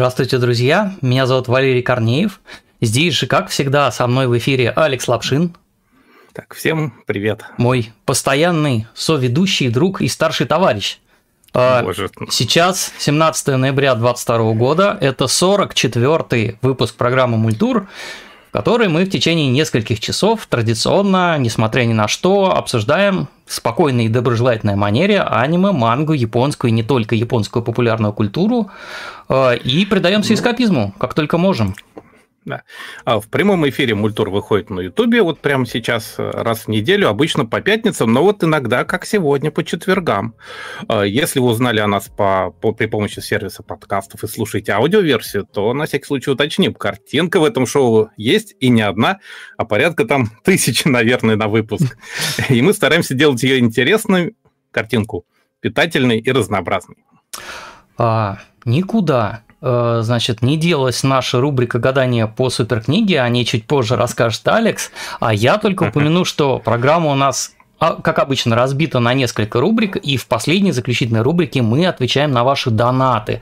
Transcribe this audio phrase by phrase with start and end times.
[0.00, 0.94] Здравствуйте, друзья!
[1.02, 2.40] Меня зовут Валерий Корнеев.
[2.80, 5.54] Здесь же, как всегда, со мной в эфире Алекс Лапшин.
[6.32, 7.44] Так, всем привет.
[7.58, 11.00] Мой постоянный соведущий, друг и старший товарищ.
[11.52, 12.08] А, Боже.
[12.30, 17.86] Сейчас 17 ноября 2022 года, это 44-й выпуск программы «Мультур»,
[18.48, 24.08] в которой мы в течение нескольких часов традиционно, несмотря ни на что, обсуждаем спокойной и
[24.08, 28.70] доброжелательной манере аниме, мангу, японскую и не только японскую популярную культуру
[29.28, 31.74] э, и предаемся эскапизму, как только можем.
[32.46, 32.62] Да.
[33.04, 37.08] А в прямом эфире Мультур выходит на Ютубе вот прямо сейчас э, раз в неделю,
[37.08, 40.34] обычно по пятницам, но вот иногда, как сегодня, по четвергам.
[40.88, 45.44] А если вы узнали о нас по, по, при помощи сервиса подкастов и слушаете аудиоверсию,
[45.44, 46.72] то на всякий случай уточним.
[46.72, 49.18] Картинка в этом шоу есть и не одна,
[49.58, 51.98] а порядка там тысячи, наверное, на выпуск.
[52.48, 54.34] И мы стараемся делать ее интересной,
[54.70, 55.26] картинку,
[55.60, 56.96] питательной и разнообразной.
[57.98, 63.96] А, никуда Э, значит, не делалась наша рубрика гадания по суперкниге, о ней чуть позже
[63.96, 69.58] расскажет Алекс, а я только упомяну, что программа у нас как обычно, разбита на несколько
[69.58, 73.40] рубрик, и в последней заключительной рубрике мы отвечаем на ваши донаты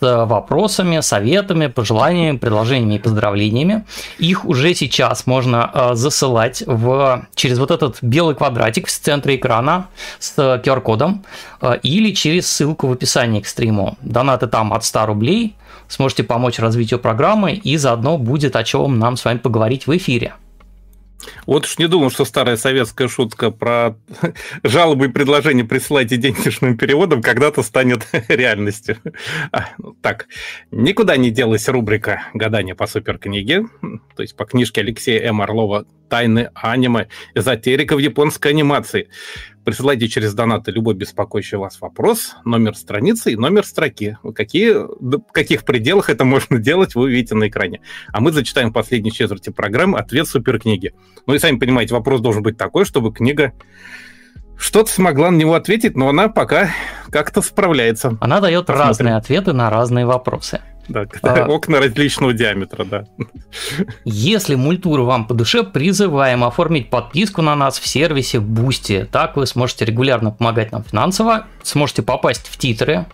[0.00, 3.84] с вопросами, советами, пожеланиями, предложениями и поздравлениями.
[4.18, 9.88] Их уже сейчас можно а, засылать в, через вот этот белый квадратик в центре экрана
[10.20, 11.24] с QR-кодом
[11.60, 13.98] а, или через ссылку в описании к стриму.
[14.02, 15.56] Донаты там от 100 рублей,
[15.88, 20.34] сможете помочь развитию программы, и заодно будет о чем нам с вами поговорить в эфире.
[21.46, 23.96] Вот уж не думал, что старая советская шутка про
[24.62, 28.98] жалобы и предложения присылайте денежным переводом когда-то станет реальностью.
[29.52, 30.26] А, ну, так,
[30.70, 33.66] никуда не делась рубрика «Гадание по суперкниге»,
[34.16, 35.42] то есть по книжке Алексея М.
[35.42, 37.08] Орлова «Тайны аниме.
[37.34, 39.08] Эзотерика в японской анимации».
[39.70, 44.18] Присылайте через донаты любой беспокоящий вас вопрос, номер страницы и номер строки.
[44.34, 47.80] Какие, в каких пределах это можно делать, вы увидите на экране.
[48.08, 50.92] А мы зачитаем в последней четверти программы ответ суперкниги.
[51.28, 53.52] Ну и сами понимаете, вопрос должен быть такой, чтобы книга
[54.58, 56.70] что-то смогла на него ответить, но она пока
[57.12, 58.18] как-то справляется.
[58.20, 58.88] Она дает Посмотрим.
[58.88, 60.62] разные ответы на разные вопросы.
[60.90, 63.04] Да, а, окна различного диаметра, да.
[64.04, 69.04] Если мультура вам по душе, призываем оформить подписку на нас в сервисе Boosty.
[69.04, 73.06] Так вы сможете регулярно помогать нам финансово, сможете попасть в титры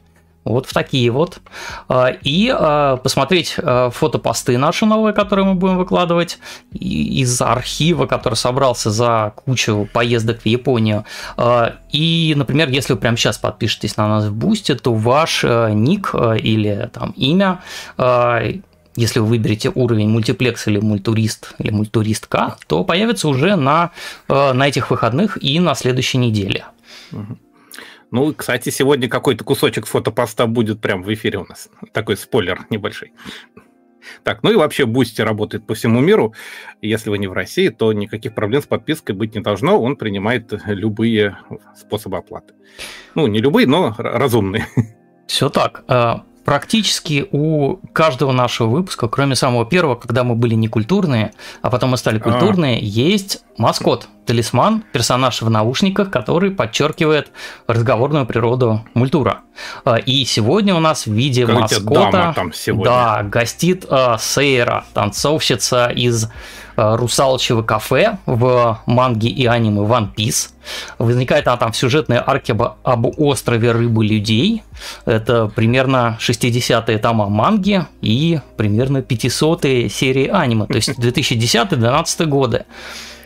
[0.46, 1.38] вот в такие вот.
[1.88, 6.38] А, и а, посмотреть а, фотопосты наши новые, которые мы будем выкладывать
[6.72, 11.04] из архива, который собрался за кучу поездок в Японию.
[11.90, 16.90] И, например, если вы прямо сейчас подпишетесь на нас в Бусте, то ваш ник или
[16.92, 17.60] там имя
[18.98, 23.90] если вы выберете уровень мультиплекс или мультурист или мультуристка, то появится уже на,
[24.26, 26.64] на этих выходных и на следующей неделе.
[27.12, 27.36] Угу.
[28.16, 31.68] Ну, кстати, сегодня какой-то кусочек фотопоста будет прямо в эфире у нас.
[31.92, 33.12] Такой спойлер небольшой.
[34.22, 36.32] Так, ну и вообще Boosty работает по всему миру.
[36.80, 39.78] Если вы не в России, то никаких проблем с подпиской быть не должно.
[39.78, 41.36] Он принимает любые
[41.76, 42.54] способы оплаты.
[43.14, 44.66] Ну, не любые, но разумные.
[45.26, 45.84] Все так.
[45.86, 51.70] А, практически у каждого нашего выпуска, кроме самого первого, когда мы были не культурные, а
[51.70, 52.20] потом мы стали а.
[52.20, 52.80] культурные, а.
[52.80, 57.30] есть маскот, талисман, персонаж в наушниках, который подчеркивает
[57.66, 59.40] разговорную природу мультура.
[59.84, 62.84] А, и сегодня у нас в виде как маскота там сегодня.
[62.84, 66.28] да, гостит uh, Сейра, танцовщица из
[66.76, 70.50] uh, русалочего кафе в манге и аниме One Piece.
[70.98, 74.62] Возникает она там в сюжетной арке об, об острове рыбы-людей.
[75.04, 82.66] Это примерно 60-е тома манги и примерно 500-е серии аниме, то есть 2010-2012 годы.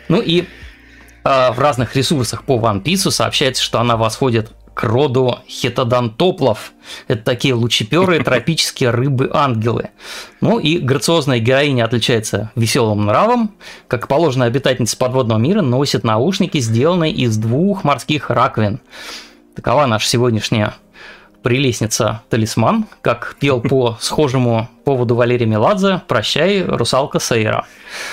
[0.09, 0.44] Ну и э,
[1.25, 6.72] в разных ресурсах по One Piece сообщается, что она восходит к роду хетодонтоплов.
[7.06, 9.90] Это такие лучеперые тропические рыбы-ангелы.
[10.40, 13.55] Ну и грациозная героиня отличается веселым нравом.
[13.88, 18.81] Как положено, обитательница подводного мира носит наушники, сделанные из двух морских раковин.
[19.55, 20.75] Такова наша сегодняшняя
[21.42, 27.66] прелестница талисман, как пел по схожему поводу Валерия Меладзе «Прощай, русалка Сейра».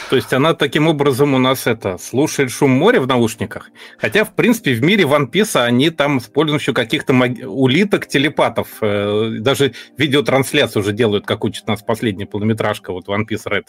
[0.09, 3.71] То есть она таким образом у нас это слушает шум моря в наушниках.
[3.97, 7.31] Хотя, в принципе, в мире One Piece они там с помощью каких-то маг...
[7.45, 8.67] улиток, телепатов.
[8.81, 13.65] Э, даже видеотрансляцию уже делают, как учит нас последняя полнометражка, вот One Piece Red.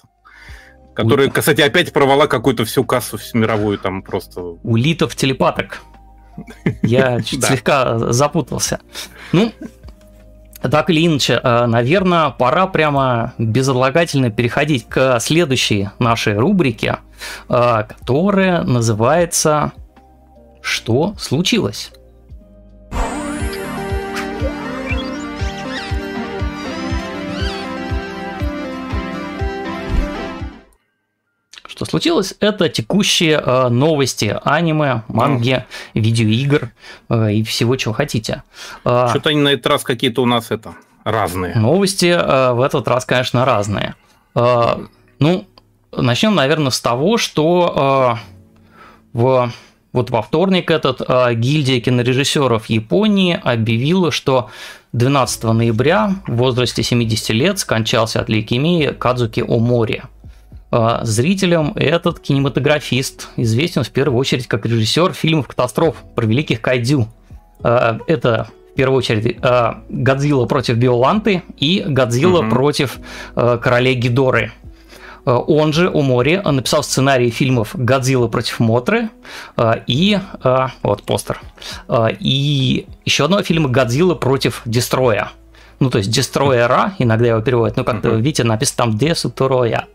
[0.94, 4.40] Которая, кстати, опять провала какую-то всю кассу мировую там просто.
[4.40, 5.80] Улитов телепаток.
[6.82, 8.80] Я слегка запутался.
[9.32, 9.52] Ну,
[10.60, 16.98] так или иначе, э, наверное, пора прямо безотлагательно переходить к следующей нашей рубрике,
[17.48, 19.72] э, которая называется
[20.60, 21.92] «Что случилось?».
[31.84, 35.64] Случилось, это текущие э, новости аниме, манги,
[35.94, 36.00] mm.
[36.00, 36.70] видеоигр
[37.08, 38.42] э, и всего, чего хотите.
[38.84, 41.54] Э, Что-то они на этот раз какие-то у нас это разные.
[41.56, 43.94] Новости э, в этот раз, конечно, разные.
[44.34, 44.86] Э,
[45.18, 45.46] ну,
[45.96, 49.52] начнем, наверное, с того, что э, в
[49.92, 54.50] вот во вторник этот э, гильдия кинорежиссеров Японии объявила, что
[54.92, 60.02] 12 ноября в возрасте 70 лет скончался от лейкемии Кадзуки Омори.
[60.70, 67.08] Э, зрителям этот кинематографист известен в первую очередь как режиссер фильмов катастроф про великих кайдзю.
[67.62, 72.50] Э, это в первую очередь э, Годзилла против Биоланты и Годзилла угу.
[72.50, 72.98] против
[73.34, 74.52] королей Гидоры–
[75.24, 79.10] он же у Умори написал сценарий фильмов «Годзилла против Мотры»
[79.86, 80.18] и...
[80.82, 81.42] Вот постер.
[82.18, 85.32] И еще одного фильма «Годзилла против Дестроя».
[85.80, 88.16] Ну, то есть Дестроера, иногда его переводят, но как-то, uh-huh.
[88.16, 89.86] видите, написано там Десутроя.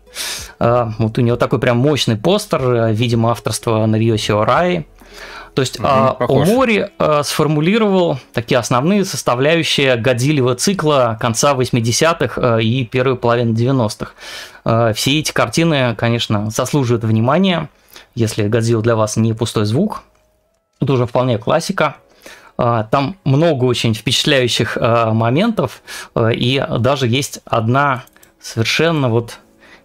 [0.58, 4.86] Вот у него такой прям мощный постер, видимо, авторство Нариоси Раи.
[5.54, 13.16] То есть угу, Омори а, сформулировал такие основные составляющие Годзиллева цикла конца 80-х и первой
[13.16, 14.12] половины 90-х.
[14.64, 17.70] А, все эти картины, конечно, заслуживают внимания.
[18.16, 20.02] Если Годзилла для вас не пустой звук,
[20.80, 21.96] это уже вполне классика.
[22.56, 25.82] А, там много очень впечатляющих моментов,
[26.16, 28.04] и даже есть одна
[28.40, 29.38] совершенно вот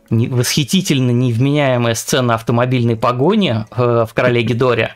[0.09, 4.95] восхитительно невменяемая сцена автомобильной погони в «Короле Гидоре»,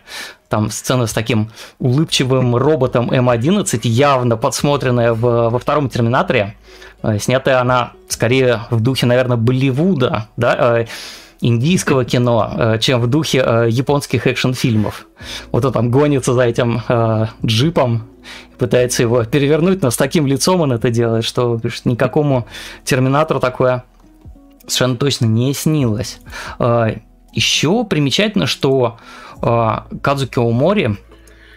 [0.50, 6.56] там сцена с таким улыбчивым роботом М11, явно подсмотренная в, во втором Терминаторе.
[7.20, 10.86] Снятая она скорее в духе, наверное, Болливуда, да,
[11.48, 15.08] индийского кино, э, чем в духе японских экшн-фильмов.
[15.52, 16.82] Вот он там гонится за этим
[17.46, 18.08] джипом,
[18.58, 22.48] пытается его перевернуть, но с таким лицом он это делает, что никакому
[22.84, 23.84] терминатору такое
[24.66, 26.20] совершенно точно не снилось.
[27.34, 28.98] Еще примечательно, что
[29.42, 30.98] Кадзуки Омори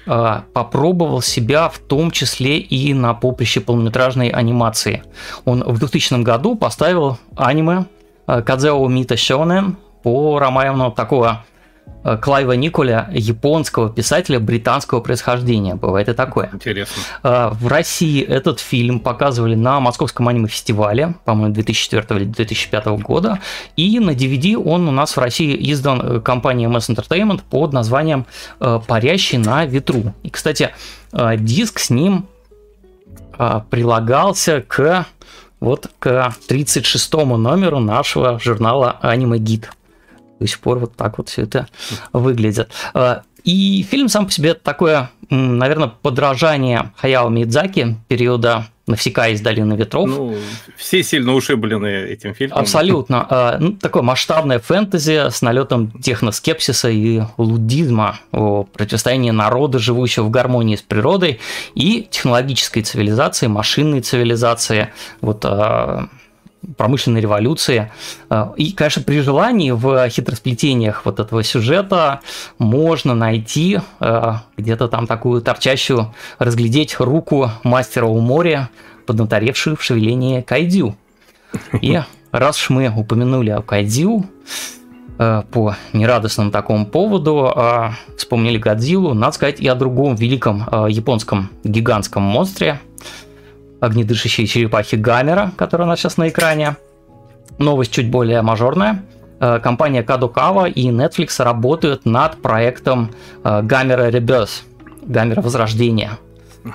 [0.08, 5.02] а, попробовал себя в том числе и на поприще полнометражной анимации.
[5.44, 7.86] Он в 2000 году поставил аниме
[8.26, 11.44] Кадзео Мита Шонен по роману такого
[12.06, 15.74] Э, Клайва Николя, японского писателя британского происхождения.
[15.74, 16.50] Бывает и такое.
[16.52, 17.02] Интересно.
[17.24, 23.40] Э, в России этот фильм показывали на Московском аниме-фестивале, по-моему, 2004 или 2005 года.
[23.74, 28.26] И на DVD он у нас в России издан э, компанией MS Entertainment под названием
[28.58, 30.14] «Парящий на ветру».
[30.22, 30.70] И, кстати,
[31.12, 32.26] диск с ним
[33.70, 35.06] прилагался к
[35.66, 39.66] вот к 36 номеру нашего журнала Anime Guide
[40.38, 41.66] до сих пор вот так вот все это
[42.12, 42.70] выглядит.
[42.94, 49.74] А, и фильм сам по себе такое, наверное, подражание Хаяо Мидзаки периода Навсека из долины
[49.74, 50.08] ветров.
[50.08, 50.36] Ну,
[50.76, 52.58] все сильно ушиблены этим фильмом.
[52.60, 53.26] Абсолютно.
[53.28, 60.30] А, ну, такое масштабное фэнтези с налетом техноскепсиса и лудизма о противостоянии народа, живущего в
[60.30, 61.40] гармонии с природой,
[61.74, 64.92] и технологической цивилизации, машинной цивилизации.
[65.20, 66.08] Вот а,
[66.76, 67.90] промышленной революции.
[68.30, 72.20] Э, и, конечно, при желании в хитросплетениях вот этого сюжета
[72.58, 78.70] можно найти э, где-то там такую торчащую, разглядеть руку мастера у моря,
[79.06, 80.96] поднаторевшую в шевелении кайдю.
[81.80, 82.00] И
[82.32, 84.26] раз уж мы упомянули о кайдю,
[85.18, 87.52] э, по нерадостному такому поводу
[88.18, 92.80] вспомнили Годзиллу, надо сказать и о другом великом японском гигантском монстре–
[93.80, 96.76] огнедышащие черепахи Гамера, которая у нас сейчас на экране.
[97.58, 99.02] Новость чуть более мажорная.
[99.40, 103.10] Э, компания Kadokawa и Netflix работают над проектом
[103.42, 104.62] Гамера Rebirth,
[105.02, 106.12] Гамера Возрождение.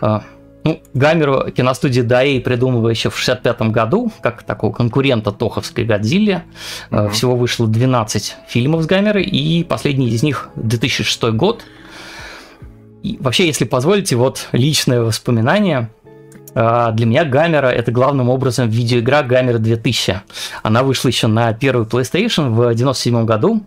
[0.02, 0.22] Э,
[0.64, 6.44] ну, Гамеру киностудия Даи придумала еще в 65 году, как такого конкурента Тоховской Годзилле.
[6.92, 7.10] Uh-huh.
[7.10, 11.64] Всего вышло 12 фильмов с Гамерой, и последний из них 2006 год.
[13.02, 15.90] И вообще, если позволите, вот личное воспоминание–
[16.54, 20.22] для меня Гамера это главным образом видеоигра Гамера 2000.
[20.64, 23.64] Она вышла еще на первый PlayStation в 97 году.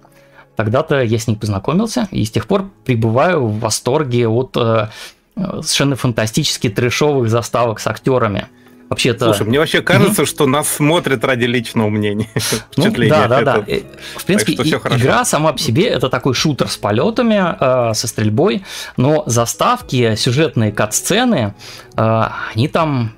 [0.56, 4.88] Тогда-то я с ней познакомился и с тех пор пребываю в восторге от э,
[5.36, 8.46] совершенно фантастически трешовых заставок с актерами.
[8.88, 9.26] Вообще это...
[9.26, 10.26] Слушай, мне вообще кажется, mm-hmm.
[10.26, 12.28] что нас смотрят ради личного мнения.
[12.76, 13.64] Ну, да, да, да.
[13.66, 13.80] Э,
[14.16, 18.64] в принципе, и, игра сама по себе это такой шутер с полетами, э, со стрельбой,
[18.96, 21.54] но заставки, сюжетные кат-сцены,
[21.96, 22.22] э,
[22.54, 23.12] они там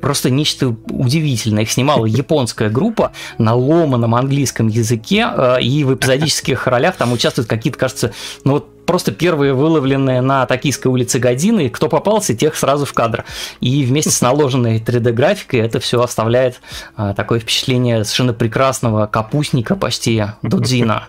[0.00, 1.62] просто нечто удивительное.
[1.62, 7.48] Их снимала японская группа на ломаном английском языке, э, и в эпизодических ролях там участвуют
[7.48, 8.12] какие-то, кажется,
[8.44, 13.26] ну вот просто первые выловленные на Токийской улице годины, кто попался, тех сразу в кадр.
[13.60, 16.62] И вместе с наложенной 3D-графикой это все оставляет
[16.96, 21.08] а, такое впечатление совершенно прекрасного капустника почти Дудзина.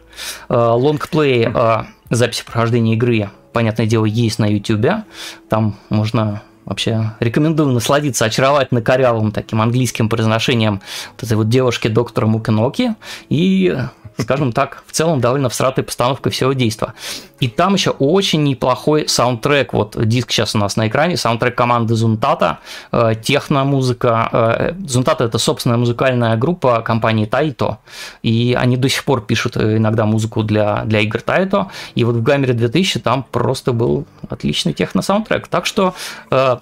[0.49, 5.05] А, лонгплей а, записи прохождения игры, понятное дело, есть на YouTube.
[5.47, 10.81] Там можно Вообще рекомендую насладиться очаровательно корявым таким английским произношением
[11.13, 12.93] вот этой вот девушки доктора Мукиноки
[13.27, 13.75] и
[14.21, 16.93] скажем так, в целом довольно всратой постановкой всего действа.
[17.39, 19.73] И там еще очень неплохой саундтрек.
[19.73, 22.59] Вот диск сейчас у нас на экране, саундтрек команды Зунтата,
[22.91, 24.29] э, техномузыка.
[24.31, 27.77] Э, Зунтата это собственная музыкальная группа компании Taito,
[28.23, 31.67] и они до сих пор пишут э, иногда музыку для, для игр Taito.
[31.95, 35.47] И вот в Гамере 2000 там просто был отличный техно-саундтрек.
[35.47, 35.93] Так что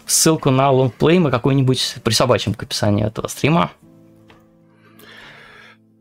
[0.06, 3.72] ссылку на лонгплей мы какой-нибудь присобачим к описанию этого стрима.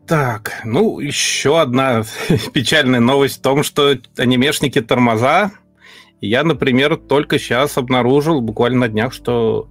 [0.07, 2.03] Так, ну, еще одна
[2.53, 5.51] печальная новость в том, что анимешники тормоза.
[6.19, 9.69] Я, например, только сейчас обнаружил, буквально на днях, что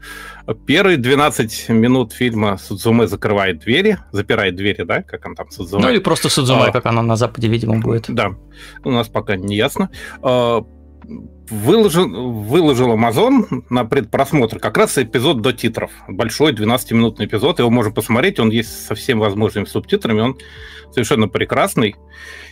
[0.66, 5.82] первые 12 минут фильма Судзуме закрывает двери, запирает двери, да, как он там Судзуме.
[5.82, 8.04] Ну или просто Судзуме, а, как она на Западе, видимо, будет.
[8.08, 8.34] Да,
[8.84, 9.90] у нас пока не ясно.
[11.48, 15.92] Выложил, выложил Amazon на предпросмотр как раз эпизод до титров.
[16.08, 17.60] Большой 12-минутный эпизод.
[17.60, 18.40] Его можно посмотреть.
[18.40, 20.20] Он есть со всеми возможными субтитрами.
[20.20, 20.38] Он
[20.90, 21.94] совершенно прекрасный.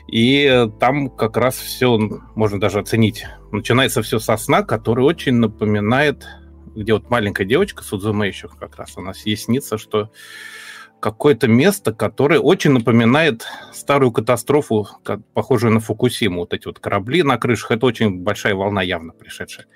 [0.07, 1.99] И там как раз все
[2.37, 3.27] можно даже оценить.
[3.51, 6.25] Начинается все со сна, который очень напоминает,
[6.77, 10.11] где вот маленькая девочка Судзуме еще как раз нас есть снится, что
[11.05, 14.89] какое-то место, которое очень напоминает старую катастрофу,
[15.35, 16.41] похожую на Фукусиму.
[16.41, 19.67] Вот эти вот корабли на крышах, это очень большая волна явно пришедшая.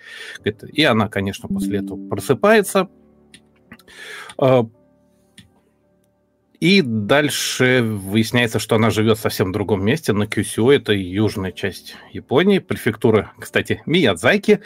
[0.73, 2.89] И она, конечно, после этого просыпается.
[4.39, 4.67] А,
[6.61, 11.95] и дальше выясняется, что она живет совсем в другом месте, на Кюсю, это южная часть
[12.11, 14.61] Японии, префектура, кстати, Миядзаки,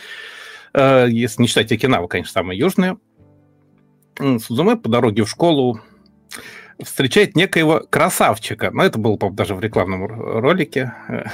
[0.72, 2.98] а, если не считать Окинава, конечно, самая южная.
[4.16, 5.80] Сузуме по дороге в школу
[6.82, 11.24] встречает некоего красавчика, ну, это было, по даже в рекламном ролике, э,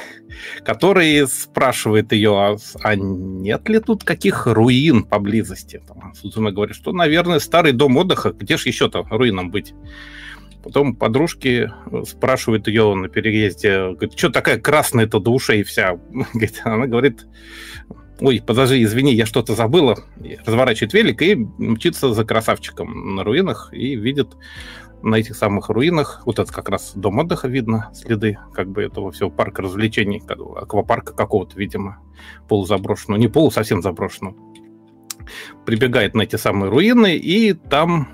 [0.64, 5.83] который спрашивает ее, а, а нет ли тут каких руин поблизости?
[5.87, 9.75] Там, Сузуме говорит, что, наверное, старый дом отдыха, где же еще-то руинам быть?
[10.62, 11.73] Потом подружки
[12.05, 15.99] спрашивают ее на переезде, говорит, что такая красная-то до ушей вся?
[16.64, 17.26] Она говорит,
[18.21, 19.97] ой, подожди, извини, я что-то забыла.
[20.45, 24.37] Разворачивает велик и мчится за красавчиком на руинах и видит
[25.02, 29.11] на этих самых руинах, вот это как раз дом отдыха видно, следы как бы этого
[29.12, 31.99] всего парка развлечений, аквапарка какого-то, видимо,
[32.49, 34.37] полузаброшенного, не полу, совсем заброшенного.
[35.67, 38.09] Прибегает на эти самые руины, и там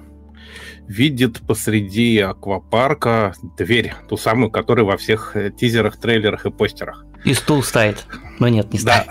[0.87, 7.05] видит посреди аквапарка дверь, ту самую, которая во всех э, тизерах, трейлерах и постерах.
[7.25, 8.05] И стул стоит.
[8.39, 9.07] Но нет, не стоит.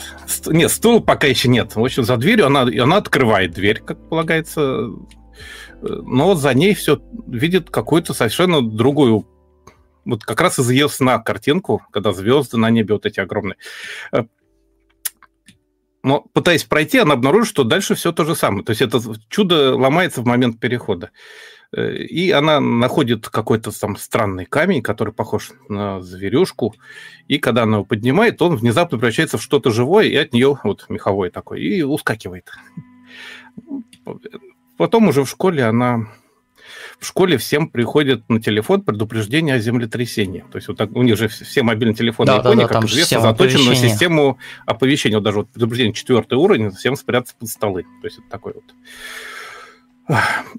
[0.45, 0.51] Да.
[0.51, 1.75] Нет, стул пока еще нет.
[1.75, 4.89] В общем, за дверью она, она открывает дверь, как полагается,
[5.83, 9.27] но за ней все видит какую-то совершенно другую
[10.05, 13.57] вот как раз из ее сна картинку, когда звезды на небе вот эти огромные.
[14.11, 14.23] Э,
[16.03, 18.65] но пытаясь пройти, она обнаружит, что дальше все то же самое.
[18.65, 18.99] То есть это
[19.29, 21.11] чудо ломается в момент перехода.
[21.71, 26.75] Э, и она находит какой-то там странный камень, который похож на зверюшку.
[27.27, 30.85] И когда она его поднимает, он внезапно превращается в что-то живое, и от нее вот
[30.89, 32.51] меховой такой, и ускакивает.
[34.77, 36.07] Потом уже в школе она...
[36.99, 40.45] В школе всем приходит на телефон предупреждение о землетрясении.
[40.51, 42.83] То есть вот так, у них же все мобильные телефоны да, Японии, да, да, как
[42.85, 45.17] известно, заточены на систему оповещения.
[45.17, 47.83] Вот даже вот предупреждение четвертый уровень, всем спрятаться под столы.
[48.01, 48.63] То есть это такой вот...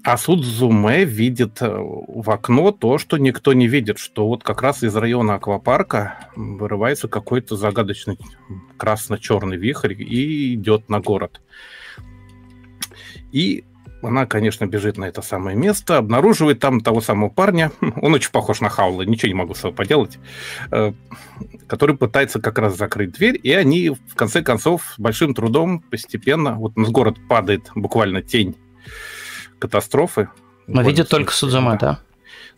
[0.03, 4.81] А Судзуме видит э, в окно то, что никто не видит, что вот как раз
[4.81, 8.17] из района аквапарка вырывается какой-то загадочный
[8.77, 11.41] красно-черный вихрь и идет на город.
[13.31, 13.65] И
[14.05, 17.71] она, конечно, бежит на это самое место, обнаруживает там того самого парня,
[18.01, 20.17] он очень похож на Хаула, ничего не могу с собой поделать,
[20.71, 20.93] э,
[21.67, 26.55] который пытается как раз закрыть дверь, и они, в конце концов, с большим трудом постепенно,
[26.55, 28.55] вот на город падает буквально тень
[29.59, 30.29] катастрофы.
[30.67, 31.99] Но видит только Судзума, да?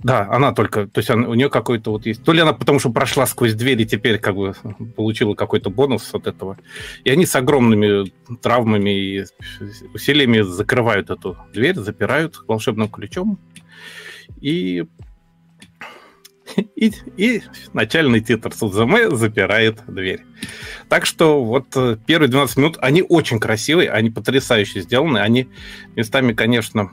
[0.04, 2.80] Да, она только, то есть она, у нее какой-то вот есть, то ли она потому
[2.80, 4.54] что прошла сквозь дверь и теперь как бы
[4.96, 6.58] получила какой-то бонус от этого,
[7.04, 8.12] и они с огромными
[8.42, 9.26] травмами и
[9.94, 13.40] усилиями закрывают эту дверь, запирают волшебным ключом,
[14.40, 14.86] и
[16.76, 20.26] и, и начальный титр Судзуме запирает дверь.
[20.90, 21.76] Так что вот
[22.06, 25.50] первые 12 минут, они очень красивые, они потрясающе сделаны, они
[25.96, 26.92] местами, конечно,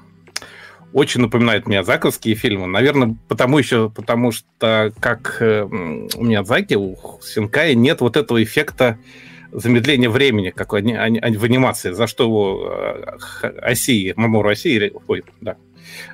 [0.94, 2.68] очень напоминает Миядзаковские фильмы.
[2.68, 8.96] Наверное, потому еще, потому что как э, у Миядзаки, у Синкая нет вот этого эффекта
[9.50, 13.18] замедление времени, как в анимации, за что его
[13.60, 15.56] оси, Мамору оси, ой, да,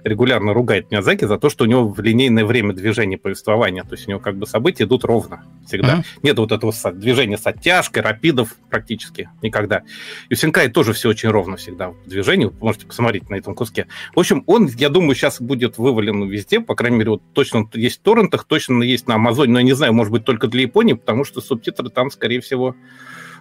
[0.05, 4.07] регулярно ругает Миязаки за то, что у него в линейное время движения повествования, то есть
[4.07, 5.99] у него как бы события идут ровно всегда.
[5.99, 6.21] Mm-hmm.
[6.23, 9.83] Нет вот этого движения с оттяжкой, рапидов практически никогда.
[10.29, 13.55] И у Синкай тоже все очень ровно всегда в движении, вы можете посмотреть на этом
[13.55, 13.87] куске.
[14.15, 17.99] В общем, он, я думаю, сейчас будет вывален везде, по крайней мере, вот точно есть
[17.99, 20.95] в торрентах, точно есть на Амазоне, но я не знаю, может быть, только для Японии,
[20.95, 22.75] потому что субтитры там, скорее всего,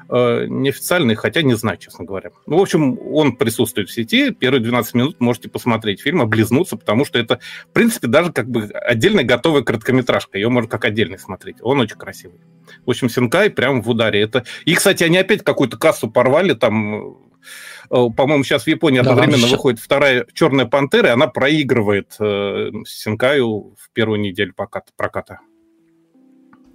[0.09, 2.31] неофициальный, хотя не знаю, честно говоря.
[2.47, 4.31] Ну, в общем, он присутствует в сети.
[4.31, 7.39] Первые 12 минут можете посмотреть фильм, облизнуться, потому что это,
[7.69, 10.37] в принципе, даже как бы отдельная готовая короткометражка.
[10.37, 11.57] Ее можно как отдельный смотреть.
[11.61, 12.39] Он очень красивый.
[12.85, 14.21] В общем, Синкай прям в ударе.
[14.21, 14.45] Это...
[14.65, 17.17] И, кстати, они опять какую-то кассу порвали там
[17.89, 22.71] э, по-моему, сейчас в Японии одновременно да, выходит вторая «Черная пантера», и она проигрывает э,
[22.85, 25.39] Синкаю в первую неделю проката.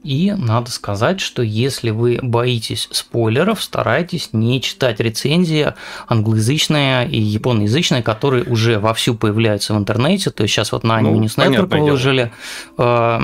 [0.04, 5.72] И надо сказать, что если вы боитесь спойлеров, старайтесь не читать рецензии
[6.06, 10.30] англоязычные и японоязычные, которые уже вовсю появляются в интернете.
[10.30, 12.32] То есть сейчас вот на Anime ну, News Network выложили
[12.76, 13.20] э,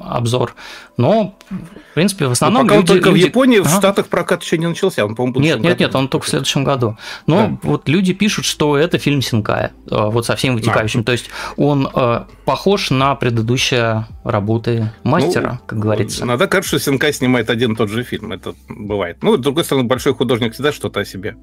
[0.00, 0.54] обзор.
[0.96, 2.62] Но, в принципе, в ну, основном...
[2.62, 3.22] Но пока люди, только люди...
[3.22, 3.68] в Японии, ага.
[3.68, 6.64] в Штатах прокат еще не начался, он, по-моему, Нет, нет, нет, он только в следующем
[6.64, 6.96] году.
[7.26, 7.58] Но да.
[7.62, 11.00] вот люди пишут, что это фильм Синкая, э, вот со всем вытекающим.
[11.00, 11.06] Да.
[11.06, 16.11] То есть он э, похож на предыдущие работы мастера, ну, как говорится.
[16.20, 19.22] Надо кажется, что Синкай снимает один и тот же фильм, это бывает.
[19.22, 21.36] Ну, с другой стороны, большой художник всегда что-то о себе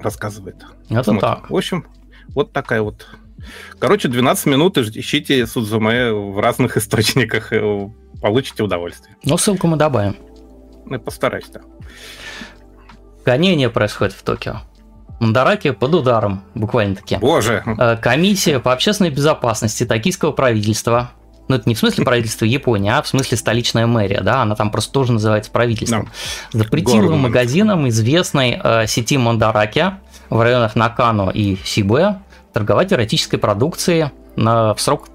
[0.00, 0.56] рассказывает.
[0.88, 1.20] Это вот.
[1.20, 1.50] так.
[1.50, 1.86] В общем,
[2.28, 3.06] вот такая вот
[3.78, 7.52] Короче, 12 минут ищите Судзуме в разных источниках
[8.20, 9.16] получите удовольствие.
[9.24, 10.16] Ну, ссылку мы добавим.
[10.84, 11.60] Ну, постараюсь, да.
[13.24, 14.62] Гонение происходит в Токио.
[15.20, 17.16] Мандараки под ударом, буквально-таки.
[17.18, 17.62] Боже!
[17.66, 21.10] Э, комиссия по общественной безопасности токийского правительства
[21.50, 24.70] ну, это не в смысле правительства Японии, а в смысле столичная мэрия, да, она там
[24.70, 26.08] просто тоже называется правительством.
[26.52, 26.58] No.
[26.58, 27.20] Запретила Гордон.
[27.20, 29.94] магазинам известной э, сети Мандараки
[30.28, 35.08] в районах Накано и Сибуя торговать эротической продукцией на, в срок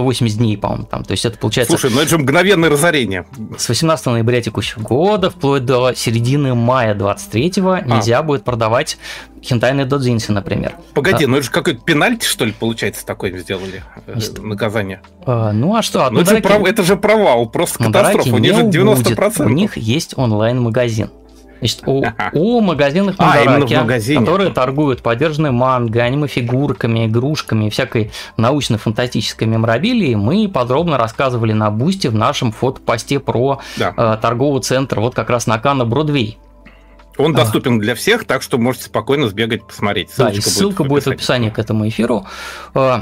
[0.00, 1.04] 180 дней, по-моему, там.
[1.04, 1.76] То есть это получается...
[1.76, 3.26] Слушай, ну это же мгновенное разорение.
[3.56, 7.80] С 18 ноября текущего года вплоть до середины мая 23-го а.
[7.82, 8.98] нельзя будет продавать
[9.42, 10.74] хентайные додзинси, например.
[10.94, 15.02] Погоди, а, ну это же какой-то пенальти, что ли, получается, такой сделали э, Значит, наказание?
[15.24, 16.08] А, ну а что?
[16.10, 16.66] Ну это, же пров...
[16.66, 19.02] это же провал, просто катастрофа, у них же 90%.
[19.04, 19.40] Будет.
[19.40, 21.10] У них есть онлайн-магазин.
[21.60, 29.46] Значит, у, у магазинных Мандараки, а, которые торгуют поддержанной манго, аниме-фигурками, игрушками и всякой научно-фантастической
[29.46, 33.94] меморабилией, мы подробно рассказывали на Бусте в нашем фотопосте про да.
[33.96, 36.38] э, торговый центр, вот как раз на Кана Бродвей.
[37.18, 40.10] Он доступен для всех, так что можете спокойно сбегать посмотреть.
[40.10, 42.26] Ссылочка да, и ссылка будет в, будет в описании к этому эфиру.
[42.74, 43.00] Э,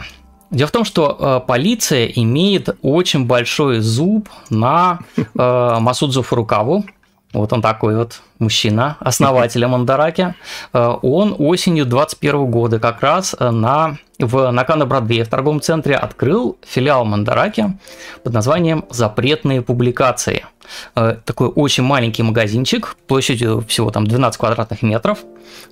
[0.51, 6.85] дело в том, что э, полиция имеет очень большой зуб на э, Масудзу Фурукаву,
[7.33, 10.35] вот он такой вот мужчина, основатель Мандараки.
[10.73, 15.95] Э, он осенью 21 года как раз э, на, в Накана Бродвее в торговом центре
[15.95, 17.79] открыл филиал Мандараки
[18.25, 20.47] под названием «Запретные публикации».
[20.95, 25.19] Э, такой очень маленький магазинчик, площадью всего там 12 квадратных метров.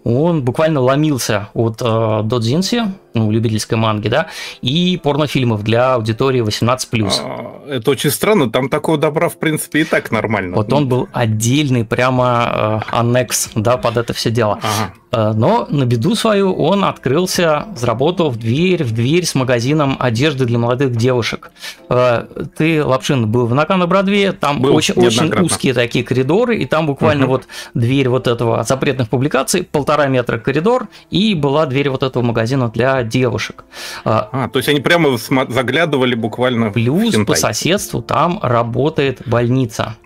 [0.05, 4.29] Он буквально ломился от э, додзинси, ну, любительской манги, да,
[4.63, 7.11] и порнофильмов для аудитории 18+.
[7.23, 10.57] А, это очень странно, там такого добра, в принципе, и так нормально.
[10.57, 14.61] Вот он был отдельный прямо э, аннекс, да, под это все дело.
[14.63, 14.93] Ага.
[15.13, 20.45] Э, но на беду свою он открылся, заработал в дверь в дверь с магазином одежды
[20.45, 21.51] для молодых девушек.
[21.89, 26.67] Э, ты, Лапшин, был в Накана Бродвее, там был очень, очень узкие такие коридоры, и
[26.67, 27.33] там буквально угу.
[27.33, 32.69] вот дверь вот этого запретных публикаций, полтора метра коридор, и была дверь вот этого магазина
[32.69, 33.65] для девушек.
[34.05, 35.17] Э, а, то есть они прямо
[35.49, 39.97] заглядывали буквально Плюс по соседству там работает больница.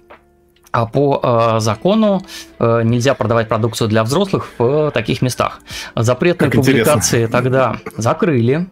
[0.73, 2.23] А по э, закону
[2.61, 5.61] э, нельзя продавать продукцию для взрослых в таких местах.
[5.97, 7.43] Запретные как публикации интересно.
[7.43, 8.69] тогда закрыли.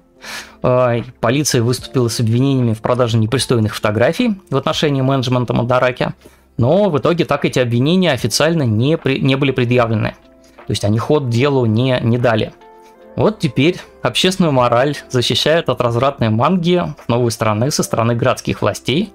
[0.62, 6.14] Э, полиция выступила с обвинениями в продаже непристойных фотографий в отношении менеджмента Мандараки.
[6.56, 10.16] Но в итоге так эти обвинения официально не, при, не были предъявлены.
[10.66, 12.52] То есть они ход делу не, не дали.
[13.16, 19.12] Вот теперь общественную мораль защищают от развратной манги с новой стороны, со стороны городских властей.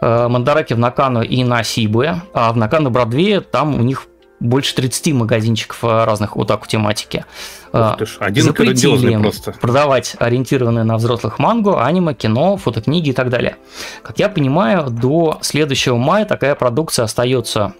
[0.00, 4.08] Э, Мандараки в Накану и на Сибуе, а в Накану Бродвее там у них
[4.40, 7.24] больше 30 магазинчиков э, разных вот так тематики.
[7.72, 9.52] Э, ж, один Запретили просто.
[9.52, 13.56] продавать ориентированные на взрослых мангу, аниме, кино, фотокниги и так далее.
[14.02, 17.74] Как я понимаю, до следующего мая такая продукция остается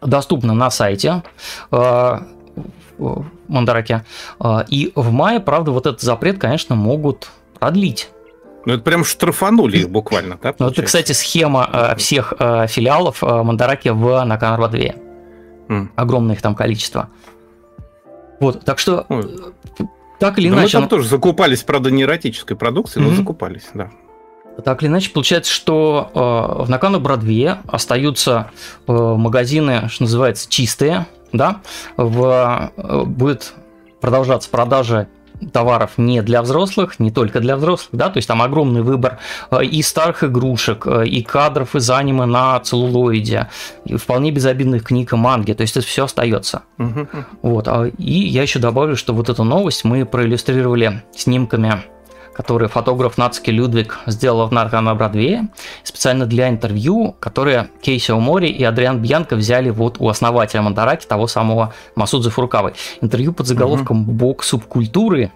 [0.00, 1.22] доступна на сайте
[3.48, 4.04] Мандараке.
[4.38, 8.10] А, и в мае, правда, вот этот запрет, конечно, могут продлить.
[8.64, 10.54] Ну, это прям штрафанули их буквально, да?
[10.58, 15.03] Ну, это, кстати, схема всех филиалов Мандараки в Наканарбадвее.
[15.68, 15.88] Mm.
[15.96, 17.08] Огромное их там количество.
[18.40, 19.30] Вот, так что, Ой.
[20.18, 20.76] так или да иначе...
[20.76, 23.10] Мы там тоже закупались, правда, не эротической продукцией, mm-hmm.
[23.10, 23.90] но закупались, да.
[24.62, 28.50] Так или иначе, получается, что э, в Накану Бродвее остаются
[28.86, 31.60] э, магазины, что называется, чистые, да,
[31.96, 33.54] в, э, будет
[34.00, 35.08] продолжаться продажа
[35.52, 39.18] товаров не для взрослых, не только для взрослых, да, то есть там огромный выбор
[39.50, 43.48] э, и старых игрушек, э, и кадров из аниме на целлулоиде,
[43.84, 46.62] и вполне безобидных книг и манги, то есть это все остается.
[46.78, 47.08] Угу.
[47.42, 51.82] Вот, а, и я еще добавлю, что вот эту новость мы проиллюстрировали снимками
[52.34, 55.48] который фотограф Нацки Людвиг сделал в Нарко на Бродвее,
[55.82, 61.26] специально для интервью, которые Кейси Омори и Адриан Бьянко взяли вот у основателя Мандараки, того
[61.26, 62.74] самого Масудзы Фурукавы.
[63.00, 65.32] Интервью под заголовком «Бог субкультуры»,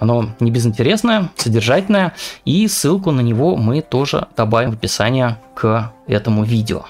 [0.00, 2.14] оно не безинтересное, содержательное,
[2.44, 6.86] и ссылку на него мы тоже добавим в описание к этому видео.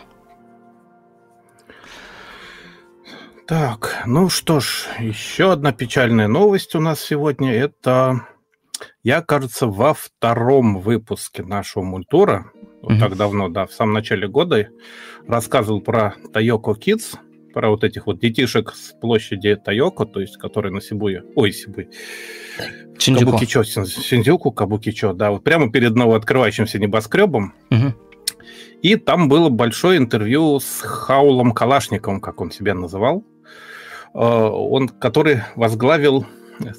[3.46, 7.52] Так, ну что ж, еще одна печальная новость у нас сегодня.
[7.52, 8.22] Это
[9.02, 12.50] я, кажется, во втором выпуске нашего мультура,
[12.82, 12.98] вот mm-hmm.
[12.98, 14.68] так давно, да, в самом начале года,
[15.26, 17.16] рассказывал про Тайоко Kids,
[17.52, 21.90] про вот этих вот детишек с площади Тайоко, то есть которые на Сибуе, ой, Сибуе,
[22.98, 23.32] Шинджуку.
[23.32, 27.54] Кабукичо, Синдзюку, Кабукичо, да, вот прямо перед новооткрывающимся небоскребом.
[27.70, 27.94] Угу.
[28.82, 33.24] И там было большое интервью с Хаулом Калашниковым, как он себя называл,
[34.14, 36.26] э, он, который возглавил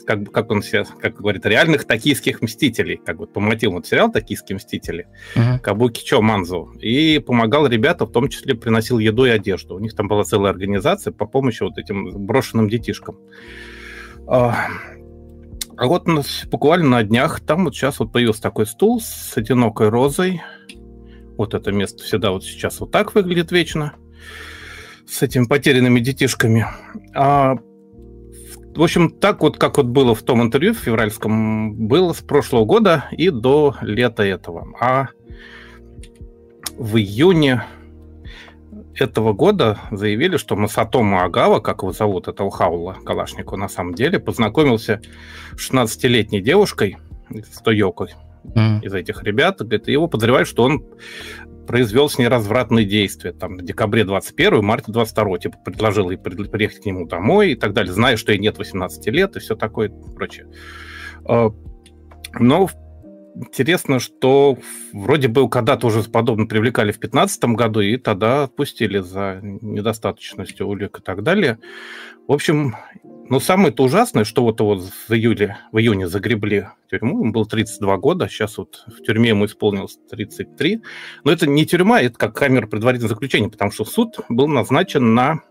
[0.06, 4.12] как, как он себя, как говорит, реальных токийских мстителей, как вот по мотивам вот сериал
[4.12, 5.60] «Токийские мстители», uh-huh.
[5.60, 9.76] Кабуки Чо Манзу, и помогал ребятам, в том числе приносил еду и одежду.
[9.76, 13.18] У них там была целая организация по помощи вот этим брошенным детишкам.
[14.28, 14.68] А,
[15.78, 16.08] а вот
[16.50, 20.42] буквально на днях там вот сейчас вот появился такой стул с одинокой розой.
[21.38, 23.94] Вот это место всегда вот сейчас вот так выглядит вечно
[25.08, 26.66] с этими потерянными детишками.
[27.16, 27.58] А
[28.78, 32.66] в общем, так вот, как вот было в том интервью в февральском, было с прошлого
[32.66, 34.68] года и до лета этого.
[34.80, 35.08] А
[36.78, 37.64] в июне
[38.96, 44.20] этого года заявили, что Масатома Агава, как его зовут, этого Хаула Калашникова на самом деле,
[44.20, 45.02] познакомился
[45.58, 46.98] с 16-летней девушкой,
[47.30, 48.84] с Тойокой, mm.
[48.84, 50.84] из этих ребят, говорит, его подозревают, что он
[51.68, 53.34] произвел с ней развратные действия.
[53.34, 57.74] Там, в декабре 21 марте 22 типа, предложил ей приехать к нему домой и так
[57.74, 60.48] далее, зная, что ей нет 18 лет и все такое и прочее.
[61.26, 61.52] А,
[62.40, 62.70] но
[63.36, 64.58] интересно, что
[64.94, 71.00] вроде бы когда-то уже подобно привлекали в 2015 году, и тогда отпустили за недостаточностью улик
[71.00, 71.60] и так далее.
[72.28, 72.76] В общем,
[73.30, 77.46] но самое-то ужасное, что вот его в июле, в июне загребли в тюрьму, ему было
[77.46, 80.82] 32 года, сейчас вот в тюрьме ему исполнилось 33.
[81.24, 85.42] Но это не тюрьма, это как камера предварительного заключения, потому что суд был назначен на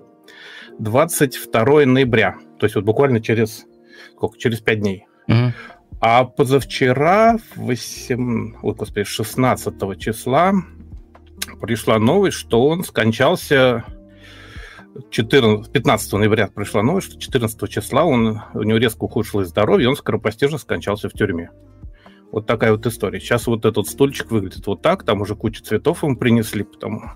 [0.79, 3.65] 22 ноября, то есть вот буквально через,
[4.13, 5.07] сколько, через 5 дней.
[5.29, 5.53] Угу.
[6.01, 10.53] А позавчера, 8, ой, господи, 16 числа,
[11.61, 13.85] пришла новость, что он скончался
[15.11, 19.89] 14, 15 ноября пришла новость, что 14 числа он, у него резко ухудшилось здоровье, и
[19.89, 21.51] он скоропостижно скончался в тюрьме.
[22.31, 23.21] Вот такая вот история.
[23.21, 27.13] Сейчас вот этот стульчик выглядит вот так, там уже куча цветов ему принесли, потом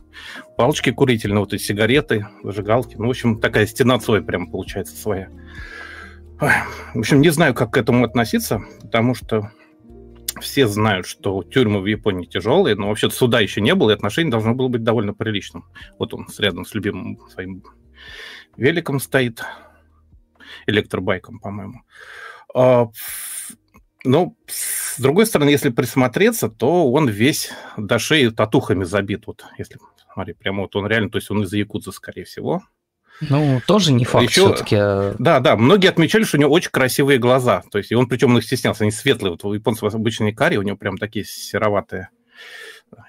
[0.59, 2.97] палочки курительные, вот эти сигареты, зажигалки.
[2.97, 5.31] Ну, в общем, такая стена Цоя прям получается своя.
[6.39, 9.51] В общем, не знаю, как к этому относиться, потому что
[10.41, 14.31] все знают, что тюрьмы в Японии тяжелые, но вообще суда еще не было, и отношение
[14.31, 15.65] должно было быть довольно приличным.
[15.99, 17.63] Вот он рядом с любимым своим
[18.57, 19.43] великом стоит,
[20.67, 21.83] электробайком, по-моему.
[22.55, 22.89] А,
[24.05, 29.27] но, с другой стороны, если присмотреться, то он весь до шеи татухами забит.
[29.27, 29.79] Вот, если,
[30.13, 32.63] смотри, прямо вот он реально, то есть он из Якудзы, скорее всего.
[33.21, 34.77] Ну, тоже не факт Еще, все-таки.
[35.19, 37.63] Да, да, многие отмечали, что у него очень красивые глаза.
[37.71, 39.33] То есть, и он причем их стеснялся, они светлые.
[39.33, 42.11] Вот у японцев обычно не карие, у него прям такие сероватые,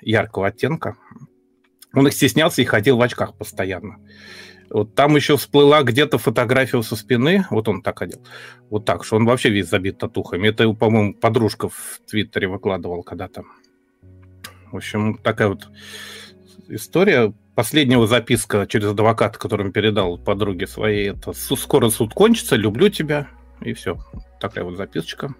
[0.01, 0.95] яркого оттенка.
[1.93, 3.97] Он их стеснялся и ходил в очках постоянно.
[4.69, 8.21] Вот там еще всплыла где-то фотография со спины, вот он так ходил,
[8.69, 10.49] вот так, что он вообще весь забит татухами.
[10.49, 13.43] Это, по-моему, подружка в Твиттере выкладывал когда-то.
[14.71, 15.69] В общем, такая вот
[16.67, 23.29] история последнего записка через адвоката, которым передал подруге своей, это «Скоро суд кончится, люблю тебя».
[23.61, 23.97] И все.
[24.39, 25.33] Такая вот записочка.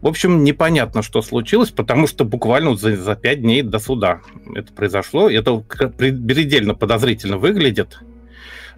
[0.00, 4.22] В общем, непонятно, что случилось, потому что буквально за, за пять дней до суда
[4.56, 5.30] это произошло.
[5.30, 8.00] Это предельно подозрительно выглядит.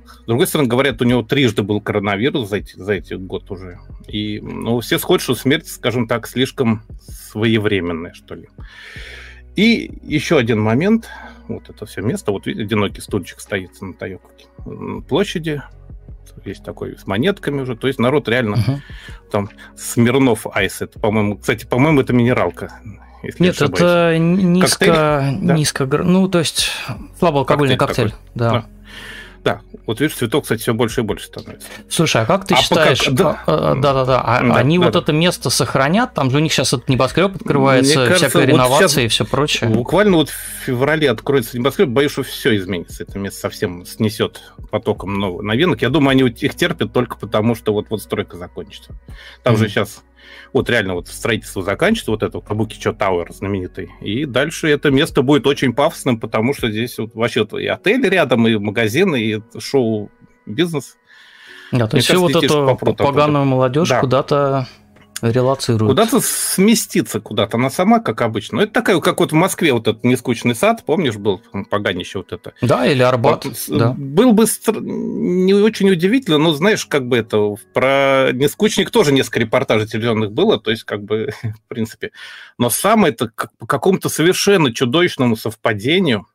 [0.05, 3.79] С другой стороны, говорят, у него трижды был коронавирус за эти, за эти год уже.
[4.09, 8.51] И ну, все сходят, что смерть, скажем так, слишком своевременная, что ли.
[9.57, 11.09] И еще один момент–
[11.49, 12.33] вот это все место.
[12.33, 14.47] Вот видите, одинокий стульчик стоит на Тайокуке.
[15.09, 15.63] Площади,
[16.45, 17.77] есть такой с монетками уже.
[17.77, 18.79] То есть народ реально uh-huh.
[19.31, 20.81] там Смирнов Айс.
[20.81, 22.73] Это, по-моему, кстати, по-моему, это минералка.
[23.39, 25.99] Нет, это низко, низко, да?
[25.99, 26.71] ну то есть
[27.21, 28.51] слабоалкогольный коктейль, коктейль да.
[28.51, 28.67] да.
[29.45, 31.67] Да, вот видишь, цветок, кстати, все больше и больше становится.
[31.89, 34.85] Слушай, а как ты а считаешь, да, а, да, да, да, а, да, они да,
[34.85, 35.01] вот да.
[35.01, 36.15] это место сохранят?
[36.15, 39.25] Там же у них сейчас этот небоскреб открывается, Мне кажется, всякая реновация вот и все
[39.25, 39.71] прочее.
[39.71, 43.03] Буквально вот в феврале откроется небоскреб, боюсь, что все изменится.
[43.03, 45.83] Это место совсем снесет потоком новинок.
[45.83, 48.93] Я думаю, они их терпят только потому, что вот, вот стройка закончится.
[49.43, 49.59] Там mm-hmm.
[49.59, 50.03] же сейчас
[50.53, 55.47] вот реально вот строительство заканчивается, вот это Кабукичо Тауэр знаменитый, и дальше это место будет
[55.47, 60.97] очень пафосным, потому что здесь вот вообще и отель рядом, и магазины, и шоу-бизнес.
[61.73, 64.01] Да, то есть все вот эту поганую молодежь да.
[64.01, 64.69] куда-то
[65.23, 65.91] релацирует.
[65.91, 67.57] Куда-то сместиться куда-то.
[67.57, 68.59] Она сама, как обычно.
[68.59, 72.33] Ну, это такая, как вот в Москве вот этот нескучный сад, помнишь, был поганище вот
[72.33, 72.53] это.
[72.61, 73.45] Да, или Арбат.
[73.45, 73.95] Вот, да.
[73.97, 79.87] Был бы не очень удивительно, но знаешь, как бы это, про нескучник тоже несколько репортажей
[79.87, 82.11] телевизионных было, то есть как бы, в принципе.
[82.59, 86.27] Но самое это по какому-то совершенно чудовищному совпадению,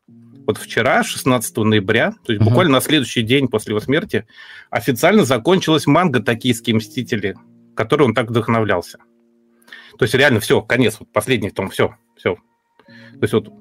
[0.46, 2.46] вот вчера, 16 ноября, то есть uh-huh.
[2.46, 4.26] буквально на следующий день после его смерти,
[4.70, 7.36] официально закончилась манга «Токийские мстители»,
[7.78, 8.98] который он так вдохновлялся.
[9.98, 12.34] То есть реально все, конец, вот последний том, все, все.
[12.34, 13.52] То есть вот,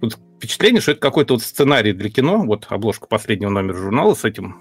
[0.00, 4.24] вот впечатление, что это какой-то вот сценарий для кино, вот обложка последнего номера журнала с
[4.24, 4.56] этим,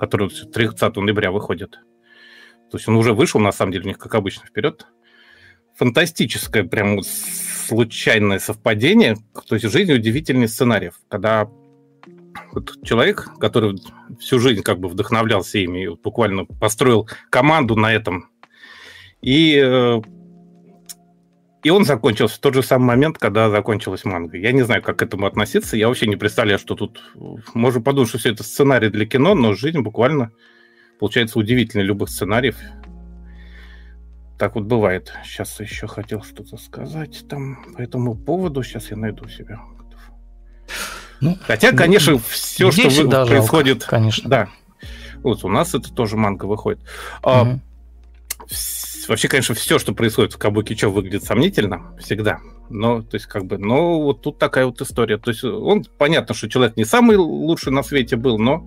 [0.00, 1.78] который 30 ноября выходит.
[2.68, 4.86] То есть он уже вышел, на самом деле, у них, как обычно, вперед.
[5.76, 9.18] Фантастическое, прям вот случайное совпадение.
[9.48, 11.48] То есть жизнь удивительный сценариев, когда
[12.52, 13.78] вот человек, который
[14.18, 18.27] всю жизнь как бы вдохновлялся ими, буквально построил команду на этом
[19.20, 20.00] и, э,
[21.62, 24.36] и он закончился в тот же самый момент, когда закончилась манга.
[24.38, 25.76] Я не знаю, как к этому относиться.
[25.76, 27.02] Я вообще не представляю, что тут...
[27.54, 30.30] Можно подумать, что все это сценарий для кино, но жизнь буквально
[31.00, 32.56] получается удивительной любых сценариев.
[34.38, 35.12] Так вот бывает.
[35.24, 38.62] Сейчас еще хотел что-то сказать там по этому поводу.
[38.62, 39.60] Сейчас я найду себя.
[41.20, 43.78] Ну, Хотя, конечно, ну, все, что вы, происходит...
[43.78, 44.30] Жалко, конечно.
[44.30, 44.48] Да.
[45.24, 46.78] Вот у нас это тоже манга выходит.
[47.24, 47.60] Угу
[49.08, 52.40] вообще, конечно, все, что происходит в Кабуки-Чо, выглядит сомнительно всегда.
[52.68, 55.18] Но, то есть, как бы, но вот тут такая вот история.
[55.18, 58.66] То есть, он, понятно, что человек не самый лучший на свете был, но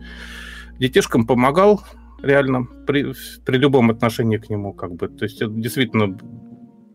[0.79, 1.83] детишкам помогал
[2.21, 3.13] реально при,
[3.45, 5.07] при любом отношении к нему, как бы.
[5.07, 6.17] То есть, это действительно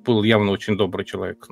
[0.04, 1.48] был явно очень добрый человек.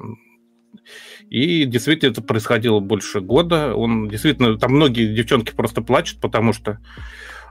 [1.30, 3.74] И действительно это происходило больше года.
[3.74, 6.78] Он действительно, там многие девчонки просто плачут, потому что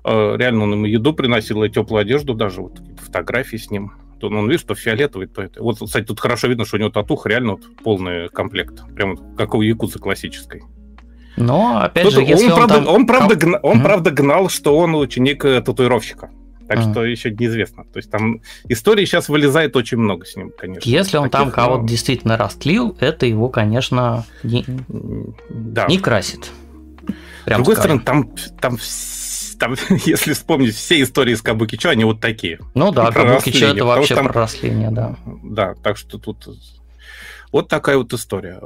[0.06, 4.29] э, реально он ему еду приносил и теплую одежду, даже вот фотографии с ним то
[4.29, 5.62] ну, он, видишь, что фиолетовый, то это.
[5.62, 8.81] Вот, кстати, тут хорошо видно, что у него татух реально вот полный комплект.
[8.95, 10.63] Прям как у якудза классической.
[11.36, 12.88] Но, опять Тут же, если он, он правда, там...
[12.88, 13.59] он, правда, гна...
[13.62, 13.83] он mm-hmm.
[13.83, 16.29] правда гнал, что он ученик э, татуировщика.
[16.69, 16.91] Так mm-hmm.
[16.91, 17.83] что еще неизвестно.
[17.83, 20.89] То есть там истории сейчас вылезает очень много с ним, конечно.
[20.89, 21.88] Если он таких, там кого-то но...
[21.89, 24.63] действительно растлил, это его, конечно, не,
[25.49, 25.86] да.
[25.88, 26.49] не красит.
[27.43, 27.99] Прям с другой скажем.
[27.99, 28.77] стороны, там, там
[29.60, 32.60] там, если вспомнить все истории с Кабукичо, они вот такие.
[32.74, 34.48] Ну да, Кабукичо это вообще там, про
[34.92, 35.18] да.
[35.44, 36.48] Да, так что тут
[37.54, 38.60] вот такая вот история.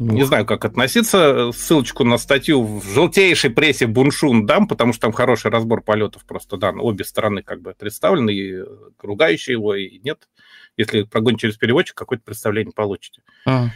[0.00, 1.52] Не знаю, как относиться.
[1.52, 6.56] Ссылочку на статью в желтейшей прессе Буншун дам, потому что там хороший разбор полетов просто,
[6.56, 8.64] да, обе стороны как бы представлены, и
[9.00, 10.28] ругающие его, и нет.
[10.76, 13.22] Если прогоните через переводчик, какое-то представление получите.
[13.46, 13.68] А.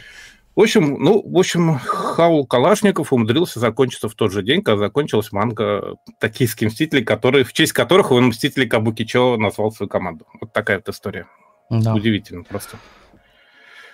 [0.57, 5.31] В общем, ну, в общем, Хаул Калашников умудрился закончиться в тот же день, когда закончилась
[5.31, 10.25] манга «Токийские мстители», которые, в честь которых он «Мстители Кабукичо» назвал свою команду.
[10.41, 11.27] Вот такая вот история.
[11.69, 11.93] Да.
[11.93, 12.77] Удивительно просто.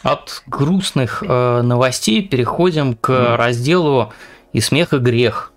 [0.04, 3.36] От грустных э, новостей переходим к mm.
[3.36, 4.14] разделу
[4.54, 5.52] «И смех, и грех».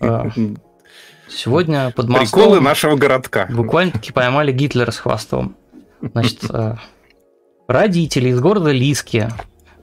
[0.00, 0.30] Э,
[1.28, 2.44] сегодня под Москвой...
[2.44, 3.48] Приколы нашего городка.
[3.50, 5.56] Буквально-таки поймали Гитлера с хвостом.
[6.00, 6.76] Значит, э,
[7.68, 9.28] родители из города Лиски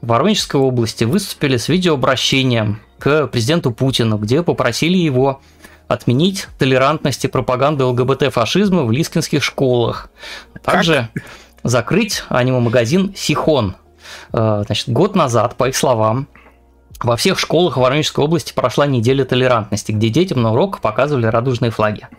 [0.03, 5.39] в Воронежской области выступили с видеообращением к президенту Путину, где попросили его
[5.87, 10.09] отменить толерантность и пропаганду ЛГБТ-фашизма в лискинских школах.
[10.61, 11.23] Также как?
[11.63, 13.77] закрыть аниме-магазин «Сихон».
[14.33, 16.27] Э, значит, год назад, по их словам,
[17.01, 22.09] во всех школах Воронежской области прошла неделя толерантности, где детям на уроках показывали радужные флаги.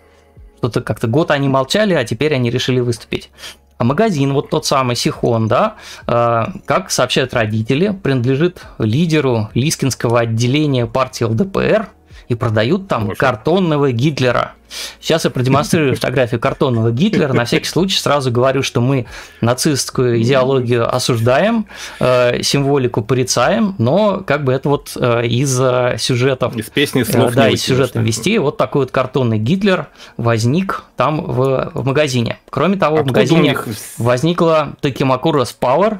[0.57, 3.31] Что-то как-то год они молчали, а теперь они решили выступить.
[3.77, 5.75] А магазин, вот тот самый Сихон, да,
[6.07, 11.89] э, как сообщают родители, принадлежит лидеру Лискинского отделения партии ЛДПР
[12.29, 13.17] и продают там Боже.
[13.17, 14.55] картонного Гитлера.
[15.01, 17.33] Сейчас я продемонстрирую фотографию картонного Гитлера.
[17.33, 19.07] На всякий случай сразу говорю, что мы
[19.41, 21.67] нацистскую идеологию осуждаем,
[22.01, 25.55] э, символику порицаем, но как бы это вот э, из
[26.01, 26.57] сюжетов...
[26.57, 28.39] Из песни слов э, Да, из сюжета вести.
[28.39, 32.39] Вот такой вот картонный Гитлер возник там в, в магазине.
[32.51, 33.67] Кроме того, Откуда в магазине них...
[33.99, 35.99] возникла Токимакура Power,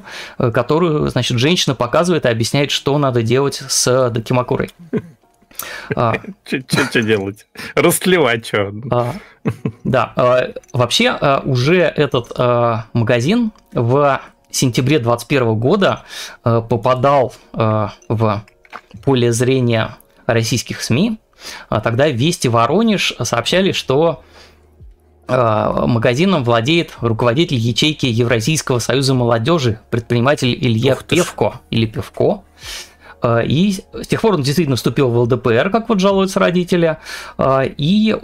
[0.53, 4.71] которую, значит, женщина показывает и объясняет, что надо делать с Докимакурой.
[5.91, 7.47] Что делать?
[7.75, 8.73] Растлевать что?
[8.91, 9.15] А,
[9.85, 10.13] да.
[10.17, 12.37] А, вообще, а, уже этот
[12.93, 16.05] магазин в сентябре 2021 года
[16.43, 18.45] попадал в
[19.03, 21.19] поле зрения российских СМИ.
[21.69, 24.23] Тогда Вести Воронеж сообщали, что
[25.27, 32.45] магазином владеет руководитель ячейки Евразийского союза молодежи, предприниматель Илья Певко или Певко.
[33.25, 36.99] А, и с тех пор он действительно вступил в ЛДПР, как вот жалуются родители.
[37.39, 38.15] А, и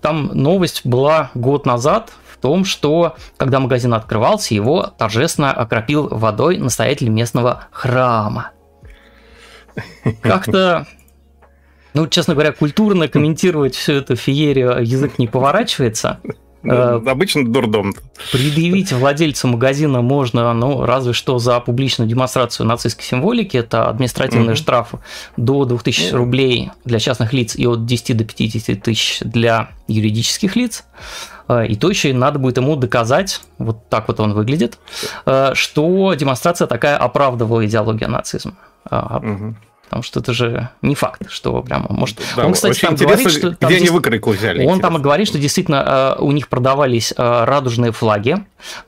[0.00, 6.58] там новость была год назад в том, что когда магазин открывался, его торжественно окропил водой
[6.58, 8.52] настоятель местного храма.
[10.20, 10.86] Как-то
[11.94, 16.20] ну, честно говоря, культурно комментировать всю эту феерию язык не поворачивается.
[16.64, 17.94] Э, обычно дурдом.
[18.30, 23.56] Предъявить владельцу магазина можно, ну, разве что за публичную демонстрацию нацистской символики.
[23.56, 24.98] Это административные штрафы
[25.36, 30.84] до 2000 рублей для частных лиц и от 10 до 50 тысяч для юридических лиц.
[31.48, 34.78] Э, и то еще и надо будет ему доказать, вот так вот он выглядит,
[35.26, 38.54] э, что демонстрация такая оправдывала идеологию нацизма.
[38.90, 39.54] Угу
[39.92, 42.18] потому что это же не факт, что прямо может.
[42.34, 44.60] Да, он, кстати, там говорит, что там где они выкройку взяли.
[44.60, 44.82] Он интересно.
[44.82, 48.38] там и говорит, что действительно э, у них продавались э, радужные флаги,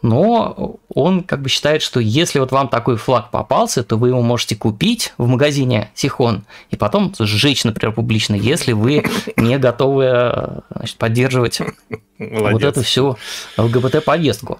[0.01, 4.23] но он как бы считает, что если вот вам такой флаг попался, то вы его
[4.23, 9.05] можете купить в магазине Сихон и потом сжечь, например, публично, если вы
[9.37, 11.61] не готовы э, значит, поддерживать
[12.19, 12.53] Молодец.
[12.53, 13.19] вот эту всю
[13.59, 14.59] ЛГБТ-повестку.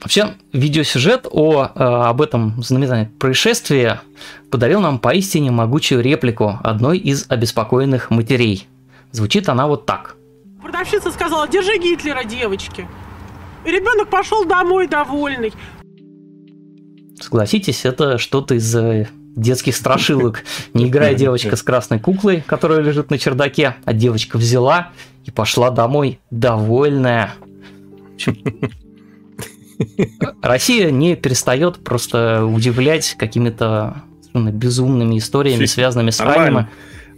[0.00, 3.98] Вообще, видеосюжет о, э, об этом знаменитом происшествии
[4.50, 8.68] подарил нам поистине могучую реплику одной из обеспокоенных матерей.
[9.12, 10.16] Звучит она вот так.
[10.62, 12.86] Продавщица сказала, держи Гитлера, девочки.
[13.64, 15.52] И ребенок пошел домой довольный.
[17.20, 20.44] Согласитесь, это что-то из э, детских страшилок.
[20.74, 24.92] Не играя девочка с красной куклой, которая лежит на чердаке, а девочка взяла
[25.24, 27.34] и пошла домой довольная.
[30.42, 34.02] Россия не перестает просто удивлять какими-то
[34.34, 36.68] безумными историями, связанными с ранним.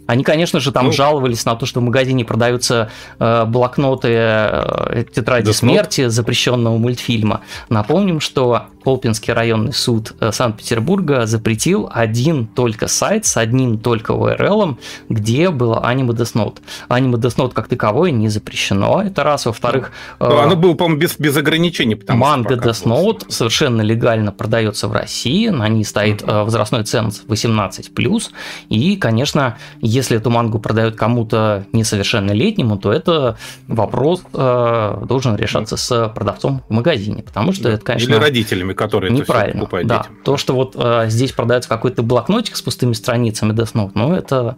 [0.09, 5.03] Они, конечно же, там ну, жаловались на то, что в магазине продаются э, блокноты э,
[5.13, 7.41] тетради смерти запрещенного мультфильма.
[7.69, 14.77] Напомним, что Колпинский районный суд э, Санкт-Петербурга запретил один только сайт с одним только URL,
[15.09, 16.57] где было Anime Death Note.
[16.89, 19.45] Anime Death Note как таковое не запрещено, это раз.
[19.45, 19.91] Во-вторых...
[20.19, 21.95] Ну, э, оно было, по-моему, без, без ограничений.
[21.95, 27.23] Потому манга Death Note совершенно легально продается в России, на ней стоит э, возрастной ценз
[27.27, 28.23] 18+,
[28.69, 33.37] и, конечно, если эту мангу продают кому-то несовершеннолетнему, то это
[33.67, 38.11] вопрос э, должен решаться с продавцом в магазине, потому что это, конечно...
[38.11, 39.59] Или родителями, которые неправильно.
[39.59, 39.97] покупают да.
[39.97, 40.17] детям.
[40.23, 44.55] То, что вот э, здесь продается какой-то блокнотик с пустыми страницами Death Note, ну, это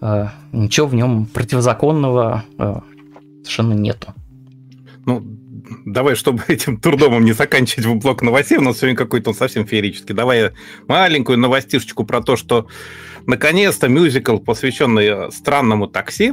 [0.00, 2.80] э, ничего в нем противозаконного э,
[3.44, 4.12] совершенно нету.
[5.06, 5.22] Ну,
[5.86, 9.64] давай, чтобы этим турдомом не заканчивать в блок новостей, у нас сегодня какой-то он совсем
[9.64, 10.16] феерический.
[10.16, 10.50] Давай
[10.88, 12.66] маленькую новостишечку про то, что
[13.26, 16.32] наконец-то мюзикл, посвященный э, странному такси,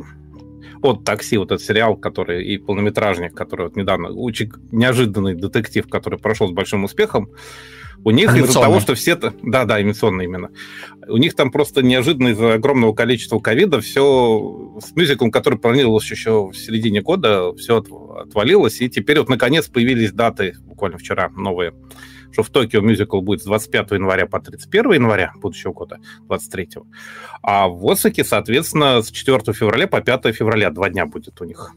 [0.82, 6.20] от такси, вот этот сериал, который и полнометражник, который вот недавно, очень неожиданный детектив, который
[6.20, 7.30] прошел с большим успехом,
[8.04, 9.16] у них из-за того, что все...
[9.16, 10.50] Да, да, анимационно именно.
[11.08, 16.48] У них там просто неожиданно из-за огромного количества ковида все с мюзиклом, который планировался еще
[16.48, 17.84] в середине года, все
[18.18, 21.74] отвалилось, и теперь вот наконец появились даты, буквально вчера, новые
[22.38, 26.70] что в Токио мюзикл будет с 25 января по 31 января будущего года, 23
[27.42, 31.72] А в Осаке, соответственно, с 4 февраля по 5 февраля, два дня будет у них.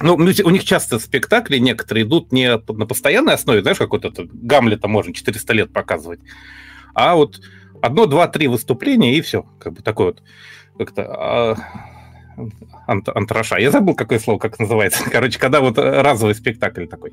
[0.00, 4.26] Ну, у них часто спектакли некоторые идут не на постоянной основе, знаешь, как вот это
[4.32, 6.20] Гамлета можно 400 лет показывать,
[6.92, 7.40] а вот
[7.80, 10.22] одно, два, три выступления и все, как бы такой вот
[10.76, 11.56] как-то а,
[12.88, 13.58] антраша.
[13.58, 15.04] Я забыл, какое слово, как называется.
[15.10, 17.12] Короче, когда вот разовый спектакль такой.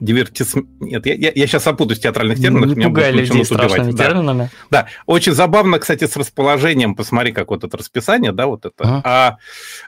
[0.00, 0.54] Дивертис...
[0.80, 2.70] Нет, я, я, я сейчас опутаюсь в театральных терминах.
[2.70, 4.04] Не меня пугай людей страшными да.
[4.04, 4.50] терминами.
[4.70, 6.94] Да, очень забавно, кстати, с расположением.
[6.94, 8.74] Посмотри, как вот это расписание, да, вот это.
[8.78, 9.02] Ага.
[9.04, 9.36] А,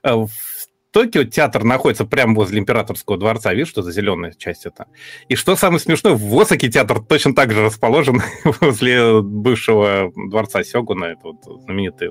[0.03, 0.31] а в
[0.91, 3.53] Токио театр находится прямо возле Императорского дворца.
[3.53, 4.87] Видишь, что за зеленая часть это?
[5.29, 8.23] И что самое смешное, в Осаке театр точно так же расположен
[8.61, 11.07] возле бывшего дворца Сёгуна.
[11.07, 12.11] Это вот знаменитый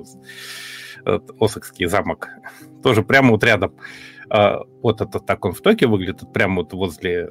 [1.40, 2.30] Осакский замок.
[2.84, 3.74] Тоже прямо вот рядом.
[4.30, 7.30] А, вот это так он в Токио выглядит, прямо вот возле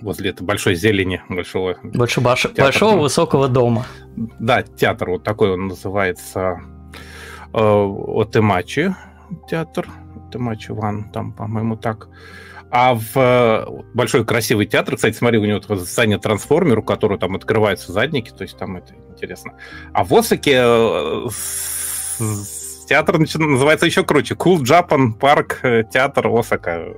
[0.00, 2.46] возле этой большой зелени большого Больше баш...
[2.56, 3.86] большого высокого дома.
[4.16, 6.60] Да, театр вот такой он называется
[7.52, 8.94] э, Отемачи
[9.48, 9.88] театр,
[10.28, 12.08] Отемачи Ван, там, по-моему, так.
[12.70, 17.34] А в э, большой красивый театр, кстати, смотри, у него здание трансформер, у которого там
[17.34, 19.54] открываются задники, то есть там это интересно.
[19.94, 21.28] А в Осаке э,
[22.88, 24.34] театр называется еще круче.
[24.34, 26.94] Cool Japan Park театр Осака.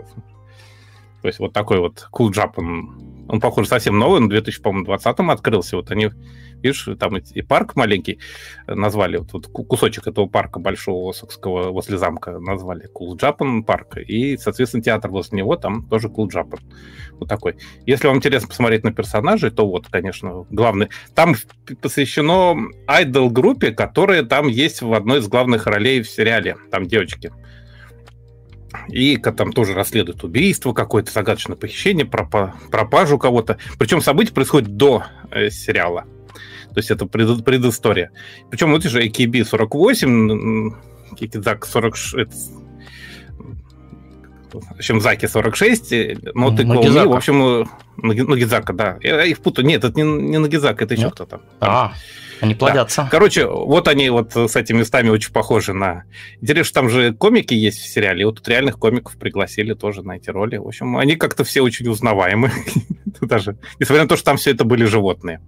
[1.22, 3.10] То есть вот такой вот Cool Japan.
[3.28, 5.76] Он, похоже, совсем новый, он в 2020-м открылся.
[5.76, 6.10] Вот они,
[6.62, 8.18] видишь, там и парк маленький
[8.66, 13.98] назвали, вот, вот кусочек этого парка большого Осокского возле замка назвали Cool Japan парк.
[13.98, 16.58] И, соответственно, театр возле него там тоже Cool Japan.
[17.20, 17.56] Вот такой.
[17.86, 20.88] Если вам интересно посмотреть на персонажей, то вот, конечно, главный.
[21.14, 21.36] Там
[21.80, 22.56] посвящено
[22.88, 26.56] айдол-группе, которая там есть в одной из главных ролей в сериале.
[26.72, 27.30] Там девочки.
[28.88, 33.58] И там тоже расследуют убийство, какое-то загадочное похищение, пропажу кого-то.
[33.78, 36.04] Причем события происходят до э, сериала.
[36.74, 38.12] То есть это пред, предыстория.
[38.50, 40.70] Причем вот же AKB 48,
[41.16, 42.32] Кикидзак 40, это,
[44.52, 48.98] в общем, Заки 46, но ты Клоуни, в общем, Нагизака, да.
[49.00, 49.66] Я их путаю.
[49.66, 51.40] Нет, это не, не Нагизака, это еще кто-то.
[51.60, 51.92] А,
[52.40, 53.02] они плодятся.
[53.02, 53.08] Да.
[53.10, 56.04] Короче, вот они вот с этими местами очень похожи на...
[56.40, 60.02] Интересно, что там же комики есть в сериале, и вот тут реальных комиков пригласили тоже
[60.02, 60.56] на эти роли.
[60.56, 62.50] В общем, они как-то все очень узнаваемы.
[63.20, 65.40] Даже, несмотря на то, что там все это были животные.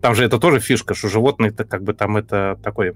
[0.00, 2.94] Там же это тоже фишка, что животные-то как бы там это такой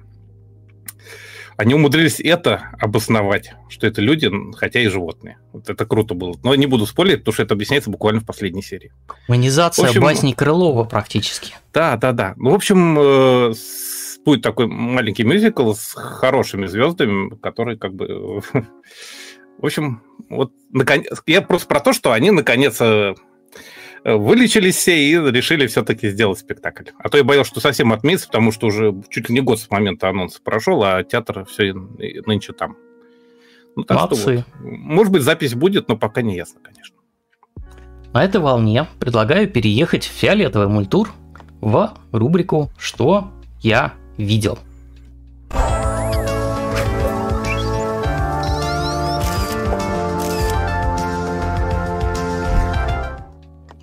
[1.58, 5.38] они умудрились это обосновать, что это люди, хотя и животные.
[5.52, 6.36] Вот это круто было.
[6.44, 8.92] Но не буду спорить, потому что это объясняется буквально в последней серии.
[9.82, 11.54] В общем, басни Крылова практически.
[11.74, 12.34] Да, да, да.
[12.36, 13.54] Ну, в общем, э,
[14.24, 18.40] будет такой маленький мюзикл с хорошими звездами, которые как бы...
[19.58, 21.08] В общем, вот наконец...
[21.26, 23.27] я просто про то, что они наконец э, Э,
[24.04, 26.90] вылечились все и решили все-таки сделать спектакль.
[26.98, 29.70] А то я боялся, что совсем отменится, потому что уже чуть ли не год с
[29.70, 32.76] момента анонса прошел, а театр все нынче там.
[33.76, 34.20] Ну, так Молодцы.
[34.20, 34.44] Что вот.
[34.60, 36.96] Может быть, запись будет, но пока не ясно, конечно.
[38.12, 41.10] На этой волне предлагаю переехать в фиолетовый мультур
[41.60, 43.30] в рубрику «Что
[43.60, 44.58] я видел».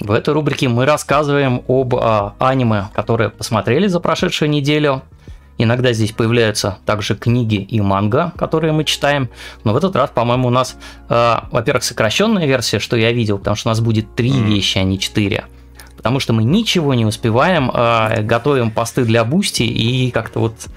[0.05, 5.01] В этой рубрике мы рассказываем об а, аниме, которые посмотрели за прошедшую неделю.
[5.57, 9.29] Иногда здесь появляются также книги и манга, которые мы читаем.
[9.63, 10.77] Но в этот раз, по-моему, у нас,
[11.09, 14.43] э, во-первых, сокращенная версия, что я видел, потому что у нас будет три мм.
[14.43, 15.45] вещи, а не четыре.
[15.97, 20.67] Потому что мы ничего не успеваем, э, готовим посты для Boosty и как-то вот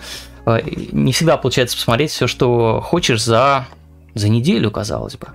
[0.47, 0.61] э,
[0.93, 3.67] не всегда получается посмотреть все, что хочешь за,
[4.15, 5.29] за неделю, казалось бы.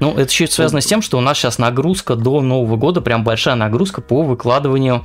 [0.00, 3.24] Ну, это еще связано с тем, что у нас сейчас нагрузка до Нового года, прям
[3.24, 5.04] большая нагрузка по выкладыванию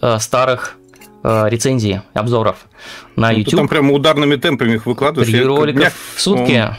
[0.00, 0.76] э, старых
[1.22, 2.56] э, рецензий, обзоров
[3.16, 3.52] на YouTube.
[3.52, 5.30] Ну, там прямо ударными темпами их выкладываешь.
[5.30, 6.70] Три меня, в сутки.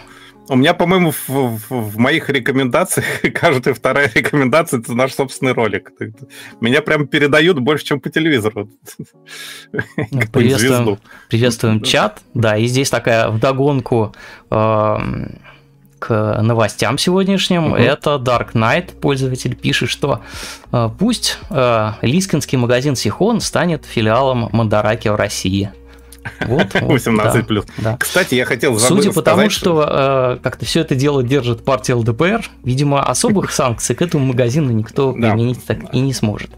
[0.48, 5.92] У меня, по-моему, в, в, в моих рекомендациях каждая вторая рекомендация это наш собственный ролик.
[6.60, 8.70] Меня прям передают больше, чем по телевизору.
[10.12, 10.98] Ну, приветствуем,
[11.30, 12.22] приветствуем чат.
[12.34, 14.14] Да, и здесь такая вдогонку
[14.50, 14.98] э,
[16.02, 17.74] к новостям сегодняшним.
[17.74, 17.76] Угу.
[17.76, 18.96] Это Dark Knight.
[19.00, 20.22] Пользователь пишет, что
[20.72, 25.72] э, пусть э, лискинский магазин Сихон станет филиалом Мандараки в России.
[26.42, 27.66] Вот, вот 18 да, плюс.
[27.78, 27.98] Да.
[28.00, 31.94] Кстати, я хотел забыть Судя по тому, что э, как-то все это дело держит партия
[31.94, 36.50] ЛДПР, видимо, особых санкций к этому магазину никто применить так и не сможет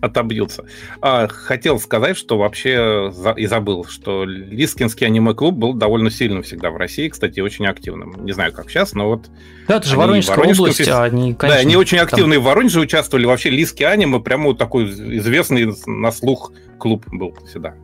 [0.00, 0.64] отобьются.
[1.00, 6.70] А, хотел сказать, что вообще за, и забыл, что Лискинский аниме-клуб был довольно сильным всегда
[6.70, 8.24] в России, кстати, очень активным.
[8.24, 9.30] Не знаю, как сейчас, но вот...
[9.68, 11.62] Да, это же Воронежская область, а они, конечно...
[11.62, 12.44] Да, они очень активные там...
[12.44, 13.26] в Воронеже участвовали.
[13.26, 17.74] Вообще Лиски аниме прямо вот такой известный на слух клуб был всегда.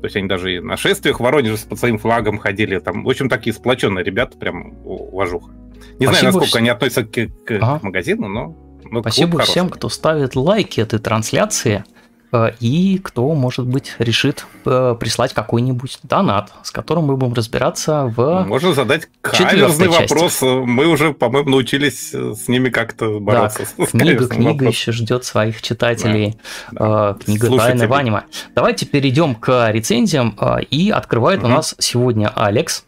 [0.00, 2.78] То есть они даже и на шествиях в Воронеже под своим флагом ходили.
[2.78, 5.52] Там, в общем, такие сплоченные ребята, прям уважуха.
[5.98, 7.78] Не Спасибо знаю, насколько они относятся к, к, ага.
[7.78, 8.56] к магазину, но
[8.90, 11.84] ну, Спасибо всем, кто ставит лайки этой трансляции.
[12.32, 18.12] Э, и кто, может быть, решит э, прислать какой-нибудь донат, с которым мы будем разбираться
[18.16, 20.42] в Можно задать каверзный вопрос.
[20.42, 23.66] Мы уже, по-моему, научились э, с ними как-то бороться.
[23.78, 26.38] Да, книга, книга еще ждет своих читателей.
[26.72, 27.18] Да, да.
[27.24, 27.86] Книга Слушатели.
[27.86, 28.22] Тайны
[28.54, 30.36] Давайте перейдем к рецензиям.
[30.70, 31.48] И открывает угу.
[31.48, 32.84] у нас сегодня Алекс.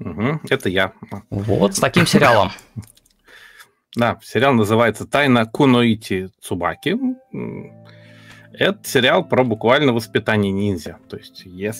[0.00, 0.92] Угу, это я.
[1.30, 2.52] Вот с таким сериалом.
[3.96, 6.96] Да, сериал называется «Тайна Куноити Цубаки».
[8.52, 10.98] Это сериал про буквально воспитание ниндзя.
[11.08, 11.76] То есть, yes,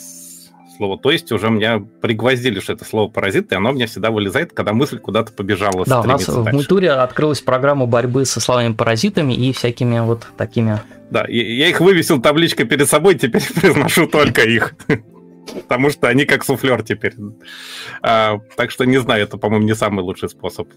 [0.78, 4.10] слово «то есть» уже меня пригвоздили, что это слово «паразит», и оно у меня всегда
[4.10, 5.84] вылезает, когда мысль куда-то побежала.
[5.84, 6.40] Да, у нас дальше.
[6.40, 10.80] в Мультуре открылась программа борьбы со словами-паразитами и всякими вот такими...
[11.10, 14.74] Да, я их вывесил табличкой перед собой, теперь произношу только их.
[15.62, 17.14] Потому что они как суфлер теперь.
[18.02, 20.68] А, так что не знаю, это, по-моему, не самый лучший способ.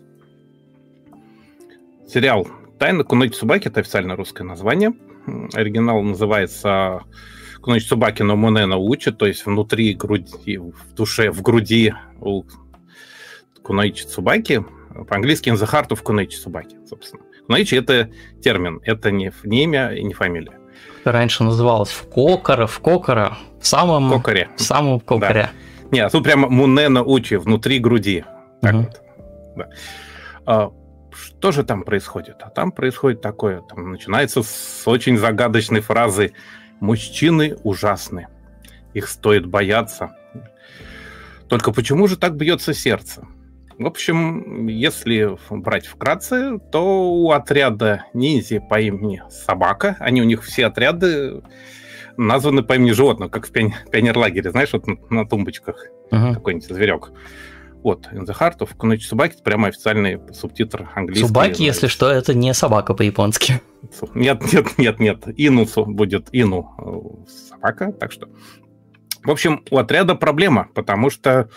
[2.14, 2.45] Сериал
[2.78, 4.91] «Тайна Куночи Субаки»— это официальное русское название.
[5.53, 7.03] Оригинал называется
[7.62, 12.43] Куночи Субаки но Монена учит, то есть внутри груди, в душе, в груди у
[13.64, 14.66] Куночи Цубаки.
[15.07, 17.24] По-английски «In the heart of Куночи Цубаки», собственно.
[17.47, 18.09] Куночи— это
[18.43, 20.59] термин, это не, не имя и не фамилия.
[21.05, 24.12] Раньше называлось в Кокора, в Кокора, в самом...
[24.12, 24.49] Кокоре.
[24.57, 25.34] В самом Кокоре.
[25.34, 25.51] Да.
[25.91, 28.26] Не, а тут прямо Мунена Учи, внутри груди.
[28.62, 28.82] Так угу.
[29.55, 29.70] вот.
[30.45, 30.72] Да.
[31.12, 32.38] Что же там происходит?
[32.41, 36.34] А там происходит такое, там начинается с очень загадочной фразы
[36.80, 38.28] «Мужчины ужасны,
[38.93, 40.16] их стоит бояться».
[41.47, 43.28] Только почему же так бьется сердце?
[43.78, 50.43] В общем, если брать вкратце, то у отряда ниндзя по имени Собака, они у них
[50.43, 51.41] все отряды
[52.16, 56.34] названы по имени животного, как в пионерлагере, знаешь, вот на, на тумбочках uh-huh.
[56.36, 57.12] какой-нибудь зверек.
[57.84, 61.27] Вот, In the Heart of Kunoichi Собаки, это прямо официальный субтитр английский.
[61.27, 63.61] Собаки, если что, это не собака по-японски.
[64.13, 65.23] Нет, нет, нет, нет.
[65.36, 68.29] Ину будет Ину э, собака, так что...
[69.23, 71.49] В общем, у отряда проблема, потому что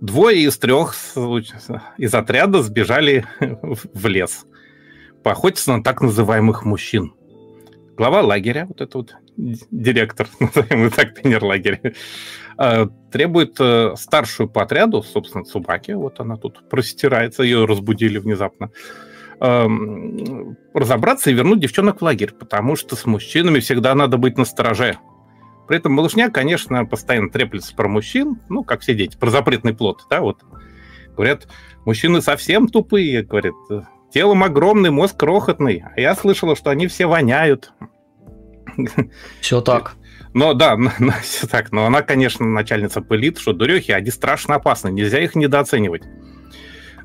[0.00, 0.94] двое из трех
[1.96, 4.44] из отряда сбежали в лес
[5.22, 7.12] поохотиться на так называемых мужчин.
[8.00, 11.92] Глава лагеря, вот это вот директор, назовем так, тренер лагеря,
[12.56, 18.70] э, требует э, старшую по отряду, собственно, Цубаки, вот она тут простирается, ее разбудили внезапно,
[19.40, 24.46] эм, разобраться и вернуть девчонок в лагерь, потому что с мужчинами всегда надо быть на
[24.46, 24.96] стороже.
[25.68, 30.06] При этом малышня, конечно, постоянно треплется про мужчин, ну, как все дети, про запретный плод,
[30.08, 30.38] да, вот.
[31.14, 31.48] Говорят,
[31.84, 33.52] мужчины совсем тупые, говорят,
[34.12, 35.84] телом огромный, мозг крохотный.
[35.94, 37.72] А я слышала, что они все воняют.
[39.40, 39.96] Все так.
[40.32, 40.76] Но да,
[41.22, 41.72] все так.
[41.72, 46.02] Но она, конечно, начальница пылит, что дурехи, они страшно опасны, нельзя их недооценивать.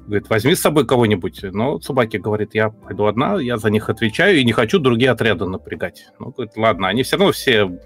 [0.05, 1.41] Говорит, возьми с собой кого-нибудь.
[1.43, 5.45] Но Цубаки говорит, я пойду одна, я за них отвечаю и не хочу другие отряды
[5.45, 6.07] напрягать.
[6.19, 7.79] Ну, говорит, ладно, они все равно все,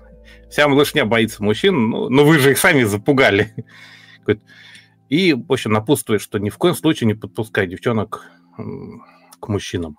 [0.50, 3.54] вся малышня боится мужчин, ну, но вы же их сами запугали.
[4.26, 4.44] Говорит,
[5.08, 8.30] и, в общем, напутствует, что ни в коем случае не подпускай девчонок
[9.40, 9.98] к мужчинам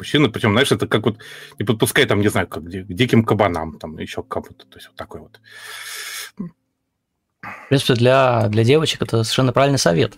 [0.00, 1.18] мужчины, причем, знаешь, это как вот
[1.58, 4.88] не подпускай там, не знаю, как к диким кабанам, там еще к кому-то, то есть
[4.88, 5.40] вот такой вот.
[7.42, 10.14] В принципе, для, для девочек это совершенно правильный совет.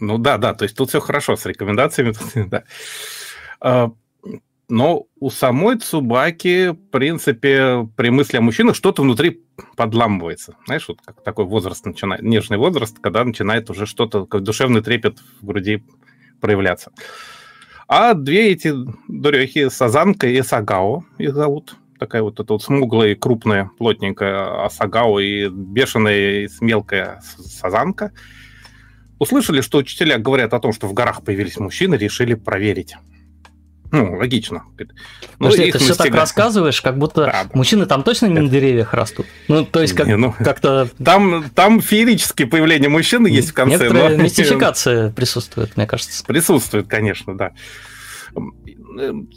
[0.00, 2.14] Ну да, да, то есть тут все хорошо с рекомендациями,
[2.48, 2.64] да.
[3.60, 3.92] А,
[4.68, 9.44] но у самой Цубаки, в принципе, при мысли о мужчинах что-то внутри
[9.76, 10.56] подламывается.
[10.66, 15.18] Знаешь, вот как такой возраст начинает, нежный возраст, когда начинает уже что-то, как душевный трепет
[15.40, 15.84] в груди
[16.42, 16.92] проявляться.
[17.88, 18.74] А две эти
[19.08, 21.76] дурехи, Сазанка и Сагао их зовут.
[21.98, 28.12] Такая вот эта вот смуглая, крупная, плотненькая Асагао и бешеная, мелкая Сазанка.
[29.18, 32.96] Услышали, что учителя говорят о том, что в горах появились мужчины, решили проверить.
[33.92, 34.64] Ну, логично.
[34.78, 34.86] Ну,
[35.38, 39.26] Подожди, ты все так рассказываешь, как будто да, мужчины там точно не на деревьях растут.
[39.48, 40.88] Ну, то есть как, не, ну, как-то...
[41.04, 43.76] Там, там феерические появления мужчины есть в конце.
[43.76, 44.22] Некоторая но...
[44.24, 46.24] мистификация присутствует, мне кажется.
[46.24, 47.52] Присутствует, конечно, да.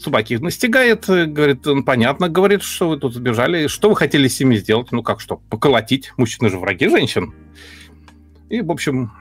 [0.02, 3.68] Собаки настигает, говорит, он понятно, говорит, что вы тут сбежали.
[3.68, 4.94] Что вы хотели с ними сделать?
[4.94, 6.14] Ну как что, поколотить?
[6.16, 7.34] Мужчины же враги женщин.
[8.50, 9.12] И, в общем,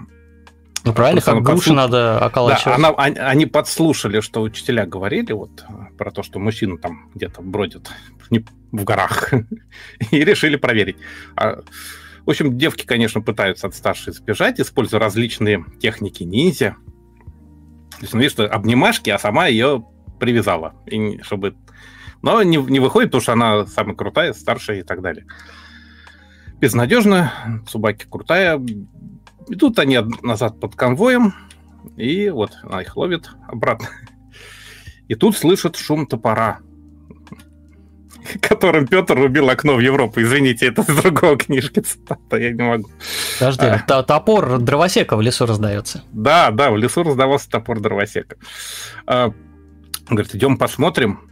[0.84, 1.76] ну правильно, как груши подслуш...
[1.76, 2.64] надо околачивать.
[2.64, 2.88] Да, она,
[3.28, 5.64] они, подслушали, что учителя говорили вот
[5.96, 7.90] про то, что мужчины там где-то бродят
[8.70, 9.32] в горах,
[10.10, 10.96] и решили проверить.
[11.36, 11.62] А,
[12.26, 16.76] в общем, девки, конечно, пытаются от старшей сбежать, используя различные техники ниндзя.
[17.92, 19.86] То есть, ну, видишь, что обнимашки, а сама ее
[20.18, 21.56] привязала, и, чтобы...
[22.22, 25.26] Но не, не выходит, потому что она самая крутая, старшая и так далее.
[26.60, 28.60] Безнадежно, Цубаки крутая,
[29.48, 31.34] Идут они назад под конвоем,
[31.96, 33.88] и вот она их ловит обратно.
[35.08, 36.60] И тут слышат шум топора,
[38.40, 40.20] которым Петр рубил окно в Европу.
[40.22, 42.88] Извините, это из другого книжки цитата, я не могу.
[43.38, 46.04] Подожди, а, топор дровосека в лесу раздается.
[46.12, 48.36] Да, да, в лесу раздавался топор дровосека.
[49.06, 49.32] А,
[50.08, 51.30] говорит, идем посмотрим.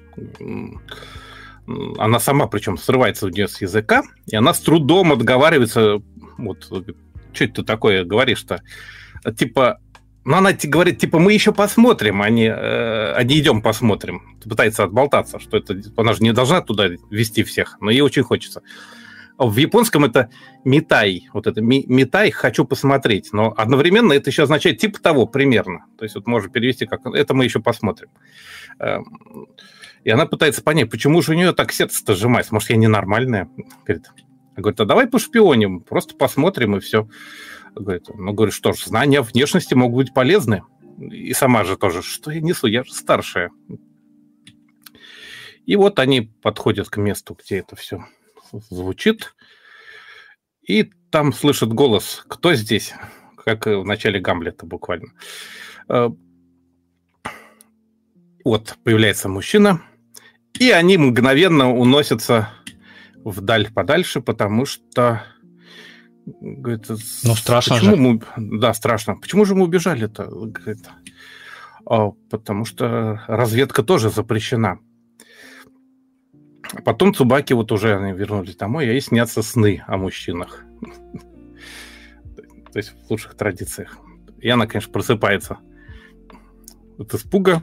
[1.98, 6.02] Она сама, причем, срывается у нее с языка, и она с трудом отговаривается,
[6.36, 6.68] вот,
[7.32, 8.62] что это такое говоришь-то?
[9.36, 9.78] Типа,
[10.24, 14.36] ну, она говорит, типа, мы еще посмотрим, а не, э, а не идем посмотрим.
[14.44, 18.62] Пытается отболтаться, что это, она же не должна туда вести всех, но ей очень хочется.
[19.38, 20.30] В японском это
[20.64, 25.86] митай, вот это митай, хочу посмотреть, но одновременно это еще означает типа того примерно.
[25.98, 28.08] То есть вот можно перевести как это мы еще посмотрим.
[28.78, 29.48] Эм,
[30.04, 33.48] и она пытается понять, почему же у нее так сердце-то сжимается, может, я ненормальная?
[33.84, 34.06] Говорит,
[34.57, 37.09] говорит, а давай пошпионим, просто посмотрим и все.
[37.74, 40.62] Говорит, ну, говорит, что ж, знания внешности могут быть полезны.
[40.98, 43.50] И сама же тоже, что я несу, я же старшая.
[45.64, 48.05] И вот они подходят к месту, где это все
[48.68, 49.34] звучит,
[50.66, 52.92] и там слышат голос «Кто здесь?»
[53.44, 55.12] как в начале Гамлета буквально.
[55.88, 56.11] Э,
[58.44, 59.82] вот, появляется мужчина,
[60.59, 62.50] и они мгновенно уносятся
[63.24, 65.22] вдаль подальше, потому что...
[66.24, 67.96] Говорит, ну, страшно почему же.
[67.96, 68.58] Мы...
[68.60, 69.16] Да, страшно.
[69.16, 70.24] Почему же мы убежали-то?
[70.26, 70.88] Говорит,
[71.84, 74.78] «А, потому что разведка тоже запрещена.
[76.72, 80.64] А потом Цубаки вот уже они вернулись домой, и снятся сны о мужчинах.
[82.72, 83.98] То есть в лучших традициях.
[84.38, 85.58] И она, конечно, просыпается
[86.98, 87.62] от испуга,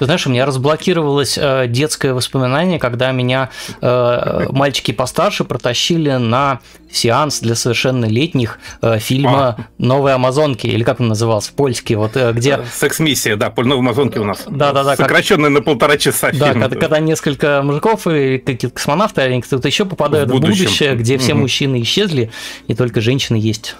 [0.00, 3.50] ты знаешь, у меня разблокировалось э, детское воспоминание, когда меня
[3.82, 9.56] э, мальчики постарше протащили на сеанс для совершеннолетних э, фильма а.
[9.76, 12.60] «Новые Амазонки», или как он назывался, польский, вот где...
[12.74, 14.44] Секс-миссия, да, «Новые Амазонки» у нас.
[14.48, 14.96] Да-да-да.
[14.96, 15.52] Сокращенный как...
[15.52, 16.80] на полтора часа Да, фильм, когда, да.
[16.80, 21.34] когда несколько мужиков и какие-то космонавты, или кто-то еще попадают в, в будущее, где все
[21.34, 21.42] угу.
[21.42, 22.30] мужчины исчезли,
[22.68, 23.76] и только женщины есть.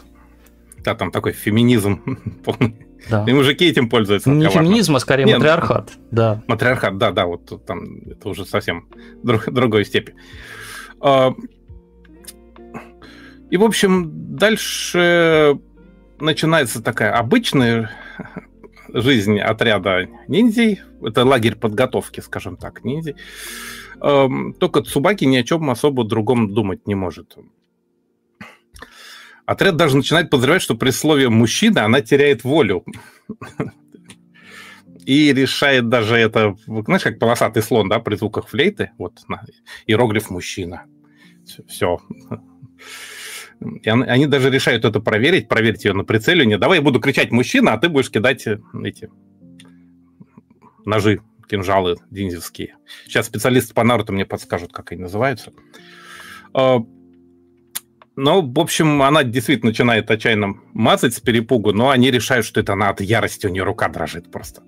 [0.84, 2.00] Да, там такой феминизм
[2.44, 2.86] полный.
[3.08, 3.24] Да.
[3.26, 4.30] И мужики этим пользуются.
[4.30, 5.92] Не феминизм, а скорее Нет, матриархат.
[6.10, 6.42] Да.
[6.46, 8.88] Матриархат, да, да, вот там это уже совсем
[9.22, 10.14] друг, другой степень.
[11.00, 11.34] А,
[13.50, 15.58] и, в общем, дальше
[16.20, 17.90] начинается такая обычная
[18.92, 20.80] жизнь отряда ниндзей.
[21.02, 23.16] Это лагерь подготовки, скажем так, ниндзей.
[23.98, 27.36] Только Цубаки ни о чем особо другом думать не может.
[29.50, 32.84] Отряд даже начинает подозревать, что при слове «мужчина» она теряет волю.
[35.04, 39.18] И решает даже это, знаешь, как полосатый слон, да, при звуках флейты, вот,
[39.88, 40.84] иероглиф «мужчина».
[41.66, 41.98] Все.
[43.86, 46.46] Они даже решают это проверить, проверить ее на прицеле.
[46.46, 49.10] Не давай я буду кричать «мужчина», а ты будешь кидать э, эти
[50.84, 52.76] ножи, кинжалы динзевские.
[53.04, 55.52] Сейчас специалисты по Наруту мне подскажут, как они называются.
[58.22, 62.74] Ну, в общем, она действительно начинает отчаянно мазать с перепугу, но они решают, что это
[62.74, 64.62] она от ярости, у нее рука дрожит просто.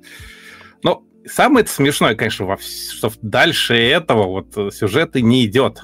[0.83, 5.83] Но самое смешное, конечно, во, что дальше этого вот сюжет и не идет.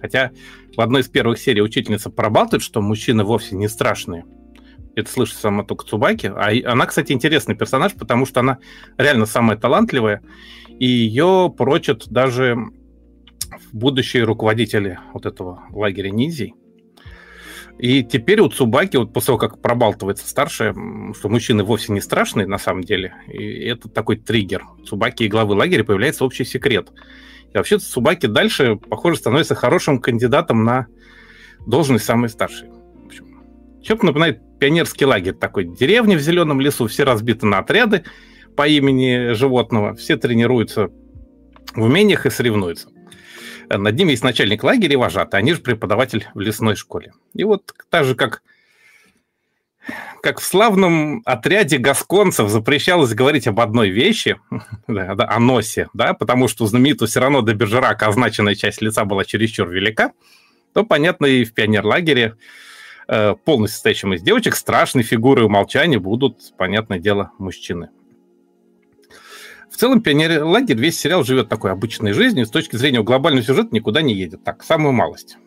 [0.00, 0.30] Хотя
[0.74, 4.24] в одной из первых серий учительница пробалтывает, что мужчины вовсе не страшные.
[4.96, 6.28] Это слышит сама только Цубаки.
[6.28, 8.60] А она, кстати, интересный персонаж, потому что она
[8.96, 10.22] реально самая талантливая,
[10.78, 12.56] и ее прочат даже
[13.72, 16.54] будущие руководители вот этого лагеря ниндзей.
[17.80, 20.74] И теперь у Цубаки, вот после того, как пробалтывается старшая,
[21.14, 24.66] что мужчины вовсе не страшные на самом деле, и это такой триггер.
[24.84, 26.90] Цубаки и главы лагеря появляется общий секрет.
[27.54, 30.88] И вообще Цубаки дальше, похоже, становится хорошим кандидатом на
[31.66, 32.68] должность самой старшей.
[33.82, 35.64] Чем-то напоминает пионерский лагерь такой.
[35.64, 38.04] Деревня в зеленом лесу, все разбиты на отряды
[38.56, 40.90] по имени животного, все тренируются
[41.74, 42.90] в умениях и соревнуются.
[43.70, 45.38] Над ним есть начальник лагеря и вожатый.
[45.38, 47.12] Они же преподаватель в лесной школе.
[47.34, 48.42] И вот так же, как,
[50.22, 54.40] как в славном отряде гасконцев запрещалось говорить об одной вещи,
[54.88, 59.68] о носе, да, потому что у знаменитого Сирано де Бержерака означенная часть лица была чересчур
[59.68, 60.12] велика,
[60.74, 62.34] то, понятно, и в пионерлагере
[63.06, 67.90] э, полностью состоящем из девочек страшной фигурой умолчания будут, понятное дело, мужчины.
[69.70, 74.02] В целом, пионер-лагерь, весь сериал живет такой обычной жизнью, с точки зрения глобального сюжета никуда
[74.02, 74.42] не едет.
[74.44, 75.38] Так, самую малость.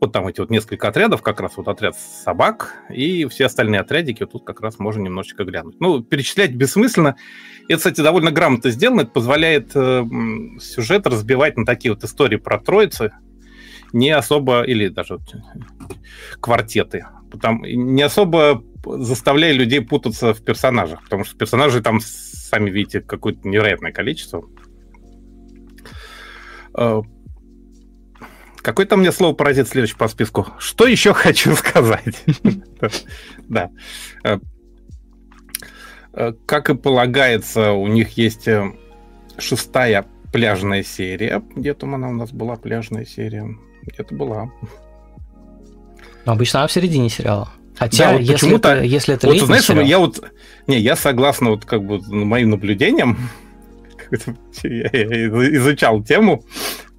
[0.00, 4.22] Вот там эти вот несколько отрядов, как раз вот отряд собак и все остальные отрядики,
[4.22, 5.80] вот тут как раз можно немножечко глянуть.
[5.80, 7.16] Ну, перечислять бессмысленно.
[7.68, 9.02] Это, кстати, довольно грамотно сделано.
[9.02, 10.04] Это позволяет э,
[10.60, 13.12] сюжет разбивать на такие вот истории про троицы,
[13.92, 15.34] не особо, или даже вот,
[16.40, 17.06] квартеты.
[17.40, 22.00] Там, не особо заставляя людей путаться в персонажах, потому что персонажей там
[22.54, 24.44] сами видите, какое-то невероятное количество.
[26.76, 27.02] Э,
[28.56, 30.46] какое там мне слово поразит следующее по списку?
[30.58, 32.24] Что еще хочу сказать?
[33.48, 33.70] Да.
[34.22, 34.38] Э,
[36.12, 38.48] э, как и полагается, у них есть
[39.38, 41.42] шестая пляжная серия.
[41.56, 43.48] Где там она у нас была, пляжная серия?
[43.82, 44.50] Где-то была.
[46.24, 47.50] обычно она в середине сериала.
[47.76, 49.84] Хотя, да, вот если, почему-то, это, если это вот, знаешь, сериал...
[49.84, 50.22] я вот,
[50.66, 53.18] не, я согласна вот как бы моим наблюдениям,
[54.62, 54.88] я
[55.56, 56.44] изучал тему,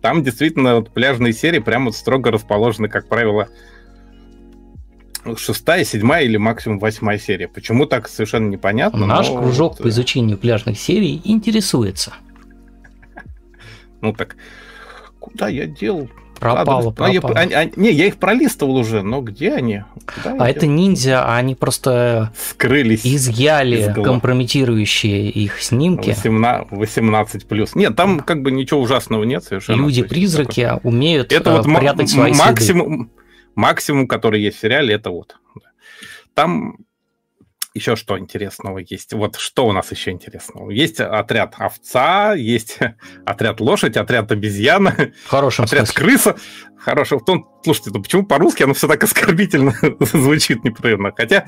[0.01, 3.47] там действительно вот пляжные серии прямо вот строго расположены, как правило,
[5.37, 7.47] шестая, седьмая или максимум восьмая серия.
[7.47, 9.05] Почему так совершенно непонятно.
[9.05, 9.83] Наш кружок вот...
[9.83, 12.13] по изучению пляжных серий интересуется.
[14.01, 14.35] Ну так,
[15.19, 16.09] куда я делал?
[16.39, 17.33] Пропало, пропало.
[17.35, 19.83] А, я, а, не, я их пролистывал уже, но где они?
[20.13, 26.09] Куда а это ниндзя, а они просто скрылись, изъяли из компрометирующие их снимки.
[26.09, 27.75] 18, 18 плюс.
[27.75, 29.81] Нет, там как бы ничего ужасного нет совершенно.
[29.81, 33.09] Люди-призраки умеют это вот э, прятать свои максимум, следы.
[33.55, 35.37] максимум, который есть в сериале, это вот.
[36.33, 36.77] Там
[37.75, 39.13] еще что интересного есть?
[39.13, 40.71] Вот что у нас еще интересного?
[40.71, 42.79] Есть отряд овца, есть
[43.25, 44.95] отряд лошадь, отряд обезьяна,
[45.27, 46.03] Хорошим отряд смысле.
[46.03, 46.35] крыса.
[46.77, 47.19] Хороший.
[47.19, 51.11] Том, слушайте, ну почему по-русски оно все так оскорбительно звучит непрерывно?
[51.15, 51.45] Хотя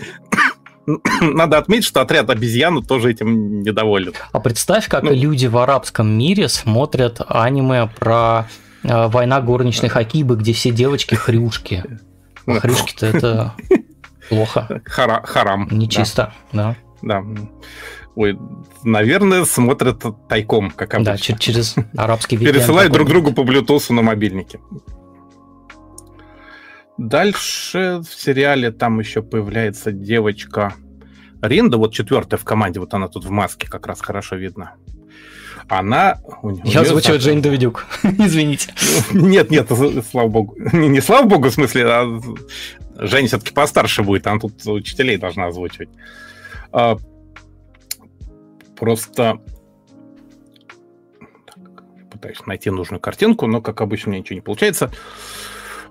[1.22, 4.14] надо отметить, что отряд обезьяны тоже этим недоволен.
[4.32, 8.48] А представь, как ну, люди в арабском мире смотрят аниме про
[8.84, 11.86] э, война горничных Акибы, где все девочки хрюшки.
[12.46, 13.54] А хрюшки-то это
[14.30, 14.82] Плохо.
[14.86, 15.68] Хара, харам.
[15.72, 16.76] Нечисто, да.
[17.02, 17.24] Да.
[18.16, 18.38] Ой,
[18.84, 21.14] наверное, смотрят тайком, как обычно.
[21.14, 22.46] Да, через, через арабский VPN.
[22.46, 24.60] Пересылают друг другу по Bluetooth на мобильнике.
[26.98, 30.74] Дальше в сериале там еще появляется девочка
[31.42, 34.74] Ринда, вот четвертая в команде, вот она тут в маске как раз хорошо видно.
[35.68, 36.18] Она...
[36.64, 38.74] Я озвучиваю Джейн Давидюк, извините.
[39.12, 39.70] Нет, нет,
[40.10, 40.56] слава богу.
[40.74, 42.22] Не, не слава богу, в смысле, а
[43.00, 45.90] Женя все-таки постарше будет, она тут учителей должна озвучивать.
[46.72, 46.98] А,
[48.76, 49.40] просто
[52.12, 54.92] пытаюсь найти нужную картинку, но, как обычно, меня ничего не получается.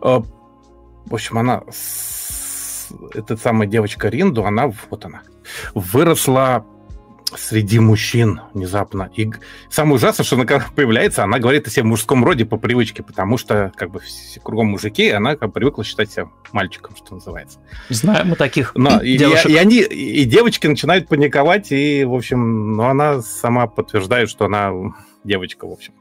[0.00, 1.62] А, в общем, она...
[3.14, 4.72] Эта самая девочка Ринду, она...
[4.90, 5.22] Вот она.
[5.74, 6.66] Выросла
[7.34, 9.10] среди мужчин внезапно.
[9.16, 9.30] И
[9.68, 13.02] самое ужасное, что она когда появляется, она говорит о себе в мужском роде по привычке,
[13.02, 17.14] потому что как бы все кругом мужики, и она как привыкла считать себя мальчиком, что
[17.14, 17.58] называется.
[17.88, 19.46] Знаем мы таких Но, девушек.
[19.50, 24.44] И, и, они, и девочки начинают паниковать, и, в общем, ну, она сама подтверждает, что
[24.44, 24.72] она
[25.24, 25.94] девочка, в общем.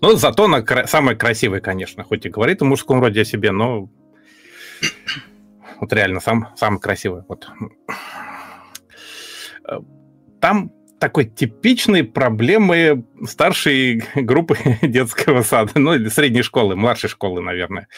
[0.00, 3.50] Но зато она кра- самая красивая, конечно, хоть и говорит о мужском роде о себе,
[3.50, 3.88] но
[5.80, 7.24] вот реально сам, самая красивая.
[7.28, 7.48] Вот
[10.40, 17.88] там такой типичной проблемы старшей группы детского сада, ну или средней школы, младшей школы, наверное.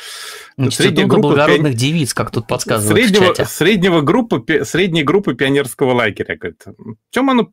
[0.71, 1.79] Средняя группа благородных пи...
[1.79, 3.45] девиц, как тут подсказывают среднего, в чате.
[3.45, 6.37] Среднего группы, средней группы пионерского лагеря.
[6.37, 6.65] Говорит.
[6.67, 7.51] В чем оно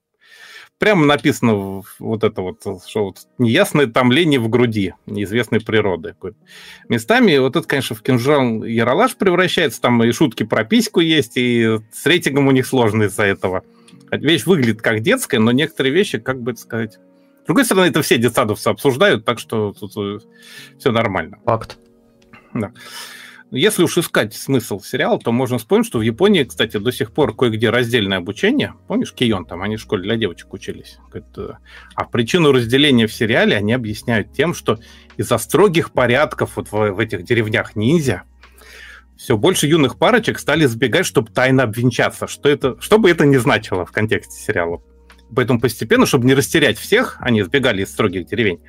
[0.78, 6.16] прямо написано вот это вот, что вот неясное томление в груди неизвестной природы.
[6.90, 11.80] Местами вот это, конечно, в кинжал Яралаш превращается, там и шутки про письку есть, и
[11.94, 13.64] с рейтингом у них сложно из-за этого
[14.22, 17.00] вещь выглядит как детская, но некоторые вещи, как бы это сказать...
[17.44, 20.18] С другой стороны, это все детсадовцы обсуждают, так что тут э,
[20.80, 21.38] все нормально.
[21.46, 21.78] Факт.
[22.54, 22.72] Да.
[23.52, 27.36] Если уж искать смысл сериала, то можно вспомнить, что в Японии, кстати, до сих пор
[27.36, 28.74] кое-где раздельное обучение.
[28.88, 30.98] Помнишь, Кион там, они в школе для девочек учились.
[31.96, 34.80] А причину разделения в сериале они объясняют тем, что
[35.16, 38.24] из-за строгих порядков вот в, в этих деревнях ниндзя,
[39.18, 42.28] все больше юных парочек стали сбегать, чтобы тайно обвенчаться.
[42.28, 44.82] Что, это, что бы это ни значило в контексте сериала.
[45.34, 48.60] Поэтому постепенно, чтобы не растерять всех, они сбегали из строгих деревень.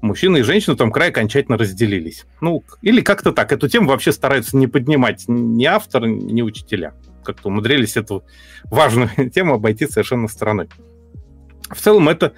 [0.00, 2.24] Мужчины и женщины в том крае окончательно разделились.
[2.40, 3.52] Ну, или как-то так.
[3.52, 6.94] Эту тему вообще стараются не поднимать ни автор, ни учителя.
[7.24, 8.24] Как-то умудрились эту
[8.64, 10.68] важную тему обойти совершенно стороной.
[11.70, 12.34] В целом это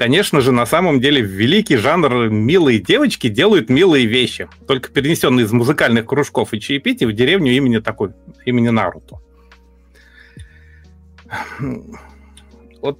[0.00, 5.52] конечно же, на самом деле великий жанр «милые девочки делают милые вещи», только перенесенные из
[5.52, 8.12] музыкальных кружков и чаепитий в деревню имени такой,
[8.46, 9.18] имени Наруто.
[12.80, 12.98] Вот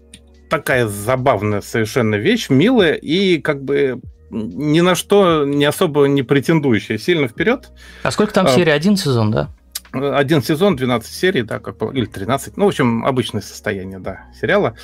[0.50, 6.98] такая забавная совершенно вещь, милая и как бы ни на что не особо не претендующая
[6.98, 7.70] сильно вперед.
[8.02, 8.72] А сколько там а, серий?
[8.72, 9.48] Один сезон, да?
[9.92, 12.58] Один сезон, 12 серий, да, как, или 13.
[12.58, 14.76] Ну, в общем, обычное состояние, да, сериала.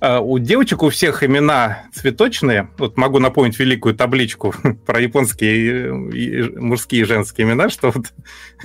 [0.00, 2.70] А, у девочек у всех имена цветочные.
[2.78, 4.54] Вот могу напомнить великую табличку
[4.86, 8.06] про японские мужские и женские имена, что вот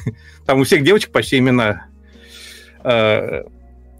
[0.46, 1.88] там у всех девочек почти имена
[2.84, 3.44] э,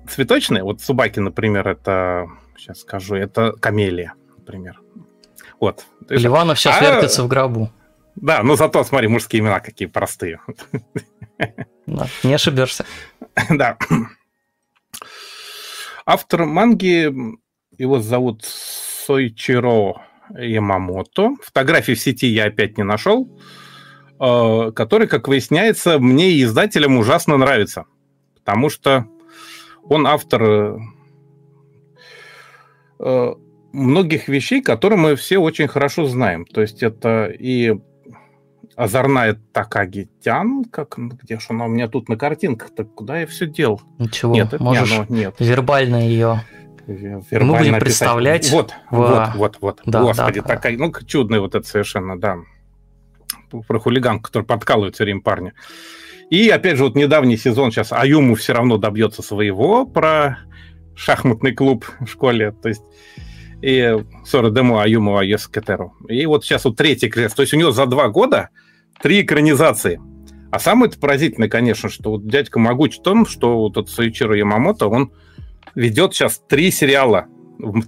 [0.10, 0.64] цветочные.
[0.64, 2.28] Вот Субаки, например, это,
[2.58, 4.80] сейчас скажу, это камелия, например.
[5.60, 5.86] Вот.
[6.10, 7.72] Ливанов сейчас а, вертится в гробу.
[8.16, 10.40] Да, но зато, смотри, мужские имена какие простые.
[11.88, 12.84] Да, не ошибешься.
[13.48, 13.78] Да.
[16.06, 17.12] Автор манги,
[17.78, 20.02] его зовут Сойчиро
[20.38, 21.36] Ямамото.
[21.42, 23.28] Фотографии в сети я опять не нашел.
[24.20, 27.86] э, который, как выясняется, мне и издателям ужасно нравится.
[28.36, 29.08] Потому что
[29.84, 30.80] он автор
[33.00, 33.34] э,
[33.74, 36.46] многих вещей, которые мы все очень хорошо знаем.
[36.46, 37.74] То есть это и
[38.76, 43.48] озорная Такагитян, как, где же она у меня тут на картинках, так куда я все
[43.48, 43.82] делал?
[43.98, 45.36] Ничего, нет, это можешь не оно, нет.
[45.40, 46.42] вербально ее
[46.88, 47.82] вербально мы будем описать.
[47.84, 48.52] представлять.
[48.52, 49.82] Вот, в- вот, вот, вот.
[49.86, 50.56] Да, Господи, да, да.
[50.56, 52.38] такая, ну, чудная вот это совершенно, да.
[53.68, 55.54] Про хулиган, который подкалывает все время парня.
[56.30, 60.40] И, опять же, вот недавний сезон сейчас Аюму все равно добьется своего про
[60.96, 62.52] шахматный клуб в школе.
[62.52, 62.84] То есть
[63.66, 65.96] и Сора Демо Аюму Аяскетеру.
[66.08, 67.36] И вот сейчас вот третий крест.
[67.36, 68.50] То есть у него за два года
[69.02, 70.00] три экранизации.
[70.52, 74.88] А самое поразительное, конечно, что вот дядька Могуч в том, что вот этот Суичиро Ямамото,
[74.88, 75.12] он
[75.74, 77.26] ведет сейчас три сериала,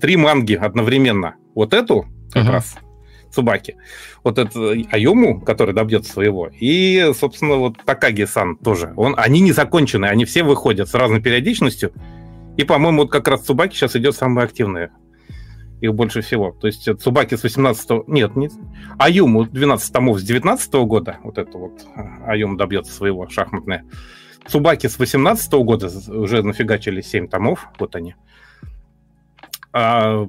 [0.01, 1.35] три манги одновременно.
[1.53, 2.51] Вот эту как Мгм.
[2.53, 2.75] раз
[3.31, 3.75] Цубаки.
[4.23, 6.49] Вот это Аюму, который добьется своего.
[6.59, 8.93] И, собственно, вот Такаги-сан тоже.
[8.95, 11.91] Он, они не закончены, они все выходят с разной периодичностью.
[12.57, 14.91] И, по-моему, вот как раз Цубаки сейчас идет самое активное.
[15.81, 16.51] Их больше всего.
[16.51, 18.49] То есть Цубаки с 18 Нет, не...
[18.97, 21.17] Аюму 12 томов с 19 года.
[21.23, 23.85] Вот это вот а, Аюму добьется своего шахматное.
[24.47, 27.67] Цубаки с 18 года уже нафигачили 7 томов.
[27.79, 28.15] Вот они.
[29.71, 30.27] А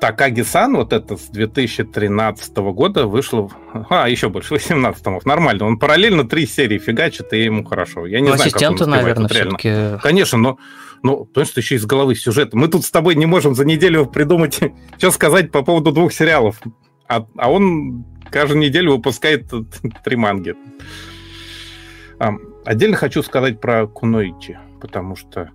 [0.00, 3.50] Такаги-сан, вот это с 2013 года вышло...
[3.90, 5.26] А, еще больше, 18 томов.
[5.26, 5.66] Нормально.
[5.66, 8.06] Он параллельно три серии фигачит, и ему хорошо.
[8.06, 10.00] Я не Ну, знаю, как он наверное, все-таки.
[10.02, 10.58] Конечно, но,
[11.02, 12.54] но потому что еще из головы сюжет.
[12.54, 14.60] Мы тут с тобой не можем за неделю придумать,
[14.98, 16.60] что сказать по поводу двух сериалов.
[17.08, 19.50] А, а он каждую неделю выпускает
[20.04, 20.54] три манги.
[22.18, 22.32] А,
[22.64, 25.50] отдельно хочу сказать про Куноичи, потому что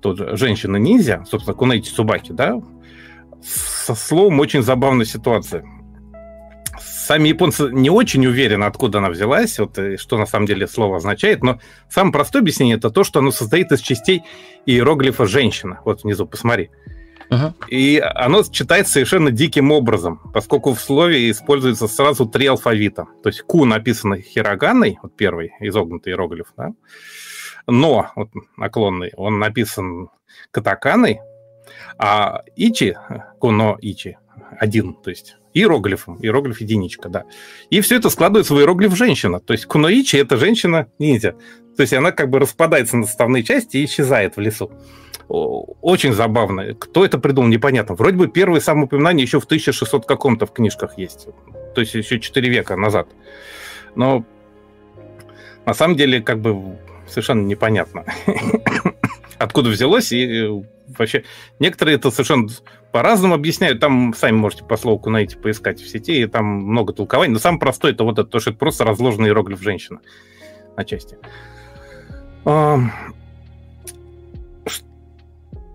[0.00, 2.60] тут же женщина-ниндзя, собственно, Куноичи Цубаки, да,
[3.42, 5.64] со словом очень забавная ситуация.
[7.12, 10.96] Сами японцы не очень уверены, откуда она взялась, вот, и что на самом деле слово
[10.96, 11.60] означает, но
[11.90, 14.22] самое простое объяснение это то, что оно состоит из частей
[14.64, 15.82] иероглифа «женщина».
[15.84, 16.70] Вот внизу, посмотри.
[17.28, 17.54] Мгм.
[17.68, 23.04] И оно читается совершенно диким образом, поскольку в слове используется сразу три алфавита.
[23.22, 26.70] То есть «ку» написано хироганой, вот первый изогнутый иероглиф, да?
[27.66, 30.08] «но», вот наклонный, он написан
[30.50, 31.20] катаканой,
[31.98, 32.96] а «ичи»,
[33.38, 34.16] «куно ичи»,
[34.58, 37.24] один, то есть иероглифом, иероглиф единичка, да.
[37.70, 39.40] И все это складывается в иероглиф женщина.
[39.40, 41.34] То есть куноичи– это женщина-ниндзя.
[41.76, 44.70] То есть она как бы распадается на составные части и исчезает в лесу.
[45.28, 46.74] Очень забавно.
[46.74, 47.94] Кто это придумал, непонятно.
[47.94, 51.28] Вроде бы первые самоупоминания еще в 1600 каком-то в книжках есть.
[51.74, 53.08] То есть еще 4 века назад.
[53.94, 54.24] Но
[55.64, 58.04] на самом деле как бы совершенно непонятно,
[59.38, 60.12] откуда взялось.
[60.12, 60.62] И э,
[60.98, 61.24] вообще
[61.58, 62.48] некоторые это совершенно
[62.92, 63.80] по-разному объясняют.
[63.80, 67.32] Там сами можете по слову найти, поискать в сети, и там много толкований.
[67.32, 70.00] Но самое простое это вот это, то, что это просто разложенный иероглиф женщина
[70.76, 71.16] на части.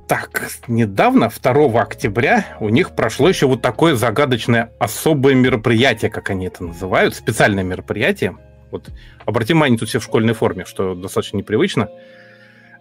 [0.08, 6.48] Так, недавно, 2 октября, у них прошло еще вот такое загадочное особое мероприятие, как они
[6.48, 8.38] это называют, специальное мероприятие.
[8.72, 8.90] Вот
[9.26, 11.90] обратим внимание, тут все в школьной форме, что достаточно непривычно.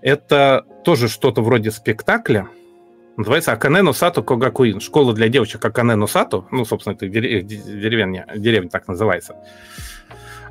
[0.03, 2.49] Это тоже что-то вроде спектакля,
[3.17, 4.81] Называется Акане Сато Когакуин.
[4.81, 6.45] Школа для девочек Акане Сато.
[6.51, 9.37] Ну, собственно, это де- деревня, деревня так называется.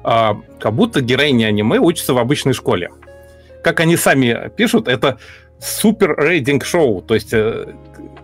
[0.03, 2.89] А, как будто героини аниме учатся в обычной школе.
[3.63, 5.19] Как они сами пишут, это
[5.59, 7.01] супер рейдинг шоу.
[7.01, 7.73] То есть э,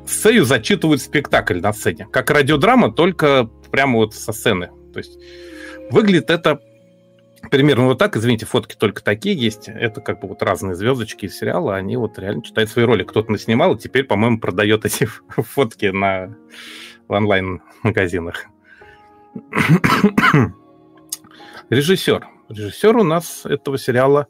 [0.07, 2.07] сцею зачитывают спектакль на сцене.
[2.11, 4.69] Как радиодрама, только прямо вот со сцены.
[4.93, 5.17] То есть
[5.89, 6.59] выглядит это
[7.49, 8.15] примерно вот так.
[8.17, 9.67] Извините, фотки только такие есть.
[9.67, 11.75] Это как бы вот разные звездочки из сериала.
[11.75, 13.03] Они вот реально читают свои роли.
[13.03, 16.35] Кто-то наснимал, и теперь, по-моему, продает эти фотки на
[17.07, 18.45] в онлайн-магазинах.
[21.69, 22.27] Режиссер.
[22.49, 24.27] Режиссер у нас этого сериала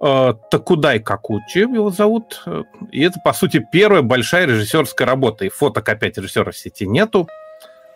[0.00, 2.44] э, Такудай Какучи его зовут.
[2.92, 5.46] И это, по сути, первая большая режиссерская работа.
[5.46, 7.26] И фоток опять режиссера в сети нету.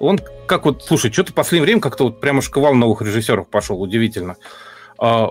[0.03, 3.81] Он как вот, слушай, что-то в последнее время как-то вот прямо шквал новых режиссеров пошел,
[3.81, 4.37] удивительно.
[4.99, 5.29] А,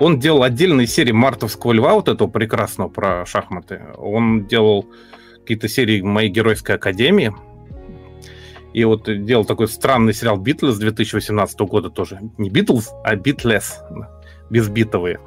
[0.00, 3.82] Он делал отдельные серии «Мартовского льва», вот этого прекрасного про шахматы.
[3.98, 4.86] Он делал
[5.40, 7.34] какие-то серии «Моей геройской академии».
[8.72, 12.20] И вот делал такой странный сериал «Битлз» 2018 года тоже.
[12.38, 13.82] Не «Битлз», а «Битлес»,
[14.48, 15.20] безбитовые.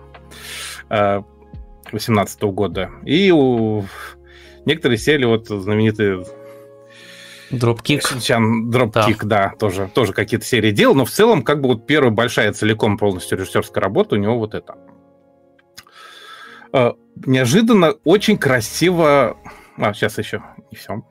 [0.90, 2.90] 2018 года.
[3.06, 3.86] И у
[4.66, 6.26] некоторые серии, вот знаменитые
[7.52, 8.04] Дропкик.
[8.22, 9.54] Чан Дропкик, да.
[9.60, 13.38] тоже, тоже какие-то серии делал, но в целом, как бы вот первая большая целиком полностью
[13.38, 14.76] режиссерская работа у него вот это.
[16.74, 16.92] Э,
[17.26, 19.38] Неожиданно очень красиво...
[19.78, 21.04] А, сейчас еще не все.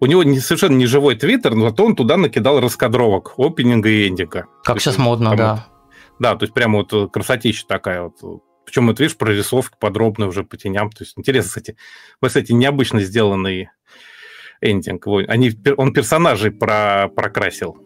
[0.00, 4.08] у него не, совершенно не живой твиттер, но зато он туда накидал раскадровок опенинга и
[4.08, 4.46] эндинга.
[4.64, 5.66] Как сейчас модно, там, да.
[6.18, 8.42] Да, то есть прямо вот красотища такая вот.
[8.64, 10.90] Причем, вот видишь, прорисовка подробная уже по теням.
[10.90, 11.76] То есть интересно, кстати,
[12.20, 13.68] вот, кстати, необычно сделанный
[14.60, 15.06] эндинг.
[15.28, 17.76] Они, он персонажей про, прокрасил,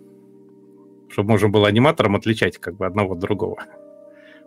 [1.09, 3.65] чтобы можно было аниматорам отличать как бы одного от другого.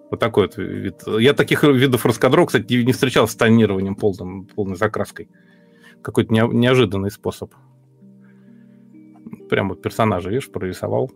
[0.09, 1.01] Вот такой вот вид.
[1.19, 5.29] Я таких видов раскадров, кстати, не встречал с тонированием полным, полной закраской.
[6.01, 7.53] Какой-то неожиданный способ.
[9.49, 11.11] Прям вот персонажа, видишь, прорисовал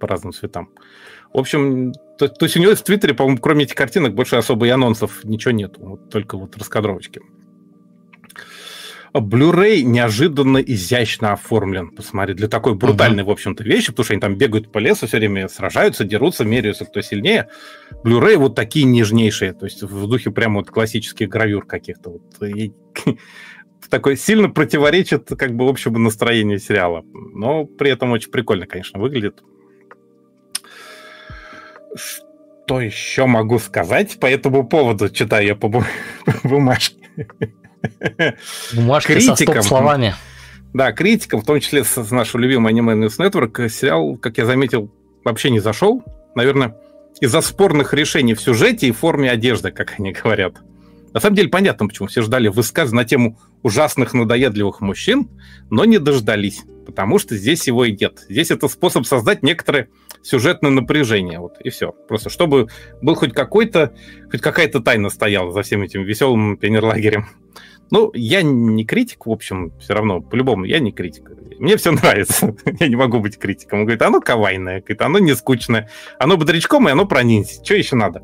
[0.00, 0.70] по разным цветам.
[1.32, 4.66] В общем, то, то есть у него в Твиттере, по-моему, кроме этих картинок, больше особо
[4.66, 5.80] и анонсов ничего нету.
[5.80, 7.20] Вот только вот раскадровочки.
[9.20, 11.90] Blu-ray неожиданно изящно оформлен.
[11.90, 13.26] Посмотри, для такой брутальной, uh-huh.
[13.26, 16.84] в общем-то, вещи, потому что они там бегают по лесу все время, сражаются, дерутся, меряются,
[16.84, 17.48] кто сильнее.
[18.04, 22.10] Blu-ray вот такие нежнейшие, то есть в духе прямо вот классических гравюр каких-то.
[22.10, 22.42] Вот.
[22.42, 22.72] И,
[23.94, 27.04] такой сильно противоречит как бы общему настроению сериала.
[27.12, 29.42] Но при этом очень прикольно, конечно, выглядит.
[31.94, 35.68] Что еще могу сказать по этому поводу, читаю я по
[36.42, 37.28] бумажке?
[38.72, 40.14] Бумажки критикам, со словами.
[40.72, 44.90] Да, критикам, в том числе с нашего любимого аниме News Network, сериал, как я заметил,
[45.24, 46.02] вообще не зашел.
[46.34, 46.76] Наверное,
[47.20, 50.56] из-за спорных решений в сюжете и форме одежды, как они говорят.
[51.12, 55.28] На самом деле понятно, почему все ждали высказывания на тему ужасных надоедливых мужчин,
[55.70, 58.24] но не дождались, потому что здесь его и нет.
[58.28, 59.88] Здесь это способ создать некоторое
[60.22, 61.92] сюжетное напряжение, вот и все.
[61.92, 62.68] Просто чтобы
[63.02, 63.94] был хоть какой-то,
[64.30, 67.28] хоть какая-то тайна стояла за всем этим веселым пионерлагерем.
[67.90, 71.30] Ну, я не критик, в общем, все равно, по-любому, я не критик.
[71.58, 72.56] Мне все нравится.
[72.80, 73.80] я не могу быть критиком.
[73.80, 77.96] Он говорит, оно кавайное, говорит, оно не скучное, оно бодрячком, и оно про Что еще
[77.96, 78.22] надо?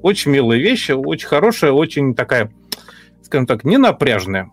[0.00, 2.52] Очень милая вещь, очень хорошая, очень такая,
[3.32, 4.50] скажем так, не напряжная.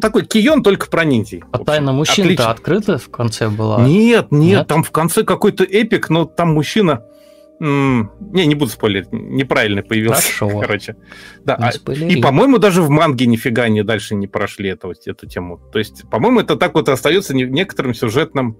[0.00, 1.44] Такой кион только про ниндзей.
[1.52, 3.82] А тайна мужчин-то открыта в конце была?
[3.82, 7.04] Нет, нет, нет, там в конце какой-то эпик, но там мужчина
[7.60, 10.22] не, не буду спойлерить, неправильно появился.
[10.22, 10.60] Хорошо.
[10.60, 10.96] Короче.
[11.44, 11.56] Да.
[11.56, 15.60] А, и, по-моему, даже в манге нифига не дальше не прошли эту, эту тему.
[15.72, 18.56] То есть, по-моему, это так вот остается некоторым сюжетным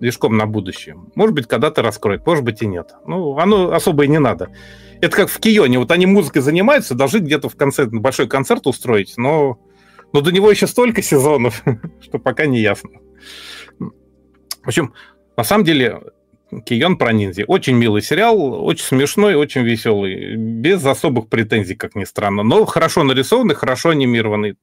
[0.00, 0.96] движком на будущее.
[1.14, 2.94] Может быть, когда-то раскроет, может быть и нет.
[3.06, 4.48] Ну, оно особо и не надо.
[5.04, 5.78] Это как в Кионе.
[5.78, 9.60] Вот они музыкой занимаются, должны где-то в конце большой концерт устроить, но,
[10.14, 11.62] но до него еще столько сезонов,
[12.00, 12.88] что пока не ясно.
[13.78, 14.94] В общем,
[15.36, 16.00] на самом деле,
[16.64, 17.44] Кион про ниндзя.
[17.46, 23.04] Очень милый сериал, очень смешной, очень веселый, без особых претензий, как ни странно, но хорошо
[23.04, 24.56] нарисованный, хорошо анимированный.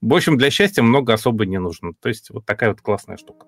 [0.00, 1.92] В общем, для счастья много особо не нужно.
[2.00, 3.46] То есть вот такая вот классная штука.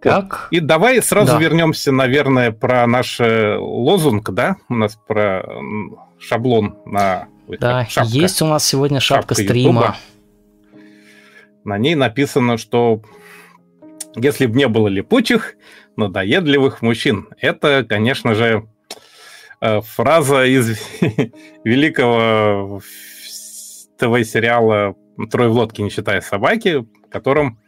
[0.00, 0.30] Как?
[0.30, 0.48] Вот.
[0.50, 1.38] И давай сразу да.
[1.38, 4.56] вернемся, наверное, про наш э, лозунг, да?
[4.68, 5.44] У нас про
[6.18, 7.28] шаблон на...
[7.58, 9.96] Да, шапка, есть у нас сегодня шапка, шапка стрима.
[10.72, 10.84] YouTube.
[11.64, 13.02] На ней написано, что
[14.16, 15.56] если бы не было липучих,
[15.96, 17.28] надоедливых мужчин.
[17.38, 18.68] Это, конечно же,
[19.60, 20.78] э, фраза из
[21.64, 22.80] великого
[23.98, 24.94] ТВ-сериала
[25.30, 27.60] «Трое в лодке, не считая собаки», в котором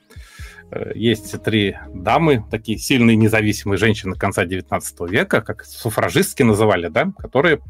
[0.94, 7.60] есть три дамы, такие сильные независимые женщины конца 19 века, как суфражистки называли, да, которые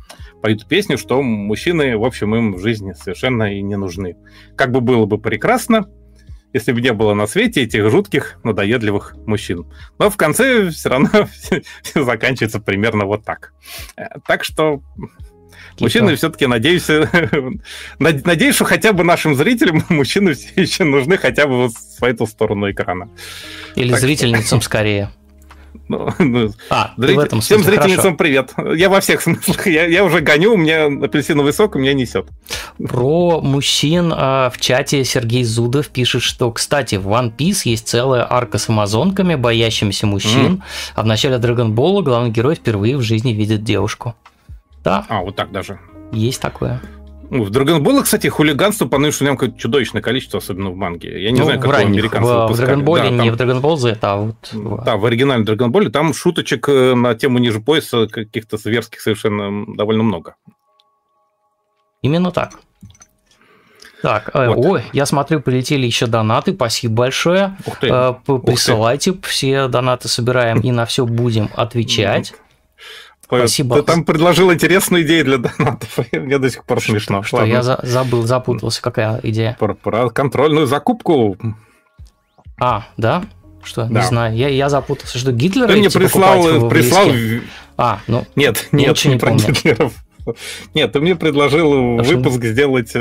[0.41, 4.17] поют песню, что мужчины, в общем, им в жизни совершенно и не нужны.
[4.57, 5.89] Как бы было бы прекрасно,
[6.53, 9.67] если бы не было на свете этих жутких, надоедливых мужчин.
[9.99, 11.09] Но в конце все равно
[11.83, 13.53] все заканчивается примерно вот так.
[13.97, 14.83] Э, так что
[15.81, 16.89] Мужчины все-таки, надеюсь,
[17.99, 22.27] надеюсь, что хотя бы нашим зрителям мужчины все еще нужны хотя бы вот в эту
[22.27, 23.09] сторону экрана.
[23.77, 24.67] Или так зрительницам что...
[24.67, 25.11] скорее.
[25.89, 27.17] Ну, ну, а, зритель...
[27.17, 28.53] в этом смысле, Всем зрительницам привет.
[28.77, 29.67] Я во всех смыслах.
[29.67, 32.29] Я, я уже гоню, у меня апельсиновый сок, у меня несет.
[32.79, 38.27] Про мужчин а, в чате Сергей Зудов пишет, что, кстати, в One Piece есть целая
[38.31, 40.63] арка с амазонками, боящимися мужчин, mm.
[40.95, 44.15] а в начале Dragon Ball главный герой впервые в жизни видит девушку.
[44.83, 45.05] Да.
[45.09, 45.79] А, вот так даже.
[46.13, 46.81] Есть такое.
[47.31, 51.23] Ну, в Драгонболе, кстати, хулиганство по нынешнему какое-то чудовищное количество, особенно в манге.
[51.23, 52.53] Я не ну, знаю, как американцы в, выпускали.
[52.53, 54.85] В Драгонболе, да, не там, в Драгонболзе, это а вот...
[54.85, 60.03] Да, в оригинальном Драгонболе там шуточек э, на тему ниже пояса каких-то зверских совершенно довольно
[60.03, 60.35] много.
[62.03, 62.61] Именно так.
[64.03, 64.67] Так, э, вот.
[64.67, 67.57] ой, я смотрю, полетели еще донаты, спасибо большое.
[67.65, 67.89] Ух ты.
[67.89, 69.29] Э, присылайте, Ух ты.
[69.29, 72.35] все донаты собираем и на все будем отвечать.
[73.39, 73.77] Спасибо.
[73.77, 75.99] Ты там предложил интересную идею для донатов.
[76.13, 77.23] Мне до сих пор смешно.
[77.23, 78.83] Что, я за забыл, запутался.
[78.83, 79.57] Какая идея?
[79.59, 81.37] Про, про контрольную закупку.
[82.61, 83.25] А, да?
[83.63, 83.85] Что?
[83.85, 84.01] Да.
[84.01, 84.37] Не знаю.
[84.37, 85.19] Я, я запутался.
[85.19, 86.69] Что Гитлер Ты мне прислал...
[86.69, 87.09] прислал...
[87.77, 88.27] А, ну...
[88.37, 89.93] Нет, нет, не, не про Гитлеров.
[90.75, 92.53] Нет, ты мне предложил так выпуск что...
[92.53, 92.93] сделать...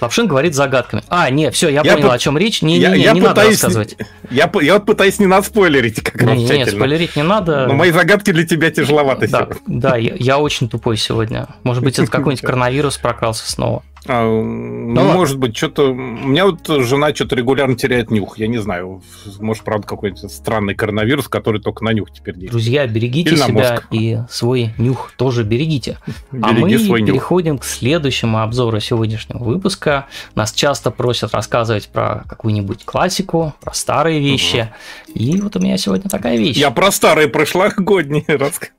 [0.00, 1.02] Лапшин говорит загадками.
[1.08, 2.14] А, не, все, я, я понял, по...
[2.14, 2.62] о чем речь.
[2.62, 3.96] Не, я, не, я не надо рассказывать.
[4.30, 7.66] Я, я вот пытаюсь не наспойлерить, как не, не, не, спойлерить не надо.
[7.66, 11.48] Но мои загадки для тебя тяжеловаты Да, да я, я очень тупой сегодня.
[11.62, 13.82] Может быть, это какой-нибудь коронавирус прокрался снова.
[14.08, 15.90] А, ну, ну, может быть, что-то...
[15.90, 18.38] У меня вот жена что-то регулярно теряет нюх.
[18.38, 19.02] Я не знаю.
[19.38, 22.52] Может, правда, какой-то странный коронавирус, который только на нюх теперь действует.
[22.52, 25.98] Друзья, берегите себя и свой нюх тоже берегите.
[26.42, 27.62] а мы переходим нюх.
[27.62, 30.06] к следующему обзору сегодняшнего выпуска.
[30.34, 34.72] Нас часто просят рассказывать про какую-нибудь классику, про старые вещи.
[35.08, 35.18] Угу.
[35.18, 36.56] И вот у меня сегодня такая вещь.
[36.56, 38.77] Я про старые прошлогодние рассказываю.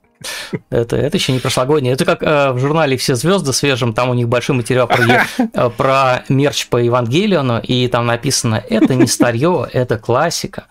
[0.70, 1.94] Это, это еще не прошлогоднее.
[1.94, 5.70] Это как э, в журнале «Все звезды» свежем, там у них большой материал про, э,
[5.76, 10.66] про мерч по Евангелиону, и там написано «Это не старье, это классика».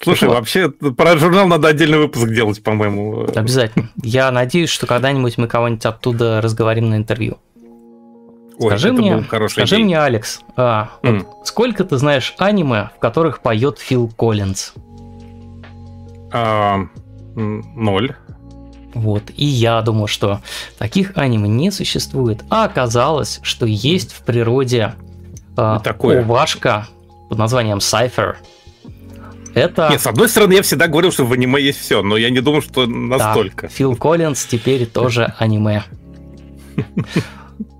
[0.00, 0.36] Слушай, вот.
[0.36, 3.26] вообще про журнал надо отдельный выпуск делать, по-моему.
[3.34, 3.90] Обязательно.
[4.02, 7.38] Я надеюсь, что когда-нибудь мы кого-нибудь оттуда разговорим на интервью.
[8.58, 9.84] Ой, скажи мне, скажи идея.
[9.84, 11.24] мне, Алекс, а, mm.
[11.24, 14.72] вот сколько ты знаешь аниме, в которых поет Фил Коллинз?
[16.32, 16.80] А,
[17.34, 18.14] ноль.
[18.98, 19.22] Вот.
[19.36, 20.40] И я думал, что
[20.76, 22.42] таких аниме не существует.
[22.50, 24.94] А оказалось, что есть в природе
[25.56, 26.22] э, Такое.
[26.22, 26.88] увашка
[27.28, 28.36] под названием Cypher.
[29.54, 29.88] Это...
[29.90, 32.40] Нет, с одной стороны, я всегда говорил, что в аниме есть все, но я не
[32.40, 33.68] думал, что настолько.
[33.68, 35.84] Да, Фил Коллинз теперь тоже аниме.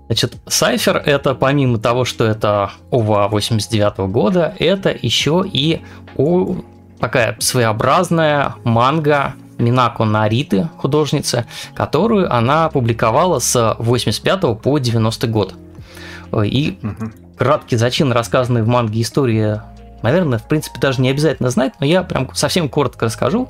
[0.07, 5.81] Значит, Cypher это помимо того, что это ОВА 89 -го года, это еще и
[6.15, 6.55] у...
[6.99, 11.45] такая своеобразная манга Минако Нариты, художница,
[11.75, 15.53] которую она публиковала с 85 по 90 год.
[16.43, 17.11] И угу.
[17.37, 19.61] краткий зачин, рассказанный в манге истории,
[20.01, 23.49] наверное, в принципе, даже не обязательно знать, но я прям совсем коротко расскажу.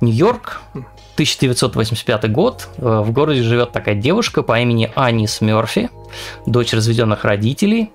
[0.00, 0.62] Нью-Йорк,
[1.14, 2.68] 1985 год.
[2.78, 5.90] Э, в городе живет такая девушка по имени Анис Мерфи,
[6.46, 7.90] дочь разведенных родителей.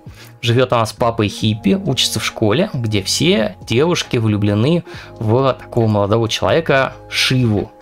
[0.46, 4.84] Живет она с папой хиппи, учится в школе, где все девушки влюблены
[5.18, 7.72] в такого молодого человека Шиву,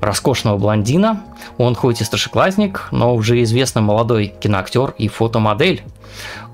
[0.00, 1.24] роскошного блондина.
[1.58, 5.82] Он хоть и старшеклассник, но уже известный молодой киноактер и фотомодель.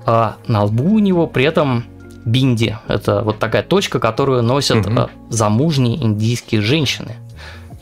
[0.07, 1.85] А на лбу у него при этом
[2.25, 2.75] бинди.
[2.87, 5.11] Это вот такая точка, которую носят угу.
[5.29, 7.17] замужние индийские женщины.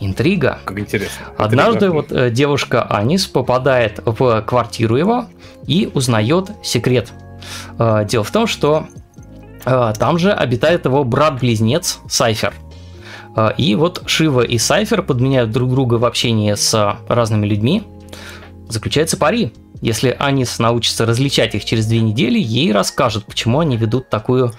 [0.01, 0.59] Интрига.
[0.65, 1.27] Как интересно.
[1.37, 1.93] Однажды Интрига.
[1.93, 5.27] вот э, девушка Анис попадает в квартиру его
[5.65, 7.13] и узнает секрет
[7.77, 8.87] дело в том, что
[9.65, 12.53] э, там же обитает его брат-близнец Сайфер.
[13.35, 17.83] Э, и вот Шива и Сайфер подменяют друг друга в общении с разными людьми.
[18.67, 19.53] Заключается пари.
[19.81, 24.51] Если Анис научится различать их через две недели, ей расскажут, почему они ведут такую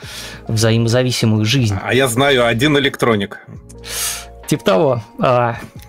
[0.49, 1.76] взаимозависимую жизнь.
[1.83, 3.41] А я знаю один электроник.
[4.49, 5.03] Типа того.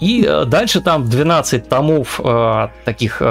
[0.01, 2.19] И дальше там 12 томов
[2.83, 3.21] таких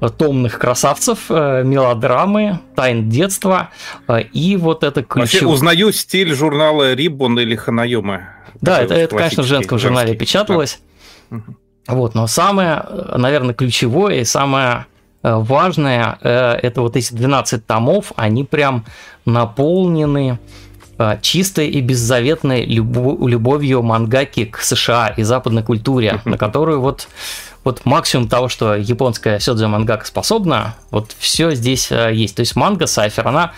[0.00, 3.70] томных красавцев, э, мелодрамы, тайн детства
[4.06, 5.22] э, и вот это ключевое.
[5.22, 8.28] Вообще узнаю стиль журнала Риббон или Ханаюма.
[8.60, 10.80] Да, это, это, конечно, в женском журнале печаталось.
[11.30, 11.40] Да.
[11.88, 12.84] Вот, но самое,
[13.16, 14.86] наверное, ключевое и самое
[15.22, 18.84] э, важное, это вот эти 12 томов, они прям
[19.24, 20.38] наполнены
[21.22, 27.08] чистой и беззаветной любовью мангаки к США и западной культуре, на которую вот
[27.68, 32.36] вот максимум того, что японская сёдзю мангака способна, вот все здесь э, есть.
[32.36, 33.52] То есть манга Сайфер, она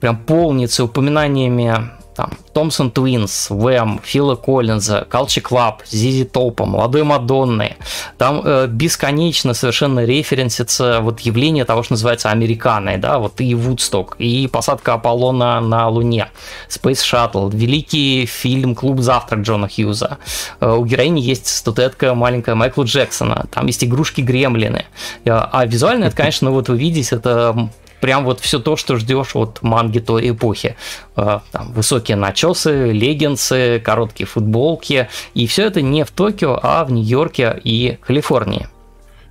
[0.00, 7.02] прям полнится упоминаниями там, Thompson Twins, Wham, Фила Коллинза, Culture Club, ZZ Top а, Молодой
[7.04, 7.76] Мадонны.
[8.18, 14.16] Там э, бесконечно совершенно референсится вот явление того, что называется американой, да, вот и Вудсток,
[14.18, 16.28] и посадка Аполлона на Луне,
[16.68, 20.18] Space Shuttle, великий фильм «Клуб завтрак» Джона Хьюза.
[20.60, 24.86] Э, у героини есть статуэтка маленькая Майкла Джексона, там есть игрушки-гремлины.
[25.24, 27.70] Э, а визуально это, конечно, ну вот вы видите, это
[28.02, 30.76] прям вот все то, что ждешь от манги той эпохи.
[31.16, 35.08] Э, там, высокие начесы, леггинсы, короткие футболки.
[35.34, 38.68] И все это не в Токио, а в Нью-Йорке и Калифорнии.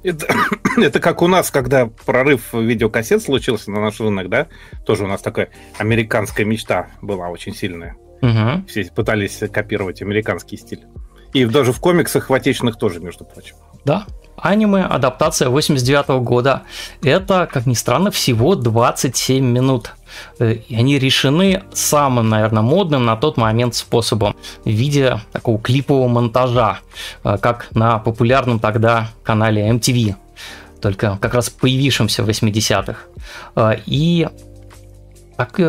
[0.04, 0.34] Это,
[0.78, 4.48] это как у нас, когда прорыв видеокассет случился на наш рынок, да?
[4.86, 7.98] Тоже у нас такая американская мечта была очень сильная.
[8.22, 8.68] Угу.
[8.70, 10.86] Все пытались копировать американский стиль.
[11.34, 13.56] И даже в комиксах в отечественных тоже, между прочим.
[13.84, 14.06] Да,
[14.42, 16.62] аниме, адаптация 89 -го года.
[17.04, 19.92] Это, как ни странно, всего 27 минут.
[20.40, 24.36] Э, и они решены самым, наверное, модным на тот момент способом
[24.66, 26.80] в виде такого клипового монтажа,
[27.24, 30.16] э, как на популярном тогда канале MTV,
[30.82, 33.00] только как раз появившемся в 80-х.
[33.56, 34.28] Э, и
[35.38, 35.60] так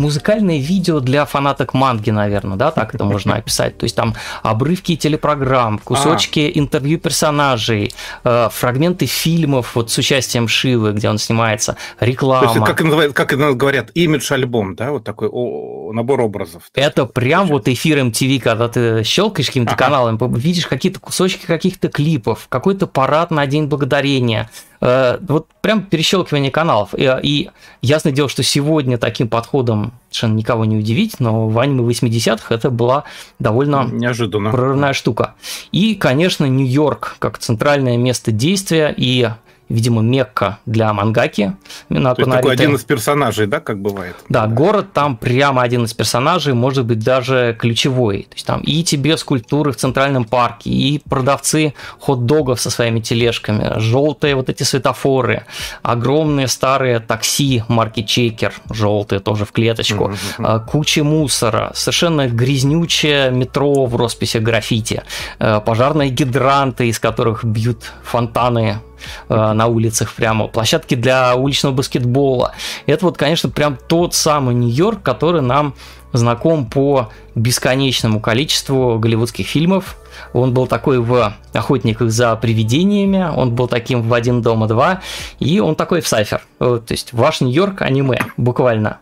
[0.00, 3.78] музыкальное видео для фанаток манги, наверное, да, так это можно описать.
[3.78, 6.58] То есть там обрывки телепрограмм, кусочки а.
[6.58, 7.92] интервью персонажей,
[8.24, 12.48] э, фрагменты фильмов вот с участием Шивы, где он снимается, реклама.
[12.48, 16.64] То есть, как, называют, как говорят, имидж-альбом, да, вот такой о, набор образов.
[16.74, 19.84] Это прям вот эфир MTV, когда ты щелкаешь каким-то ага.
[19.84, 24.48] каналом, видишь какие-то кусочки каких-то клипов, какой-то парад на День Благодарения,
[24.80, 26.94] Э, вот прям перещелкивание каналов.
[26.96, 27.50] И, и
[27.82, 32.70] ясное дело, что сегодня таким подходом совершенно никого не удивить, но в аниме 80-х это
[32.70, 33.04] была
[33.38, 34.50] довольно Неожиданно.
[34.50, 35.34] прорывная штука.
[35.72, 39.28] И, конечно, Нью-Йорк как центральное место действия и
[39.70, 41.56] видимо, Мекка для мангаки.
[41.88, 44.16] Минако То есть такой один из персонажей, да, как бывает?
[44.28, 48.26] Да, да, город там прямо один из персонажей, может быть, даже ключевой.
[48.28, 53.78] То есть там и тебе скульптуры в Центральном парке, и продавцы хот-догов со своими тележками,
[53.78, 55.44] желтые вот эти светофоры,
[55.82, 60.66] огромные старые такси марки Чекер, желтые тоже в клеточку, mm-hmm.
[60.66, 65.02] куча мусора, совершенно грязнючее метро в росписи граффити,
[65.38, 68.80] э, пожарные гидранты, из которых бьют фонтаны
[69.28, 72.52] Э, на улицах прямо, площадки для уличного баскетбола.
[72.86, 75.74] Это вот, конечно, прям тот самый Нью-Йорк, который нам
[76.12, 79.96] знаком по бесконечному количеству голливудских фильмов.
[80.32, 85.00] Он был такой в «Охотниках за привидениями», он был таким в «Один дома два»,
[85.38, 86.42] и он такой в «Сайфер».
[86.58, 88.98] То есть ваш Нью-Йорк аниме, буквально.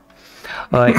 [0.70, 0.92] Э,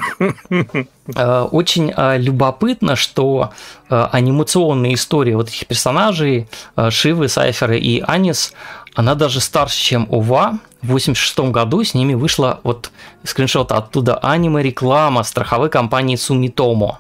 [1.16, 3.52] э, очень любопытно, что
[3.88, 6.48] анимационная история вот этих персонажей,
[6.90, 8.54] Шивы, Сайфера и Анис,
[9.00, 10.60] она даже старше, чем ОВА.
[10.82, 12.92] В 86 году с ними вышла вот
[13.24, 16.98] скриншот оттуда аниме-реклама страховой компании Sumitomo.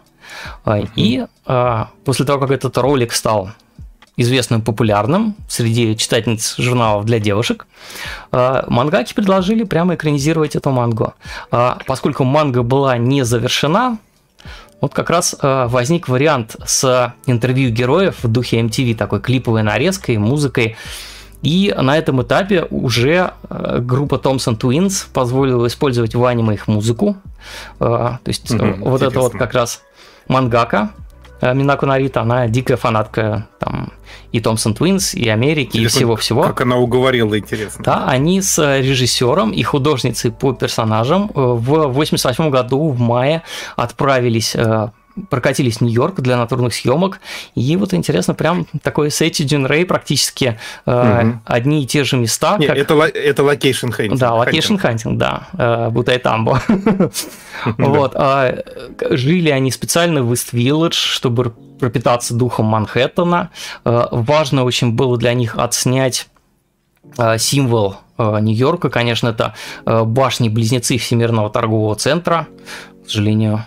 [0.64, 0.90] Uh-huh.
[0.96, 3.50] И а, после того, как этот ролик стал
[4.16, 7.68] известным популярным среди читательниц журналов для девушек,
[8.32, 11.16] а, мангаки предложили прямо экранизировать эту мангу.
[11.52, 13.98] А, поскольку манга была не завершена,
[14.80, 20.78] вот как раз возник вариант с интервью героев в духе MTV, такой клиповой нарезкой, музыкой,
[21.42, 27.18] и на этом этапе уже э, группа Thompson Twins позволила использовать в аниме их музыку.
[27.80, 29.82] Э, то есть угу, вот это вот как раз
[30.28, 30.92] мангака,
[31.42, 33.94] Минако Нарита, она дикая фанатка там
[34.34, 36.44] и Thompson Twins, и Америки, интересно, и всего-всего.
[36.44, 37.82] Как она уговорила, интересно.
[37.86, 43.44] Да, они с режиссером и художницей по персонажам в 88 году в мае
[43.78, 44.54] отправились
[45.30, 47.20] прокатились в Нью-Йорк для натурных съемок.
[47.56, 52.58] И вот интересно, прям такой 聖地巡礼 практически э, одни и те же места.
[52.58, 52.78] Нет, как...
[52.78, 54.20] это, это location hunting.
[54.20, 56.62] Да, location hunting, да, э, Бутайтамбо.
[57.78, 58.14] Вот.
[58.16, 58.64] А,
[59.10, 63.50] жили они специально в Ист-Вилледж, чтобы пропитаться духом Манхэттена.
[63.86, 66.28] Э, важно очень было для них отснять
[67.18, 69.56] э, символ э, Нью-Йорка, конечно, это
[69.86, 72.48] башни-близнецы Всемирного торгового центра.
[73.06, 73.66] К сожалению,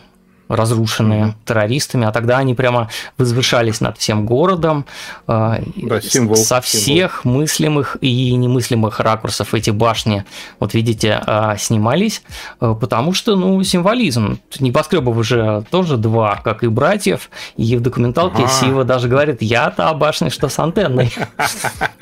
[0.52, 1.34] разрушенные mm-hmm.
[1.44, 2.88] террористами, а тогда они прямо
[3.18, 4.84] возвышались над всем городом
[5.26, 7.40] э, да, символ, со всех символ.
[7.40, 10.24] мыслимых и немыслимых ракурсов эти башни,
[10.60, 12.22] вот видите, э, снимались,
[12.60, 14.38] э, потому что, ну, символизм.
[14.60, 18.52] Небоскребов уже тоже два, как и братьев, и в документалке ага.
[18.52, 21.12] Сива даже говорит, я та башня, что с антенной.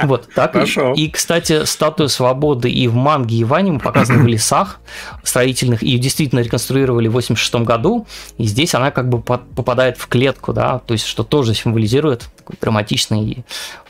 [0.03, 0.57] Вот, так
[0.97, 4.81] и, кстати, статуя свободы и в манге, и в аниме показаны в лесах
[5.23, 8.07] строительных, и действительно реконструировали в 86 году,
[8.41, 12.57] и здесь она как бы попадает в клетку, да, то есть что тоже символизирует такой
[12.61, 13.45] драматичный и,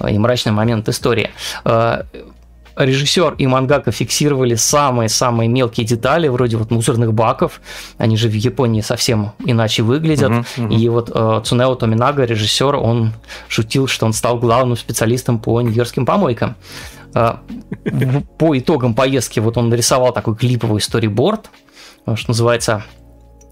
[0.09, 1.31] и мрачный момент истории
[1.65, 2.03] э,
[2.77, 7.61] режиссер и мангака фиксировали самые-самые мелкие детали, вроде вот мусорных баков.
[7.99, 10.31] Они же в Японии совсем иначе выглядят.
[10.31, 10.75] Uh-huh, uh-huh.
[10.75, 13.13] И вот э, Цунео Томинага, режиссер, он
[13.49, 16.57] шутил, что он стал главным специалистом по нью-йоркским помойкам.
[17.15, 17.37] Э,
[18.39, 21.51] по итогам поездки вот он нарисовал такой клиповый сториборд,
[22.15, 22.85] что называется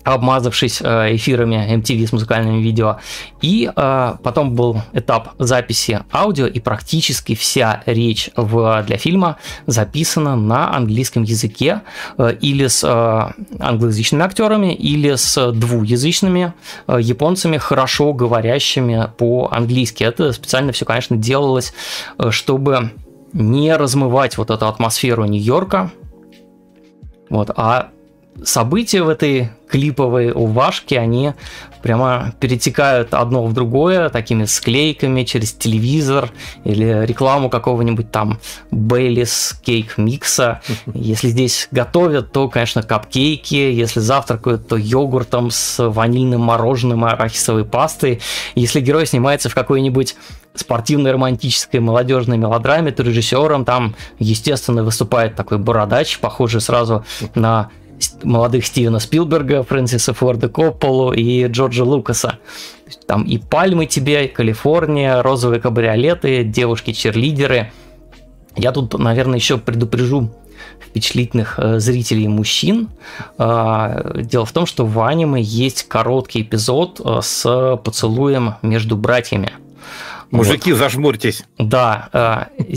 [0.04, 2.98] обмазавшись э, эфирами MTV с музыкальными видео.
[3.42, 10.36] И э, потом был этап записи аудио, и практически вся речь в, для фильма записана
[10.36, 11.82] на английском языке
[12.16, 12.84] э, или с
[13.58, 16.52] англоязычными актерами, или с двуязычными
[16.86, 20.04] японцами, хорошо говорящими по-английски.
[20.04, 21.72] Это специально все, конечно, делалось,
[22.30, 22.92] чтобы
[23.32, 25.90] не размывать вот эту атмосферу Нью-Йорка,
[27.30, 27.90] вот, а
[28.44, 31.32] события в этой клиповой уважке, они
[31.82, 36.30] прямо перетекают одно в другое такими склейками через телевизор
[36.64, 38.40] или рекламу какого-нибудь там
[38.70, 40.60] Бейлис кейк микса.
[40.94, 43.54] Если здесь готовят, то, конечно, капкейки.
[43.54, 48.20] Если завтракают, то йогуртом с ванильным мороженым и арахисовой пастой.
[48.54, 50.16] Если герой снимается в какой-нибудь
[50.54, 57.04] спортивной романтической молодежной мелодраме, то режиссером там, естественно, выступает такой бородач, похожий сразу
[57.34, 57.70] на
[58.22, 62.38] молодых Стивена Спилберга, Фрэнсиса Форда Копполу и Джорджа Лукаса.
[63.06, 67.72] Там и пальмы тебе, и Калифорния, розовые кабриолеты, девушки-черлидеры.
[68.56, 70.30] Я тут, наверное, еще предупрежу
[70.84, 72.88] впечатлительных э, зрителей мужчин.
[73.38, 79.52] Э, дело в том, что в аниме есть короткий эпизод э, с поцелуем между братьями.
[80.30, 80.78] Мужики, вот.
[80.78, 81.44] зажмурьтесь.
[81.58, 82.74] Да, э,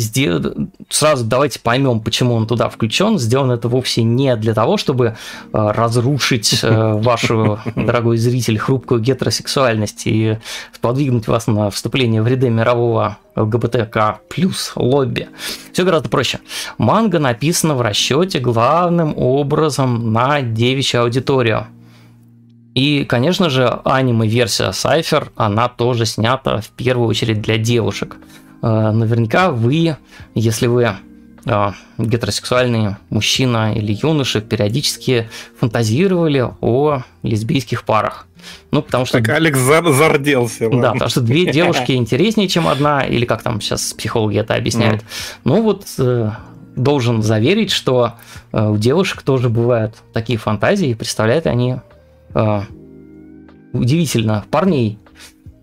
[0.90, 3.20] сразу давайте поймем, почему он туда включен.
[3.20, 5.14] Сделано это вовсе не для того, чтобы э,
[5.52, 10.38] разрушить э, вашу, дорогой зритель, хрупкую гетеросексуальность и
[10.74, 15.28] сподвигнуть вас на вступление в ряды мирового ЛГБТК плюс лобби.
[15.74, 16.40] Все гораздо проще.
[16.78, 21.68] Манга написана в расчете главным образом на девичью аудиторию.
[22.74, 28.18] И, конечно же, аниме-версия Cypher, она тоже снята в первую очередь для девушек.
[28.62, 29.98] Э, наверняка вы,
[30.36, 30.96] если вы
[31.46, 35.30] э, гетеросексуальный мужчина или юноша, периодически
[35.60, 38.28] фантазировали о лесбийских парах.
[38.72, 39.18] Ну, потому что...
[39.20, 40.66] Так Алекс зарделся.
[40.66, 40.82] Ладно.
[40.82, 45.02] Да, потому что две девушки интереснее, чем одна, или как там сейчас психологи это объясняют.
[45.02, 45.06] Mm.
[45.44, 46.32] Ну вот э,
[46.78, 48.14] должен заверить, что
[48.54, 51.78] у девушек тоже бывают такие фантазии, и представляют они
[52.34, 52.62] э,
[53.74, 54.98] удивительно, парней.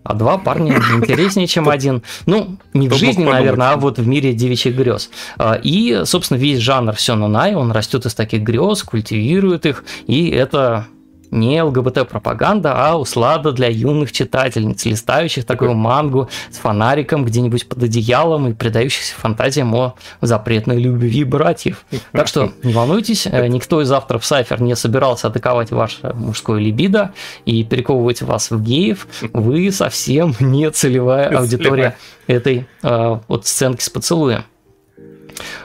[0.03, 2.01] А два парня интереснее, чем один.
[2.25, 5.09] Ну, не в жизни, наверное, а вот в мире девичьих грез.
[5.37, 9.83] А, и, собственно, весь жанр все на най, он растет из таких грез, культивирует их,
[10.07, 10.87] и это
[11.31, 18.49] не ЛГБТ-пропаганда, а услада для юных читательниц, листающих такую мангу с фонариком где-нибудь под одеялом
[18.49, 21.85] и предающихся фантазиям о запретной любви братьев.
[22.11, 27.13] Так что не волнуйтесь, э, никто из авторов Сайфер не собирался атаковать ваше мужское либидо
[27.45, 29.07] и перековывать вас в геев.
[29.33, 31.97] Вы совсем не целевая аудитория
[32.27, 34.43] этой э, вот сценки с поцелуем.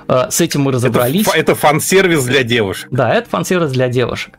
[0.09, 1.27] Э, с этим мы разобрались.
[1.29, 2.89] Это, это фан-сервис для девушек.
[2.91, 4.39] Да, это фан-сервис для девушек.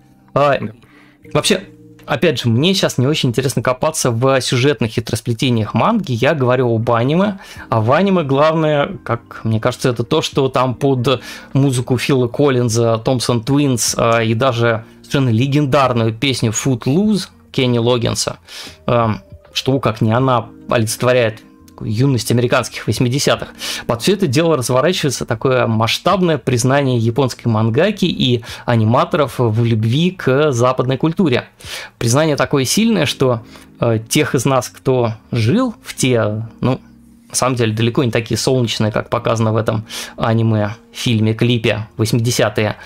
[1.33, 1.63] Вообще,
[2.05, 6.11] опять же, мне сейчас не очень интересно копаться в сюжетных хитросплетениях манги.
[6.11, 7.39] Я говорю об аниме.
[7.69, 11.21] А в аниме главное, как мне кажется, это то, что там под
[11.53, 18.37] музыку Фила Коллинза, Томпсон Твинс а, и даже совершенно легендарную песню Footloose Кенни Логинса,
[18.85, 19.21] а,
[19.53, 21.41] что как не она олицетворяет
[21.81, 23.47] юность американских 80-х.
[23.87, 30.51] Под все это дело разворачивается такое масштабное признание японской мангаки и аниматоров в любви к
[30.51, 31.45] западной культуре.
[31.97, 33.41] Признание такое сильное, что
[33.79, 36.79] э, тех из нас, кто жил в те, ну,
[37.29, 39.85] на самом деле далеко не такие солнечные, как показано в этом
[40.15, 42.77] аниме-фильме, клипе 80-е,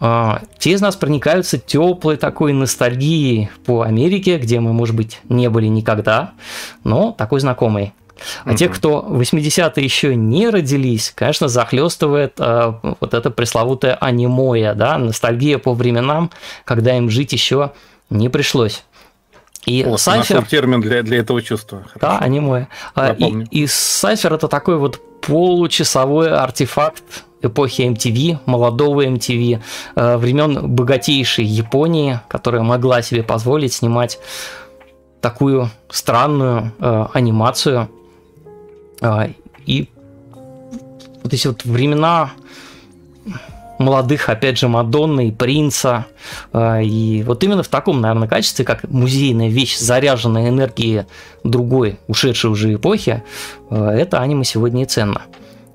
[0.00, 5.48] э, те из нас проникаются теплой такой ностальгией по Америке, где мы, может быть, не
[5.48, 6.32] были никогда,
[6.82, 7.92] но такой знакомый.
[8.44, 14.74] А те, кто в 80-е еще не родились, конечно, захлестывает а, вот это пресловутое анимоя,
[14.74, 16.30] да, ностальгия по временам,
[16.64, 17.72] когда им жить еще
[18.10, 18.84] не пришлось.
[19.66, 20.44] И О, Сайфер...
[20.44, 21.84] термин для, для этого чувства.
[21.84, 21.98] Хорошо.
[22.00, 22.68] Да, аниме.
[22.94, 29.60] А, и, и Сайфер это такой вот получасовой артефакт эпохи MTV, молодого MTV,
[29.94, 34.18] а, времен богатейшей Японии, которая могла себе позволить снимать
[35.20, 37.88] такую странную э, анимацию
[39.66, 39.88] и
[41.22, 42.32] вот эти вот времена
[43.78, 46.06] молодых, опять же, Мадонны и Принца.
[46.52, 51.04] А, и вот именно в таком, наверное, качестве, как музейная вещь, заряженная энергией
[51.42, 53.22] другой, ушедшей уже эпохи,
[53.70, 55.22] а, это аниме сегодня и ценно.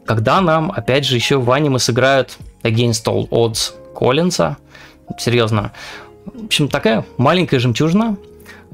[0.05, 4.57] Когда нам, опять же, еще в аниме сыграют Against All Odds Коллинса,
[5.17, 5.71] серьезно.
[6.25, 8.17] В общем, такая маленькая жемчужина.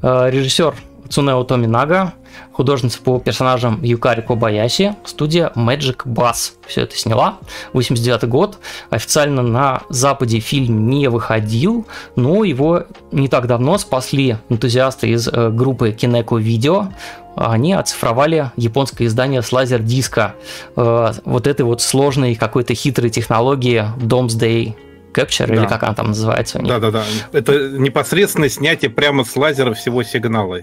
[0.02, 0.76] Режиссер
[1.10, 2.14] Цунео Томинага,
[2.52, 7.38] художница по персонажам Юкари Кобаяси, студия Magic Bass все это сняла.
[7.74, 8.58] 89 год.
[8.90, 11.86] Официально на Западе фильм не выходил,
[12.16, 16.92] но его не так давно спасли энтузиасты из э, группы Kineko Video.
[17.36, 20.36] Они оцифровали японское издание с лазер-диска
[20.76, 24.76] э, вот этой вот сложной какой-то хитрой технологии Domesday
[25.14, 25.56] Capture, да.
[25.56, 26.60] или как она там называется.
[26.60, 27.04] Да, да, да.
[27.32, 30.62] Это непосредственно снятие прямо с лазера всего сигнала.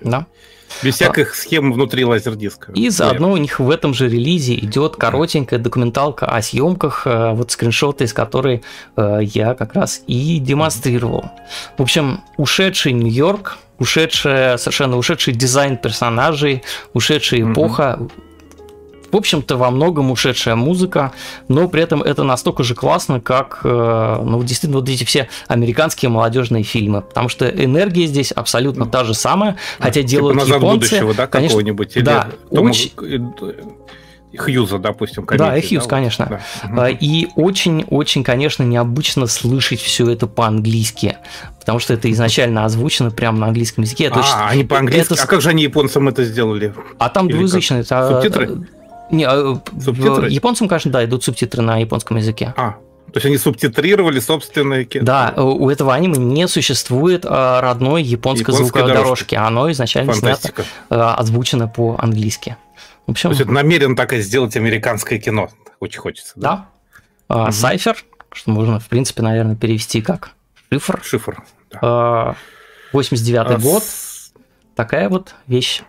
[0.00, 0.26] Да.
[0.82, 2.72] Без всяких схем внутри лазердиска.
[2.72, 7.50] И заодно у них в этом же релизе идет коротенькая документалка о съемках, э, вот
[7.50, 8.62] скриншоты из которой
[8.96, 11.30] э, я как раз и демонстрировал.
[11.76, 16.62] В общем, ушедший Нью-Йорк, ушедшая, совершенно ушедший дизайн персонажей,
[16.92, 17.98] ушедшая эпоха,
[19.10, 21.12] в общем-то, во многом ушедшая музыка,
[21.48, 26.10] но при этом это настолько же классно, как, э, ну, действительно, вот эти все американские
[26.10, 30.74] молодежные фильмы, потому что энергия здесь абсолютно та же самая, хотя типа делают назад японцы.
[30.74, 32.02] будущего, да, какого-нибудь?
[32.02, 32.92] Да, очень...
[34.36, 35.44] Хьюза, допустим, комедии.
[35.44, 36.40] Да, и Хьюз, да, конечно.
[36.70, 36.90] Да.
[36.90, 41.16] И очень-очень, конечно, необычно слышать все это по-английски,
[41.58, 44.10] потому что это изначально озвучено прямо на английском языке.
[44.12, 44.30] А, очень...
[44.50, 45.14] они по-английски?
[45.14, 45.22] Это...
[45.22, 46.74] А как же они японцам это сделали?
[46.98, 47.80] А там двуязычные.
[47.80, 48.10] Это...
[48.12, 48.66] Субтитры?
[49.10, 50.28] Не, а, Субтитры?
[50.28, 52.54] японцам, конечно, да, идут субтитры на японском языке.
[52.56, 55.04] А, то есть они субтитрировали собственные кино.
[55.04, 59.34] Да, у этого аниме не существует а, родной японской, японской звуковой дорожки.
[59.34, 59.34] дорожки.
[59.34, 60.64] Оно изначально Фантастика.
[60.88, 62.56] снято, озвучено по-английски.
[63.06, 65.48] В общем, То есть это намерен так и сделать американское кино.
[65.80, 66.32] Очень хочется.
[66.36, 66.68] Да.
[67.28, 67.44] да.
[67.44, 67.52] Угу.
[67.52, 67.96] Cipher,
[68.32, 70.32] что можно, в принципе, наверное, перевести как
[70.70, 71.00] шифр.
[71.02, 71.42] Шифр.
[71.70, 72.36] Да.
[72.92, 73.82] 89-й а, год.
[74.74, 75.82] Такая вот вещь.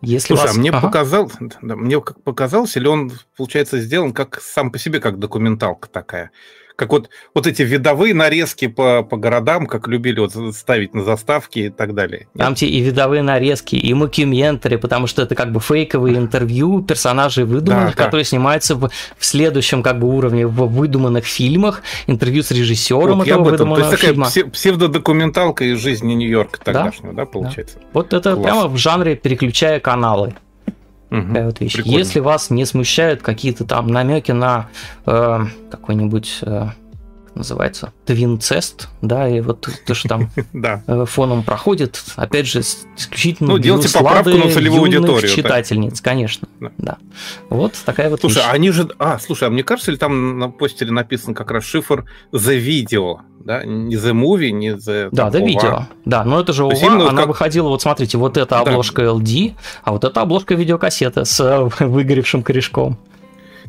[0.00, 0.56] Если Слушай, вас...
[0.56, 0.80] а мне ага.
[0.80, 1.30] показал,
[1.60, 6.30] да, мне как показалось, или он, получается, сделан как сам по себе, как документалка такая
[6.78, 11.58] как вот, вот эти видовые нарезки по, по городам, как любили вот ставить на заставки
[11.58, 12.28] и так далее.
[12.34, 12.36] Нет?
[12.36, 17.42] Там те и видовые нарезки, и мокюментари, потому что это как бы фейковые интервью персонажей
[17.46, 18.28] выдуманных, да, которые да.
[18.28, 23.42] снимаются в, в следующем как бы уровне в выдуманных фильмах, интервью с режиссером вот этого
[23.42, 24.28] выдуманного То есть фильма.
[24.28, 27.78] такая псевдодокументалка из жизни Нью-Йорка тогдашнего, да, да получается?
[27.80, 27.86] Да.
[27.92, 28.44] Вот это Класс.
[28.44, 30.36] прямо в жанре переключая каналы.
[31.10, 31.72] Угу, такая вот вещь.
[31.74, 31.96] Прикольно.
[31.96, 34.68] Если вас не смущают какие-то там намеки на
[35.06, 35.40] э,
[35.70, 36.66] какой-нибудь э,
[37.38, 43.58] называется твинцест, да, и вот то, что там э, фоном проходит, опять же, исключительно ну,
[43.58, 45.30] делайте поправку на целевую аудиторию.
[45.30, 46.48] читательниц, конечно,
[46.78, 46.98] да.
[47.48, 48.88] Вот такая вот Слушай, они же...
[48.98, 53.18] А, слушай, а мне кажется, ли там на постере написан как раз шифр The Video,
[53.40, 55.08] да, не The Movie, не The...
[55.12, 59.02] Да, The Video, да, но это же ОВА, она выходила, вот смотрите, вот эта обложка.
[59.02, 62.98] LD, а вот эта обложка видеокассеты с выгоревшим корешком.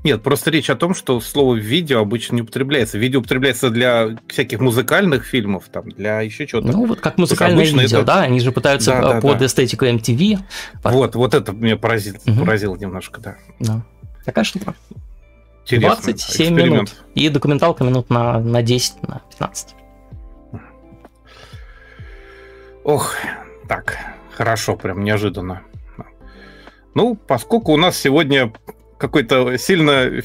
[0.03, 2.97] Нет, просто речь о том, что слово видео обычно не употребляется.
[2.97, 6.67] Видео употребляется для всяких музыкальных фильмов, там, для еще чего-то.
[6.67, 8.05] Ну, вот как музыкальное видео, это...
[8.05, 9.45] да, они же пытаются да, да, под да.
[9.45, 10.39] эстетику MTV.
[10.83, 12.45] Вот, вот это меня поразило, угу.
[12.45, 13.35] поразило немножко, да.
[13.59, 13.85] да.
[14.25, 14.73] Такая штука.
[15.63, 15.89] Интересно.
[15.89, 16.71] 27 эксперимент.
[16.71, 17.05] минут.
[17.15, 19.75] И документалка минут на, на 10, на 15.
[22.83, 23.15] Ох,
[23.67, 23.97] так,
[24.31, 25.61] хорошо, прям неожиданно.
[26.95, 28.51] Ну, поскольку у нас сегодня
[28.99, 30.21] какой-то сильно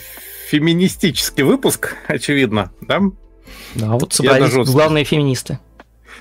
[0.49, 3.01] феминистический выпуск, очевидно, да?
[3.75, 4.71] Да, вот собрались даже...
[4.71, 5.59] главные феминисты.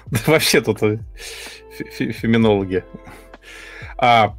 [0.07, 0.99] Да, вообще тут э,
[1.89, 2.83] феминологи.
[3.97, 4.35] А,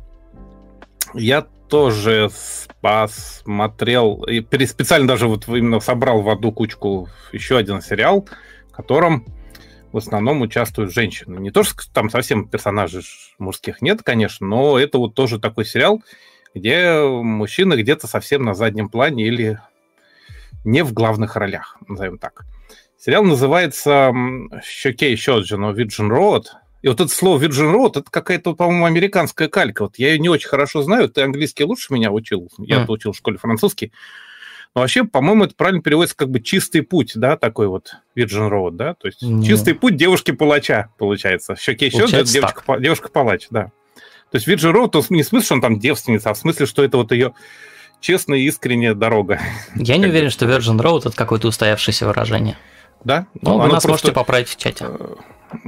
[1.15, 2.31] я тоже
[2.81, 8.28] посмотрел, и специально даже вот именно собрал в одну кучку еще один сериал,
[8.69, 9.27] в котором
[9.91, 11.39] в основном участвуют женщины.
[11.41, 13.05] Не то, что там совсем персонажей
[13.39, 16.03] мужских нет, конечно, но это вот тоже такой сериал,
[16.55, 19.61] где мужчины где-то совсем на заднем плане или
[20.65, 22.45] не в главных ролях, назовем так.
[22.97, 24.13] Сериал называется
[24.65, 26.45] «Щекей Щоджино Virgin Road».
[26.81, 29.83] И вот это слово Virgin Road, это какая-то, по-моему, американская калька.
[29.83, 31.09] Вот я ее не очень хорошо знаю.
[31.09, 32.51] Ты английский лучше меня учил.
[32.59, 32.87] Я mm.
[32.89, 33.93] учил в школе французский.
[34.75, 38.73] Но вообще, по-моему, это правильно переводится как бы чистый путь, да, такой вот Virgin Road,
[38.73, 38.95] да?
[38.95, 39.45] То есть mm.
[39.45, 41.57] чистый путь девушки-палача, получается.
[41.57, 43.11] Щеке еще девушка-палач, девушка
[43.51, 43.73] да.
[44.35, 46.66] То есть Virgin Road, то не в смысле, что он там девственница, а в смысле,
[46.66, 47.35] что это вот ее
[48.01, 49.40] честная и искренняя дорога.
[49.77, 52.59] Я не уверен, что Virgin Road это какое-то устоявшееся выражение.
[53.05, 53.28] Да?
[53.40, 54.86] Ну, вы нас просто, можете поправить в чате.
[54.89, 55.59] Э,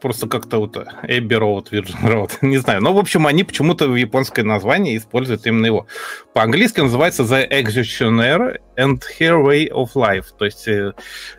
[0.00, 2.82] просто как-то вот Abbey Road, Virgin Road, не знаю.
[2.82, 5.88] Но, в общем, они почему-то в японское название используют именно его.
[6.34, 10.26] По-английски называется The Executioner and Her Way of Life.
[10.38, 10.92] То есть э,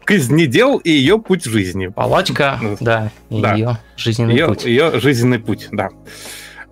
[0.03, 1.87] казнедел и ее путь жизни.
[1.87, 3.53] Палачка, да, и да.
[3.53, 4.65] ее жизненный ее, путь.
[4.65, 5.87] Ее жизненный путь, да.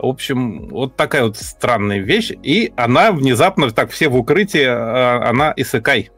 [0.03, 2.33] В общем, вот такая вот странная вещь.
[2.43, 6.11] И она внезапно, так все в укрытии, а, она исыкай.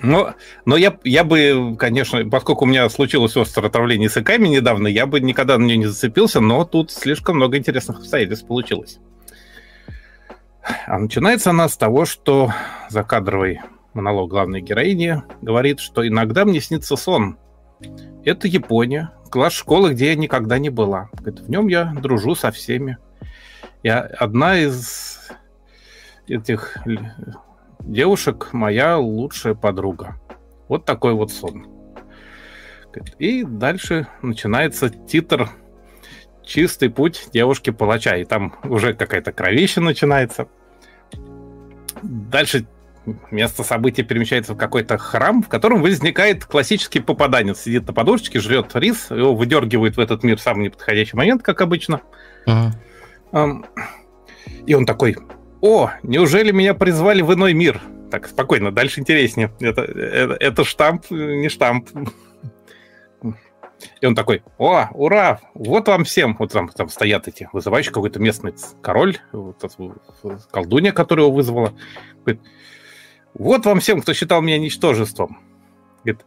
[0.00, 0.32] Но,
[0.64, 5.18] но я, я бы, конечно, поскольку у меня случилось острое отравление исыками недавно, я бы
[5.18, 9.00] никогда на нее не зацепился, но тут слишком много интересных обстоятельств получилось.
[10.86, 12.52] А начинается она с того, что
[12.88, 13.60] закадровый
[13.92, 17.38] монолог главной героини говорит, что иногда мне снится сон.
[18.24, 21.10] Это Япония, класс школы, где я никогда не была.
[21.12, 22.98] Говорит, в нем я дружу со всеми.
[23.82, 25.30] Я одна из
[26.26, 26.76] этих
[27.80, 30.20] девушек моя лучшая подруга.
[30.68, 31.66] Вот такой вот сон.
[33.18, 35.50] И дальше начинается титр
[36.42, 38.16] «Чистый путь девушки-палача».
[38.16, 40.48] И там уже какая-то кровища начинается.
[42.02, 42.66] Дальше
[43.30, 47.60] место события перемещается в какой-то храм, в котором возникает классический попаданец.
[47.60, 51.60] Сидит на подушечке, жрет рис, его выдергивает в этот мир в самый неподходящий момент, как
[51.60, 52.00] обычно.
[54.66, 55.16] И он такой,
[55.60, 57.80] о, неужели меня призвали в иной мир?
[58.10, 59.52] Так, спокойно, дальше интереснее.
[59.60, 61.88] Это, это, это штамп, не штамп.
[64.00, 66.36] И он такой, о, ура, вот вам всем.
[66.38, 69.62] Вот там, там стоят эти вызывающие, какой-то местный король, вот,
[70.50, 71.74] колдунья, которая его вызвала.
[72.24, 72.42] Говорит,
[73.38, 75.38] вот вам всем, кто считал меня ничтожеством.
[76.04, 76.24] Говорит,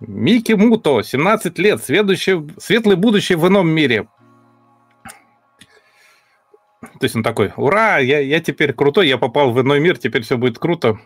[0.00, 4.08] Микки Муто, 17 лет, следующее, светлое будущее в ином мире.
[6.80, 10.22] То есть он такой, ура, я, я теперь крутой, я попал в иной мир, теперь
[10.22, 10.98] все будет круто.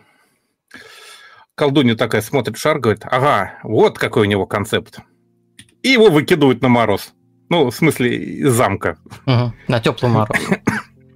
[1.55, 4.99] Колдунья такая смотрит шар, говорит, ага, вот какой у него концепт.
[5.83, 7.13] И его выкидывают на мороз.
[7.49, 8.97] Ну, в смысле, из замка.
[9.25, 10.37] Угу, на теплый мороз.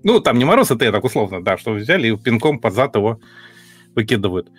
[0.01, 2.95] Ну, там не мороз, это я так условно, да, что взяли и пинком под зад
[2.95, 3.19] его
[3.95, 4.51] выкидывают.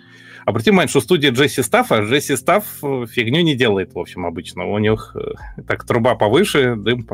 [0.45, 4.65] Обрати внимание, что студия Джесси Стаффа, Джесси Стафф э, фигню не делает, в общем, обычно.
[4.65, 7.07] У них э, так труба повыше, дым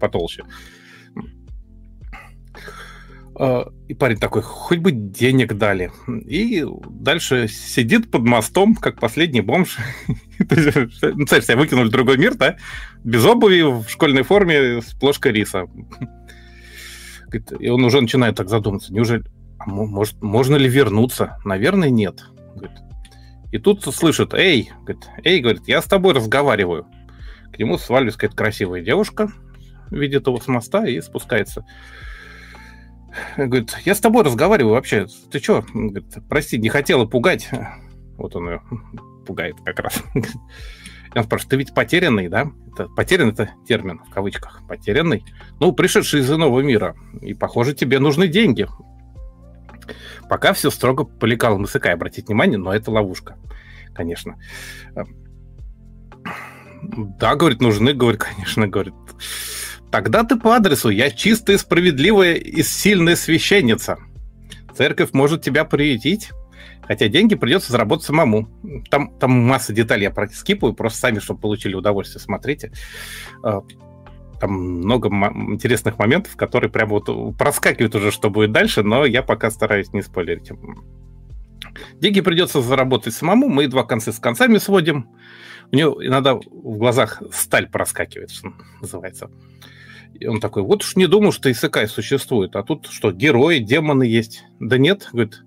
[0.00, 0.42] потолще.
[3.36, 5.90] А, и парень такой, хоть бы денег дали.
[6.08, 9.78] И дальше сидит под мостом, как последний бомж.
[10.36, 12.56] Ну, цель себя выкинули в другой мир, да?
[13.04, 15.66] Без обуви, в школьной форме, с плошкой риса.
[17.60, 18.92] И он уже начинает так задуматься.
[18.92, 19.24] Неужели...
[19.64, 21.38] А может, можно ли вернуться?
[21.44, 22.24] Наверное, нет.
[23.50, 26.86] И тут слышит, эй, говорит, эй, говорит, я с тобой разговариваю.
[27.52, 29.30] К нему сваливается какая-то красивая девушка,
[29.90, 31.64] видит его с моста и спускается.
[33.36, 35.06] Говорит, я с тобой разговариваю вообще.
[35.30, 35.64] Ты что?
[35.72, 37.48] Говорит, прости, не хотела пугать.
[38.16, 38.62] Вот он ее
[39.24, 40.02] пугает как раз.
[40.14, 42.50] И он спрашивает, ты ведь потерянный, да?
[42.72, 44.62] Это, потерянный это термин в кавычках.
[44.68, 45.24] Потерянный.
[45.60, 46.96] Ну, пришедший из иного мира.
[47.22, 48.66] И, похоже, тебе нужны деньги.
[50.28, 53.36] Пока все строго по лекалам языка, обратить внимание, но это ловушка,
[53.94, 54.36] конечно.
[56.82, 58.94] Да, говорит, нужны, говорит, конечно, говорит.
[59.90, 60.90] Тогда ты по адресу.
[60.90, 63.98] Я чистая, справедливая и сильная священница.
[64.76, 66.30] Церковь может тебя приютить,
[66.82, 68.48] хотя деньги придется заработать самому.
[68.90, 72.72] Там, там масса деталей я проскипаю, просто сами, чтобы получили удовольствие, смотрите.
[74.40, 79.50] Там много интересных моментов, которые прям вот проскакивают уже, что будет дальше, но я пока
[79.50, 80.50] стараюсь не спойлерить.
[81.94, 85.08] Деньги придется заработать самому, мы два концы с концами сводим.
[85.72, 89.30] У него иногда в глазах сталь проскакивает, что называется.
[90.14, 92.54] И он такой, вот уж не думал, что Исыкай существует.
[92.54, 94.44] А тут что, герои, демоны есть?
[94.60, 95.42] Да нет, говорит,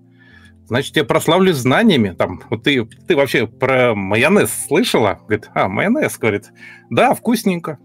[0.66, 2.10] значит, я прославлюсь знаниями.
[2.10, 5.20] Там, вот ты, ты вообще про майонез слышала?
[5.26, 6.50] Говорит, а, майонез, говорит.
[6.90, 7.78] Да, вкусненько.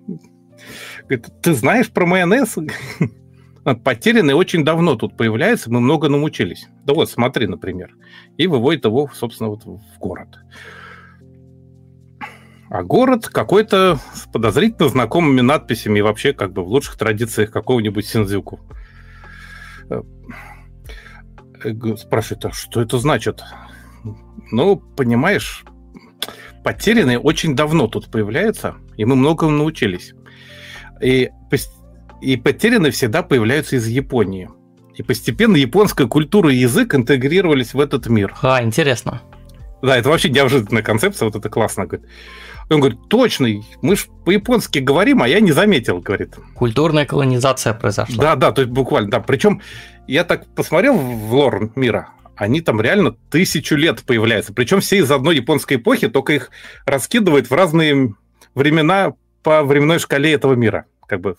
[1.04, 2.58] Говорит, ты знаешь про майонез?
[3.84, 6.68] Потерянный очень давно тут появляется, мы много научились.
[6.86, 7.96] Да вот, смотри, например.
[8.38, 10.38] И выводит его, собственно, вот в город
[12.74, 18.04] а город какой-то с подозрительно знакомыми надписями и вообще как бы в лучших традициях какого-нибудь
[18.04, 18.60] Синдзюку.
[19.92, 20.02] Э,
[21.96, 23.44] спрашивает, а что это значит?
[24.52, 25.64] Ну, понимаешь,
[26.64, 30.16] потерянные очень давно тут появляются, и мы многому научились.
[31.04, 31.32] И,
[32.22, 34.50] и потерянные всегда появляются из Японии.
[34.96, 38.36] И постепенно японская культура и язык интегрировались в этот мир.
[38.42, 39.22] А, интересно.
[39.82, 41.86] Да, это вообще неожиданная концепция, вот это классно.
[41.86, 42.08] Говорит.
[42.70, 43.50] Он говорит, точно,
[43.82, 46.36] мы же по-японски говорим, а я не заметил, говорит.
[46.56, 48.24] Культурная колонизация произошла.
[48.24, 49.20] Да, да, то есть буквально, да.
[49.20, 49.62] Причем
[50.08, 54.54] я так посмотрел в лор мира, они там реально тысячу лет появляются.
[54.54, 56.50] Причем все из одной японской эпохи, только их
[56.86, 58.16] раскидывают в разные
[58.56, 59.14] времена
[59.44, 61.36] по временной шкале этого мира, как бы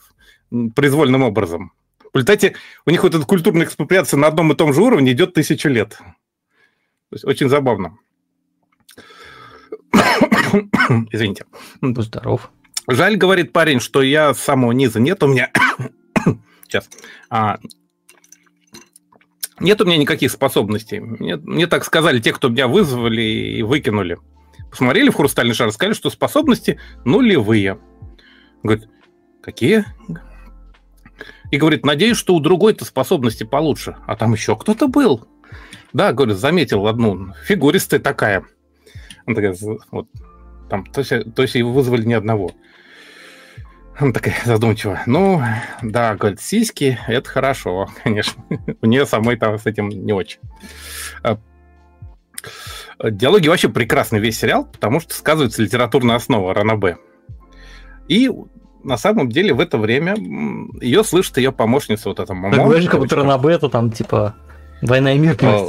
[0.75, 1.73] произвольным образом.
[2.13, 2.55] В результате
[2.87, 5.99] у них вот эта культурная экспроприация на одном и том же уровне идет тысячу лет.
[7.11, 7.99] То есть очень забавно.
[11.11, 11.45] Извините.
[11.81, 12.51] Будь здоров.
[12.87, 15.01] Жаль, говорит парень, что я с самого низа.
[15.01, 15.51] Нет у меня...
[16.65, 16.89] Сейчас.
[17.31, 17.59] А...
[19.61, 21.01] Нет у меня никаких способностей.
[21.01, 24.19] Мне, мне так сказали те, кто меня вызвали и выкинули.
[24.71, 27.79] Посмотрели в хрустальный шар, сказали, что способности нулевые.
[28.63, 28.89] Говорит,
[29.45, 29.85] какие?
[31.51, 33.97] И говорит, надеюсь, что у другой-то способности получше.
[34.07, 35.29] А там еще кто-то был.
[35.93, 37.33] Да, говорит, заметил одну.
[37.45, 38.45] Фигуристая такая.
[39.27, 39.57] Она такая,
[39.91, 40.09] вот,
[40.69, 42.51] там, то есть, то есть его вызвали не одного.
[43.97, 45.03] Она такая задумчивая.
[45.07, 45.41] Ну,
[45.83, 48.43] да, говорит, сиськи, это хорошо, конечно.
[48.83, 50.41] У нее самой там с этим не очень.
[51.23, 51.39] А,
[53.05, 56.99] диалоги вообще прекрасный весь сериал, потому что сказывается литературная основа Ранабе.
[58.09, 58.29] И
[58.85, 60.17] на самом деле в это время
[60.81, 62.57] ее слышит ее помощница, вот эта мама.
[62.57, 63.17] Говоришь, как будто
[63.51, 64.35] это там типа
[64.83, 65.37] Война и мир.
[65.41, 65.67] А,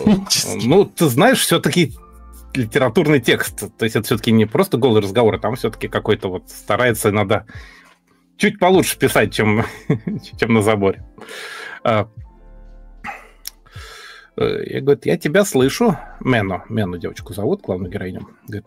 [0.63, 1.93] ну, ты знаешь, все-таки
[2.53, 3.63] литературный текст.
[3.77, 7.45] То есть это все-таки не просто голый разговор, а там все-таки какой-то вот старается иногда
[8.37, 9.63] чуть получше писать, чем,
[10.39, 11.05] чем на заборе.
[11.83, 12.09] А,
[14.37, 18.27] э, я говорю, я тебя слышу, Мену, Мену девочку зовут, главную героиню.
[18.47, 18.65] Говорит,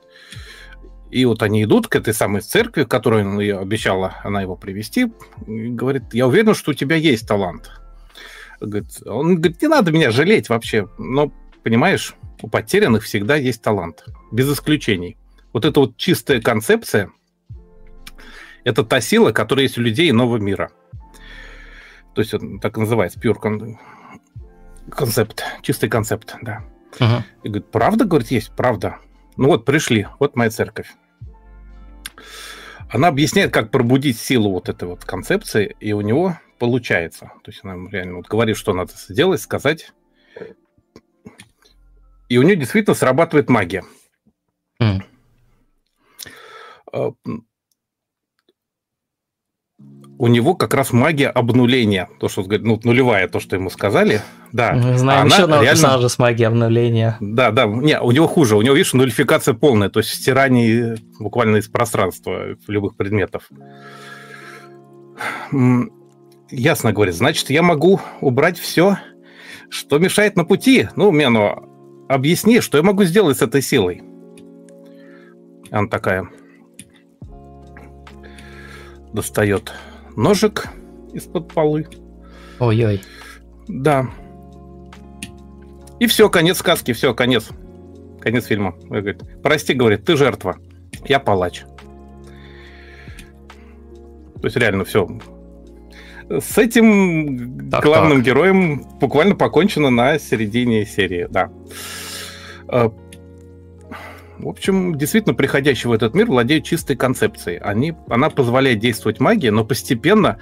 [1.10, 4.56] И вот они идут к этой самой церкви, в которую он ее обещала, она его
[4.56, 5.10] привести.
[5.46, 7.70] говорит, я уверен, что у тебя есть талант.
[8.60, 10.88] Говорит, он говорит, не надо меня жалеть вообще.
[10.98, 11.32] Но,
[11.62, 14.04] понимаешь, у потерянных всегда есть талант.
[14.32, 15.16] Без исключений.
[15.52, 17.10] Вот эта вот чистая концепция–
[18.64, 20.70] это та сила, которая есть у людей иного мира.
[22.14, 23.78] То есть он так и называется, pure
[24.90, 26.64] концепт, чистый концепт, да.
[26.98, 27.22] Uh-huh.
[27.44, 28.98] И говорит, правда, говорит, есть, правда.
[29.38, 30.92] Ну вот, пришли, вот моя церковь.
[32.90, 37.32] Она объясняет, как пробудить силу вот этой вот концепции, и у него получается.
[37.44, 39.92] То есть она реально вот говорит, что надо сделать, сказать.
[42.28, 43.84] И у нее действительно срабатывает магия.
[44.82, 45.04] Mm
[50.18, 52.08] у него как раз магия обнуления.
[52.18, 54.20] То, что ну, нулевая, то, что ему сказали.
[54.52, 54.72] Да.
[54.72, 55.80] Мы знаем она еще одного реально...
[55.80, 57.16] персонажа с магией обнуления.
[57.20, 57.66] Да, да.
[57.66, 58.56] Не, у него хуже.
[58.56, 59.90] У него, видишь, нулификация полная.
[59.90, 63.48] То есть стирание буквально из пространства любых предметов.
[66.50, 67.14] Ясно говорит.
[67.14, 68.98] Значит, я могу убрать все,
[69.70, 70.88] что мешает на пути.
[70.96, 74.02] Ну, Мену, объясни, что я могу сделать с этой силой.
[75.70, 76.28] Она такая
[79.12, 79.72] достает
[80.18, 80.68] ножик
[81.12, 81.86] из-под полы.
[82.58, 83.00] Ой-ой.
[83.68, 84.10] Да.
[86.00, 87.48] И все, конец сказки, все, конец.
[88.20, 88.74] Конец фильма.
[88.82, 90.56] Говорит, прости, говорит, ты жертва,
[91.06, 91.62] я палач.
[94.40, 95.08] То есть реально все.
[96.28, 98.26] С этим так, главным так.
[98.26, 101.50] героем буквально покончено на середине серии, да.
[104.38, 107.58] В общем, действительно, приходящий в этот мир владеют чистой концепцией.
[107.58, 110.38] Они, она позволяет действовать магии, но постепенно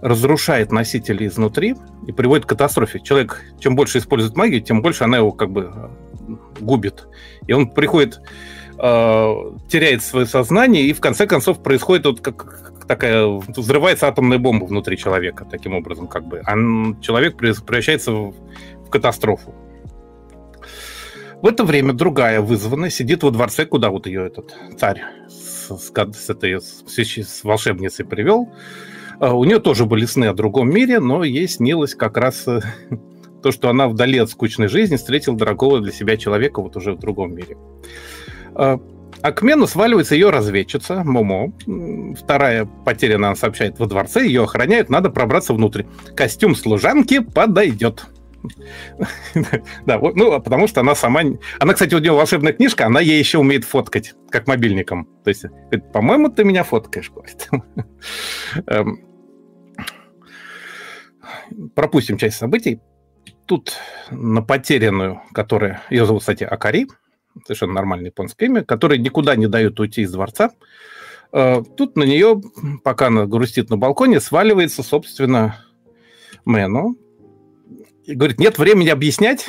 [0.00, 1.74] разрушает носителей изнутри
[2.06, 3.00] и приводит к катастрофе.
[3.00, 7.06] Человек, чем больше использует магию, тем больше она его как бы э, губит.
[7.46, 8.20] И он приходит,
[8.78, 9.34] э,
[9.68, 14.96] теряет свое сознание, и в конце концов происходит вот как такая, взрывается атомная бомба внутри
[14.96, 16.42] человека, таким образом как бы.
[16.44, 16.54] А
[17.00, 18.34] человек превращается в,
[18.86, 19.54] в катастрофу.
[21.44, 26.30] В это время другая вызванная сидит во дворце, куда вот ее этот царь с, с,
[26.30, 28.50] этой с, с волшебницей привел.
[29.20, 32.62] А, у нее тоже были сны о другом мире, но ей снилось как раз э,
[33.42, 36.98] то, что она вдали от скучной жизни встретила дорогого для себя человека вот уже в
[36.98, 37.58] другом мире.
[38.54, 38.80] А,
[39.20, 41.52] а к Мену сваливается ее разведчица Момо.
[42.18, 44.24] Вторая потеряна, она сообщает, во дворце.
[44.24, 45.82] Ее охраняют, надо пробраться внутрь.
[46.16, 48.06] Костюм служанки подойдет.
[49.86, 51.22] Да, ну, а потому что она сама...
[51.58, 55.08] Она, кстати, у нее волшебная книжка, она ей еще умеет фоткать, как мобильником.
[55.24, 55.44] То есть,
[55.92, 57.10] по-моему, ты меня фоткаешь.
[58.66, 59.04] Эм,
[61.74, 62.80] пропустим часть событий.
[63.46, 63.74] Тут
[64.10, 65.82] на потерянную, которая...
[65.90, 66.86] Ее зовут, кстати, Акари,
[67.44, 70.50] совершенно нормальное японское имя, которая никуда не дает уйти из дворца.
[71.32, 72.40] Э, тут на нее,
[72.82, 75.58] пока она грустит на балконе, сваливается, собственно,
[76.44, 76.94] Мэно,
[78.06, 79.48] говорит, нет времени объяснять.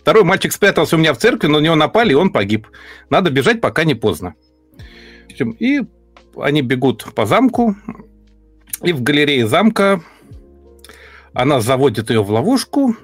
[0.00, 2.66] Второй мальчик спрятался у меня в церкви, но на него напали, и он погиб.
[3.10, 4.34] Надо бежать, пока не поздно.
[5.58, 5.80] И
[6.36, 7.76] они бегут по замку,
[8.82, 10.02] и в галерее замка
[11.32, 12.96] она заводит ее в ловушку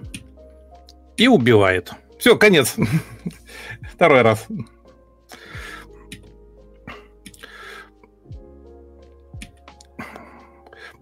[1.17, 1.93] и убивает.
[2.19, 2.77] Все, конец.
[3.95, 4.47] Второй раз.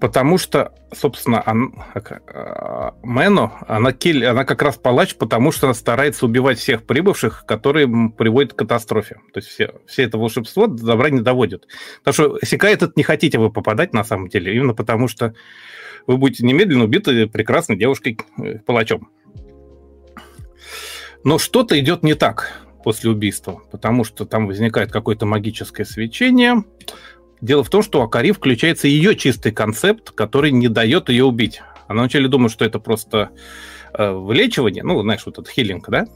[0.01, 5.75] Потому что, собственно, он, э, Мэно, она, киль, она как раз палач, потому что она
[5.75, 9.17] старается убивать всех прибывших, которые приводят к катастрофе.
[9.33, 11.67] То есть все, все это волшебство до добра не доводит.
[12.05, 15.35] Потому что Сикай этот не хотите вы попадать на самом деле, именно потому что
[16.07, 19.11] вы будете немедленно убиты прекрасной девушкой-палачом.
[19.19, 20.21] Э,
[21.25, 22.53] Но что-то идет не так
[22.85, 26.63] после убийства, потому что там возникает какое-то магическое свечение,
[27.41, 31.63] Дело в том, что Акари включается ее чистый концепт, который не дает ее убить.
[31.87, 33.31] Она вначале думает, что это просто
[33.95, 36.07] э, вылечивание, ну, знаешь, вот этот хилинг, да?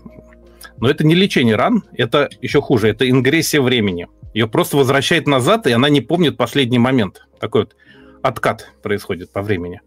[0.78, 4.08] Но это не лечение ран, это еще хуже, это ингрессия времени.
[4.34, 7.26] Ее просто возвращает назад, и она не помнит последний момент.
[7.38, 7.76] Такой вот
[8.22, 9.80] откат происходит по времени.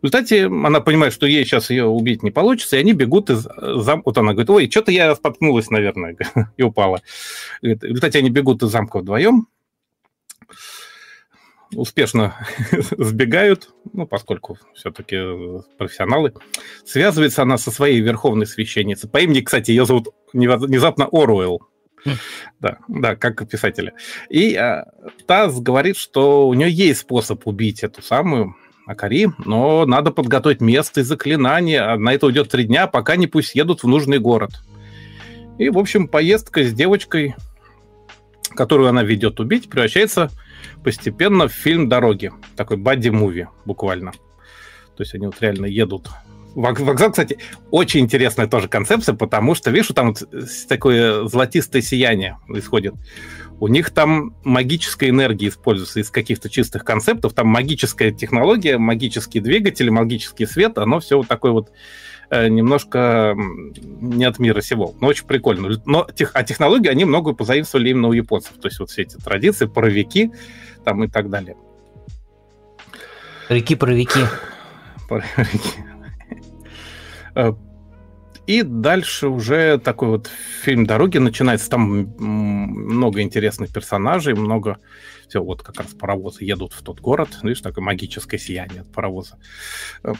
[0.00, 3.46] В результате она понимает, что ей сейчас ее убить не получится, и они бегут из
[3.56, 4.02] замка.
[4.04, 6.16] Вот она говорит, ой, что-то я споткнулась, наверное,
[6.56, 7.00] и упала.
[7.62, 9.48] В результате они бегут из замка вдвоем,
[11.74, 12.34] успешно
[12.96, 15.16] сбегают, ну, поскольку все-таки
[15.78, 16.32] профессионалы.
[16.84, 19.08] Связывается она со своей верховной священницей.
[19.08, 21.62] По имени, кстати, ее зовут внезапно Оруэлл.
[22.60, 23.92] Да, да, как писателя.
[24.30, 24.86] И а,
[25.26, 28.54] Таз говорит, что у нее есть способ убить эту самую
[28.86, 31.80] Акари, но надо подготовить место и заклинание.
[31.80, 34.52] А на это уйдет три дня, пока не пусть едут в нужный город.
[35.58, 37.34] И, в общем, поездка с девочкой
[38.56, 40.30] которую она ведет убить, превращается
[40.82, 42.32] постепенно в фильм «Дороги».
[42.56, 44.12] Такой бадди-муви буквально.
[44.96, 46.08] То есть они вот реально едут
[46.56, 47.36] Вокзал, кстати,
[47.70, 50.24] очень интересная тоже концепция, потому что, видишь, там вот
[50.70, 52.94] такое золотистое сияние исходит.
[53.60, 57.34] У них там магическая энергия используется из каких-то чистых концептов.
[57.34, 61.72] Там магическая технология, магические двигатели, магический свет, оно все вот такое вот
[62.30, 64.94] э, немножко не от мира сего.
[64.98, 65.78] Но очень прикольно.
[65.84, 68.54] Но тех, а технологии они многое позаимствовали именно у японцев.
[68.60, 70.32] То есть вот все эти традиции, паровики
[70.86, 71.56] там и так далее.
[73.48, 74.20] Реки-паровики.
[75.08, 75.80] Паровики.
[77.34, 77.52] Э,
[78.46, 80.30] и дальше уже такой вот
[80.62, 81.68] фильм «Дороги» начинается.
[81.68, 81.82] Там
[82.18, 84.78] много интересных персонажей, много...
[85.28, 87.30] Все, вот как раз паровозы едут в тот город.
[87.42, 89.38] Видишь, такое магическое сияние от паровоза.
[90.04, 90.12] Э,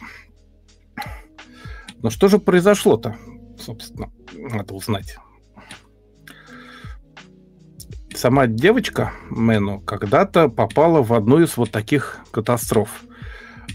[2.02, 3.16] Но что же произошло-то,
[3.56, 5.16] собственно, надо узнать.
[8.16, 13.02] Сама девочка Мэну когда-то попала в одну из вот таких катастроф.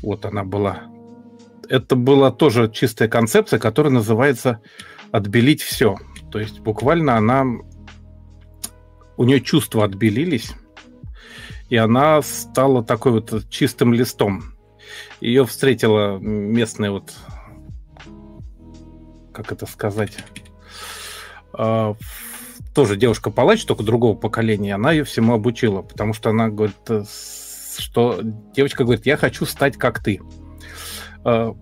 [0.02, 0.92] Вот она была
[1.72, 4.60] это была тоже чистая концепция, которая называется
[5.14, 5.98] «отбелить все».
[6.30, 7.46] То есть буквально она...
[9.16, 10.54] У нее чувства отбелились,
[11.70, 14.44] и она стала такой вот чистым листом.
[15.22, 17.14] Ее встретила местная вот...
[19.34, 20.18] Как это сказать?
[22.74, 24.76] Тоже девушка-палач, только другого поколения.
[24.76, 27.04] Она ее всему обучила, потому что она говорит, э,
[27.78, 30.22] что девочка говорит, я хочу стать как ты.
[31.26, 31.54] Э,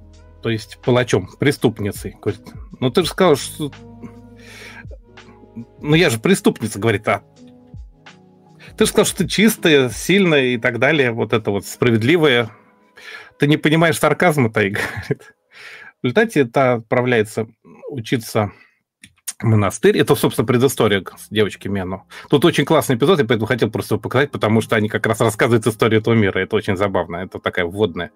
[0.42, 2.16] то есть палачом, преступницей.
[2.22, 2.42] Говорит,
[2.80, 3.72] ну ты же сказал, что...
[5.82, 7.24] Ну я же преступница, говорит, а
[8.80, 12.50] ты же сказал, что ты чистая, сильная и так далее, вот это вот справедливая.
[13.38, 15.34] Ты не понимаешь сарказма-то, и говорит.
[16.02, 17.48] В результате это отправляется
[17.90, 18.54] учиться
[19.42, 19.98] монастырь.
[19.98, 22.04] Это, собственно, предыстория с девочки Мену.
[22.30, 25.22] Тут очень классный эпизод, я поэтому хотел просто его показать, потому что они как раз
[25.22, 26.40] рассказывают историю этого мира.
[26.40, 27.18] Это очень забавно.
[27.18, 28.12] Это такая вводная.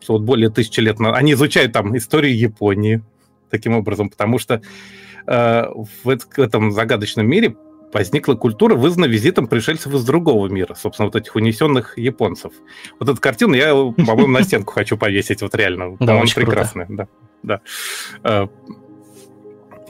[0.00, 0.98] Что вот более тысячи лет...
[0.98, 1.14] На...
[1.14, 3.02] Они изучают там историю Японии
[3.50, 4.60] таким образом, потому что
[5.26, 5.64] э,
[6.04, 7.56] в этом загадочном мире
[7.92, 12.52] возникла культура, вызвана визитом пришельцев из другого мира, собственно, вот этих унесенных японцев.
[13.00, 15.96] Вот эту картину я, по-моему, на стенку хочу повесить, вот реально.
[15.98, 16.86] Да, очень прекрасная.
[16.90, 17.08] Да,
[18.22, 18.48] да.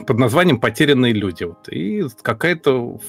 [0.05, 1.43] Под названием «Потерянные люди».
[1.43, 1.67] Вот.
[1.69, 2.99] И какая-то...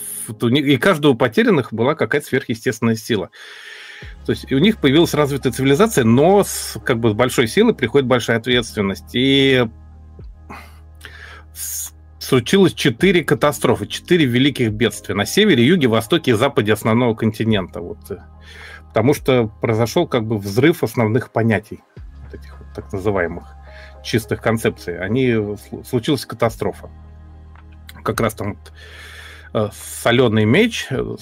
[0.42, 3.30] И каждого потерянных была какая-то сверхъестественная сила.
[4.24, 8.06] То есть у них появилась развитая цивилизация, но с как бы с большой силой приходит
[8.06, 9.10] большая ответственность.
[9.12, 9.66] И
[12.18, 17.80] случилось четыре катастрофы, четыре великих бедствия на севере, юге, востоке и западе основного континента.
[17.80, 17.98] Вот.
[18.88, 21.80] Потому что произошел как бы взрыв основных понятий,
[22.24, 23.44] вот этих вот так называемых
[24.02, 25.56] чистых концепций, они
[25.86, 26.90] случилась катастрофа.
[28.02, 28.72] Как раз там вот,
[29.52, 29.70] э,
[30.02, 31.16] соленый меч, э,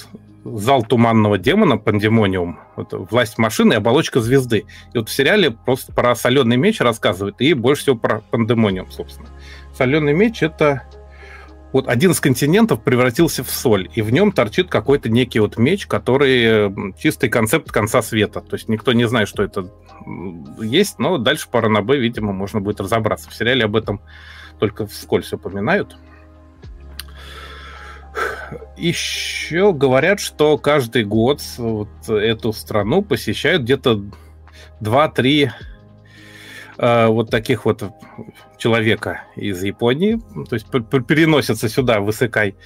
[0.45, 4.65] зал туманного демона, пандемониум, вот, власть машины и оболочка звезды.
[4.93, 9.29] И вот в сериале просто про соленый меч рассказывают, и больше всего про пандемониум, собственно.
[9.77, 10.85] Соленый меч это
[11.73, 15.87] вот один из континентов превратился в соль, и в нем торчит какой-то некий вот меч,
[15.87, 18.41] который чистый концепт конца света.
[18.41, 19.71] То есть никто не знает, что это
[20.61, 23.29] есть, но дальше по Ранабе, видимо, можно будет разобраться.
[23.29, 24.01] В сериале об этом
[24.59, 25.97] только вскользь упоминают.
[28.77, 34.03] Еще говорят, что каждый год вот эту страну посещают где-то
[34.81, 35.51] 2-3
[36.79, 37.83] э, вот таких вот
[38.59, 42.57] человека из Японии, то есть переносятся сюда, в Исыкай.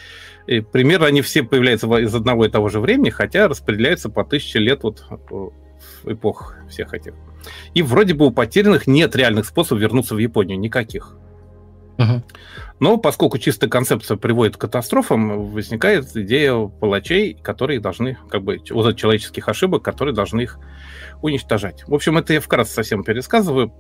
[0.46, 4.58] И примерно они все появляются из одного и того же времени, хотя распределяются по тысяче
[4.58, 5.04] лет вот
[6.04, 7.14] эпох всех этих.
[7.74, 11.16] И вроде бы у потерянных нет реальных способов вернуться в Японию, никаких.
[11.98, 12.22] Угу.
[12.80, 18.96] Но поскольку чистая концепция приводит к катастрофам, возникает идея палачей, которые должны, как бы, вот
[18.96, 20.58] человеческих ошибок, которые должны их
[21.20, 21.84] уничтожать.
[21.86, 23.72] В общем, это я вкратце совсем пересказываю.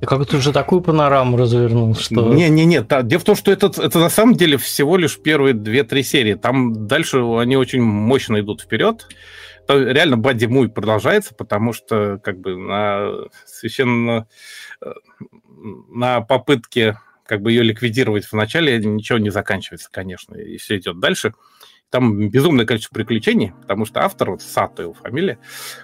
[0.00, 2.32] Ты как то уже такую панораму развернул, что...
[2.32, 6.34] Не-не-не, дело в том, что это, это на самом деле всего лишь первые две-три серии.
[6.34, 9.06] Там дальше они очень мощно идут вперед.
[9.66, 13.10] То реально Бадди Муй продолжается, потому что как бы на
[13.44, 14.26] священно
[14.80, 14.90] э,
[15.90, 20.98] на попытке как бы ее ликвидировать в начале ничего не заканчивается, конечно, и все идет
[20.98, 21.34] дальше.
[21.90, 25.38] Там безумное количество приключений, потому что автор, вот Сато его фамилия,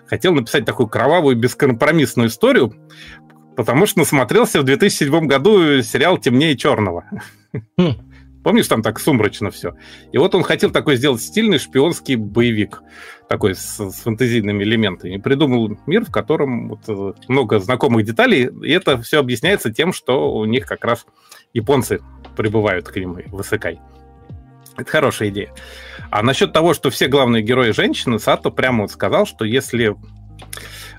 [0.07, 2.75] хотел написать такую кровавую, бескомпромиссную историю,
[3.57, 7.05] потому что насмотрелся в 2007 году сериал «Темнее черного».
[7.79, 7.95] Хм.
[8.45, 9.75] Помнишь, там так сумрачно все?
[10.13, 12.81] И вот он хотел такой сделать стильный шпионский боевик,
[13.29, 15.17] такой с, с фэнтезийными элементами.
[15.17, 19.93] И придумал мир, в котором вот э, много знакомых деталей, и это все объясняется тем,
[19.93, 21.07] что у них как раз
[21.55, 22.01] японцы
[22.37, 23.81] прибывают к ним в Исыкай.
[24.77, 25.51] Это хорошая идея.
[26.11, 29.97] А насчет того, что все главные герои женщины, Сато прямо вот сказал, что если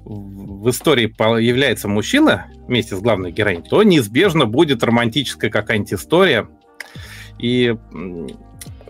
[0.08, 6.48] в истории появляется мужчина вместе с главной героиней, то неизбежно будет романтическая какая-нибудь история.
[7.40, 7.76] И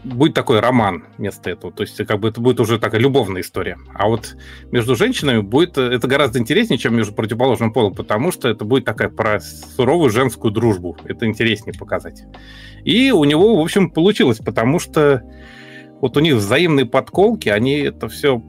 [0.03, 1.73] будет такой роман вместо этого.
[1.73, 3.77] То есть, как бы это будет уже такая любовная история.
[3.93, 4.37] А вот
[4.71, 9.09] между женщинами будет это гораздо интереснее, чем между противоположным полом, потому что это будет такая
[9.09, 10.95] про суровую женскую дружбу.
[11.03, 12.23] Это интереснее показать.
[12.85, 15.23] И у него, в общем, получилось, потому что
[15.99, 18.41] вот у них взаимные подколки, они это все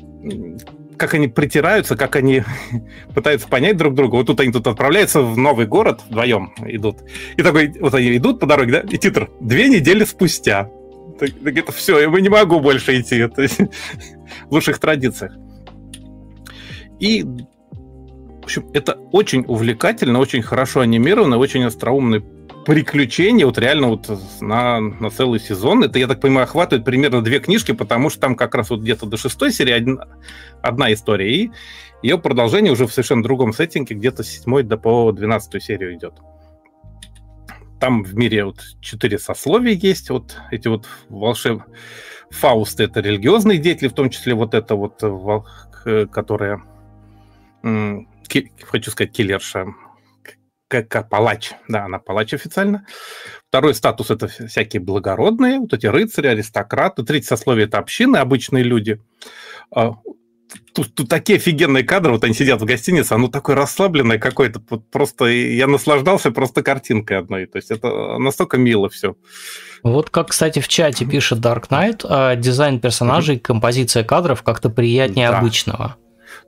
[0.99, 2.43] как они притираются, как они
[3.15, 4.17] пытаются понять друг друга.
[4.17, 6.99] Вот тут они тут отправляются в новый город вдвоем идут.
[7.37, 9.31] И такой, вот они идут по дороге, да, и титр.
[9.41, 10.69] Две недели спустя.
[11.19, 13.17] Так, так это все, я не могу больше идти.
[13.19, 15.33] Это в лучших традициях.
[17.01, 22.23] И, в общем, это очень увлекательно, очень хорошо анимировано, очень остроумный
[22.69, 24.11] приключения, вот реально вот
[24.43, 25.85] на, на целый сезон.
[25.85, 29.07] Это, я так понимаю, охватывает примерно две книжки, потому что там как раз вот где-то
[29.07, 30.05] до шестой серии одна,
[30.61, 31.51] одна история, и
[32.03, 36.13] ее продолжение уже в совершенно другом сеттинге, где-то с седьмой до по двенадцатую серию идет.
[37.81, 41.63] Там в мире вот четыре сословия есть, вот эти вот волшеб...
[42.31, 45.01] Фаусты— это религиозные деятели, в том числе вот это вот,
[46.13, 46.63] которая,
[47.63, 49.69] хочу сказать, киллерша,
[50.69, 52.87] как палач, да, она палач официально.
[53.49, 57.03] Второй статус– это всякие благородные, вот эти рыцари, аристократы.
[57.03, 59.01] Третье сословие– это общины, обычные люди.
[59.75, 59.95] А,
[60.73, 65.27] тут, тут такие офигенные кадры, вот они сидят в гостинице, оно такое расслабленное какое-то, просто
[65.27, 69.17] я наслаждался просто картинкой одной, то есть это настолько мило все.
[69.83, 75.31] Вот как, кстати, в чате пишет Dark Knight, а, дизайн персонажей, композиция кадров как-то приятнее
[75.31, 75.39] да.
[75.39, 75.97] обычного.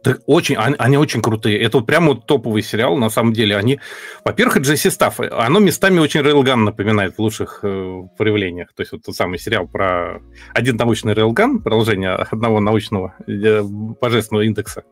[0.02, 1.60] Да, очень, они, они очень крутые.
[1.60, 3.56] Это вот прямо вот топовый сериал, на самом деле.
[3.56, 3.80] Они,
[4.24, 8.72] во-первых, Джесси Стафф, оно местами очень Рейлган напоминает в лучших э, проявлениях.
[8.74, 10.20] То есть вот тот самый сериал про
[10.54, 14.84] один научный Рейлган, продолжение одного научного э, божественного индекса.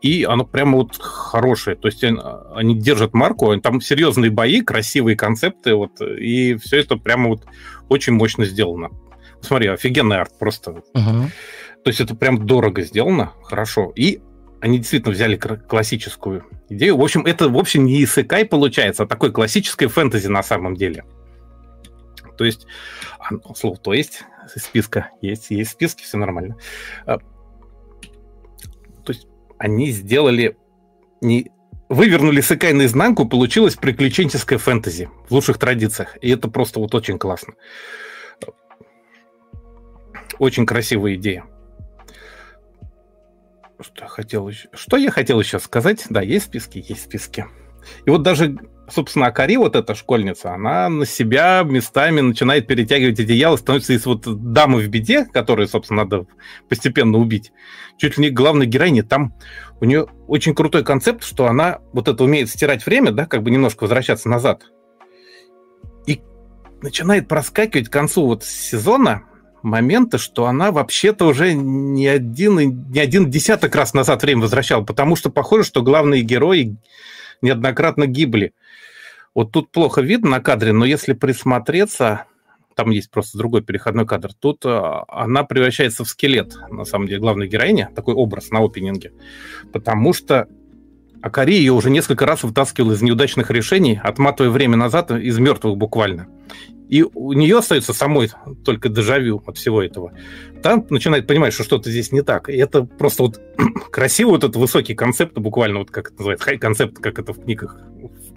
[0.00, 1.76] И оно прямо вот хорошее.
[1.76, 7.30] То есть они, держат марку, там серьезные бои, красивые концепты, вот, и все это прямо
[7.30, 7.44] вот
[7.88, 8.90] очень мощно сделано.
[9.40, 10.82] Смотри, офигенный арт просто.
[10.94, 11.26] Uh-huh.
[11.84, 13.92] То есть это прям дорого сделано, хорошо.
[13.96, 14.20] И
[14.60, 16.96] они действительно взяли классическую идею.
[16.96, 21.04] В общем, это, в общем, не исыкай получается, а такой классической фэнтези на самом деле.
[22.36, 22.66] То есть,
[23.18, 24.24] а, ну, слово то есть,
[24.56, 26.56] списка есть, есть списки, все нормально.
[27.06, 29.26] А, то есть
[29.58, 30.56] они сделали
[31.20, 31.50] не
[31.88, 36.16] вывернули Сыкай наизнанку, получилось приключенческое фэнтези в лучших традициях.
[36.20, 37.54] И это просто вот очень классно.
[40.38, 41.46] Очень красивая идея.
[43.80, 44.68] Что я хотел еще?
[44.72, 46.06] Что я хотел еще сказать?
[46.10, 47.46] Да, есть списки, есть списки.
[48.04, 48.56] И вот даже,
[48.90, 54.22] собственно, Акари, вот эта школьница, она на себя местами начинает перетягивать одеяло, становится из вот
[54.52, 56.26] дамы в беде, которую, собственно, надо
[56.68, 57.52] постепенно убить.
[57.98, 59.02] Чуть ли не главной героини.
[59.02, 59.34] Там
[59.80, 63.50] у нее очень крутой концепт, что она вот это умеет стирать время, да, как бы
[63.50, 64.64] немножко возвращаться назад.
[66.06, 66.20] И
[66.82, 69.22] начинает проскакивать к концу вот сезона
[69.68, 75.16] момента, что она вообще-то уже не один, не один десяток раз назад время возвращала, потому
[75.16, 76.76] что похоже, что главные герои
[77.42, 78.52] неоднократно гибли.
[79.34, 82.24] Вот тут плохо видно на кадре, но если присмотреться,
[82.74, 87.20] там есть просто другой переходной кадр, тут а, она превращается в скелет, на самом деле,
[87.20, 89.12] главной героиня, такой образ на опенинге,
[89.72, 90.48] потому что
[91.20, 96.28] Акари ее уже несколько раз вытаскивал из неудачных решений, отматывая время назад из мертвых буквально.
[96.88, 98.30] И у нее остается самой
[98.64, 100.12] только дежавю от всего этого.
[100.62, 102.48] Там начинает понимать, что что-то здесь не так.
[102.48, 103.40] И это просто вот
[103.92, 107.78] красивый вот этот высокий концепт, буквально вот как это называется, хай-концепт, как это в книгах,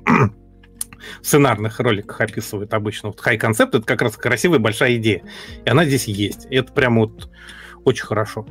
[0.06, 3.10] в сценарных роликах описывают обычно.
[3.10, 5.24] Вот хай-концепт— это как раз красивая большая идея.
[5.66, 6.46] И она здесь есть.
[6.50, 7.30] И это прямо вот
[7.86, 8.46] очень хорошо.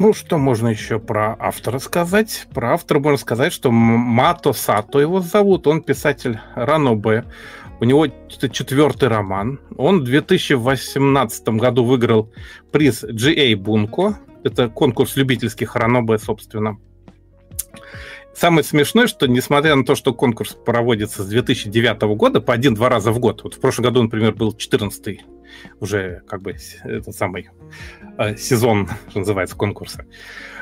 [0.00, 2.46] Ну, что можно еще про автора сказать?
[2.54, 7.24] Про автора можно сказать, что Мато Сато его зовут, он писатель Ранобе.
[7.80, 9.58] У него четвертый роман.
[9.76, 12.30] Он в 2018 году выиграл
[12.70, 14.14] приз GA Bunko.
[14.44, 16.78] Это конкурс любительских Ранобе, собственно.
[18.36, 23.10] Самое смешное, что несмотря на то, что конкурс проводится с 2009 года по один-два раза
[23.10, 25.24] в год, вот в прошлом году, например, был 14
[25.80, 27.48] уже как бы этот самый
[28.18, 30.06] э, сезон, что называется, конкурса.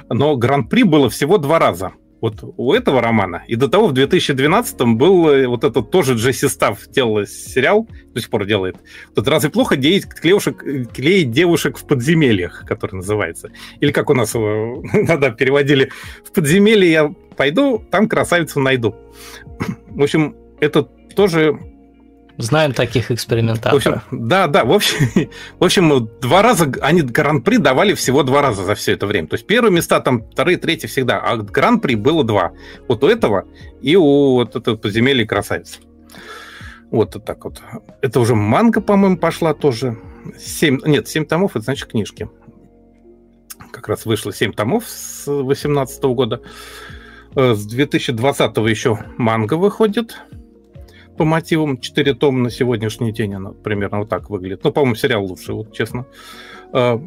[0.09, 1.93] Но гран-при было всего два раза.
[2.21, 3.45] Вот у этого романа.
[3.47, 8.21] И до того в 2012-м был э, вот этот тоже Джесси Став делал сериал, до
[8.21, 8.77] сих пор делает.
[9.15, 13.51] Вот разве плохо клеить, клеушек, клеить девушек в подземельях, который называется?
[13.81, 15.91] Или как у нас его надо переводили
[16.25, 18.97] в подземелье я пойду, там красавицу найду.
[19.89, 20.83] В общем, это
[21.15, 21.59] тоже
[22.39, 23.83] Знаем таких экспериментаторов.
[23.83, 28.43] В общем, да, да, в общем, в общем, два раза, они гран-при давали всего два
[28.43, 29.29] раза за все это время.
[29.29, 32.53] То есть первые места там, вторые, третьи всегда, а гран-при было два.
[32.89, 33.45] Вот у этого
[33.81, 35.81] и у вот этого подземелья красавицы.
[36.91, 37.63] Вот так вот.
[38.03, 39.99] Это уже манга, по-моему, пошла тоже.
[40.39, 42.29] Семь, нет, семь томов, это значит книжки.
[43.73, 46.43] Как раз вышло семь томов с 2018 года.
[47.35, 50.17] Э, с 2020 еще манга выходит
[51.17, 53.35] по мотивам 4 тома на сегодняшний день.
[53.35, 54.65] Она примерно вот так выглядит.
[54.65, 56.07] Ну, по-моему, сериал лучше, вот честно.
[56.73, 56.99] Э,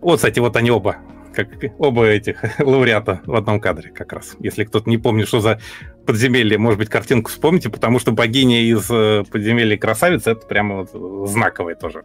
[0.00, 0.96] вот, кстати, вот они оба
[1.38, 1.48] как
[1.78, 4.36] оба этих лауреата в одном кадре как раз.
[4.40, 5.60] Если кто-то не помнит, что за
[6.04, 11.28] подземелье, может быть, картинку вспомните, потому что богиня из э, подземелья красавица, это прямо вот
[11.28, 12.04] знаковое тоже.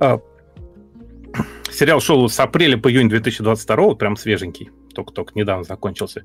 [0.00, 0.20] А,
[1.70, 6.24] сериал шел с апреля по июнь 2022, вот прям свеженький, только-только недавно закончился.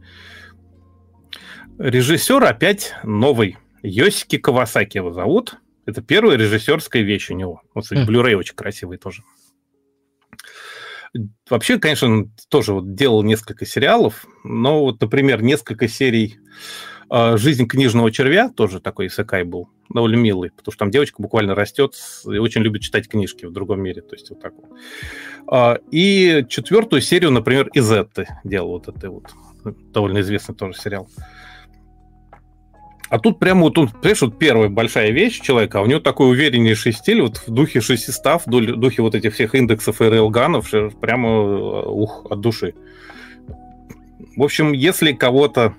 [1.79, 5.57] Режиссер опять новый, Йосики Кавасаки его зовут.
[5.85, 7.61] Это первая режиссерская вещь у него.
[7.73, 8.07] Вот, кстати.
[8.09, 9.23] Blu-ray очень красивый тоже.
[11.49, 16.39] Вообще, конечно, тоже вот делал несколько сериалов, но вот, например, несколько серий
[17.09, 21.55] а, «Жизнь книжного червя», тоже такой исакай был, довольно милый, потому что там девочка буквально
[21.55, 21.93] растет
[22.25, 24.65] и очень любит читать книжки в другом мире, то есть вот так вот.
[25.47, 29.25] А, и четвертую серию, например, «Изетты» делал вот это вот,
[29.63, 31.07] довольно известный тоже сериал.
[33.09, 36.29] А тут прямо вот тут, понимаешь, вот первая большая вещь человека, а у него такой
[36.29, 40.69] увереннейший стиль, вот в духе шестистав, в духе вот этих всех индексов и рейлганов,
[40.99, 42.73] прямо э, ух, от души.
[44.35, 45.73] В общем, если кого-то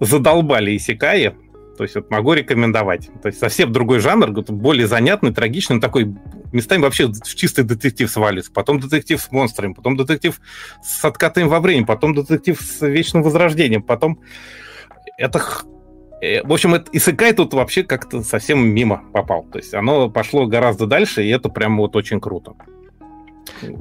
[0.00, 1.34] задолбали Исикаи,
[1.76, 3.08] то есть вот могу рекомендовать.
[3.22, 6.14] То есть совсем другой жанр, более занятный, трагичный, такой
[6.52, 8.52] местами вообще в чистый детектив свалится.
[8.52, 10.38] Потом детектив с монстрами, потом детектив
[10.82, 14.20] с откатами во времени, потом детектив с вечным возрождением, потом
[15.16, 15.40] это
[16.44, 19.44] в общем, это Исыкай тут вообще как-то совсем мимо попал.
[19.44, 22.54] То есть оно пошло гораздо дальше, и это прям вот очень круто.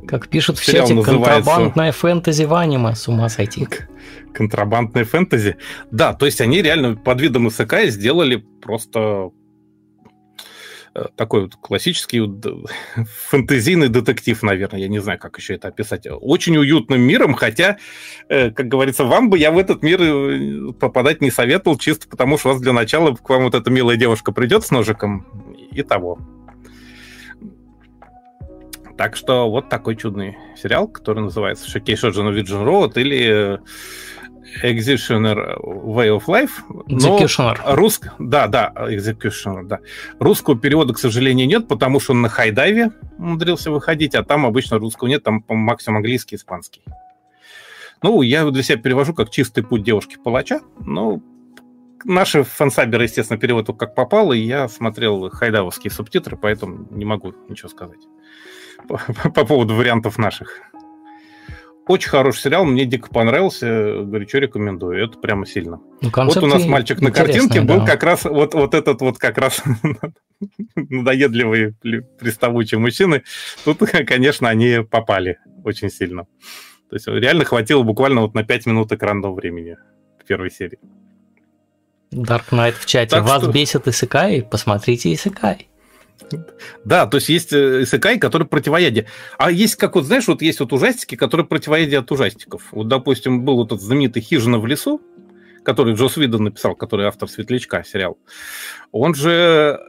[0.07, 1.11] Как пишут в чате, называется...
[1.11, 3.67] контрабандная фэнтези в аниме, с ума сойти.
[4.33, 5.57] Контрабандная фэнтези?
[5.91, 9.40] Да, то есть они реально под видом Исыкай сделали просто Э,
[11.15, 12.21] такой вот классический
[13.29, 16.07] фэнтезийный детектив, наверное, я не знаю, как еще это описать.
[16.09, 17.77] Очень уютным миром, хотя,
[18.29, 22.37] э, как говорится, вам бы я в этот мир э, попадать не советовал, чисто потому
[22.37, 25.25] что у вас для начала к вам вот эта милая девушка придет с ножиком
[25.71, 26.19] и того.
[28.97, 33.59] Так что вот такой чудный сериал, который называется Шокей Шоджин Виджин Роуд или
[34.63, 36.51] Executioner Way of Life.
[36.87, 37.57] Executioner.
[37.65, 38.07] Руск...
[38.19, 39.79] Да, да, Executioner, да.
[40.19, 44.77] Русского перевода, к сожалению, нет, потому что он на хайдайве умудрился выходить, а там обычно
[44.77, 46.81] русского нет, там максимум английский, испанский.
[48.03, 51.21] Ну, я для себя перевожу как чистый путь девушки-палача, но
[52.03, 57.69] наши фансаберы, естественно, перевод как попало, и я смотрел хайдавовские субтитры, поэтому не могу ничего
[57.69, 57.99] сказать
[58.87, 58.97] по,
[59.29, 60.70] по поводу вариантов наших.
[61.87, 65.81] Очень хороший сериал, мне дико понравился, горячо рекомендую, это прямо сильно.
[66.01, 67.73] Ну, вот у нас мальчик на картинке да.
[67.73, 69.63] был как раз вот, вот этот вот как раз
[70.75, 71.73] надоедливые
[72.19, 73.23] приставучие мужчины.
[73.65, 76.25] Тут, конечно, они попали очень сильно.
[76.89, 79.77] То есть реально хватило буквально вот на 5 минут экранного времени
[80.21, 80.79] в первой серии.
[82.13, 83.15] Dark Knight в чате.
[83.15, 83.51] Так Вас что...
[83.51, 84.43] бесит Исыкай?
[84.43, 85.70] Посмотрите Исыкай.
[86.85, 89.07] Да, то есть есть э, исекай, который противоядие.
[89.37, 92.63] А есть, как вот, знаешь, вот есть вот ужастики, которые противоядие от ужастиков.
[92.71, 95.01] Вот, допустим, был вот этот знаменитый «Хижина в лесу»,
[95.63, 98.17] который Джос Видон написал, который автор «Светлячка» сериал.
[98.91, 99.79] Он же,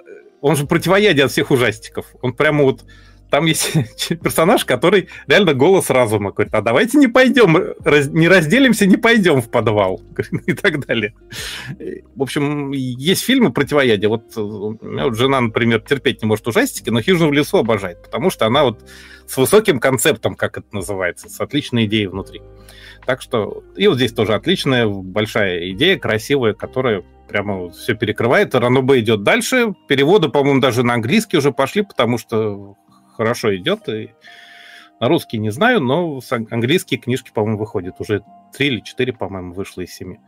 [0.40, 2.06] он же противоядие от всех ужастиков.
[2.22, 2.84] Он прямо вот
[3.32, 3.72] там есть
[4.22, 9.40] персонаж, который реально голос разума говорит, а давайте не пойдем, раз, не разделимся, не пойдем
[9.40, 10.02] в подвал
[10.46, 11.14] и так далее.
[12.14, 14.10] В общем, есть фильмы противоядия.
[14.10, 18.02] Вот у меня вот жена, например, терпеть не может ужастики, но «Хижину в лесу» обожает,
[18.02, 18.86] потому что она вот
[19.26, 22.42] с высоким концептом, как это называется, с отличной идеей внутри.
[23.06, 28.54] Так что и вот здесь тоже отличная, большая идея, красивая, которая прямо все перекрывает.
[28.54, 29.74] Ранобе идет дальше.
[29.88, 32.76] Переводы, по-моему, даже на английский уже пошли, потому что
[33.16, 33.88] хорошо идет.
[33.88, 34.10] И
[35.00, 36.20] на русский не знаю, но
[36.50, 37.96] английские книжки, по-моему, выходят.
[37.98, 38.22] Уже
[38.56, 40.20] три или четыре, по-моему, вышло из семи.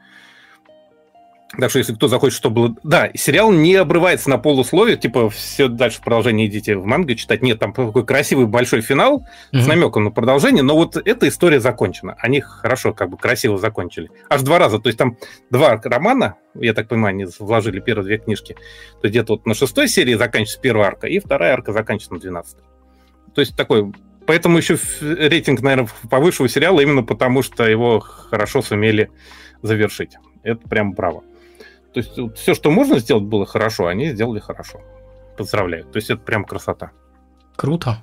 [1.57, 2.75] Так что, если кто захочет, чтобы...
[2.83, 7.43] Да, сериал не обрывается на полусловие, типа, все дальше продолжение идите в манго читать.
[7.43, 9.21] Нет, там такой красивый большой финал
[9.53, 9.61] mm-hmm.
[9.61, 12.17] с намеком на продолжение, но вот эта история закончена.
[12.19, 14.11] Они хорошо, как бы красиво закончили.
[14.29, 14.81] Аж два раза.
[14.81, 15.17] То есть там
[15.51, 18.57] два романа, я так понимаю, они вложили первые две книжки.
[19.01, 22.65] То где-то вот на шестой серии заканчивается первая арка, и вторая арка заканчивается на двенадцатой.
[23.35, 23.93] То есть такой...
[24.27, 29.11] Поэтому еще рейтинг, наверное, повыше у сериала, именно потому что его хорошо сумели
[29.63, 30.17] завершить.
[30.43, 31.23] Это прям браво.
[31.93, 34.81] То есть вот, все, что можно сделать, было хорошо, они сделали хорошо.
[35.37, 35.85] Поздравляю.
[35.85, 36.93] То есть это прям красота.
[37.57, 38.03] Круто.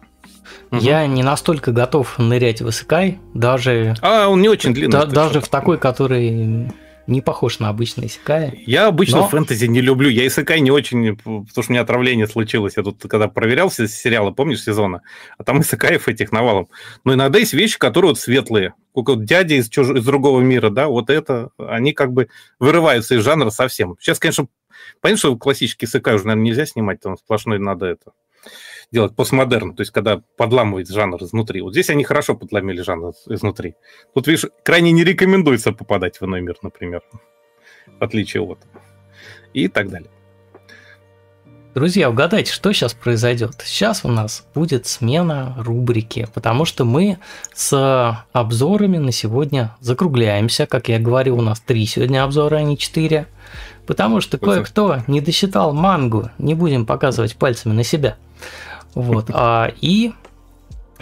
[0.72, 0.80] Угу.
[0.82, 3.96] Я не настолько готов нырять в Исыкай, даже...
[4.02, 4.92] А, он не очень длинный.
[4.92, 6.72] Да, даже в такой, который
[7.08, 8.64] не похож на обычный Исекай.
[8.66, 9.28] Я обычно но...
[9.28, 10.10] фэнтези не люблю.
[10.10, 12.74] Я Исекай не очень, потому что у меня отравление случилось.
[12.78, 15.02] Я тут, когда проверял все сериалы, помнишь, сезона,
[15.38, 16.70] а там Исекаев этих навалом.
[17.04, 18.74] Но иногда есть вещи, которые вот светлые.
[18.96, 19.90] Как вот дядя из, чуж...
[19.90, 22.28] из другого мира, да, вот это, они как бы
[22.60, 23.96] вырываются из жанра совсем.
[24.00, 24.48] Сейчас, конечно,
[25.00, 28.12] понятно, что классический Исекай уже, наверное, нельзя снимать, там сплошной надо это
[28.92, 31.62] делать постмодерн, то есть когда подламывает жанр изнутри.
[31.62, 33.76] Вот здесь они хорошо подломили жанр изнутри.
[34.14, 37.02] Тут, видишь, крайне не рекомендуется попадать в иной мир, например,
[37.88, 38.60] в отличие от
[39.54, 40.10] и так далее.
[41.74, 43.62] Друзья, угадайте, что сейчас произойдет.
[43.64, 47.18] Сейчас у нас будет смена рубрики, потому что мы
[47.54, 50.66] с обзорами на сегодня закругляемся.
[50.66, 53.26] Как я говорил, у нас три сегодня обзора, а не четыре.
[53.88, 56.30] Потому что кое-кто не досчитал мангу.
[56.38, 58.18] Не будем показывать пальцами на себя.
[58.94, 59.28] Вот.
[59.34, 60.14] А, и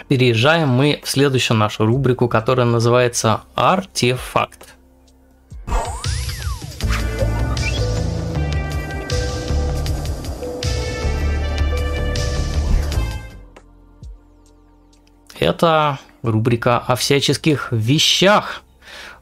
[0.08, 4.74] переезжаем мы в следующую нашу рубрику, которая называется «Артефакт».
[15.38, 18.62] Это рубрика о всяческих вещах,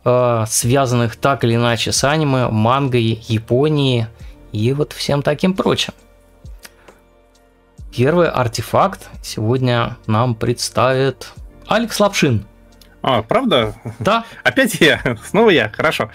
[0.03, 4.07] связанных так или иначе с аниме, мангой, Японией
[4.53, 5.93] и вот всем таким прочим.
[7.95, 11.33] Первый артефакт сегодня нам представит
[11.67, 12.47] Алекс Лапшин.
[13.03, 13.75] А, правда?
[13.99, 14.25] Да.
[14.45, 15.01] Опять я?
[15.25, 15.69] Снова я?
[15.71, 16.11] Хорошо.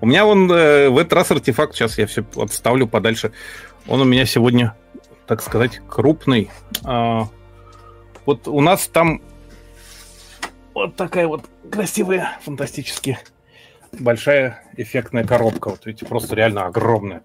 [0.00, 3.32] У меня он э, в этот раз артефакт, сейчас я все отставлю подальше.
[3.86, 4.74] Он у меня сегодня,
[5.26, 6.50] так сказать, крупный.
[6.84, 7.28] А,
[8.26, 9.22] вот у нас там
[10.74, 11.44] вот такая вот
[11.74, 13.18] красивая, фантастически
[13.92, 15.70] большая эффектная коробка.
[15.70, 17.22] Вот видите, просто реально огромная.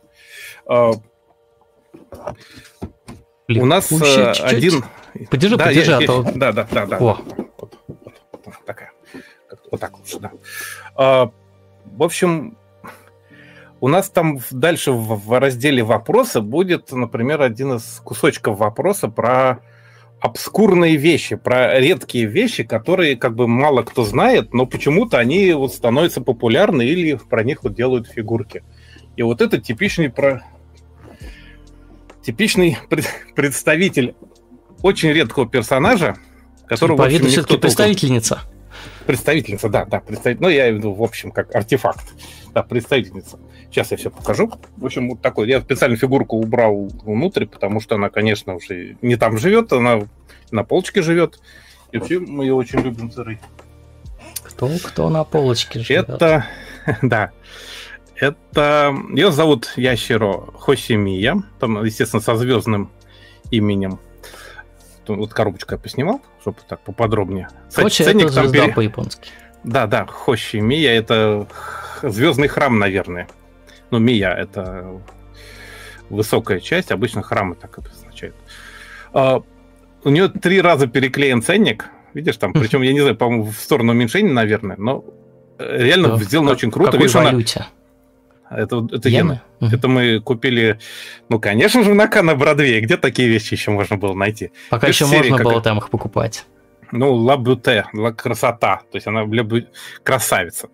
[0.65, 0.93] А,
[3.47, 4.83] у нас э, один...
[5.29, 6.23] Подержи, да, подержи, я, а то...
[6.35, 6.97] Да, да, да, да.
[6.97, 7.17] О.
[7.57, 8.13] Вот, вот,
[8.45, 8.91] вот, такая.
[9.71, 10.31] Вот так лучше, да.
[10.95, 11.31] А,
[11.85, 12.57] в общем,
[13.81, 19.59] у нас там дальше в, в разделе вопроса будет, например, один из кусочков вопроса про
[20.21, 25.73] обскурные вещи, про редкие вещи, которые как бы мало кто знает, но почему-то они вот
[25.73, 28.63] становятся популярны или про них вот делают фигурки.
[29.15, 30.43] И вот это типичный про
[32.21, 32.77] типичный
[33.35, 34.15] представитель
[34.81, 36.17] очень редкого персонажа,
[36.67, 38.41] которого, в общем, никто представительница.
[39.05, 40.41] Представительница, да, да, представитель.
[40.41, 42.13] Ну, я имею в общем, как артефакт.
[42.53, 43.39] Да, представительница.
[43.69, 44.51] Сейчас я все покажу.
[44.77, 45.47] В общем, вот такой.
[45.47, 50.01] Я специально фигурку убрал внутрь, потому что она, конечно, уже не там живет, она
[50.51, 51.39] на полочке живет.
[51.91, 53.39] И вообще мы ее очень любим сырой.
[54.43, 56.09] Кто, кто на полочке живет?
[56.09, 56.45] Это,
[57.01, 57.31] да,
[58.15, 58.95] это...
[59.11, 61.43] Ее зовут Ящеро Хосимия.
[61.59, 62.91] Там, естественно, со звездным
[63.51, 63.99] именем.
[65.07, 67.49] Вот коробочку я поснимал, чтобы так поподробнее.
[67.73, 68.73] Хоши это звезда пере...
[68.73, 69.29] по-японски.
[69.63, 70.07] Да, да,
[70.53, 71.47] Мия это
[72.03, 73.27] звездный храм, наверное.
[73.91, 75.01] Ну, Мия это
[76.09, 78.35] высокая часть, обычно храмы так обозначают.
[79.13, 79.41] А,
[80.03, 83.91] у нее три раза переклеен ценник, видишь, там, причем, я не знаю, по-моему, в сторону
[83.91, 85.03] уменьшения, наверное, но
[85.57, 86.23] реально да.
[86.23, 86.91] сделано очень круто.
[86.91, 87.59] Какой Видишь, валюте?
[87.59, 87.69] Она
[88.49, 89.41] это, это иены.
[89.59, 89.75] Угу.
[89.75, 90.79] Это мы купили,
[91.29, 92.81] ну, конечно же, на Кана Бродвее.
[92.81, 94.51] Где такие вещи еще можно было найти?
[94.69, 96.45] Пока еще серии, можно было там их покупать.
[96.91, 98.81] Ну, ла бюте, ла красота.
[98.91, 99.23] То есть она
[100.03, 100.69] красавица.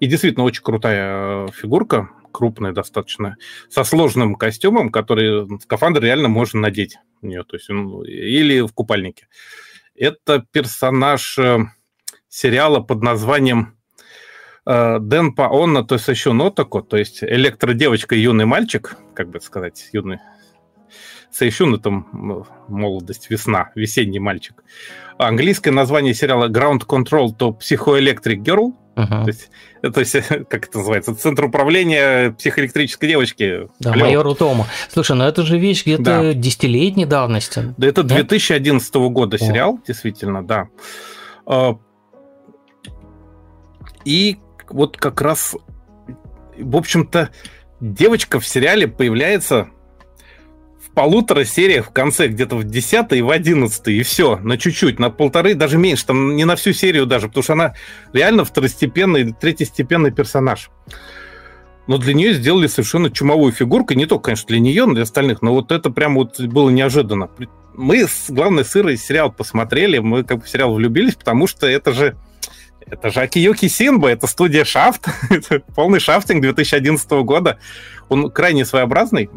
[0.00, 3.36] И действительно очень крутая э, фигурка, крупная достаточно,
[3.68, 7.44] со сложным костюмом, который скафандр реально можно надеть у нее.
[7.44, 9.28] То есть, он, или в купальнике.
[9.94, 11.58] Это персонаж э,
[12.28, 13.76] сериала под названием
[14.64, 19.40] Э, Дэн Паонна, то есть еще Нотако, то есть электродевочка и юный мальчик, как бы
[19.40, 20.18] сказать, юный
[21.30, 24.62] Сейшун это молодость, весна, весенний мальчик.
[25.18, 28.72] Английское название сериала Ground Control то Psychoelectric Girl.
[28.94, 29.24] Uh-huh.
[29.24, 33.68] То есть, это, как это называется, центр управления психоэлектрической девочки.
[33.80, 34.04] Да, Алло.
[34.04, 34.66] майор Утома.
[34.90, 36.32] Слушай, ну это же вещь где-то да.
[36.34, 37.74] десятилетней давности.
[37.76, 38.16] Да, это да?
[38.16, 39.86] 2011 года сериал, О.
[39.86, 40.68] действительно, да.
[41.46, 41.78] А,
[44.04, 45.56] и вот как раз,
[46.58, 47.30] в общем-то,
[47.80, 49.70] девочка в сериале появляется
[50.94, 55.10] полутора сериях в конце, где-то в 10 и в 11 и все, на чуть-чуть, на
[55.10, 57.74] полторы, даже меньше, там не на всю серию даже, потому что она
[58.12, 60.70] реально второстепенный, третьестепенный персонаж.
[61.86, 65.42] Но для нее сделали совершенно чумовую фигурку, не только, конечно, для нее, но для остальных,
[65.42, 67.28] но вот это прям вот было неожиданно.
[67.74, 72.16] Мы, главное, сырый сериал посмотрели, мы как бы в сериал влюбились, потому что это же
[72.86, 77.58] Это же Акиюки Синба, это студия Шафт, это полный шафтинг 2011 года.
[78.08, 79.30] Он крайне своеобразный.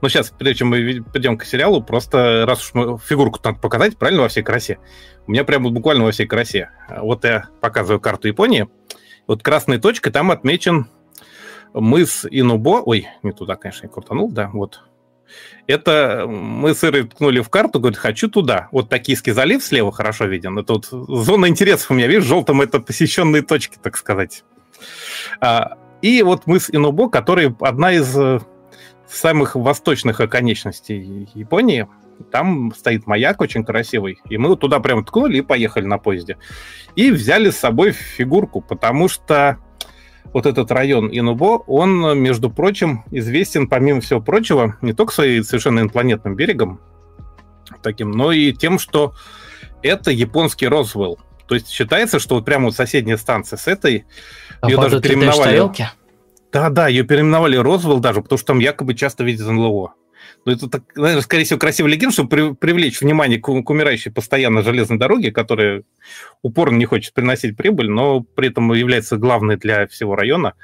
[0.00, 3.96] Но сейчас, прежде чем мы перейдем к сериалу, просто раз уж мы фигурку надо показать,
[3.96, 4.78] правильно, во всей красе.
[5.26, 6.70] У меня прямо буквально во всей красе.
[6.88, 8.68] Вот я показываю карту Японии.
[9.26, 10.88] Вот красной точкой там отмечен
[11.72, 12.82] мыс Инубо.
[12.84, 14.82] Ой, не туда, конечно, я крутанул, да, вот.
[15.66, 18.68] Это мы с Ирой ткнули в карту, говорит, хочу туда.
[18.72, 20.58] Вот Токийский залив слева хорошо виден.
[20.58, 24.44] Это вот зона интересов у меня, видишь, желтым это посещенные точки, так сказать.
[25.40, 28.40] А, и вот мыс Инубо, который одна из э,
[29.14, 31.88] самых восточных оконечностей Японии.
[32.30, 34.18] Там стоит маяк очень красивый.
[34.28, 36.36] И мы туда прям ткнули и поехали на поезде.
[36.96, 39.58] И взяли с собой фигурку, потому что
[40.32, 45.80] вот этот район Инубо, он, между прочим, известен, помимо всего прочего, не только своим совершенно
[45.80, 46.80] инопланетным берегом,
[47.82, 49.14] таким, но и тем, что
[49.82, 51.18] это японский Розвелл.
[51.46, 54.04] То есть считается, что вот прямо вот соседняя станция с этой,
[54.60, 55.70] а ее даже переименовали.
[56.52, 59.94] Да-да, ее переименовали Розвелл даже, потому что там якобы часто видят НЛО.
[60.44, 64.10] Но это, так, наверное, скорее всего, красивый легенд, чтобы при, привлечь внимание к, к умирающей
[64.10, 65.84] постоянно железной дороге, которая
[66.42, 70.54] упорно не хочет приносить прибыль, но при этом является главной для всего района.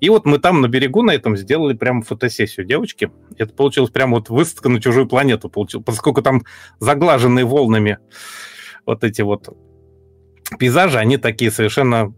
[0.00, 3.10] И вот мы там на берегу на этом сделали прямо фотосессию девочки.
[3.36, 6.44] Это получилось прямо вот выставка на чужую планету, получилось, поскольку там
[6.78, 7.98] заглаженные волнами
[8.86, 9.48] вот эти вот
[10.58, 12.14] пейзажи, они такие совершенно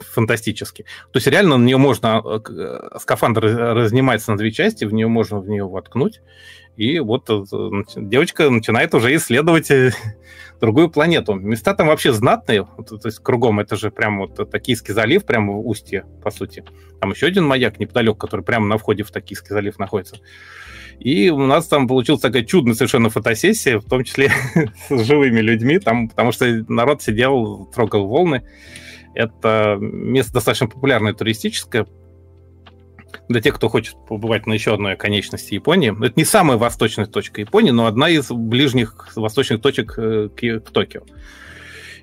[0.00, 0.84] фантастически.
[1.12, 5.08] То есть реально на нее можно, э, э, скафандр разнимается на две части, в нее
[5.08, 6.20] можно в нее воткнуть,
[6.76, 7.44] и вот э,
[7.96, 9.70] девочка начинает уже исследовать
[10.60, 11.34] другую планету.
[11.34, 15.66] Места там вообще знатные, то есть кругом это же прям вот Токийский залив, прямо в
[15.66, 16.64] устье, по сути.
[17.00, 20.16] Там еще один маяк неподалеку, который прямо на входе в Токийский залив находится.
[20.98, 24.30] И у нас там получилась такая чудная совершенно фотосессия, в том числе
[24.88, 28.42] с живыми людьми, там, потому что народ сидел, трогал волны.
[29.16, 31.86] Это место достаточно популярное туристическое.
[33.28, 35.96] Для тех, кто хочет побывать на еще одной конечности Японии.
[36.04, 40.70] Это не самая восточная точка Японии, но одна из ближних восточных точек э, к, к
[40.70, 41.02] Токио.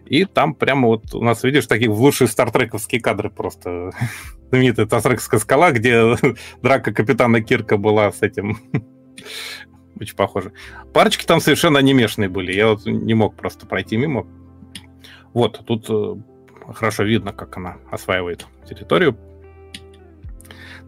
[0.06, 3.92] И там прямо вот у нас, видишь, такие лучшие стартрековские кадры просто.
[4.50, 6.16] Знаменитая Тасрекская скала, где
[6.62, 8.58] драка капитана Кирка была с этим.
[10.00, 10.52] Очень похоже.
[10.94, 12.52] Парочки там совершенно анимешные были.
[12.54, 14.28] Я вот не мог просто пройти мимо.
[15.34, 16.16] Вот, тут э,
[16.74, 19.18] хорошо видно, как она осваивает территорию.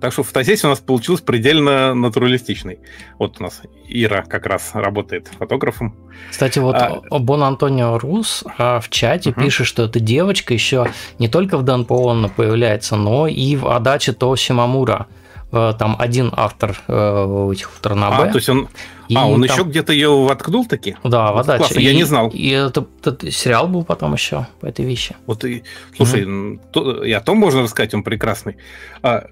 [0.02, 2.80] Так что фотосессия у нас получилась предельно натуралистичной.
[3.18, 5.95] Вот у нас Ира как раз работает фотографом.
[6.30, 7.02] Кстати, вот а...
[7.19, 9.41] Бон Антонио Рус а, в чате угу.
[9.41, 14.52] пишет, что эта девочка еще не только в Дан появляется, но и в Адаче Тоси
[14.52, 15.07] Мамура.
[15.56, 18.26] Э, там один автор э, этих Тарнабе.
[18.26, 18.68] А, то есть он,
[19.07, 19.56] и а, он там...
[19.56, 20.98] еще где-то ее воткнул таки?
[21.02, 21.57] Да, вода.
[21.57, 22.30] Классно, я не знал.
[22.30, 25.15] И это, это сериал был потом еще по этой вещи.
[25.26, 25.64] Вот и,
[25.95, 26.60] слушай, mm-hmm.
[26.73, 28.57] то, и о том можно рассказать, он прекрасный.
[29.02, 29.27] А,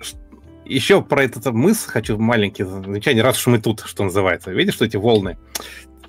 [0.63, 4.51] еще про этот мыс хочу маленький замечание, раз уж мы тут, что называется.
[4.51, 5.37] Видишь, что эти волны?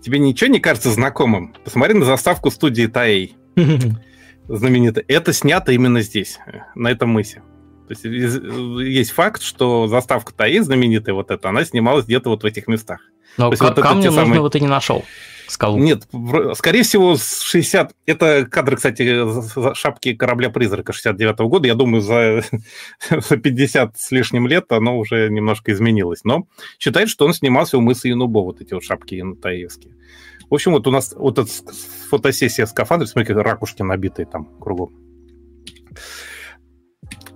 [0.01, 1.57] Тебе ничего не кажется знакомым?
[1.65, 3.35] Посмотри на заставку студии Таэй.
[4.47, 5.05] Знаменитая.
[5.09, 6.39] Это снято именно здесь,
[6.77, 7.43] на этом мысе.
[7.87, 12.47] То есть есть факт, что заставка Таи знаменитая вот эта, она снималась где-то вот в
[12.47, 13.01] этих местах.
[13.37, 14.27] Но к- вот камня самые...
[14.27, 15.05] нужного ты не нашел.
[15.47, 15.79] Скалу.
[15.79, 16.05] Нет,
[16.55, 17.95] скорее всего, с 60...
[18.07, 21.69] Это кадры, кстати, шапки корабля-призрака 69 года.
[21.69, 22.43] Я думаю, за...
[23.11, 26.25] за 50 с лишним лет оно уже немножко изменилось.
[26.25, 26.47] Но
[26.79, 29.95] считает, что он снимался у мыса Янубо, вот эти вот шапки янутаевские.
[30.49, 31.51] В общем, вот у нас вот эта
[32.09, 34.93] фотосессия скафандра, смотри, как ракушки набитые там кругом.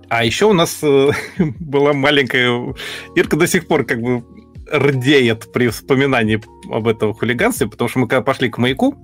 [0.09, 2.75] А еще у нас э, была маленькая...
[3.15, 4.23] Ирка до сих пор как бы
[4.71, 6.41] рдеет при вспоминании
[6.71, 8.95] об этом хулиганстве, потому что мы когда пошли к маяку,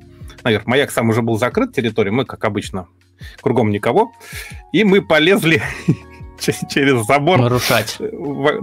[0.43, 2.87] наверх, маяк сам уже был закрыт территорией, мы, как обычно,
[3.41, 4.11] кругом никого,
[4.71, 5.61] и мы полезли
[6.39, 7.39] через забор.
[7.39, 7.97] Нарушать.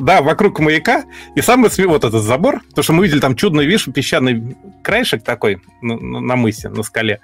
[0.00, 1.04] Да, вокруг маяка.
[1.34, 5.24] И самый смешной вот этот забор, потому что мы видели там чудный, видишь, песчаный краешек
[5.24, 7.20] такой на, на мысе, на скале.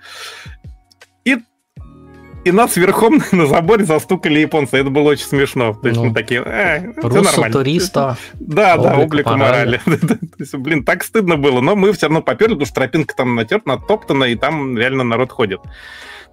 [2.44, 4.76] И нас верхом на заборе застукали японцы.
[4.76, 5.74] Это было очень смешно.
[5.74, 7.52] То есть ну, мы такие, э, все нормально.
[7.52, 8.16] туриста.
[8.34, 9.80] Да, да, облика морали.
[9.86, 13.34] То есть, блин, так стыдно было, но мы все равно поперли, потому что тропинка там
[13.34, 15.60] натерта, натоптана, и там реально народ ходит.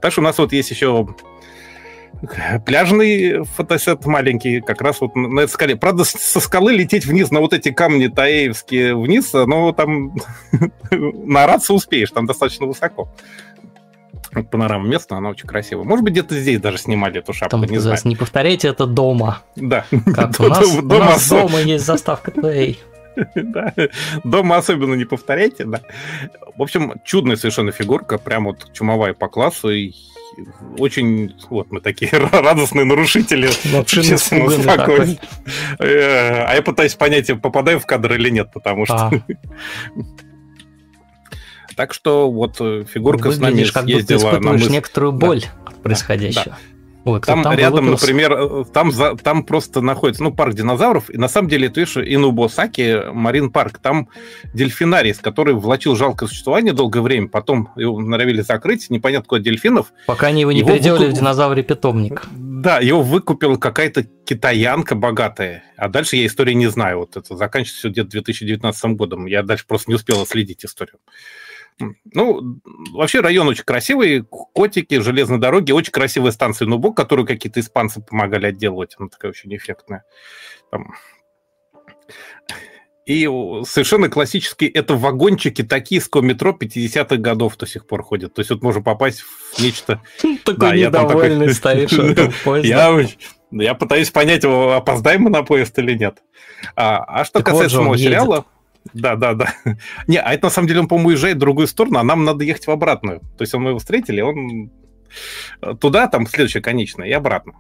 [0.02, 1.08] Так что у нас вот есть еще
[2.66, 5.76] пляжный фотосет маленький, как раз вот на этой скале.
[5.76, 10.16] Правда, со скалы лететь вниз на вот эти камни таевские вниз, но там
[10.92, 13.10] наораться успеешь, там достаточно высоко
[14.44, 15.86] панорама места, она очень красивая.
[15.86, 18.00] Может быть, где-то здесь даже снимали эту шапку, Там, не знаю.
[18.04, 19.42] Не повторяйте это дома.
[19.56, 19.86] Да.
[20.14, 22.78] Как у нас, дома, у нас дома есть заставка Play.
[23.36, 23.74] Да.
[24.26, 25.80] Дома особенно не повторяйте, да.
[26.58, 29.70] В общем, чудная совершенно фигурка, прям вот чумовая по классу.
[29.70, 29.94] И
[30.78, 31.34] очень...
[31.50, 35.20] Вот мы такие радостные нарушители общественного спокойствия.
[35.80, 39.12] Э, а я пытаюсь понять, попадаю в кадр или нет, потому что...
[41.76, 44.70] Так что вот э, фигурка с нами съездила на мыс...
[44.70, 46.46] некоторую боль от происходящего.
[46.46, 46.58] Да.
[47.06, 51.18] Ой, там, там рядом, например, э, там, за, там просто находится ну, парк динозавров, и
[51.18, 54.10] на самом деле, ты видишь, Инубосаки, Марин парк, там
[54.56, 59.94] дельфинарий, который влачил жалкое существование долгое время, потом его норовили закрыть, непонятно куда дельфинов.
[60.08, 61.16] Пока они его не его переделали выкуп...
[61.16, 62.24] в динозавре питомник.
[62.32, 67.90] Да, его выкупила какая-то китаянка богатая, а дальше я истории не знаю, вот это заканчивается
[67.90, 70.98] где-то 2019 годом, я дальше просто не успел следить историю.
[72.14, 72.62] Ну,
[72.94, 78.46] вообще район очень красивый, котики, железные дороги, очень красивая станция Нубок, которую какие-то испанцы помогали
[78.46, 80.06] отделывать, она такая очень эффектная.
[80.72, 80.94] Там.
[83.06, 83.26] И
[83.68, 88.34] совершенно классические это вагончики токийского метро 50-х годов до сих пор ходят.
[88.34, 90.02] То есть вот можно попасть в нечто...
[90.44, 91.92] Такой да, недовольный стоишь
[92.64, 93.08] я,
[93.52, 96.24] я пытаюсь понять, опоздаем мы на поезд или нет.
[96.76, 98.46] А, а что касается самого сериала...
[98.94, 99.54] Да, да, да.
[100.08, 102.44] Не, а это на самом деле он, по-моему, уезжает в другую сторону, а нам надо
[102.44, 103.20] ехать в обратную.
[103.20, 104.72] То есть мы его встретили, он
[105.80, 107.54] туда, там следующая конечная, и обратно.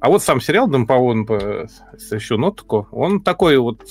[0.00, 3.82] А вот сам сериал Дэмпаон еще нотку, он такой вот...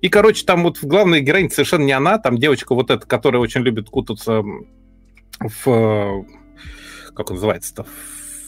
[0.00, 3.62] И, короче, там вот главная героиня совершенно не она, там девочка вот эта, которая очень
[3.62, 4.42] любит кутаться
[5.40, 6.24] в...
[7.14, 7.86] Как он называется-то?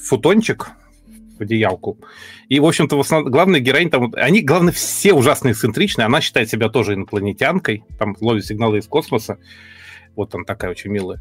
[0.04, 0.70] Футончик,
[1.38, 1.98] в одеялку.
[2.48, 4.12] И, в общем-то, в основном, главная героиня там...
[4.16, 6.06] Они, главное, все ужасно эксцентричные.
[6.06, 7.84] Она считает себя тоже инопланетянкой.
[7.98, 9.38] Там ловит сигналы из космоса.
[10.16, 11.20] Вот он такая очень милая.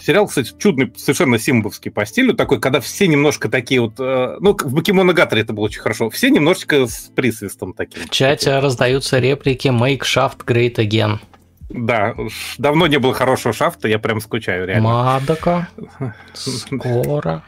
[0.00, 2.34] Сериал, кстати, чудный, совершенно симбовский по стилю.
[2.34, 3.94] Такой, когда все немножко такие вот...
[3.98, 6.08] Э, ну, в Покемоногаторе это было очень хорошо.
[6.08, 8.02] Все немножечко с присвистом таким.
[8.02, 8.62] В чате таким.
[8.62, 11.18] раздаются реплики «Make Shaft Great Again».
[11.72, 12.14] Да,
[12.58, 14.88] давно не было хорошего шафта, я прям скучаю, реально.
[14.88, 15.68] Мадока,
[16.34, 17.42] скоро.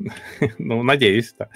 [0.58, 1.48] ну, надеюсь, да.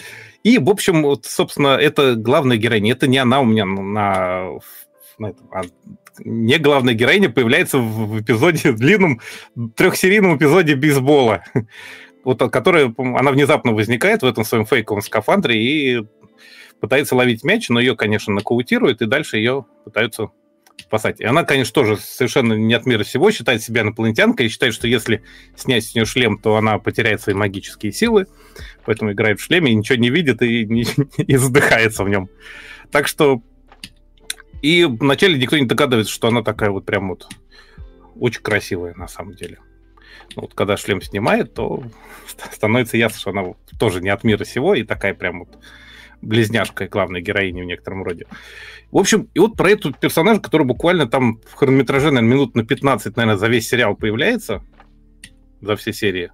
[0.42, 2.92] И, в общем, вот, собственно, это главная героиня.
[2.92, 4.58] Это не она у меня на,
[5.18, 5.62] на этом, а
[6.18, 9.20] не главная героиня появляется в, эпизоде, в длинном
[9.76, 11.44] трехсерийном эпизоде бейсбола,
[12.24, 16.06] вот, которая, она внезапно возникает в этом своем фейковом скафандре и
[16.80, 20.28] пытается ловить мяч, но ее, конечно, нокаутируют, и дальше ее пытаются
[20.78, 21.20] спасать.
[21.20, 24.86] И она, конечно, тоже совершенно не от мира всего, считает себя инопланетянкой и считает, что
[24.86, 25.22] если
[25.56, 28.26] снять с нее шлем, то она потеряет свои магические силы,
[28.84, 30.86] поэтому играет в шлеме и ничего не видит и, не,
[31.16, 32.28] и задыхается в нем.
[32.90, 33.42] Так что...
[34.62, 37.28] И вначале никто не догадывается, что она такая вот прям вот
[38.18, 39.58] очень красивая на самом деле.
[40.36, 41.84] Вот когда шлем снимает, то
[42.52, 45.58] становится ясно, что она тоже не от мира сего и такая прям вот
[46.24, 48.26] близняшка главной героини в некотором роде.
[48.90, 52.64] В общем, и вот про эту персонажа, который буквально там в хронометраже, наверное, минут на
[52.64, 54.62] 15, наверное, за весь сериал появляется,
[55.60, 56.30] за все серии,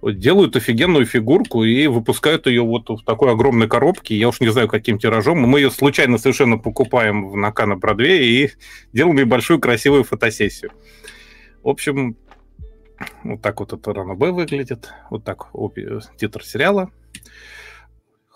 [0.00, 4.16] вот делают офигенную фигурку и выпускают ее вот в такой огромной коробке.
[4.16, 5.38] Я уж не знаю, каким тиражом.
[5.38, 8.50] Мы ее случайно совершенно покупаем в Накана Бродвее и
[8.92, 10.70] делаем ей большую красивую фотосессию.
[11.62, 12.16] В общем,
[13.24, 14.90] вот так вот это Рано Б выглядит.
[15.10, 15.48] Вот так
[16.18, 16.90] титр сериала.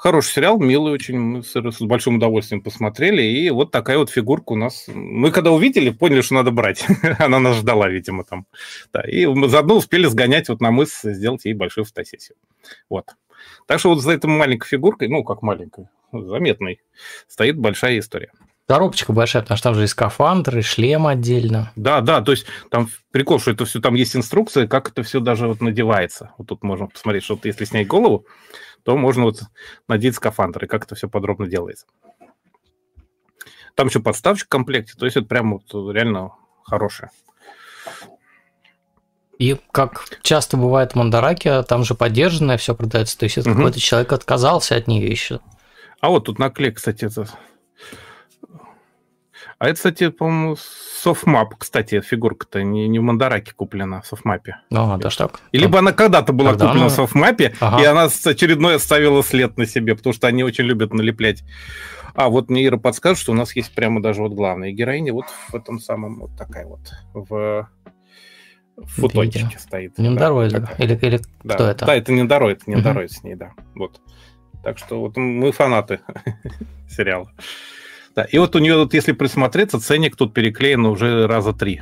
[0.00, 4.52] Хороший сериал, милый очень, мы с, с большим удовольствием посмотрели, и вот такая вот фигурка
[4.52, 4.86] у нас.
[4.88, 6.86] Мы когда увидели, поняли, что надо брать.
[7.18, 8.46] Она нас ждала, видимо, там.
[8.94, 12.38] Да, и мы заодно успели сгонять вот на мыс, сделать ей большую фотосессию.
[12.88, 13.10] Вот.
[13.66, 16.80] Так что вот за этой маленькой фигуркой, ну, как маленькой, заметной,
[17.28, 18.30] стоит большая история.
[18.70, 21.72] Коробочка большая, потому что там же и скафандр, и шлем отдельно.
[21.76, 25.20] Да, да, то есть там прикол, что это все, там есть инструкция, как это все
[25.20, 26.30] даже вот надевается.
[26.38, 28.26] Вот тут можно посмотреть, что вот если снять голову,
[28.84, 29.42] то можно вот
[29.88, 31.86] надеть скафандр, и как это все подробно делается.
[33.74, 36.32] Там еще подставочка в комплекте, то есть это прям вот реально
[36.64, 37.10] хорошее.
[39.38, 43.56] И как часто бывает в Мандараке, там же поддержанное все продается, то есть это угу.
[43.56, 45.40] какой-то человек отказался от нее еще.
[46.00, 47.26] А вот тут наклейка, кстати, это
[49.60, 54.56] а это, кстати, по-моему, Sofmap, кстати, фигурка-то не, не в Мандараке куплена, в Sofmap е.
[54.70, 55.40] Даже так.
[55.52, 56.94] И либо она когда-то была Когда куплена она...
[56.94, 57.82] в Sofmap е, ага.
[57.82, 61.44] и она очередной оставила след на себе, потому что они очень любят налеплять.
[62.14, 65.26] А вот мне Ира подскажет, что у нас есть прямо даже вот главная героиня вот
[65.50, 66.80] в этом самом, вот такая вот,
[67.12, 67.68] в
[68.76, 69.98] футончике стоит.
[69.98, 71.54] Nendoroid, да, или, или да.
[71.54, 71.84] кто это?
[71.84, 73.18] Да, это Nendoroid, Nendoroid угу.
[73.18, 73.52] с ней, да.
[73.74, 74.00] Вот.
[74.64, 76.00] Так что вот мы фанаты
[76.88, 77.30] сериала.
[78.20, 81.80] Да, и вот у нее, вот, если присмотреться, ценник тут переклеен уже раза три.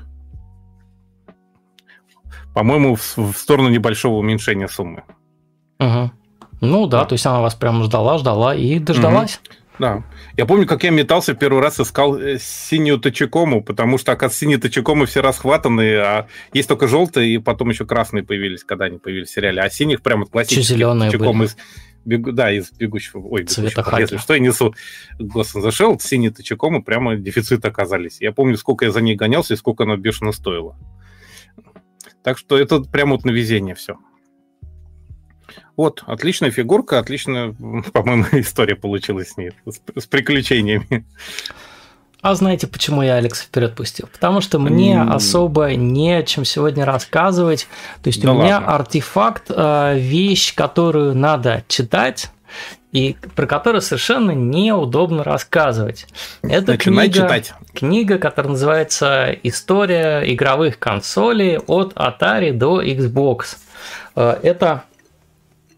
[2.55, 5.03] По-моему, в, в сторону небольшого уменьшения суммы.
[5.81, 6.13] Угу.
[6.61, 9.41] Ну да, да, то есть она вас прям ждала, ждала и дождалась.
[9.43, 9.57] Угу.
[9.81, 10.05] Да.
[10.37, 14.59] Я помню, как я метался первый раз, искал э, синюю Тачикому, потому что, оказывается, синие
[14.59, 19.29] Тачикомы все расхватаны, а есть только желтые, и потом еще красные появились, когда они появились
[19.29, 19.61] в сериале.
[19.61, 21.57] А синих прямо классических Тачикомы из,
[22.05, 23.21] бегу, да, из бегущего...
[23.21, 24.75] Ой, бегущего, если что, я несу
[25.19, 28.21] Ghost in the Shell, синие Тачикомы прямо дефицит оказались.
[28.21, 30.77] Я помню, сколько я за ней гонялся и сколько она бешено стоила.
[32.23, 33.99] Так что это прямо вот на везение все.
[35.77, 37.53] Вот, отличная фигурка, отличная,
[37.93, 41.07] по-моему, история получилась с ней, с, с приключениями.
[42.21, 44.09] А знаете, почему я Алекс вперед пустил?
[44.13, 45.13] Потому что мне mm.
[45.13, 47.69] особо не о чем сегодня рассказывать.
[48.03, 48.75] То есть да у меня ладно.
[48.75, 52.31] артефакт, э, вещь, которую надо читать,
[52.91, 56.07] и про которую совершенно неудобно рассказывать.
[56.43, 57.53] Это Начинай книга, читать.
[57.75, 63.59] книга, которая называется «История игровых консолей от Atari до Xbox».
[64.17, 64.83] Э, это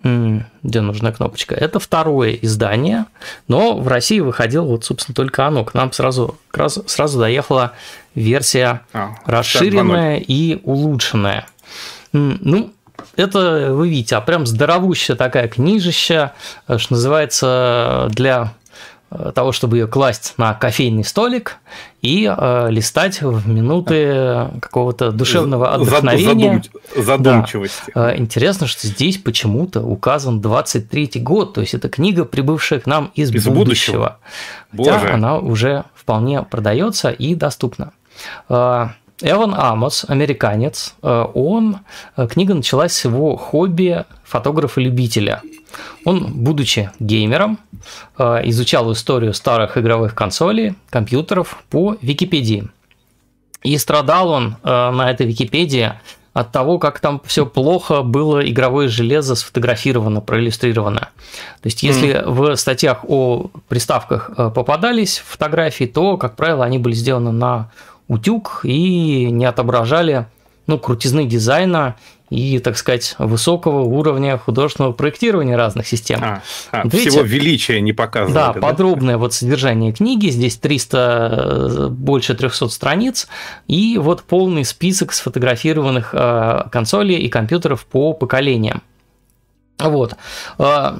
[0.02, 1.54] где нужна кнопочка?
[1.54, 3.06] Это второе издание,
[3.48, 5.64] но в России выходило вот, собственно, только оно.
[5.64, 6.38] К нам сразу,
[6.86, 7.72] сразу доехала
[8.14, 11.46] версия а, расширенная и улучшенная.
[12.12, 12.72] Ну,
[13.16, 16.32] это вы видите, а прям здоровущая такая книжища,
[16.68, 18.54] э, что называется, для
[19.34, 21.56] того, чтобы ее класть на кофейный столик
[22.00, 26.62] и э, листать в минуты какого-то душевного отдохновения.
[26.94, 27.04] Задум...
[27.04, 27.92] Задумчивости.
[27.94, 28.12] Да.
[28.12, 33.10] Э, интересно, что здесь почему-то указан 23-й год, то есть это книга, прибывшая к нам
[33.14, 33.58] из, из будущего.
[33.58, 34.18] будущего.
[34.70, 35.12] Хотя Боже.
[35.12, 37.92] она уже вполне продается и доступна.
[39.22, 41.78] Э, Эван Амос, американец, он,
[42.28, 45.42] книга началась с его хобби фотографа-любителя–
[46.04, 47.58] он, будучи геймером,
[48.18, 52.68] э, изучал историю старых игровых консолей, компьютеров по Википедии.
[53.62, 55.92] И страдал он э, на этой Википедии
[56.32, 61.08] от того, как там все плохо было игровое железо сфотографировано, проиллюстрировано.
[61.60, 62.30] То есть, если mm.
[62.30, 67.70] в статьях о приставках э, попадались фотографии, то, как правило, они были сделаны на
[68.10, 70.26] утюг и не отображали
[70.66, 71.96] ну, крутизны дизайна
[72.28, 76.20] и, так сказать, высокого уровня художественного проектирования разных систем.
[76.22, 76.42] А,
[76.72, 78.34] а, Видите, всего величия не показывают.
[78.34, 83.28] Да, да, подробное вот содержание книги, здесь 300, больше 300 страниц,
[83.68, 88.82] и вот полный список сфотографированных э, консолей и компьютеров по поколениям.
[89.78, 90.16] Вот.
[90.58, 90.96] Э,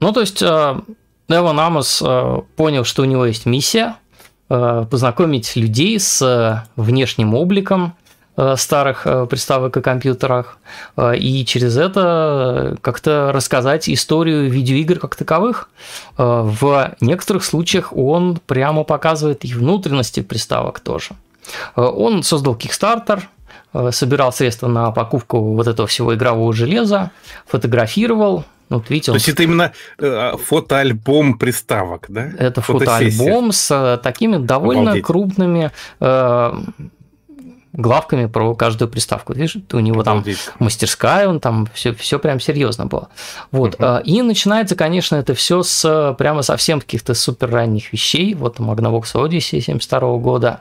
[0.00, 0.80] ну, то есть, э,
[1.28, 2.02] Эван Амос
[2.56, 3.96] понял, что у него есть миссия
[4.90, 7.94] познакомить людей с внешним обликом
[8.34, 10.56] Э, старых э, приставок и компьютерах,
[10.96, 15.68] э, и через это как-то рассказать историю видеоигр как таковых.
[16.16, 21.10] В некоторых случаях он прямо показывает и внутренности приставок тоже.
[21.74, 23.22] Он создал Kickstarter,
[23.90, 27.10] собирал средства на покупку вот этого всего игрового железа,
[27.46, 28.44] фотографировал,
[28.76, 32.30] вот видите, То есть это именно фотоальбом приставок, да?
[32.38, 35.04] Это фотоальбом с такими довольно Обалдеть.
[35.04, 35.70] крупными
[37.74, 39.32] главками про каждую приставку.
[39.32, 40.22] Видишь, у него там
[40.58, 43.08] мастерская, он там все, все прям серьезно было.
[43.50, 43.76] Вот.
[43.76, 44.02] Uh-huh.
[44.02, 48.34] И начинается, конечно, это все с прямо совсем каких-то супер ранних вещей.
[48.34, 50.60] Вот Magnavox Odyssey 72 года.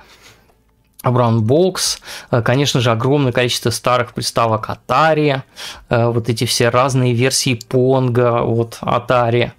[1.03, 1.99] Box,
[2.29, 5.41] а, конечно же, огромное количество старых приставок Atari,
[5.89, 9.51] а, вот эти все разные версии Ponga от Atari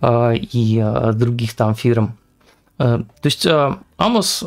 [0.00, 0.84] и
[1.14, 2.16] других там фирм.
[2.76, 3.48] То есть
[3.96, 4.44] Амос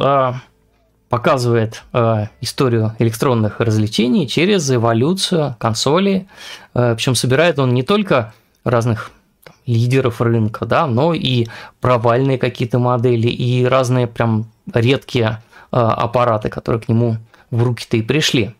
[1.11, 6.29] показывает э, историю электронных развлечений через эволюцию консолей.
[6.73, 9.11] Э, причем собирает он не только разных
[9.43, 11.47] там, лидеров рынка, да, но и
[11.81, 17.17] провальные какие-то модели, и разные прям редкие э, аппараты, которые к нему
[17.49, 18.55] в руки-то и пришли.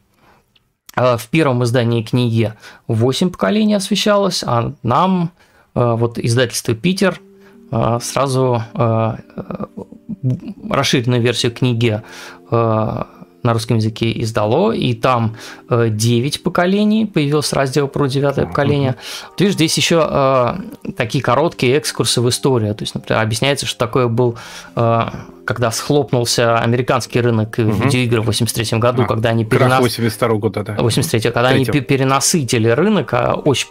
[0.96, 2.54] Э, в первом издании книги
[2.88, 5.32] 8 поколений освещалось, а нам
[5.76, 7.20] э, вот издательство Питер
[7.72, 9.16] э, сразу э,
[10.70, 12.02] расширенную версию книги
[12.52, 13.04] э,
[13.44, 15.36] на русском языке издало, и там
[15.70, 18.96] 9 э, поколений, появился раздел про девятое поколение.
[19.36, 22.76] Ты видишь, здесь еще э, такие короткие экскурсы в историю.
[22.76, 24.38] То есть, например, объясняется, что такое был,
[24.76, 25.02] э,
[25.46, 27.72] когда схлопнулся американский рынок угу.
[27.72, 29.80] видеоигр в 83 году, а, когда они перенас...
[29.80, 30.76] 82 года, да.
[30.76, 33.68] 83 когда 3 они перенасытили рынок, а очень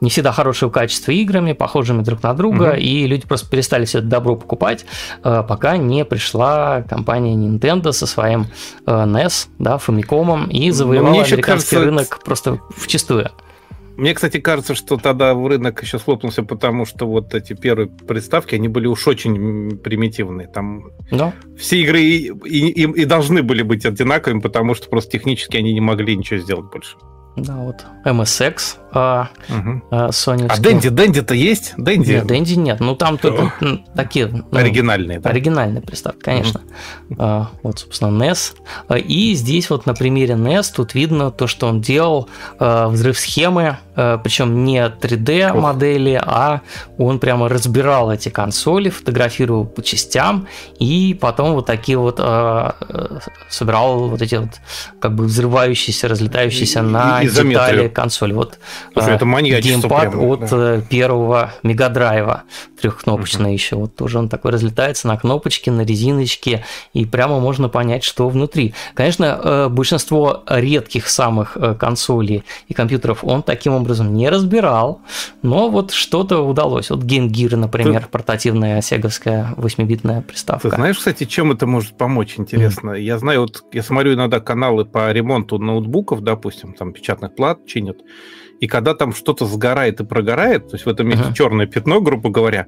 [0.00, 2.76] не всегда хорошего качества играми, похожими друг на друга, угу.
[2.78, 4.86] и люди просто перестали все это добро покупать,
[5.24, 8.46] э, пока не пришла компания Nintendo со своим
[8.86, 11.84] э, NES, да, Famicom, и завоевала американский кажется...
[11.84, 13.30] рынок просто вчистую.
[13.98, 18.68] Мне, кстати, кажется, что тогда рынок еще слопнулся, потому что вот эти первые приставки, они
[18.68, 20.46] были уж очень примитивные.
[20.46, 21.32] Там да.
[21.58, 25.80] все игры и, и, и должны были быть одинаковыми, потому что просто технически они не
[25.80, 26.96] могли ничего сделать больше.
[27.42, 29.82] Да, вот MSX а, угу.
[29.90, 30.46] а, Sony.
[30.48, 31.74] А Дэнди, Дэнди-то есть?
[31.76, 32.12] Дэнди?
[32.12, 32.80] Нет, Дэнди нет.
[32.80, 33.52] Ну, там только
[33.94, 34.28] такие...
[34.28, 35.30] Ну, оригинальные, да?
[35.30, 36.60] Оригинальные приставки, конечно.
[37.10, 37.16] Угу.
[37.18, 38.54] А, вот, собственно, NES.
[38.88, 42.28] А, и здесь вот на примере NES тут видно то, что он делал
[42.58, 46.62] а, взрыв схемы, а, причем не 3D модели, а
[46.96, 50.46] он прямо разбирал эти консоли, фотографировал по частям
[50.78, 52.76] и потом вот такие вот а,
[53.50, 54.50] собирал вот эти вот
[55.00, 58.32] как бы взрывающиеся, разлетающиеся и, на детали консоли.
[58.32, 58.58] Вот
[58.92, 60.76] Слушай, это геймпад прямо, от да.
[60.76, 62.44] Э, первого Мегадрайва,
[62.80, 63.54] трехкнопочный uh-huh.
[63.54, 63.76] еще.
[63.76, 68.74] Вот тоже он такой разлетается на кнопочки, на резиночки, и прямо можно понять, что внутри.
[68.94, 75.00] Конечно, э, большинство редких самых э, консолей и компьютеров он таким образом не разбирал,
[75.42, 76.90] но вот что-то удалось.
[76.90, 78.08] Вот Game Gear, например, Ты...
[78.08, 80.70] портативная сеговская 8-битная приставка.
[80.70, 82.90] Ты знаешь, кстати, чем это может помочь, интересно?
[82.90, 83.00] Mm.
[83.00, 87.98] Я знаю, вот я смотрю иногда каналы по ремонту ноутбуков, допустим, там печатных плат чинят,
[88.60, 91.34] и когда там что-то сгорает и прогорает, то есть в этом месте uh-huh.
[91.34, 92.66] черное пятно, грубо говоря,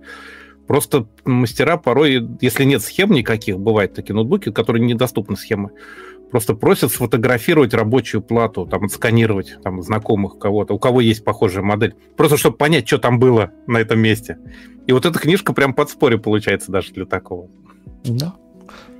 [0.66, 5.70] просто мастера порой, если нет схем никаких, бывают такие ноутбуки, которые недоступны схемы,
[6.30, 11.94] просто просят сфотографировать рабочую плату, там, отсканировать там, знакомых кого-то, у кого есть похожая модель,
[12.16, 14.38] просто чтобы понять, что там было на этом месте.
[14.86, 17.48] И вот эта книжка прям подспорье получается даже для такого.
[18.04, 18.34] Да.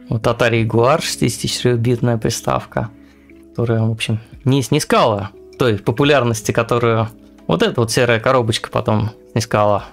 [0.08, 2.90] Вот Atari Jaguar 64-битная приставка,
[3.60, 7.08] которая, в общем, не снискала той популярности, которую
[7.46, 9.84] вот эта вот серая коробочка потом искала.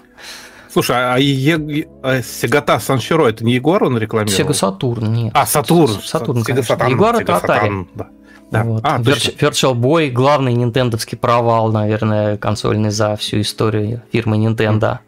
[0.72, 1.86] Слушай, а, е...
[2.02, 4.36] а Сегата Санширо это не Егор он рекламировал?
[4.36, 5.32] Сега Сатурн, нет.
[5.34, 6.00] А, Сатурн.
[6.02, 7.86] Сатурн, Сега Сатан, Егор это Atari.
[7.94, 8.06] Да.
[8.50, 8.64] Да.
[8.64, 8.80] Вот.
[8.84, 14.80] А, Virtual Boy главный нинтендовский провал, наверное, консольный за всю историю фирмы Nintendo.
[14.80, 14.98] Mm.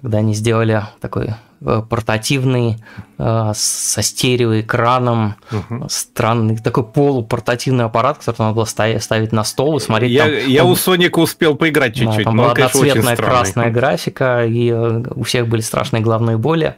[0.00, 1.34] Когда они сделали такой
[1.64, 2.76] портативный,
[3.18, 5.86] э, со стереоэкраном, угу.
[5.88, 10.12] странный такой полупортативный аппарат, который надо было ставить на стол и смотреть.
[10.12, 12.18] Я, там, я там, у Соника успел поиграть чуть-чуть.
[12.18, 16.76] Да, там была одноцветная красная графика, и э, у всех были страшные главные боли.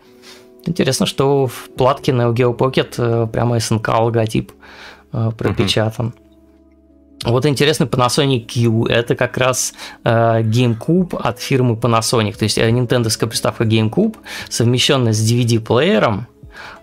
[0.67, 4.53] Интересно, что в платке на Geo Pocket прямо СНК логотип
[5.13, 6.07] пропечатан.
[6.07, 6.26] Угу.
[7.25, 9.75] Вот интересный Panasonic Q, это как раз
[10.05, 14.17] э, GameCube от фирмы Panasonic, то есть э, нинтендовская приставка GameCube,
[14.49, 16.27] совмещенная с DVD-плеером,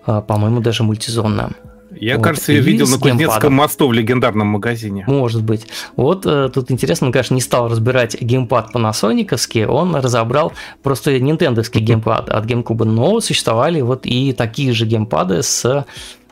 [0.07, 1.51] э, по-моему, даже мультизонная.
[1.95, 2.23] Я, вот.
[2.23, 5.05] кажется, я видел на Кузнецком мосту в легендарном магазине.
[5.07, 5.67] Может быть.
[5.95, 11.81] Вот э, тут интересно, он, конечно, не стал разбирать геймпад панасониковский, он разобрал просто нинтендовский
[11.85, 15.85] геймпад от GameCube, но существовали вот и такие же геймпады с,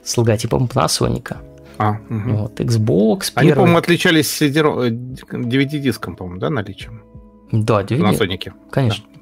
[0.03, 1.37] с логотипом Panasonic.
[1.77, 2.29] А, угу.
[2.29, 3.31] Вот, Xbox.
[3.35, 7.03] Они, по-моему, отличались DVD-диском, по-моему, да, наличием?
[7.51, 8.01] Да, DVD.
[8.01, 8.53] На Сонике.
[8.71, 9.05] Конечно.
[9.13, 9.19] Да.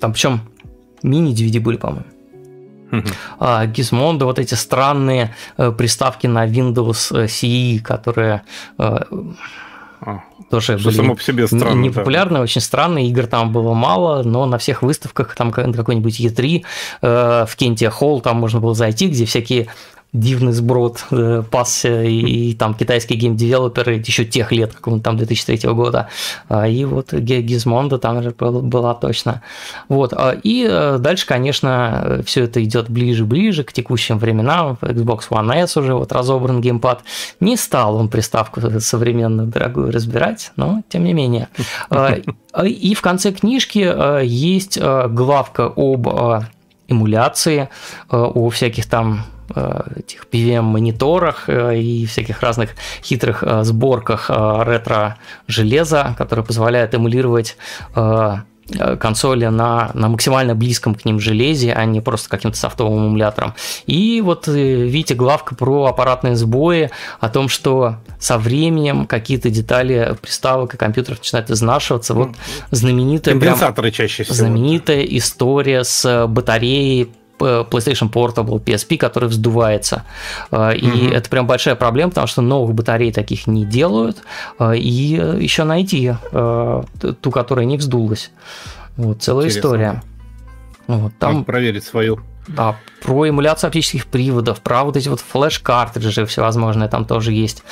[0.00, 0.40] Там причем
[1.02, 2.06] мини-DVD были, по-моему.
[3.38, 8.42] А, Gizmondo, вот эти странные э, приставки на Windows э, CE, которые
[8.78, 8.98] э,
[10.00, 12.42] а, тоже были само по себе странно, непопулярны, да.
[12.42, 16.64] очень странные, игр там было мало, но на всех выставках, там какой-нибудь E3,
[17.02, 19.68] э, в Кенте Холл, там можно было зайти, где всякие
[20.12, 25.02] дивный сброд э, пасся, и, и там китайские game developer ы еще тех лет, как
[25.02, 26.08] там 2003 года,
[26.48, 28.20] а, и вот Gizmondo там
[28.68, 29.42] была точно.
[29.88, 35.54] Вот, а, и э, дальше, конечно, все это идет ближе-ближе к текущим временам, Xbox One
[35.54, 37.02] S уже вот разобран геймпад,
[37.38, 41.48] не стал он приставку современную дорогую разбирать, но тем не менее.
[41.88, 42.16] А,
[42.64, 46.08] и в конце книжки есть главка об
[46.88, 47.68] эмуляции,
[48.10, 49.39] о всяких там Э,
[49.96, 52.70] этих PVM-мониторах э, и всяких разных
[53.02, 57.56] хитрых э, сборках ретро-железа, которые позволяют эмулировать
[59.00, 63.54] консоли на, на максимально близком к ним железе, а не просто каким-то софтовым эмулятором.
[63.86, 70.74] И вот видите главка про аппаратные сбои, о том, что со временем какие-то детали приставок
[70.74, 72.14] и компьютеров начинают изнашиваться.
[72.14, 72.30] Вот
[72.70, 74.36] знаменитая, Конденсаторы прям, чаще всего.
[74.36, 77.10] знаменитая история с батареей
[77.40, 80.04] PlayStation Portable, PSP, который вздувается.
[80.50, 81.14] А, и mm-hmm.
[81.14, 84.18] это прям большая проблема, потому что новых батарей таких не делают.
[84.58, 86.84] А, и еще найти а,
[87.20, 88.30] ту, которая не вздулась.
[88.96, 89.68] Вот, целая Интересно.
[89.68, 90.02] история.
[90.86, 91.34] Вот, там...
[91.34, 92.20] Надо проверить свою.
[92.48, 97.62] Да, про эмуляцию оптических приводов, про вот эти вот флеш-картриджи всевозможные там тоже есть.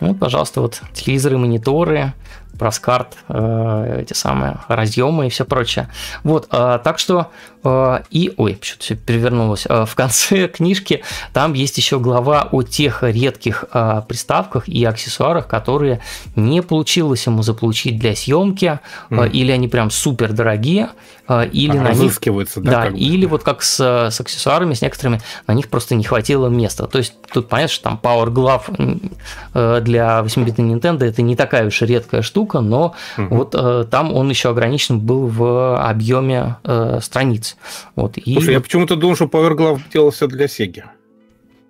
[0.00, 2.12] Ну, пожалуйста, вот телевизоры, мониторы,
[2.58, 5.88] про скарт, э, эти самые разъемы и все прочее.
[6.24, 7.30] Вот, э, так что
[7.64, 9.66] э, и, ой, что-то все перевернулось.
[9.68, 11.02] Э, в конце книжки
[11.32, 16.00] там есть еще глава о тех редких э, приставках и аксессуарах, которые
[16.36, 18.80] не получилось ему заполучить для съемки,
[19.10, 19.30] mm.
[19.30, 20.90] или они прям супер дорогие,
[21.28, 22.18] или а, на них,
[22.56, 23.78] да, да или вот как с,
[24.10, 26.86] с аксессуарами, с некоторыми, на них просто не хватило места.
[26.86, 31.82] То есть тут понятно, что там Power Glove для 8-битной Nintendo это не такая уж
[31.82, 33.36] редкая штука, но угу.
[33.36, 37.56] вот э, там он еще ограничен был в объеме э, страниц.
[37.96, 38.32] Вот, и...
[38.32, 40.84] Слушай, я почему-то думал, что Power Glove делался для Sega.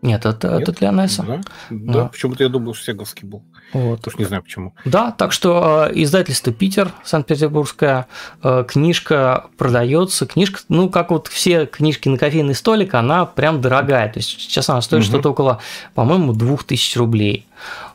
[0.00, 0.62] Нет, это, Нет?
[0.62, 1.24] это для NES.
[1.26, 1.40] Да,
[1.70, 2.04] да, да.
[2.06, 3.42] почему-то я думал, что сеговский был.
[3.72, 4.06] Вот.
[4.06, 4.74] Уж не знаю почему.
[4.84, 8.06] Да, так что э, издательство Питер, Санкт-Петербургская,
[8.42, 10.26] э, книжка продается.
[10.26, 14.08] Книжка, ну, как вот все книжки на кофейный столик, она прям дорогая.
[14.12, 15.08] То есть сейчас она стоит угу.
[15.08, 15.60] что-то около,
[15.94, 17.47] по-моему, 2000 рублей.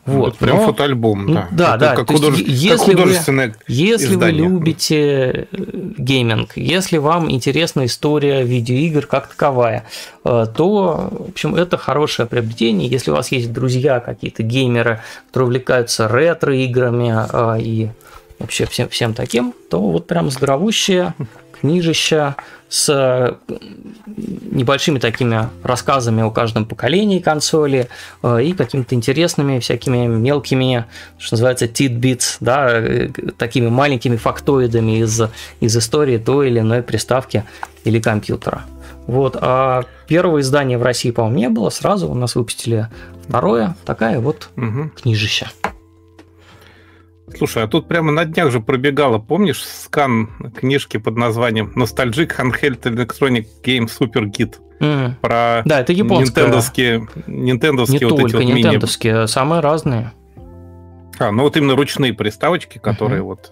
[0.05, 0.65] Вот, это прям но...
[0.65, 1.47] фотоальбом, да.
[1.51, 1.95] Да, это да.
[1.95, 2.37] Как, худож...
[2.39, 4.43] если как художественное вы, Если издание.
[4.43, 5.57] вы любите э,
[5.97, 9.85] гейминг, если вам интересна история видеоигр как таковая,
[10.25, 12.89] э, то, в общем, это хорошее приобретение.
[12.89, 17.89] Если у вас есть друзья какие-то геймеры, которые увлекаются ретро-играми э, и
[18.39, 21.13] вообще всем, всем таким, то вот прям здоровущее
[21.63, 22.35] книжища
[22.67, 23.35] с э,
[24.51, 27.87] небольшими такими рассказами о каждом поколении консоли
[28.21, 30.85] э, и какими-то интересными всякими мелкими,
[31.17, 33.07] что называется, tidbits, да, э,
[33.37, 35.21] такими маленькими фактоидами из,
[35.61, 37.45] из истории той или иной приставки
[37.85, 38.63] или компьютера.
[39.07, 41.69] Вот, а первого издания в России, по-моему, не было.
[41.69, 42.89] Сразу у нас выпустили
[43.25, 43.77] второе.
[43.85, 44.91] Такая вот угу.
[45.01, 45.49] книжища.
[47.37, 52.81] Слушай, а тут прямо на днях же пробегала, помнишь, скан книжки под названием Nostalgic Handheld
[52.81, 54.55] Electronic Game Super Git?
[54.79, 55.13] Mm.
[55.21, 56.43] Про да, это японская.
[56.45, 59.25] Нинтендовские, нинтендовские Не вот только эти вот нинтендовские, мини...
[59.27, 60.11] самые разные.
[61.19, 63.37] А, ну вот именно ручные приставочки, которые uh-huh.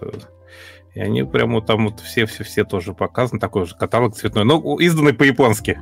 [0.94, 5.14] Э, и они прямо там вот все-все-все тоже показаны, такой же каталог цветной, но изданный
[5.14, 5.78] по-японски.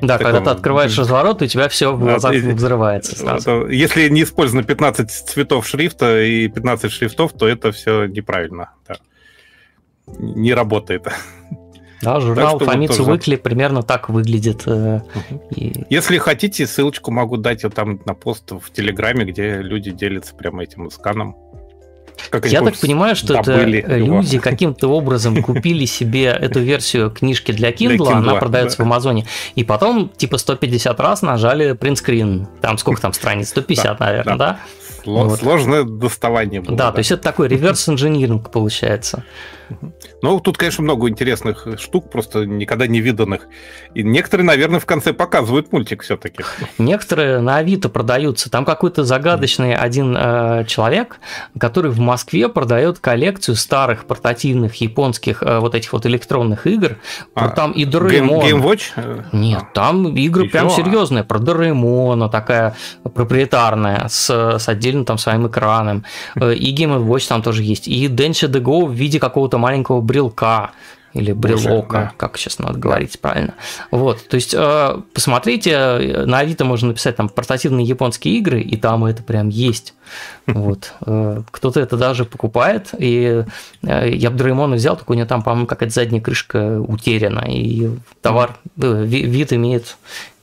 [0.00, 0.32] Да, таком...
[0.32, 3.68] когда ты открываешь разворот, у тебя все в глазах да, взрывается сразу.
[3.68, 8.70] Если не использовано 15 цветов шрифта и 15 шрифтов, то это все неправильно.
[8.88, 8.96] Да.
[10.18, 11.06] Не работает.
[12.02, 14.66] Да, журнал Фомицу Выкли примерно так выглядит.
[15.54, 15.84] И...
[15.90, 20.62] Если хотите, ссылочку могу дать вот там на пост в Телеграме, где люди делятся прямо
[20.62, 21.36] этим сканом.
[22.28, 27.70] Как Я так понимаю, что это люди каким-то образом купили себе эту версию книжки для
[27.70, 28.84] Kindle, для Kindle она продается да.
[28.84, 32.48] в Амазоне, и потом типа 150 раз нажали принтскрин.
[32.60, 33.48] Там сколько там страниц?
[33.50, 34.46] 150, да, наверное, да?
[34.52, 34.60] да?
[35.04, 35.38] Вот.
[35.38, 36.76] Сложное доставание было.
[36.76, 39.24] Да, да, то есть это такой реверс-инжиниринг получается.
[40.22, 43.46] Ну, тут, конечно, много интересных штук, просто никогда не виданных.
[43.94, 46.44] И некоторые, наверное, в конце показывают мультик все-таки.
[46.78, 48.50] Некоторые на Авито продаются.
[48.50, 51.18] Там какой-то загадочный один э, человек,
[51.58, 56.96] который в Москве продает коллекцию старых портативных японских э, вот этих вот электронных игр.
[57.34, 58.44] А, там и Дораэмон.
[58.44, 59.26] Game, Game Watch?
[59.32, 60.52] Нет, там игры Еще?
[60.52, 61.24] прям серьезные.
[61.24, 66.04] Про Дораэмона такая проприетарная с, с отдельным там своим экраном.
[66.34, 67.88] Э, и Game Watch там тоже есть.
[67.88, 70.72] И de Go в виде какого-то маленького брелка
[71.12, 72.12] или брелока, да.
[72.16, 73.18] как сейчас надо говорить да.
[73.28, 73.54] правильно.
[73.90, 79.04] Вот, то есть э, посмотрите, на Авито можно написать там портативные японские игры, и там
[79.04, 79.94] это прям есть.
[80.46, 83.44] Вот, э, кто-то это даже покупает, и
[83.82, 87.90] э, я бы Дреймона взял, только у него там, по-моему, какая-то задняя крышка утеряна, и
[88.20, 89.96] товар, вид имеет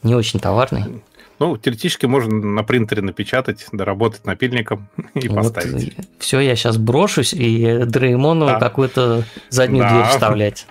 [0.03, 1.01] не очень товарный.
[1.39, 5.95] Ну, теоретически можно на принтере напечатать, доработать напильником и вот поставить.
[6.19, 8.59] Все, я сейчас брошусь и Дреймону да.
[8.59, 9.93] какую-то заднюю да.
[9.93, 10.67] дверь вставлять.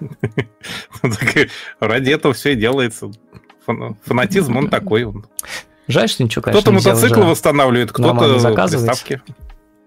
[1.80, 3.10] Ради этого все и делается.
[4.04, 5.06] Фанатизм, он такой.
[5.88, 8.38] Жаль, что ничего, конечно, Кто-то мотоциклы восстанавливает, кто-то
[8.68, 9.22] приставки.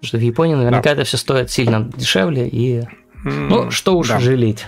[0.01, 0.91] Что в Японии наверняка да.
[0.93, 2.83] это все стоит сильно дешевле, и
[3.23, 4.19] ну, что уж да.
[4.19, 4.65] жалеть.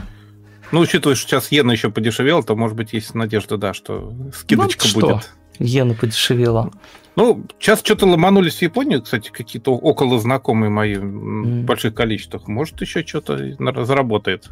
[0.72, 4.88] Ну, учитывая, что сейчас иена еще подешевела, то, может быть, есть надежда, да, что скидочка
[4.95, 5.22] ну, будет.
[5.24, 5.32] Что?
[5.60, 6.72] Иена подешевела.
[7.16, 11.62] Ну, сейчас что-то ломанулись в Японию, кстати, какие-то около знакомые мои mm.
[11.62, 12.48] в больших количествах.
[12.48, 13.38] Может, еще что-то
[13.86, 14.50] заработает.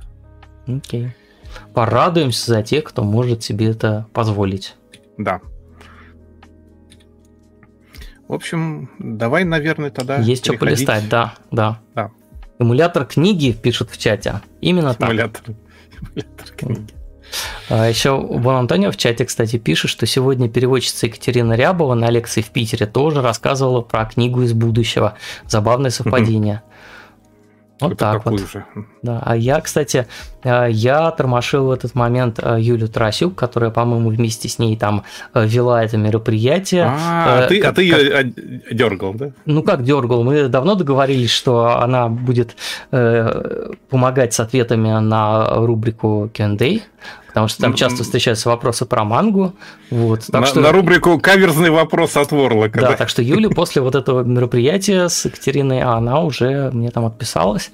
[0.68, 1.06] Окей.
[1.06, 1.10] Okay.
[1.74, 4.76] Порадуемся за тех, кто может себе это позволить.
[5.18, 5.42] Да.
[8.28, 10.18] В общем, давай, наверное, тогда.
[10.18, 11.82] Есть что полистать, да, да.
[11.96, 12.12] Да.
[12.60, 14.42] Эмулятор книги пишут в чате.
[14.62, 15.42] Именно Эмулятор.
[15.44, 15.56] так.
[16.00, 17.01] Эмулятор книги.
[17.70, 22.42] А еще Вон Антонио в чате, кстати, пишет, что сегодня переводчица Екатерина Рябова на лекции
[22.42, 25.16] в Питере тоже рассказывала про книгу из будущего.
[25.48, 26.64] Забавное совпадение.
[27.82, 28.40] Вот так вот.
[28.40, 28.64] Же.
[29.02, 29.22] Да.
[29.26, 30.06] А я, кстати,
[30.44, 35.04] э, я тормошил в этот момент э, Юлю Тарасюк, которая, по-моему, вместе с ней там
[35.34, 36.84] э, вела это мероприятие.
[36.86, 38.76] А, а ты, как, а ты ее как...
[38.76, 39.32] дергал, да?
[39.46, 40.24] Ну как дергал?
[40.24, 42.56] Мы давно договорились, что она будет
[42.92, 46.82] э, помогать с ответами на рубрику Q&A
[47.32, 49.54] потому что там часто встречаются вопросы про мангу.
[49.90, 50.60] Вот, так на, что...
[50.60, 52.82] на рубрику «Каверзный вопрос от Ворлока».
[52.82, 57.06] Да, да, так что Юля после вот этого мероприятия с Екатериной, она уже мне там
[57.06, 57.72] отписалась,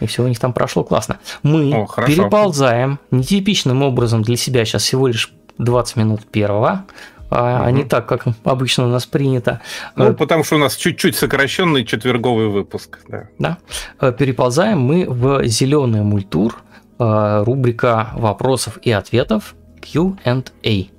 [0.00, 1.18] и все у них там прошло классно.
[1.44, 6.84] Мы О, переползаем нетипичным образом для себя сейчас всего лишь 20 минут первого,
[7.30, 7.64] а, угу.
[7.64, 9.60] а не так, как обычно у нас принято.
[9.94, 12.98] Ну, потому что у нас чуть-чуть сокращенный четверговый выпуск.
[13.08, 13.28] Да.
[13.38, 13.58] да.
[14.00, 16.65] Э, переползаем мы в зеленый мультур, Э,
[16.98, 20.90] рубрика вопросов и ответов Q&A.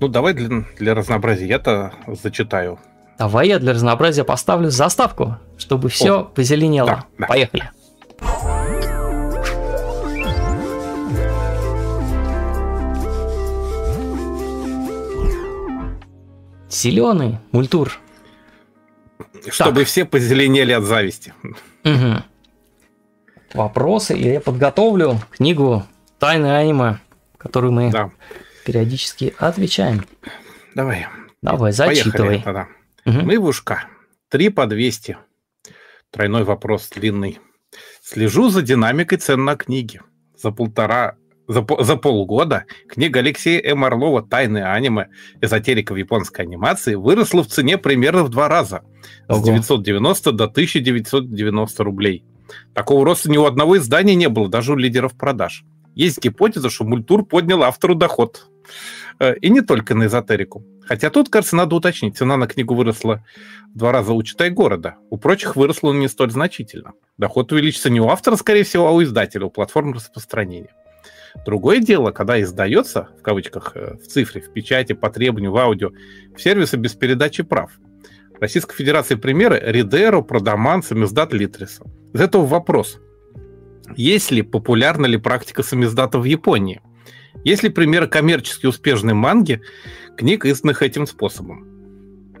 [0.00, 2.78] Ну, давай для, для разнообразия я-то зачитаю.
[3.18, 6.88] Давай я для разнообразия поставлю заставку, чтобы все О, позеленело.
[6.88, 7.26] Да, да.
[7.26, 7.70] Поехали.
[16.70, 17.92] Зеленый мультур.
[19.50, 19.88] Чтобы так.
[19.88, 21.34] все позеленели от зависти.
[21.84, 22.22] Угу
[23.54, 25.84] вопросы, и я подготовлю книгу
[26.18, 26.98] «Тайны аниме»,
[27.38, 28.10] которую мы да.
[28.64, 30.04] периодически отвечаем.
[30.74, 31.06] Давай.
[31.42, 32.40] Давай, зачитывай.
[32.42, 32.66] Поехали,
[33.06, 33.18] угу.
[33.20, 33.84] Мы в ушка.
[34.28, 35.16] Три по 200.
[36.10, 37.38] Тройной вопрос длинный.
[38.02, 40.00] Слежу за динамикой цен на книги.
[40.36, 41.16] За полтора
[41.50, 43.84] за, за полгода книга Алексея М.
[43.84, 45.08] Орлова «Тайны аниме.
[45.40, 48.82] Эзотерика в японской анимации» выросла в цене примерно в два раза.
[49.28, 49.40] Ого.
[49.40, 52.24] С 990 до 1990 рублей.
[52.74, 55.64] Такого роста ни у одного издания не было, даже у лидеров продаж.
[55.94, 58.48] Есть гипотеза, что мультур поднял автору доход.
[59.18, 60.64] Э, и не только на эзотерику.
[60.82, 62.16] Хотя тут, кажется, надо уточнить.
[62.16, 63.24] Цена на книгу выросла
[63.74, 64.96] в два раза у читай города.
[65.10, 66.92] У прочих выросла не столь значительно.
[67.18, 70.74] Доход увеличится не у автора, скорее всего, а у издателя, у платформ распространения.
[71.44, 75.90] Другое дело, когда издается, в кавычках, э, в цифре, в печати, по требованию, в аудио,
[76.34, 77.70] в сервисы без передачи прав–
[78.40, 81.84] Российской Федерации примеры Ридеро, Продаман, Самиздат, Литриса.
[82.14, 82.98] Из этого вопрос.
[83.96, 86.80] Есть ли, популярна ли практика самиздата в Японии?
[87.44, 89.60] Есть ли примеры коммерчески успешной манги,
[90.16, 91.66] книг, изданных этим способом?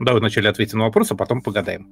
[0.00, 1.88] Давай вначале ответим на вопрос, а потом погадаем.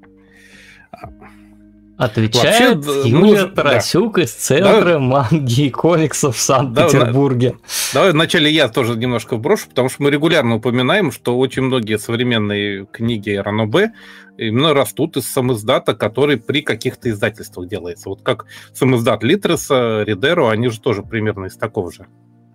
[1.99, 4.23] Отвечает Вообще, Юлия ну, Тарасюк да.
[4.23, 4.99] из Центра да.
[5.01, 7.51] манги и комиксов в Санкт-Петербурге.
[7.51, 7.57] Да,
[7.94, 12.86] давай вначале я тоже немножко вброшу, потому что мы регулярно упоминаем, что очень многие современные
[12.86, 13.91] книги РНОБ
[14.39, 18.09] именно растут из самоиздата, который при каких-то издательствах делается.
[18.10, 22.07] Вот как самоиздат Литреса, Ридеро, они же тоже примерно из такого же.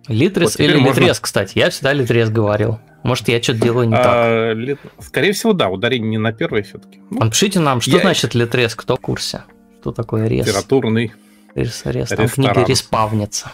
[0.08, 1.00] Литрес вот или можно...
[1.00, 1.58] Литрес, кстати.
[1.58, 2.78] Я всегда Литрес говорил.
[3.02, 5.04] Может, я что-то делаю не а, так.
[5.04, 7.00] Скорее всего, да, ударение не на первое все-таки.
[7.10, 8.00] Ну, Напишите нам, что я...
[8.00, 9.44] значит Литрес, кто в курсе?
[9.80, 10.46] Что такое рез?
[10.46, 11.12] Литературный
[11.54, 12.08] рез, рез.
[12.08, 13.52] Там книга респавнится.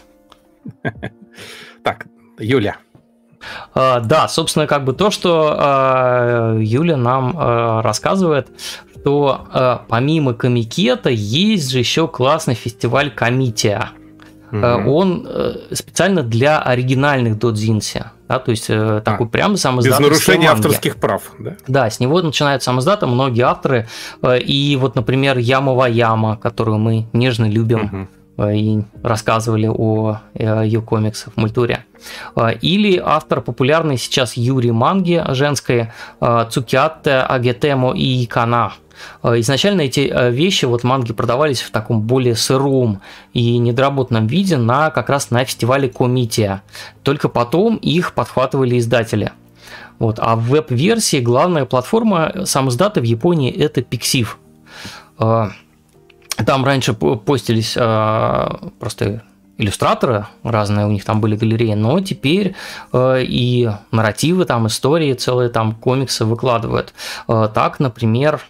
[1.83, 2.07] Так,
[2.39, 2.77] Юля.
[3.75, 8.49] Uh, да, собственно, как бы то, что uh, Юля нам uh, рассказывает,
[8.95, 13.93] что помимо комикета есть же еще классный фестиваль Комития.
[14.53, 14.93] Угу.
[14.93, 18.05] Он э, специально для оригинальных додзинси.
[18.29, 21.57] Да, то есть э, такой а, прям сам Без нарушения авторских прав, да?
[21.67, 23.89] Да, с него начинают сам многие авторы.
[24.25, 28.09] И вот, например, Ямова Яма, которую мы нежно любим.
[28.39, 28.51] Угу.
[28.51, 31.85] И рассказывали о ее комиксах в мультуре.
[32.63, 38.73] Или автор популярный сейчас Юрий Манги женской Цукиатте Агетемо и Икана.
[39.23, 43.01] Э, изначально эти э, вещи, вот манги продавались в таком более сыром
[43.33, 46.63] и недоработанном виде на как раз на фестивале Комития.
[47.03, 49.33] Только потом их подхватывали издатели.
[49.99, 50.19] Вот.
[50.21, 54.29] А в веб-версии главная платформа самоздата в Японии это Pixiv.
[55.19, 55.49] Э,
[56.47, 59.23] там раньше постились просто
[59.61, 62.55] иллюстраторы разные, у них там были галереи, но теперь
[62.93, 66.95] э, и нарративы, там истории, целые там комиксы выкладывают.
[67.29, 68.41] Э, так, например,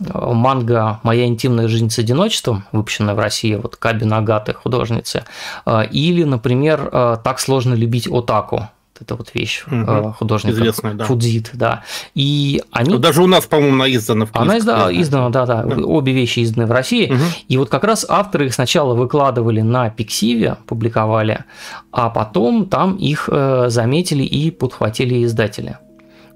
[0.00, 5.24] манга «Моя интимная жизнь с одиночеством», выпущенная в России, вот Каби Нагаты, художницы,
[5.66, 8.68] э, или, например, э, «Так сложно любить Отаку»,
[9.00, 10.12] это вот вещь угу.
[10.18, 11.04] художника Известная, да.
[11.04, 11.84] Фудзит, да.
[12.16, 12.90] И они...
[12.90, 15.76] Ну, даже у нас, по-моему, она издана в Она издана, издана да, да, да.
[15.84, 17.12] Обе вещи изданы в России.
[17.12, 17.22] Угу.
[17.46, 21.44] И вот как раз авторы их сначала выкладывали на Пиксиве, публиковали,
[21.92, 23.28] а потом там их
[23.68, 25.78] заметили и подхватили издатели.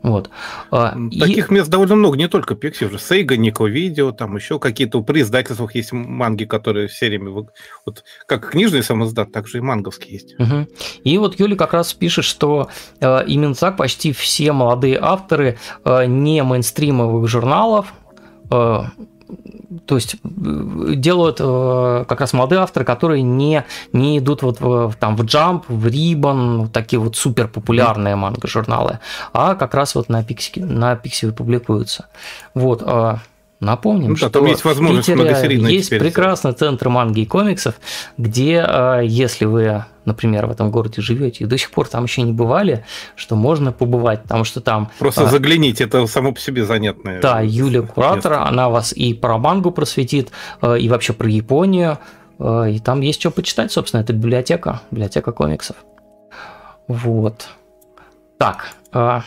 [0.02, 0.31] Вот.
[0.70, 1.55] А, таких и...
[1.55, 5.74] мест довольно много, не только Pixie, уже Сейга, Нико Видео, там еще какие-то при издательствах
[5.74, 10.34] есть манги, которые сериями, вот как книжный самоздат, так же и манговские есть.
[10.39, 10.66] Угу.
[11.05, 12.68] И вот Юля как раз пишет, что
[13.00, 17.92] э, именно так почти все молодые авторы э, не мейнстримовых журналов
[18.50, 18.81] э,
[19.86, 24.94] то есть э, делают э, как раз молодые авторы, которые не, не идут вот в,
[24.99, 28.99] там в Jump, в Ribbon, такие вот супер популярные манго-журналы,
[29.33, 32.07] а как раз вот на Пикси, на Пикси публикуются.
[32.55, 33.17] Вот, э,
[33.62, 37.76] Напомним, ну, что там есть возможность в Питере есть прекрасный центр манги и комиксов,
[38.18, 38.66] где,
[39.05, 42.84] если вы, например, в этом городе живете и до сих пор там еще не бывали,
[43.15, 44.91] что можно побывать, потому что там...
[44.99, 47.20] Просто а, загляните, это само по себе занятное.
[47.20, 52.00] Да, Юля Куратор, она вас и про мангу просветит, и вообще про Японию,
[52.41, 55.76] и там есть что почитать, собственно, это библиотека, библиотека комиксов.
[56.89, 57.47] Вот.
[58.39, 58.73] Так.
[58.91, 59.23] А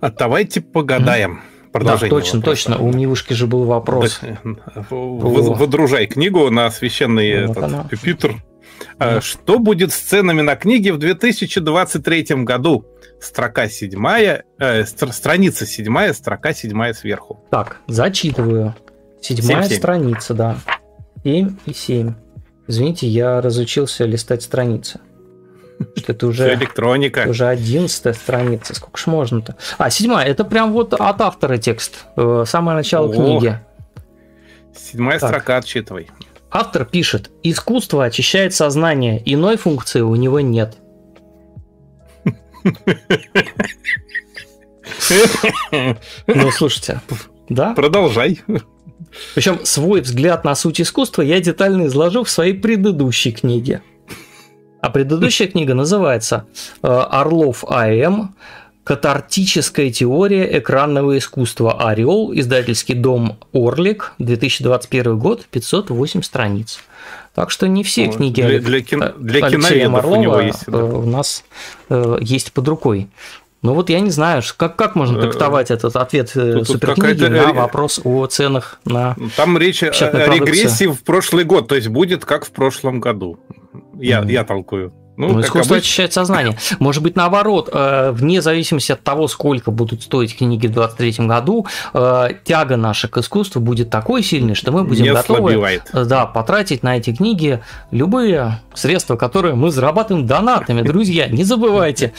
[0.00, 1.34] давайте погадаем.
[1.34, 2.10] Mm-hmm продолжение.
[2.10, 2.68] Да, точно, вопроса.
[2.68, 2.78] точно.
[2.78, 4.20] У Милушки же был вопрос.
[4.20, 8.36] Так, Выдружай книгу на священный вот этот, пюпитр.
[8.98, 9.20] Да.
[9.20, 12.86] Что будет с ценами на книги в 2023 году?
[13.20, 17.44] Строка седьмая, э, страница седьмая, строка седьмая сверху.
[17.50, 18.74] Так, зачитываю.
[19.20, 20.56] Седьмая 7, страница, да.
[21.24, 22.14] 7 и 7.
[22.68, 25.00] Извините, я разучился листать страницы.
[25.96, 26.54] Что это уже...
[26.54, 27.26] электроника.
[27.28, 28.74] Уже одиннадцатая страница.
[28.74, 29.56] Сколько ж можно-то?
[29.78, 30.26] А, седьмая.
[30.26, 32.06] Это прям вот от автора текст.
[32.16, 33.58] Э, самое начало О, книги.
[34.76, 35.30] Седьмая так.
[35.30, 36.08] строка отчитывай.
[36.50, 40.76] Автор пишет, искусство очищает сознание, иной функции у него нет.
[45.72, 47.00] Ну, слушайте,
[47.48, 47.74] да?
[47.74, 48.40] Продолжай.
[49.34, 53.82] Причем свой взгляд на суть искусства я детально изложил в своей предыдущей книге.
[54.84, 56.44] А предыдущая книга называется
[56.82, 58.34] э, «Орлов А.М.
[58.84, 66.80] Катартическая теория экранного искусства «Орел», издательский дом «Орлик», 2021 год, 508 страниц.
[67.34, 70.78] Так что не все книги для, для, кино, для Алексея Орлова у, него есть, да.
[70.80, 71.44] Э, у нас
[71.88, 73.08] э, есть под рукой.
[73.64, 77.54] Ну вот я не знаю, как, как можно трактовать этот ответ тут, суперкниги тут на
[77.54, 82.44] вопрос о ценах на Там речь о регрессии в прошлый год, то есть будет как
[82.44, 83.38] в прошлом году.
[83.98, 84.30] Я, mm.
[84.30, 84.92] я толкую.
[85.16, 85.76] Ну, ну искусство обычно.
[85.76, 86.56] очищает сознание.
[86.80, 91.66] Может быть, наоборот, э, вне зависимости от того, сколько будут стоить книги в 2023 году,
[91.92, 96.26] э, тяга наша к искусству будет такой сильной, что мы будем Не готовы э, да,
[96.26, 97.62] потратить на эти книги
[97.92, 100.82] любые средства, которые мы зарабатываем донатами.
[100.94, 102.12] Друзья, не забывайте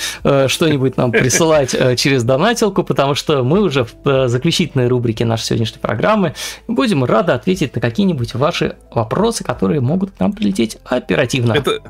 [0.48, 6.34] что-нибудь нам присылать через донатилку, потому что мы уже в заключительной рубрике нашей сегодняшней программы
[6.68, 11.54] будем рады ответить на какие-нибудь ваши вопросы, которые могут к нам прилететь оперативно.
[11.54, 11.82] Это,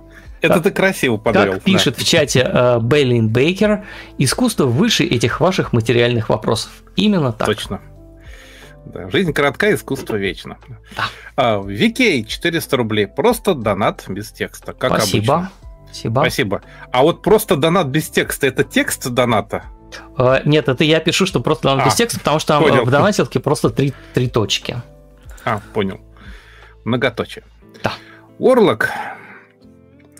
[0.45, 1.53] это ты красиво подвел.
[1.53, 2.01] Как пишет да.
[2.01, 3.85] в чате э, Бейлин Бейкер,
[4.17, 6.71] искусство выше этих ваших материальных вопросов.
[6.95, 7.47] Именно так.
[7.47, 7.81] Точно.
[8.85, 10.57] Да, жизнь коротка, искусство вечно.
[10.95, 11.05] Да.
[11.35, 13.07] А, Викей 400 рублей.
[13.07, 15.35] Просто донат без текста, как Спасибо.
[15.35, 15.51] обычно.
[15.87, 16.19] Спасибо.
[16.19, 16.61] Спасибо.
[16.91, 19.63] А вот просто донат без текста это текст доната?
[20.17, 22.83] Uh, нет, это я пишу, что просто донат а, без текста, потому что там понял.
[22.83, 24.81] в донатилке просто три, три точки.
[25.45, 26.01] А, понял.
[26.83, 27.43] Многоточие.
[27.83, 27.93] Да.
[28.39, 28.89] Орлок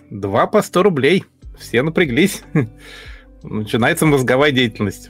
[0.10, 1.26] Два по 100 рублей.
[1.58, 2.44] Все напряглись.
[3.44, 5.10] Начинается мозговая деятельность.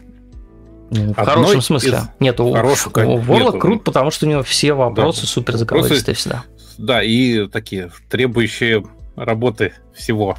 [0.90, 1.98] В Одной хорошем смысле.
[1.98, 2.10] Из...
[2.20, 5.28] Нет, у, у Ворла крут, потому что у него все вопросы да.
[5.28, 6.44] супер заковыристые всегда.
[6.78, 10.38] Да, и такие требующие работы всего.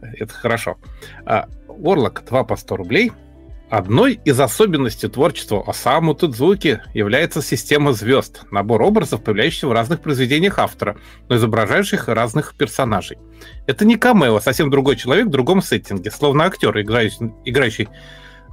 [0.00, 0.76] Это хорошо.
[1.24, 3.12] А, Орлок 2 по 100 рублей–
[3.70, 10.58] Одной из особенностей творчества Осаму Тудзуки является система звезд, набор образов, появляющихся в разных произведениях
[10.58, 10.96] автора,
[11.28, 13.18] но изображающих разных персонажей.
[13.66, 17.88] Это не камео, совсем другой человек в другом сеттинге, словно актер, играющий, играющий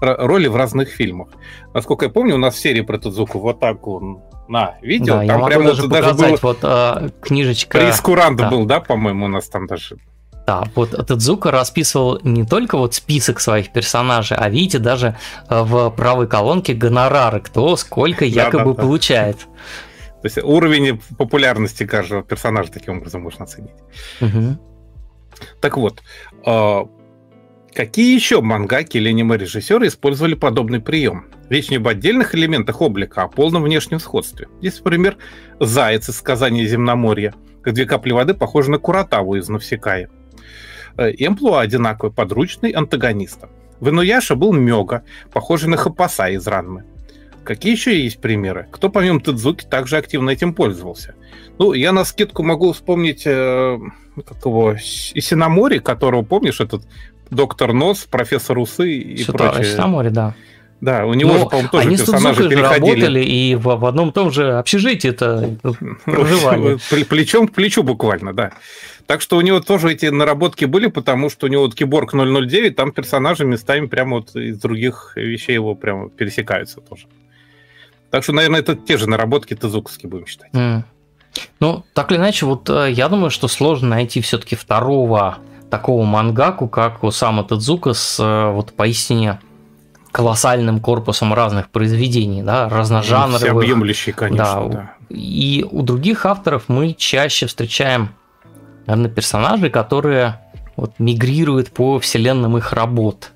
[0.02, 1.30] роли в разных фильмах.
[1.74, 5.22] Насколько я помню, у нас в серии про Тудзуку вот так он на видео.
[5.22, 6.38] Да, там я прямо даже, даже было...
[6.42, 7.80] вот а, книжечка.
[7.80, 8.50] Прескурант да.
[8.50, 9.98] был, да, по-моему, у нас там даже
[10.46, 15.18] да, вот Тедзука расписывал не только вот список своих персонажей, а видите, даже
[15.50, 19.38] э, в правой колонке гонорары, кто сколько якобы да, да, получает.
[20.22, 23.76] То есть уровень популярности каждого персонажа таким образом можно оценить.
[24.22, 24.58] Угу.
[25.62, 26.04] Так вот,
[26.46, 26.86] э,
[27.74, 31.26] какие еще мангаки или аниме-режиссеры использовали подобный прием?
[31.50, 34.48] Речь не об отдельных элементах облика, а о полном внешнем сходстве.
[34.60, 35.18] Здесь, например,
[35.60, 37.34] заяц из сказания Земноморья,
[37.64, 40.10] как две капли воды похожи на Куратаву из Навсекая.
[40.98, 43.50] Э, и амплуа одинаковый, подручный антагониста.
[43.80, 46.86] В Инуяша был Мёга, похожий на Хапаса из Ранмы.
[47.44, 48.68] Какие еще есть примеры?
[48.72, 51.16] Кто помимо Тедзуки также активно этим пользовался?
[51.60, 53.78] Ну, я на скидку могу вспомнить э,
[54.26, 56.84] как его, Исинамори, которого, помнишь, этот
[57.30, 59.64] доктор Нос, профессор Усы и Что прочее.
[59.64, 60.34] Исинамори, да.
[60.82, 62.90] Да, у него ну, же, по-моему, тоже они персонажи с переходили.
[62.90, 65.56] работали и в, в одном том же общежитии это
[66.06, 66.78] проживали.
[67.06, 68.52] Плечом к плечу буквально, да.
[69.08, 72.75] Так что у него тоже эти наработки были, потому что у него вот Киборг 009,
[72.75, 77.06] там персонажи местами прямо вот из других вещей его прямо пересекаются тоже.
[78.09, 80.51] Так что, наверное, это те же наработки Тезуковские будем считать.
[80.53, 80.84] Mm.
[81.59, 85.38] Ну, так или иначе, вот э, я думаю, что сложно найти все-таки второго
[85.69, 89.40] такого мангаку, как Осама Тедзука с э, вот поистине
[90.11, 93.42] колоссальным корпусом разных произведений, да, разножанровых.
[93.42, 94.69] Всеобъемлющий, конечно, да.
[94.69, 94.93] да.
[95.09, 98.09] И у других авторов мы чаще встречаем,
[98.86, 100.40] наверное, персонажей, которые
[100.76, 103.32] вот мигрируют по вселенным их работ.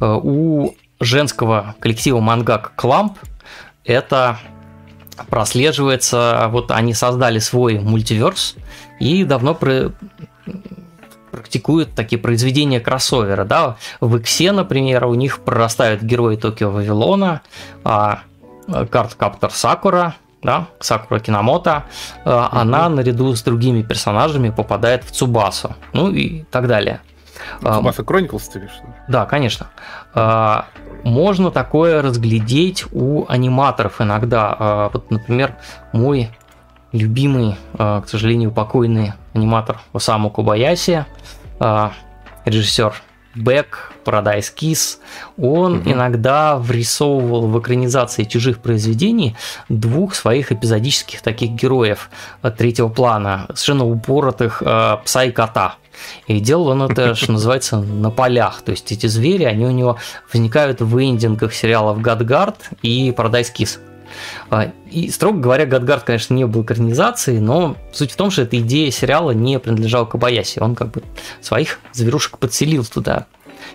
[0.00, 3.18] Э, у женского коллектива мангак Кламп
[3.84, 4.38] это
[5.28, 8.56] прослеживается, вот они создали свой мультиверс
[9.00, 9.92] и давно про
[11.30, 13.44] практикуют такие произведения кроссовера.
[13.44, 13.76] Да?
[14.00, 17.42] В Иксе, например, у них прорастают герои Токио Вавилона,
[17.84, 18.20] а,
[18.90, 20.16] Карт Каптор Сакура,
[20.46, 21.84] да, Сакура Кинамото,
[22.24, 22.48] mm-hmm.
[22.52, 27.00] она наряду с другими персонажами попадает в Цубасу, ну и так далее.
[27.60, 28.80] Цубаса Chronicles ты видишь?
[29.08, 29.66] Да, конечно.
[30.14, 30.66] А,
[31.04, 34.88] можно такое разглядеть у аниматоров иногда.
[34.92, 35.56] Вот, например,
[35.92, 36.30] мой
[36.92, 41.04] любимый, к сожалению, покойный аниматор Осаму Кубаяси,
[42.44, 42.94] режиссер
[43.34, 44.98] Бэк, Paradise Kiss,
[45.36, 45.90] он угу.
[45.90, 49.36] иногда врисовывал в экранизации чужих произведений
[49.68, 52.10] двух своих эпизодических таких героев
[52.56, 55.76] третьего плана, совершенно упоротых э, пса и кота.
[56.26, 58.62] И делал он это, что называется, на полях.
[58.62, 59.98] То есть эти звери, они у него
[60.32, 63.78] возникают в эндингах сериалов «Гадгард» и «Paradise Kiss».
[64.50, 68.58] А, и, строго говоря, Гадгард, конечно, не был экранизацией, но суть в том, что эта
[68.60, 70.60] идея сериала не принадлежала Кабаяси.
[70.60, 71.02] Он как бы
[71.40, 73.26] своих зверушек подселил туда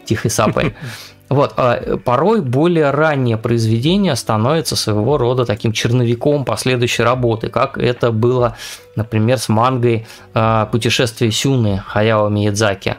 [0.06, 0.76] тихой сапой.
[1.32, 8.12] Вот, а порой более раннее произведение становится своего рода таким черновиком последующей работы, как это
[8.12, 8.58] было,
[8.98, 12.98] например, с мангой а, «Путешествие Сюны» Хаяо Миядзаки.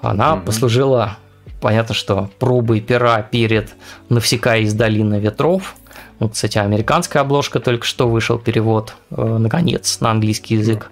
[0.00, 0.44] Она mm-hmm.
[0.44, 1.18] послужила,
[1.60, 3.70] понятно, что пробой пера перед
[4.08, 5.74] «Навсекая из долины ветров»,
[6.22, 10.88] вот, кстати, американская обложка только что вышел перевод, э, наконец, на английский язык.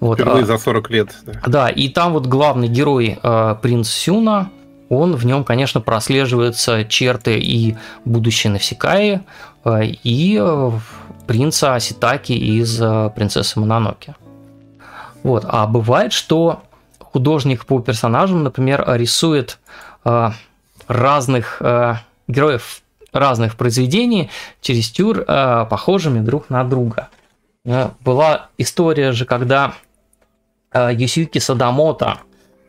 [0.00, 1.16] Вот, Впервые а, за 40 лет.
[1.24, 1.32] Да.
[1.46, 4.50] да, и там вот главный герой э, принц Сюна,
[4.88, 9.20] он в нем, конечно, прослеживаются черты и будущей Навсекаи,
[9.64, 10.70] э, и э,
[11.26, 14.14] принца Аситаки из э, «Принцессы Мононоки».
[15.22, 15.44] Вот.
[15.48, 16.62] А бывает, что
[16.98, 19.58] художник по персонажам, например, рисует
[20.86, 21.62] разных
[22.28, 24.28] героев разных произведений,
[24.60, 27.08] чересчур похожими друг на друга.
[28.00, 29.72] Была история же, когда
[30.74, 32.18] Юсюки Садамото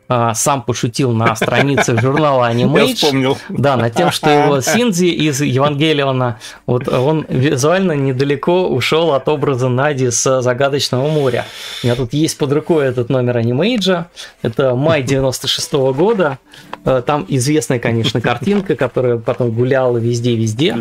[0.07, 2.87] сам пошутил на странице журнала Animage.
[2.89, 3.37] Я вспомнил.
[3.49, 9.69] Да, над тем, что его Синзи из Евангелиона, вот он визуально недалеко ушел от образа
[9.69, 11.45] Нади с Загадочного моря.
[11.83, 14.05] У меня тут есть под рукой этот номер Animage.
[14.41, 16.39] Это май 96 -го года.
[16.85, 20.75] Э, там известная, конечно, картинка, которая потом гуляла везде-везде.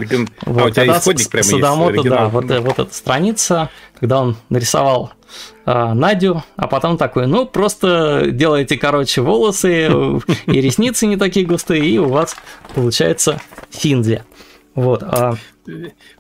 [0.44, 2.08] Вот, а у тебя исходник прямо Садамото, есть?
[2.08, 5.23] Да, вот, вот эта страница, когда он нарисовал а,
[5.64, 9.88] Надю, а потом такой, ну, просто делайте короче волосы
[10.46, 12.36] и ресницы не такие густые, и у вас
[12.74, 13.40] получается
[13.70, 14.22] Синзи.
[14.74, 15.02] Вот.
[15.02, 15.34] А...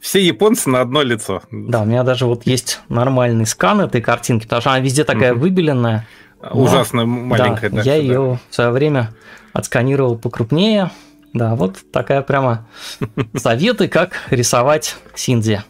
[0.00, 1.42] Все японцы на одно лицо.
[1.50, 5.34] Да, у меня даже вот есть нормальный скан этой картинки, потому что она везде такая
[5.34, 6.06] выбеленная.
[6.50, 7.70] Ужасно маленькая.
[7.70, 9.12] Да, да я ее в свое время
[9.52, 10.90] отсканировал покрупнее.
[11.32, 12.66] Да, вот такая прямо
[13.36, 15.62] советы, как рисовать Синзи.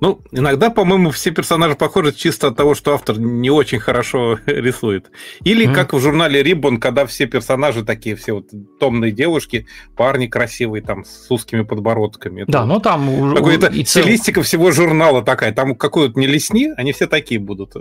[0.00, 5.10] Ну, иногда, по-моему, все персонажи похожи чисто от того, что автор не очень хорошо рисует.
[5.44, 5.74] Или mm-hmm.
[5.74, 8.46] как в журнале Ribbon, когда все персонажи такие, все вот
[8.78, 12.44] томные девушки, парни красивые, там, с узкими подбородками.
[12.48, 13.34] Да, ну там...
[13.34, 15.52] Такой, это стилистика всего журнала такая.
[15.52, 17.76] Там какой-то не лесни, они все такие будут.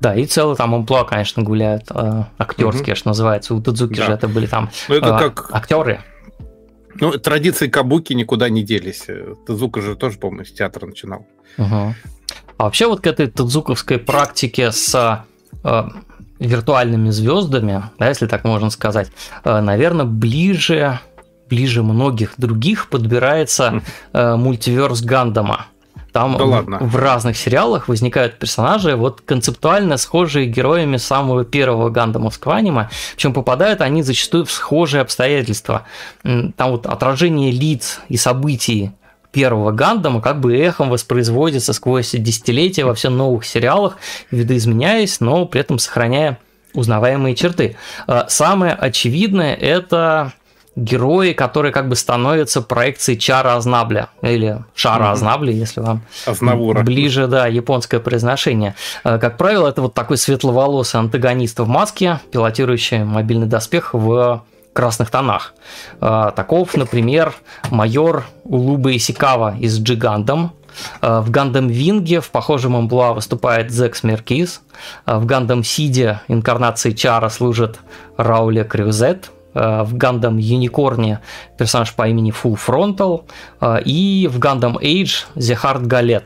[0.00, 2.96] Да, и целый там амплуа, конечно, гуляют э, актерские, угу.
[2.96, 3.54] что называется.
[3.54, 4.06] У Тадзуки да.
[4.06, 5.48] же это были там ну, это э, как...
[5.50, 6.00] актеры.
[7.00, 9.06] Ну, традиции кабуки никуда не делись.
[9.46, 11.26] Тадзука же тоже, по-моему, с театра начинал.
[11.58, 11.94] Угу.
[12.56, 15.24] А вообще вот к этой тадзуковской практике с
[15.64, 15.82] э,
[16.38, 19.10] виртуальными звездами, да, если так можно сказать,
[19.44, 21.00] э, наверное, ближе,
[21.48, 25.66] ближе многих других подбирается э, мультиверс Гандама.
[26.12, 26.78] Там да ладно.
[26.80, 33.80] в разных сериалах возникают персонажи, вот концептуально схожие героями самого первого гандамовского аниме, причем попадают
[33.80, 35.82] они зачастую в схожие обстоятельства.
[36.22, 38.92] Там вот отражение лиц и событий
[39.34, 43.98] первого Гандама как бы эхом воспроизводится сквозь десятилетия во все новых сериалах,
[44.30, 46.38] видоизменяясь, но при этом сохраняя
[46.72, 47.76] узнаваемые черты.
[48.06, 50.32] А, самое очевидное– это
[50.76, 56.82] герои, которые как бы становятся проекцией Чара Азнабля или Шара Азнабля, если вам Азнавура.
[56.82, 58.74] ближе, да, японское произношение.
[59.02, 64.42] А, как правило, это вот такой светловолосый антагонист в маске, пилотирующий мобильный доспех в
[64.74, 65.54] красных тонах.
[66.00, 67.34] Таков, например,
[67.70, 70.52] майор Улуба Исикава из Джигандам.
[71.00, 74.60] В Гандам Винге в похожем амплуа выступает Зекс Меркис.
[75.06, 77.78] В Гандам Сиде инкарнации Чара служит
[78.16, 79.30] Рауле Крюзет.
[79.54, 81.20] Э, в Гандам Юникорне
[81.56, 83.24] персонаж по имени Full Frontal
[83.60, 86.24] э, и в Гандам Age Зехард Галет.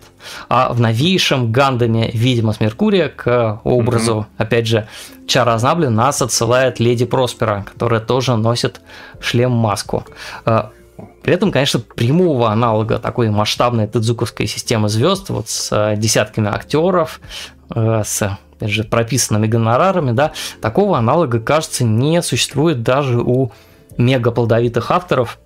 [0.49, 4.43] А в новейшем Гандаме Видимо с Меркурия к образу, mm-hmm.
[4.43, 4.89] опять же,
[5.27, 8.81] Чара Азнабли нас отсылает Леди Проспера, которая тоже носит
[9.21, 10.05] шлем-маску.
[10.47, 10.65] Э,
[11.23, 17.21] при этом, конечно, прямого аналога такой масштабной тедзуковской системы звезд, вот с десятками актеров,
[17.71, 23.53] с опять же, прописанными гонорарами, да, такого аналога, кажется, не существует даже у
[23.97, 25.39] мегаплодовитых авторов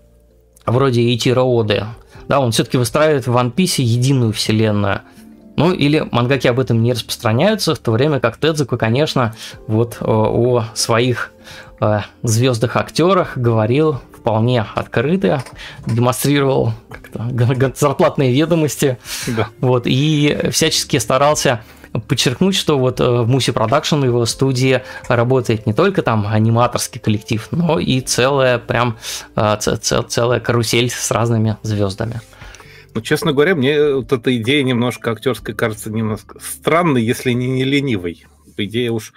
[0.65, 1.85] вроде Итира Оды.
[2.29, 5.03] Да, он все-таки выстраивает в One Piece единую вселенную.
[5.57, 9.35] Ну, или мангаки об этом не распространяются, в то время как Тедзука, конечно,
[9.67, 11.33] вот о, о своих
[11.81, 15.45] э, звездных актерах говорил вполне открыто,
[15.87, 16.73] демонстрировал
[17.75, 19.49] зарплатные ведомости, да.
[19.61, 21.63] вот, и всячески старался
[22.09, 27.47] подчеркнуть, что вот э, в Mushi Production его студии работает не только там аниматорский коллектив,
[27.51, 28.99] но и целая прям
[29.37, 32.21] э, целая карусель с разными звездами.
[32.95, 37.65] Ну, честно говоря, мне вот эта идея немножко актерская кажется немножко странной, если не, не
[37.65, 38.27] ленивой.
[38.57, 39.15] По идее уж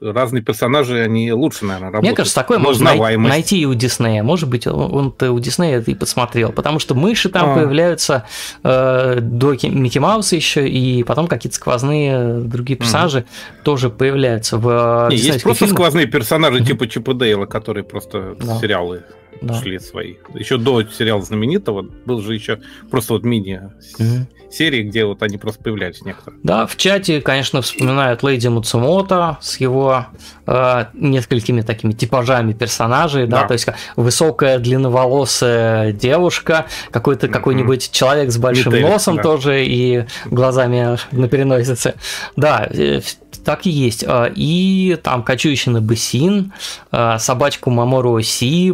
[0.00, 2.10] разные персонажи, они лучше, наверное, работают.
[2.10, 4.22] Мне кажется, такое можно найти и у Диснея.
[4.22, 6.52] Может быть, он-то у Диснея это и подсмотрел.
[6.52, 7.54] Потому что мыши там а.
[7.54, 8.24] появляются
[8.62, 13.62] э, до Микки Мауса еще, и потом какие-то сквозные другие персонажи mm.
[13.64, 15.78] тоже появляются в Не, Есть просто фильмах.
[15.78, 18.58] сквозные персонажи типа Чипа Дейла, которые просто да.
[18.58, 19.02] сериалы
[19.40, 19.54] да.
[19.54, 20.14] шли свои.
[20.34, 22.60] Еще до сериала знаменитого был же еще
[22.90, 23.62] просто вот мини
[23.98, 26.40] mm серии, где вот они просто появлялись некоторые.
[26.42, 30.06] Да, в чате, конечно, вспоминают Лейди Муцумото с его
[30.46, 37.30] э, несколькими такими типажами персонажей, да, да то есть высокая длинноволосая девушка, какой-то mm-hmm.
[37.30, 39.22] какой-нибудь человек с большим Метелик, носом да.
[39.22, 41.94] тоже и глазами на переносице.
[42.36, 43.00] Да, э,
[43.44, 44.04] так и есть.
[44.06, 46.52] А, и там кочующий Бассин,
[46.90, 48.72] а, собачку Мамору Си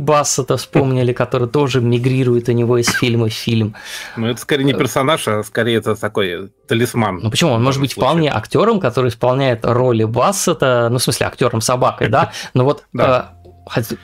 [0.55, 3.75] Бассета вспомнили, который тоже мигрирует у него из фильма в фильм.
[4.17, 7.21] Ну, это скорее не э, персонаж, а скорее это такой талисман.
[7.23, 7.53] Ну почему?
[7.53, 8.09] Он может быть случае.
[8.09, 12.33] вполне актером, который исполняет роли Бассета, ну, в смысле, актером собакой, да?
[12.55, 12.85] Но вот.
[12.99, 13.25] Э,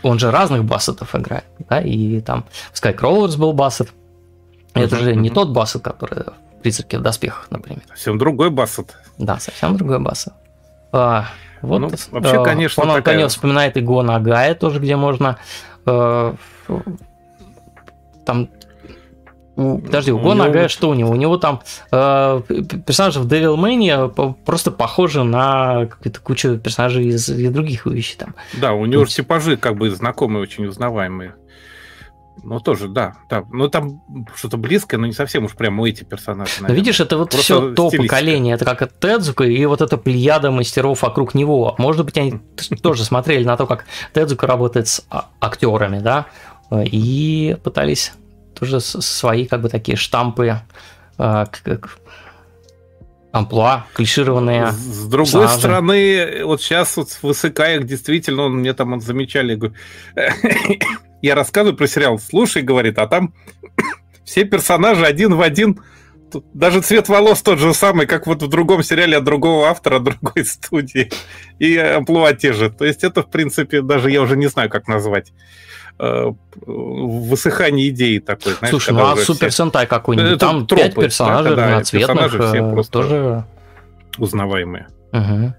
[0.03, 3.91] он же разных Бассетов играет, да, и там в Skycrawlers был Бассет.
[4.73, 7.83] Это же не тот Бассет, который в «Призраке в доспехах», например.
[7.89, 8.97] Совсем другой Бассет.
[9.19, 10.33] Да, совсем другой Бассет.
[10.93, 11.27] А,
[11.61, 13.29] вот, ну, вообще, конечно, он такая...
[13.29, 15.37] вспоминает и Го Нагая тоже, где можно
[15.87, 16.35] э,
[18.25, 18.49] там
[19.57, 21.11] Подожди, у Го Нагая что у него?
[21.11, 21.61] У него там
[21.93, 22.43] э,
[22.87, 28.35] персонажи в Devil May просто похожи на какую-то кучу персонажей из, из других вещей там.
[28.55, 31.35] Да, у него же типажи как бы знакомые, очень узнаваемые.
[32.43, 33.15] Ну, тоже, да.
[33.29, 33.45] да.
[33.51, 34.03] Ну, там
[34.35, 36.53] что-то близкое, но не совсем уж прямо эти персонажи.
[36.61, 36.69] Наверное.
[36.69, 38.55] Но видишь, это вот все то поколение.
[38.55, 41.75] Это как Тедзука и вот эта плеяда мастеров вокруг него.
[41.79, 42.41] Может быть, они
[42.83, 46.27] тоже смотрели на то, как Тедзука работает с а, актерами, да,
[46.73, 48.13] и пытались
[48.59, 50.61] тоже свои как бы такие штампы
[51.19, 51.49] а,
[53.33, 54.73] амплуа, клишированные.
[54.73, 55.59] С другой персонажи.
[55.59, 59.61] стороны, вот сейчас вот в Исыкаях действительно, он мне там он замечали,
[61.23, 63.35] я рассказываю про сериал, слушай, говорит, а там
[64.25, 65.81] все персонажи один в один,
[66.55, 70.45] даже цвет волос тот же самый, как вот в другом сериале от другого автора, другой
[70.45, 71.11] студии,
[71.59, 72.71] и амплуа те же.
[72.71, 75.33] То есть это, в принципе, даже я уже не знаю, как назвать
[75.99, 76.33] э,
[76.67, 78.55] высыхание идеи такой.
[78.55, 82.67] Знаешь, Слушай, ну а Супер Сентай какой-нибудь, там тропы, пять персонажей да, разноцветных, персонажи все
[82.67, 83.45] э, просто тоже
[84.19, 84.89] узнаваемые.
[85.13, 85.55] Угу.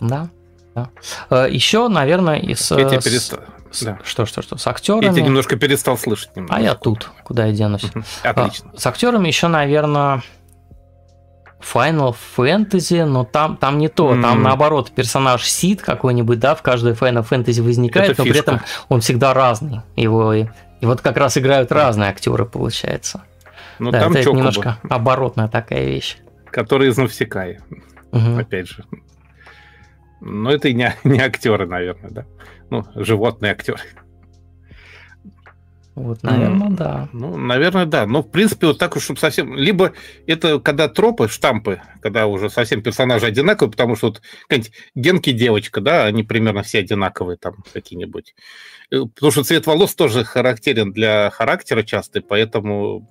[0.00, 0.28] Да.
[0.74, 0.90] да.
[1.30, 2.70] Э, Еще, наверное, из...
[2.70, 3.40] Я тебя перестал.
[3.82, 3.98] Да.
[4.04, 5.04] Что, что, что, с актерами.
[5.04, 6.34] Я тебя немножко перестал слышать.
[6.34, 6.56] Немножко.
[6.56, 7.84] А я тут, куда я денусь.
[8.22, 8.70] Отлично.
[8.74, 10.22] А, с актерами еще, наверное,
[11.60, 14.22] Final Fantasy, но там, там не то, mm.
[14.22, 18.42] там наоборот персонаж Сид какой-нибудь, да, в каждой Final Fantasy возникает, Это но фишка.
[18.42, 19.82] при этом он всегда разный.
[19.94, 20.46] Его и,
[20.80, 23.22] и вот как раз играют разные актеры, получается.
[23.78, 26.16] Ну, да, там это немножко оборотная такая вещь.
[26.50, 27.60] Который из Навсекая,
[28.10, 28.38] угу.
[28.38, 28.84] опять же.
[30.20, 32.26] Но это и не, не актеры, наверное, да
[32.70, 33.80] ну, животные актеры.
[35.96, 37.08] Вот, наверное, mm, да.
[37.12, 38.06] Ну, наверное, да.
[38.06, 39.54] Но, в принципе, вот так уж, чтобы совсем...
[39.54, 39.92] Либо
[40.26, 45.80] это когда тропы, штампы, когда уже совсем персонажи одинаковые, потому что вот какая-нибудь Генки девочка,
[45.80, 48.34] да, они примерно все одинаковые там какие-нибудь.
[48.90, 53.06] Э, потому что цвет волос тоже характерен для характера часто, поэтому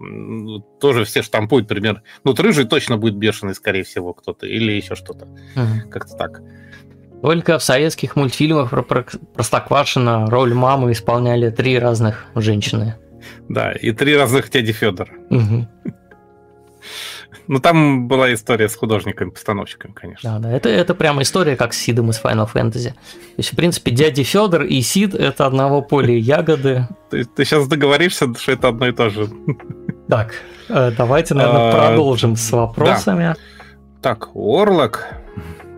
[0.79, 2.01] тоже все штампуют примерно.
[2.23, 5.27] Ну, вот рыжий точно будет бешеный, скорее всего, кто-то, или еще что-то.
[5.55, 5.89] Mm.
[5.91, 6.41] Как-то так.
[7.21, 12.95] Только в советских мультфильмах про Простоквашино роль мамы исполняли три разных женщины.
[13.49, 15.11] Да, и три разных дяди Федора.
[15.29, 15.67] Угу.
[17.47, 20.33] Ну, там была история с художниками-постановщиками, конечно.
[20.33, 22.89] Да, да, это, это прямо история, как с Сидом из Final Fantasy.
[22.89, 26.87] То есть, в принципе, дядя Федор и Сид– это одного поля ягоды.
[27.09, 29.27] Ты, ты сейчас договоришься, что это одно и то же.
[30.07, 30.35] Так,
[30.69, 33.35] э, давайте, наверное, а, продолжим с вопросами.
[34.03, 35.07] Так, Орлок.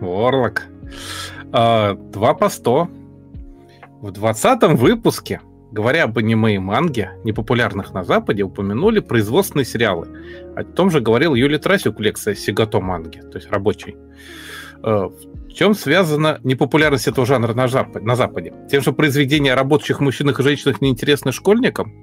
[0.02, 0.64] Орлок.
[1.52, 2.88] А, два по сто.
[4.00, 5.40] В двадцатом выпуске–
[5.72, 10.06] Говоря об аниме и манге, непопулярных на Западе, упомянули производственные сериалы.
[10.54, 13.96] О том же говорил Юлий Трасюк в лекции «Сигато манги», то есть рабочий.
[14.82, 18.52] Э, в чем связана непопулярность этого жанра на, Западе, на Западе?
[18.70, 21.94] Тем, что произведения о работающих мужчинах и женщинах неинтересны школьникам?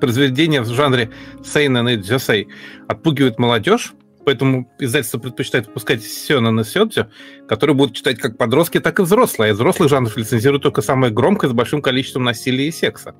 [0.00, 1.10] Произведения в жанре
[1.44, 2.48] сейнен и джасей
[2.88, 3.94] отпугивают молодежь?
[4.28, 7.06] Поэтому издательство предпочитает выпускать Сёнэн и Сёдзю,
[7.48, 9.48] которые будут читать как подростки, так и взрослые.
[9.48, 13.14] А из взрослых жанров лицензируют только самое громкое с большим количеством насилия и секса.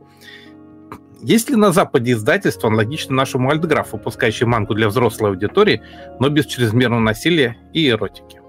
[1.22, 5.80] Есть ли на Западе издательство, аналогично нашему Альтграфу, выпускающее мангу для взрослой аудитории,
[6.20, 8.42] но без чрезмерного насилия и эротики?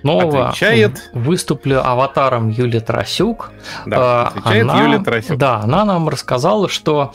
[0.00, 1.10] Снова отвечает...
[1.12, 3.52] выступлю аватаром Юлия Тарасюк.
[3.86, 5.38] Да, а, отвечает она, Юлия Тарасюк.
[5.38, 7.14] Да, она нам рассказала, что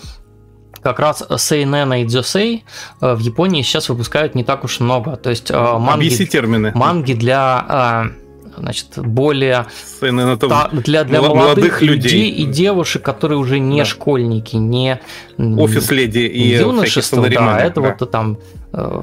[0.84, 2.66] как раз Сейнена и Дзюсей
[3.02, 5.16] э, в Японии сейчас выпускают не так уж много.
[5.16, 6.72] То есть э, манги, термины.
[6.76, 8.12] манги для
[8.56, 9.66] э, значит, более
[10.00, 12.12] та, для, для молодых, молодых людей.
[12.12, 13.86] людей и девушек, которые уже не да.
[13.86, 15.00] школьники, не
[15.38, 17.96] офис-леди и юношество, да, это да.
[18.00, 18.38] вот там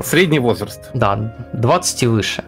[0.05, 0.91] средний возраст.
[0.94, 2.44] Да, 20 и выше.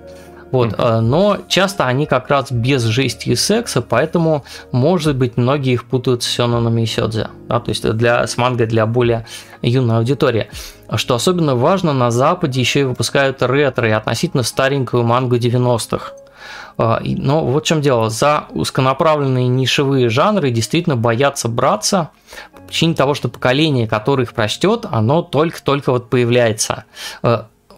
[0.52, 1.00] Вот, mm-hmm.
[1.00, 6.22] но часто они как раз без жести и секса, поэтому, может быть, многие их путают
[6.22, 7.28] с сёнонами и сёдзе.
[7.48, 9.26] Да, то есть для, с манго для более
[9.62, 10.48] юной аудитории.
[10.94, 16.12] Что особенно важно, на Западе еще и выпускают ретро и относительно старенькую мангу 90-х.
[16.78, 18.10] А, но вот в чем дело.
[18.10, 22.10] За узконаправленные нишевые жанры действительно боятся браться
[22.54, 26.84] по причине того, что поколение, которое их прочтет, оно только-только вот появляется.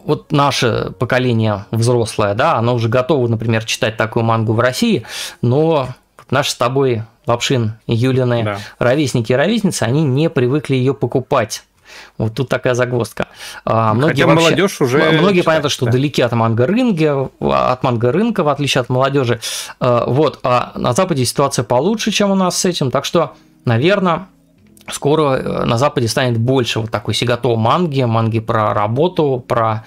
[0.05, 5.05] Вот наше поколение взрослое, да, оно уже готово, например, читать такую мангу в России,
[5.41, 5.89] но
[6.31, 8.58] наши с тобой Лапшин и Юлины да.
[8.78, 11.65] ровесники и ровесницы, они не привыкли ее покупать.
[12.18, 13.28] Вот тут такая загвоздка.
[13.65, 15.92] А, многие Хотя вообще, молодежь уже многие читает, понятно, что да.
[15.92, 19.41] далеки от манго рынка, от манго рынка в отличие от молодежи.
[19.81, 23.34] А, вот, а на Западе ситуация получше, чем у нас с этим, так что,
[23.65, 24.26] наверное,
[24.90, 29.84] скоро э, на Западе станет больше вот такой сигато манги, манги про работу, про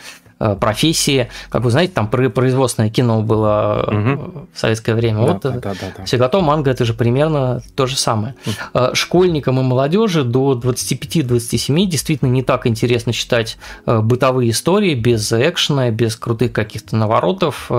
[0.59, 1.29] профессии.
[1.49, 4.47] Как вы знаете, там производственное кино было угу.
[4.53, 5.25] в советское время.
[5.25, 6.05] Да, вот да, да, да.
[6.05, 8.35] Сигато манга это же примерно то же самое.
[8.45, 8.95] Угу.
[8.95, 16.15] Школьникам и молодежи до 25-27 действительно не так интересно читать бытовые истории без экшена, без
[16.15, 17.71] крутых каких-то наворотов,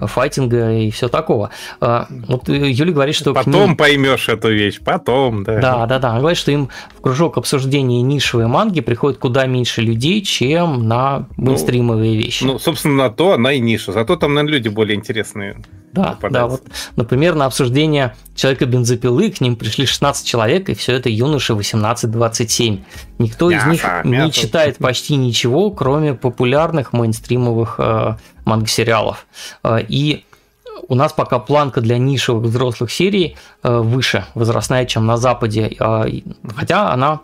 [0.00, 1.50] файтинга и все такого.
[1.80, 3.76] Вот Юля говорит, что потом ним...
[3.76, 5.60] поймешь эту вещь, потом, да.
[5.60, 6.10] Да, да, да.
[6.10, 11.26] Она говорит, что им в кружок обсуждения нишевой манги приходит куда меньше людей, чем на
[11.36, 12.44] мейнстрим необходимые вещи.
[12.44, 13.92] Ну, собственно, на то она и ниша.
[13.92, 15.62] Зато там, наверное, люди более интересные.
[15.92, 16.30] Да, попадаются.
[16.30, 16.62] да, вот,
[16.96, 22.80] например, на обсуждение человека бензопилы к ним пришли 16 человек, и все это юноши 18-27.
[23.18, 24.26] Никто мясо, из них мясо.
[24.26, 29.26] не читает почти ничего, кроме популярных мейнстримовых э, манго-сериалов.
[29.64, 30.24] Э, и
[30.88, 36.04] у нас пока планка для нишевых взрослых серий э, выше, возрастная, чем на Западе, э,
[36.54, 37.20] хотя она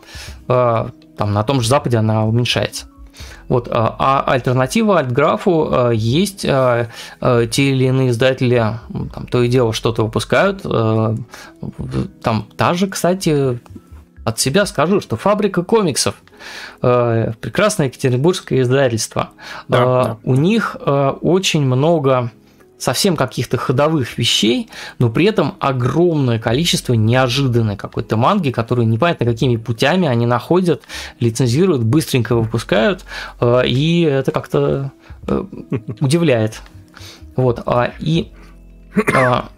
[0.47, 2.87] там на том же Западе она уменьшается.
[3.47, 6.87] Вот, а, а альтернатива альтграфу а, есть а,
[7.19, 8.79] те или иные издатели,
[9.13, 10.63] там, то и дело что-то выпускают.
[10.63, 13.59] Там та же, кстати,
[14.23, 16.15] от себя скажу, что фабрика комиксов,
[16.81, 19.29] прекрасное екатеринбургское издательство,
[19.67, 20.17] да, да.
[20.23, 20.75] у них
[21.21, 22.31] очень много
[22.77, 29.55] совсем каких-то ходовых вещей, но при этом огромное количество неожиданной какой-то манги, которую непонятно какими
[29.55, 30.83] путями они находят,
[31.19, 33.05] лицензируют, быстренько выпускают,
[33.39, 34.91] э, и это как-то
[35.27, 35.43] э,
[36.01, 36.61] удивляет.
[37.35, 38.31] Вот, а, и
[39.13, 39.49] а,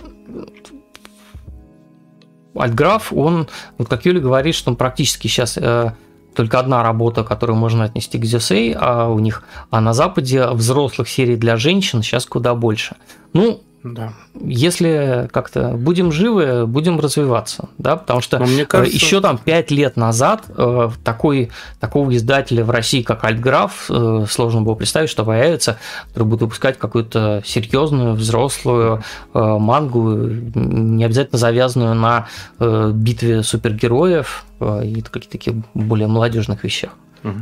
[2.55, 3.47] Альтграф, он,
[3.77, 5.91] вот как Юля говорит, что он практически сейчас э,
[6.37, 11.09] только одна работа, которую можно отнести к Зюсей, а у них, а на Западе взрослых
[11.09, 12.95] серий для женщин сейчас куда больше.
[13.33, 13.59] Ну,
[13.93, 14.13] да.
[14.39, 18.95] Если как-то будем живы, будем развиваться, да, потому что мне кажется...
[18.95, 21.49] еще там пять лет назад э, такой,
[21.79, 25.77] такого издателя в России, как Альтграф, э, сложно было представить, что появится,
[26.09, 32.27] который будет выпускать какую-то серьезную взрослую э, мангу, не обязательно завязанную на
[32.59, 36.91] битве супергероев и каких-то таких более молодежных вещах.
[37.23, 37.39] Угу.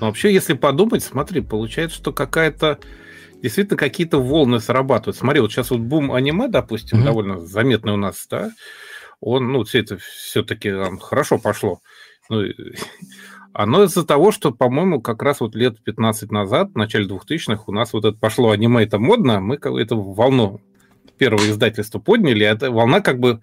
[0.00, 2.78] Но вообще, если подумать, смотри, получается, что какая-то
[3.42, 5.16] действительно какие-то волны срабатывают.
[5.16, 7.04] Смотри, вот сейчас вот бум аниме, допустим, mm-hmm.
[7.04, 8.52] довольно заметный у нас, да,
[9.20, 11.80] он, ну, все это все-таки хорошо пошло.
[12.30, 12.44] Ну,
[13.52, 17.72] оно из-за того, что, по-моему, как раз вот лет 15 назад, в начале 2000-х, у
[17.72, 20.60] нас вот это пошло аниме, это модно, мы эту волну
[21.18, 23.40] первого издательства подняли, эта волна как бы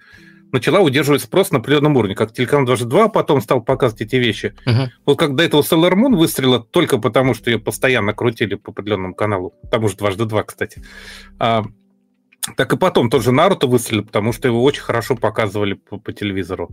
[0.51, 4.55] начала удерживать спрос на определенном уровне, как телеканал 22 потом стал показывать эти вещи.
[4.65, 4.87] Uh-huh.
[5.05, 9.53] Вот когда этого Sailor Moon выстрелила только потому, что ее постоянно крутили по определенному каналу,
[9.71, 10.83] тому же дважды два, кстати,
[11.39, 11.65] а,
[12.55, 16.69] так и потом тоже Наруто выстрелил, потому что его очень хорошо показывали по, по телевизору.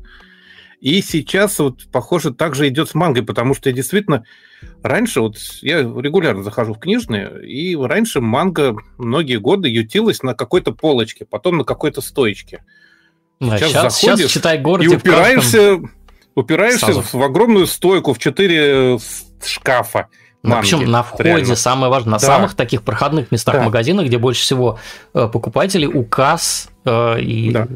[0.81, 4.25] И сейчас вот, похоже, так же идет с мангой, потому что действительно
[4.83, 10.73] раньше, вот я регулярно захожу в книжные, и раньше манга многие годы ютилась на какой-то
[10.73, 12.63] полочке, потом на какой-то стоечке.
[13.41, 15.81] Да, сейчас, сейчас заходишь сейчас, читай город и упираешься,
[16.35, 18.99] упираешься в, в огромную стойку, в четыре
[19.45, 20.09] шкафа.
[20.43, 21.57] Ну, причем на входе, реально.
[21.57, 22.27] самое важное, на да.
[22.27, 23.63] самых таких проходных местах да.
[23.65, 24.79] магазина, где больше всего
[25.13, 27.67] э, покупателей, указ э, и да.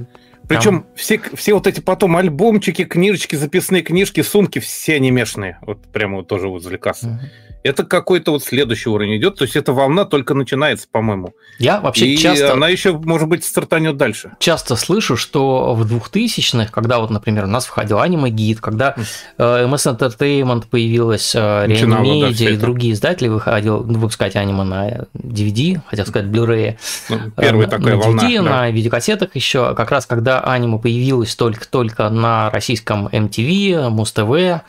[0.50, 0.86] Причем Там...
[0.96, 5.58] все, все вот эти потом альбомчики, книжечки, записные книжки, сумки, все анимешные.
[5.62, 7.06] Вот прямо вот тоже возле кассы.
[7.06, 7.18] Угу.
[7.62, 9.36] Это какой-то вот следующий уровень идет.
[9.36, 11.34] То есть эта волна только начинается, по-моему.
[11.58, 12.54] Я вообще и часто...
[12.54, 14.32] она еще, может быть, стартанет дальше.
[14.38, 18.94] Часто слышу, что в 2000-х, когда вот, например, у нас входил аниме-гид, когда
[19.36, 25.06] э, MS Entertainment появилась, э, Реанимедиа да, и другие издатели выходил ну, выпускать аниме на
[25.14, 26.78] DVD, хотел сказать, Blu-ray.
[27.10, 28.22] Ну, первая э, такая на DVD, волна.
[28.22, 28.42] Да.
[28.42, 29.74] На видеокассетах еще.
[29.74, 34.62] Как раз когда аниме появилось только-только на российском MTV, Муз-ТВ,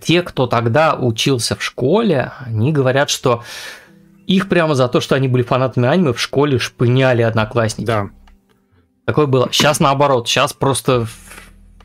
[0.00, 3.42] те, кто тогда учился в школе, они говорят, что
[4.26, 7.86] их прямо за то, что они были фанатами аниме, в школе шпыняли одноклассники.
[7.86, 8.10] Да.
[9.06, 9.48] Такое было.
[9.50, 11.06] Сейчас наоборот, сейчас просто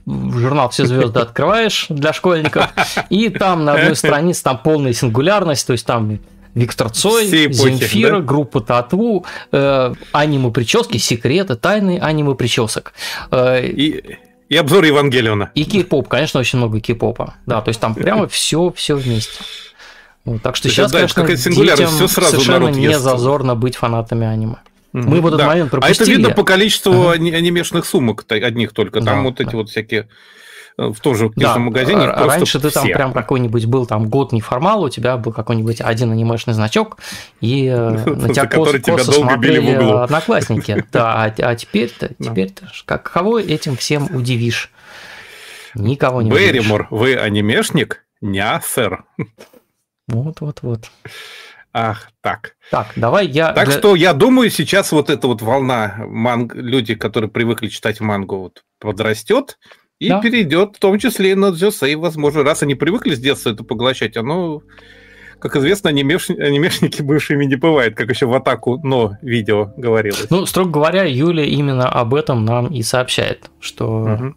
[0.06, 2.68] журнал «Все звезды» открываешь для школьников,
[3.10, 6.20] и там на одной странице там полная сингулярность, то есть там
[6.54, 8.26] Виктор Цой, эпохи, Земфира, да?
[8.26, 12.94] группа Тату, э, аниме-прически, секреты, тайны аниме-причесок.
[13.32, 15.52] Э, и и обзор Евангелиона.
[15.56, 17.36] И кей-поп, конечно, очень много кей-попа.
[17.46, 19.44] Да, то есть там прямо все, все вместе.
[20.26, 23.02] Вот, так что сейчас, да, конечно, детям все сразу совершенно не ест.
[23.02, 24.56] зазорно быть фанатами аниме.
[24.94, 25.48] Мы в этот да.
[25.48, 25.98] момент пропустили.
[25.98, 29.02] А это видно по количеству uh анимешных сумок одних только.
[29.02, 29.58] Там да, вот эти да.
[29.58, 30.08] вот всякие
[30.78, 31.60] в том же книжном да.
[31.60, 32.06] магазине.
[32.06, 36.54] Раньше ты там прям какой-нибудь был там год неформал, у тебя был какой-нибудь один анимешный
[36.54, 36.98] значок,
[37.42, 40.86] и э, на тебя косо, косо смотрели одноклассники.
[40.94, 44.72] Да, а, а теперь-то, теперь-то, как, кого этим всем удивишь?
[45.76, 48.06] Никого не Берримор, вы анимешник?
[48.22, 49.06] Не, сэр.
[50.08, 50.90] Вот-вот-вот.
[51.74, 52.56] Ах, так.
[52.70, 53.52] Так, давай я...
[53.52, 53.78] Так для...
[53.78, 56.54] что я думаю, сейчас вот эта вот волна манг...
[56.54, 59.58] люди, которые привыкли читать мангу, вот подрастет,
[60.00, 60.22] и да.
[60.22, 62.44] перейдет в том числе и на Джосей, возможно.
[62.44, 64.62] Раз они привыкли с детства это поглощать, оно,
[65.40, 66.30] как известно, анимеш...
[66.30, 70.30] анимешники бывшими не бывает, как еще в атаку, но видео говорилось.
[70.30, 74.36] Ну, строго говоря, Юля именно об этом нам и сообщает, что угу.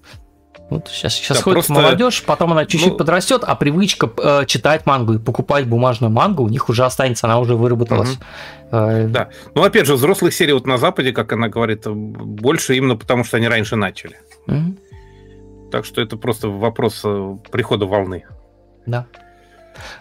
[0.69, 1.73] Вот сейчас, сейчас да, ходит просто...
[1.75, 2.97] молодежь, потом она чуть-чуть ну...
[2.97, 7.39] подрастет, а привычка э, читать мангу и покупать бумажную мангу у них уже останется, она
[7.39, 8.15] уже выработалась.
[8.15, 8.77] Угу.
[8.77, 9.07] Э...
[9.07, 9.29] Да.
[9.55, 13.37] Ну, опять же, взрослых серий вот на Западе, как она говорит, больше именно потому, что
[13.37, 14.17] они раньше начали.
[14.49, 14.77] Угу.
[15.77, 18.25] Так что это просто вопрос э, прихода волны.
[18.87, 19.05] Да.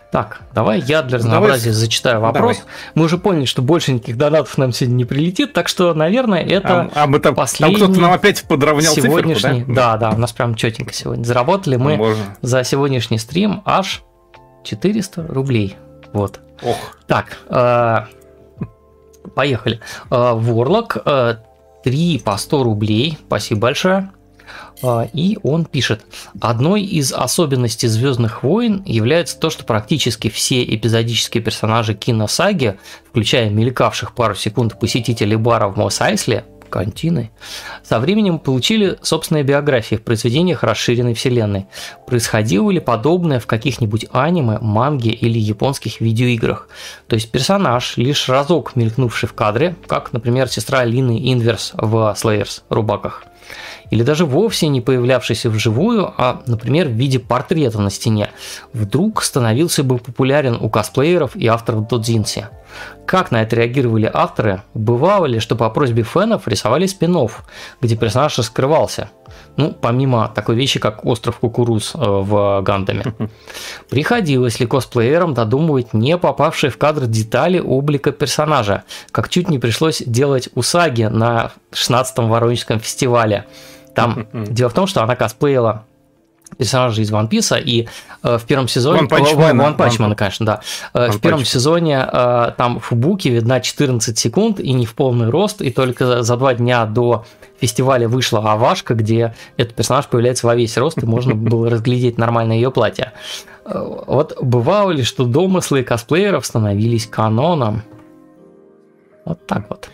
[0.10, 1.80] Так, давай я для разнообразия давай.
[1.80, 2.60] зачитаю вопрос.
[2.60, 2.72] Давай.
[2.94, 6.90] Мы уже поняли, что больше никаких донатов нам сегодня не прилетит, так что, наверное, это
[6.96, 7.76] а, а мы там, последний...
[7.76, 9.98] Там кто-то нам опять подровнял сегодняшний, циферку, да?
[9.98, 11.26] Да, да, у нас прям четенько сегодня.
[11.26, 12.24] Заработали мы Можно.
[12.42, 14.02] за сегодняшний стрим аж
[14.64, 15.76] 400 рублей.
[16.14, 16.40] Вот.
[16.64, 16.78] Ох.
[17.06, 18.06] Так, э,
[19.36, 19.82] поехали.
[20.10, 21.36] Э, Ворлок, э,
[21.84, 23.18] 3 по 100 рублей.
[23.28, 24.12] Спасибо большое.
[24.84, 26.06] А, и он пишет,
[26.40, 32.78] одной из особенностей Звездных войн является то, что практически все эпизодические персонажи киносаги,
[33.10, 37.32] включая мелькавших пару секунд посетителей бара в Мос-Айсле, Кантины,
[37.84, 41.68] со временем получили собственные биографии в произведениях расширенной вселенной.
[42.06, 46.68] Происходило ли подобное в каких-нибудь аниме, манге или японских видеоиграх?
[47.08, 52.64] То есть персонаж, лишь разок мелькнувший в кадре, как, например, сестра Лины Инверс в Slayers
[52.70, 53.24] рубаках–
[53.90, 58.30] или даже вовсе не появлявшийся вживую, а, например, в виде портрета на стене,
[58.74, 62.48] вдруг становился бы популярен у косплееров и авторов додзинси.
[63.06, 64.64] Как на это реагировали авторы?
[64.74, 67.16] Бывало ли, что по просьбе фенов рисовали спин
[67.82, 69.10] где персонаж раскрывался?
[69.58, 73.06] Ну, помимо такой вещи, как остров кукуруз э, в Гандаме.
[73.90, 80.02] Приходилось ли косплеерам додумывать не попавшие в кадр детали облика персонажа, как чуть не пришлось
[80.06, 83.46] делать Усаги на 16-м Воронежском фестивале.
[83.96, 85.86] Там дело в том, что она косплеила
[86.58, 87.88] персонажей из One Piece, и
[88.24, 89.02] э, в первом сезоне...
[89.02, 90.62] One Punch Man, One Punch Man, конечно, да.
[90.94, 95.62] Э, в первом сезоне э, там Фубуки видна 14 секунд и не в полный рост,
[95.62, 97.26] и только за два дня до
[97.60, 102.54] фестиваля вышла Авашка, где этот персонаж появляется во весь рост, и можно было разглядеть нормально
[102.54, 103.14] ее платье.
[103.66, 107.84] Э, вот бывало ли, что домыслы косплееров становились каноном?
[109.26, 109.90] Вот так вот.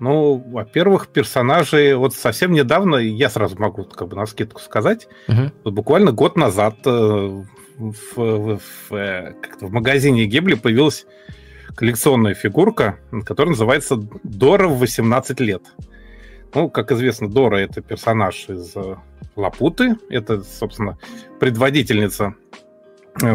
[0.00, 5.52] Ну, во-первых, персонажи вот совсем недавно, я сразу могу как бы на скидку сказать, угу.
[5.62, 11.06] вот буквально год назад э, в, в, в, э, в магазине Гебли появилась
[11.76, 15.62] коллекционная фигурка, которая называется Дора в 18 лет.
[16.54, 18.96] Ну, как известно, Дора это персонаж из э,
[19.36, 20.98] Лапуты, это, собственно,
[21.38, 22.34] предводительница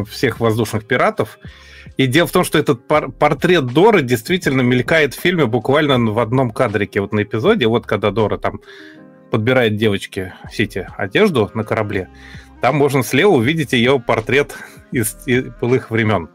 [0.09, 1.37] всех воздушных пиратов.
[1.97, 6.19] И дело в том, что этот пор- портрет Доры действительно мелькает в фильме буквально в
[6.19, 8.59] одном кадрике, вот на эпизоде, вот когда Дора там
[9.31, 12.09] подбирает девочке Сити одежду на корабле,
[12.61, 14.55] там можно слева увидеть ее портрет
[14.91, 16.29] из, из былых времен.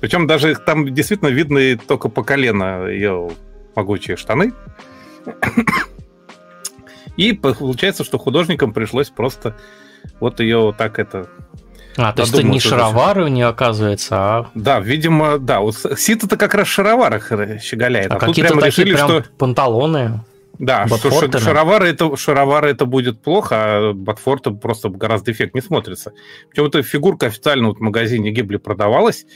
[0.00, 3.30] Причем даже там действительно видно только по колено ее
[3.74, 4.52] могучие штаны.
[7.16, 9.56] И получается, что художникам пришлось просто
[10.20, 11.28] вот ее вот так это
[11.96, 14.50] а, то есть это не шаровары у нее, оказывается, а...
[14.54, 15.60] Да, видимо, да.
[15.60, 18.12] Вот Сит-то как раз в шароварах щеголяет.
[18.12, 19.24] А, а какие-то такие решили, прям что...
[19.38, 20.20] панталоны.
[20.58, 21.38] Да, Ботфортены.
[21.38, 26.12] что шаровары это, шаровары это будет плохо, а Ботфорты просто гораздо эффектнее смотрится.
[26.48, 29.26] Причем эта фигурка официально вот в магазине Гибли продавалась,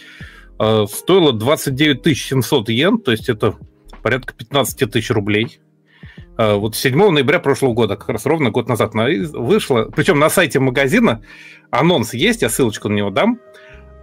[0.58, 3.54] э, стоила 29 700 йен, то есть это
[4.02, 5.60] порядка 15 тысяч рублей.
[6.38, 9.90] Э, вот 7 ноября прошлого года, как раз ровно год назад вышла.
[9.94, 11.22] Причем на сайте магазина
[11.70, 13.38] анонс есть, я ссылочку на него дам.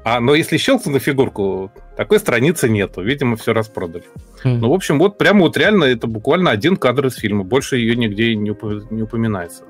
[0.03, 3.01] А, но если щелкнуть на фигурку, такой страницы нету.
[3.01, 4.05] Видимо, все распродали.
[4.45, 4.57] Mm.
[4.59, 7.43] Ну, в общем, вот прямо вот реально это буквально один кадр из фильма.
[7.43, 9.65] Больше ее нигде не, уп- не упоминается.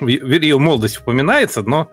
[0.00, 1.92] Ее молодость упоминается, но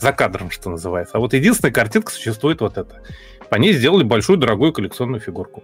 [0.00, 1.18] за кадром, что называется.
[1.18, 3.02] А вот единственная картинка существует вот эта.
[3.50, 5.62] По ней сделали большую дорогую коллекционную фигурку.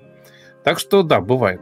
[0.62, 1.60] Так что да, бывает.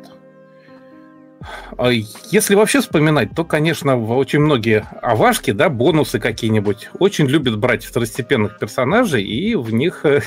[1.77, 7.85] А если вообще вспоминать, то, конечно, очень многие авашки, да, бонусы какие-нибудь, очень любят брать
[7.85, 10.21] второстепенных персонажей и в них э,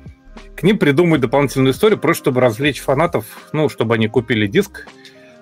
[0.56, 4.86] к ним придумывают дополнительную историю, просто чтобы развлечь фанатов, ну, чтобы они купили диск.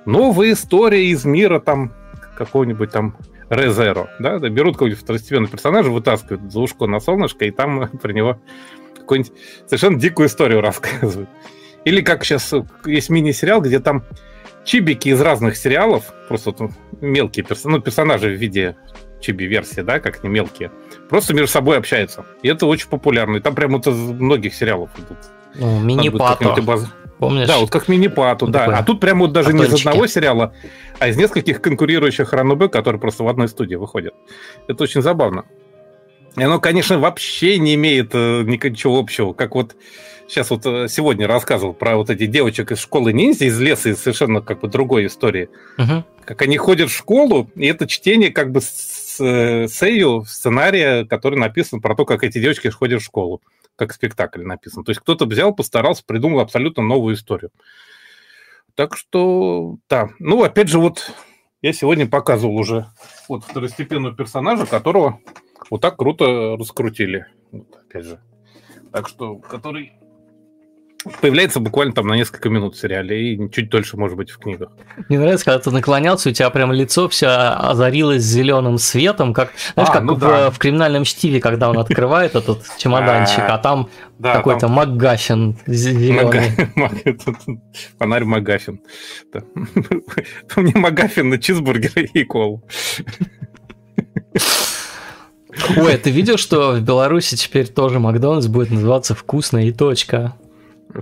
[0.04, 1.92] Новая история из мира там
[2.36, 3.16] какого-нибудь там
[3.50, 8.38] Резеро, да, берут какого-нибудь второстепенного персонажа, вытаскивают за ушко на солнышко, и там про него
[8.96, 9.32] какую-нибудь
[9.66, 11.28] совершенно дикую историю рассказывают.
[11.84, 12.52] Или как сейчас
[12.86, 14.04] есть мини-сериал, где там
[14.64, 17.64] чибики из разных сериалов, просто вот мелкие перс...
[17.64, 18.76] ну, персонажи в виде
[19.20, 20.70] чиби-версии, да, как не мелкие,
[21.08, 22.24] просто между собой общаются.
[22.42, 23.36] И это очень популярно.
[23.36, 25.18] И там прямо вот из многих сериалов идут.
[25.54, 26.60] Ну, мини-пато.
[26.62, 26.86] Баз...
[27.18, 27.46] Помнишь?
[27.46, 28.60] Да, вот как мини-пату, да.
[28.60, 28.74] Такой.
[28.74, 29.70] А тут прямо вот даже Батончики.
[29.70, 30.54] не из одного сериала,
[30.98, 34.14] а из нескольких конкурирующих ранобе, которые просто в одной студии выходят.
[34.66, 35.44] Это очень забавно.
[36.36, 39.32] И оно, конечно, вообще не имеет э, ничего общего.
[39.32, 39.76] Как вот
[40.28, 44.00] сейчас вот э, сегодня рассказывал про вот эти девочек из школы ниндзя, из леса, из
[44.00, 45.50] совершенно как бы другой истории.
[45.78, 46.04] Угу.
[46.24, 51.04] Как они ходят в школу, и это чтение как бы с, э, с Эйю сценария,
[51.04, 53.42] который написан про то, как эти девочки ходят в школу.
[53.76, 54.84] Как спектакль написан.
[54.84, 57.50] То есть кто-то взял, постарался, придумал абсолютно новую историю.
[58.74, 60.10] Так что, да.
[60.18, 61.10] Ну, опять же, вот
[61.60, 62.86] я сегодня показывал уже
[63.28, 65.20] вот второстепенного персонажа, которого
[65.70, 67.26] вот так круто раскрутили.
[67.50, 68.20] Вот, опять же.
[68.92, 69.92] Так что, который
[71.20, 74.70] появляется буквально там на несколько минут в сериале и чуть дольше, может быть, в книгах.
[75.08, 79.90] Мне нравится, когда ты наклонялся, у тебя прям лицо все озарилось зеленым светом, как, знаешь,
[79.90, 80.50] а, как ну в, да.
[80.50, 83.88] в криминальном чтиве, когда он открывает этот чемоданчик, а там
[84.22, 86.52] какой-то МакГаффин зеленый.
[87.98, 88.80] Фонарь МакГаффин.
[90.56, 92.62] Мне МакГаффин на чизбургер и колу.
[95.76, 100.34] Ой, а ты видел, что в Беларуси теперь тоже Макдональдс будет называться «Вкусно и точка»?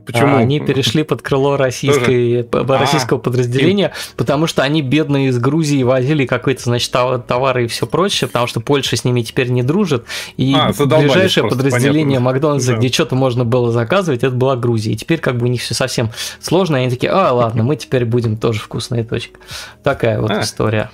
[0.06, 0.36] Почему?
[0.36, 3.92] А, они перешли под крыло российской, российского а, подразделения, им...
[4.16, 8.60] потому что они бедные из Грузии возили какой-то, значит, товары и все прочее, потому что
[8.60, 10.04] Польша с ними теперь не дружит.
[10.36, 12.24] И а, ближайшее подразделение понятно.
[12.24, 12.78] Макдональдса, да.
[12.78, 14.92] где что-то можно было заказывать, это была Грузия.
[14.92, 17.74] И теперь как бы у них все совсем сложно, и они такие, а, ладно, мы
[17.74, 19.40] теперь будем тоже вкусная точка.
[19.82, 20.90] Такая вот а, история.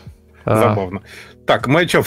[0.47, 1.03] Забавно.
[1.47, 2.05] Так, мы о чем?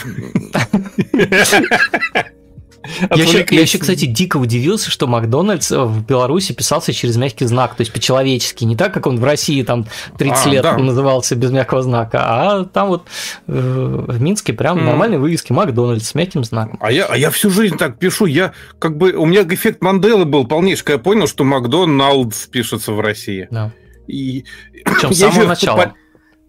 [3.16, 7.76] Я еще, я еще, кстати, дико удивился, что Макдональдс в Беларуси писался через мягкий знак,
[7.76, 9.86] то есть по-человечески, не так, как он в России там
[10.18, 10.78] 30 а, лет да.
[10.78, 13.04] назывался без мягкого знака, а там вот
[13.48, 14.84] э, в Минске прям mm.
[14.84, 16.80] нормальные вывески Макдональдс с мягким знаком.
[16.82, 20.26] А я, а я всю жизнь так пишу, я как бы, у меня эффект Манделы
[20.26, 23.48] был полнейший, я понял, что Макдональдс пишется в России.
[23.52, 23.72] Да.
[24.08, 24.46] И...
[24.86, 25.94] Причем с самого начала.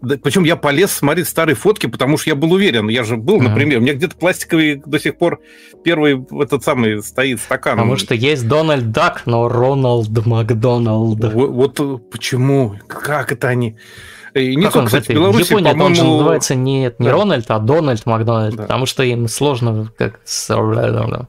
[0.02, 2.88] Да, причем я полез смотреть старые фотки, потому что я был уверен.
[2.88, 5.40] Я же был, например, у меня где-то пластиковый до сих пор
[5.84, 7.76] первый этот самый стоит стакан.
[7.76, 11.32] Потому что есть Дональд Дак, но Роналд Макдоналд.
[11.34, 12.76] Вот, вот почему?
[12.86, 13.76] Как это они?
[14.34, 15.86] И не как только, он, кстати, в Беларуси, Япония, по-моему...
[15.86, 17.12] он же называется не, не да.
[17.12, 18.62] Рональд, а Дональд Макдональд, да.
[18.62, 21.28] потому что им сложно как с Рональдо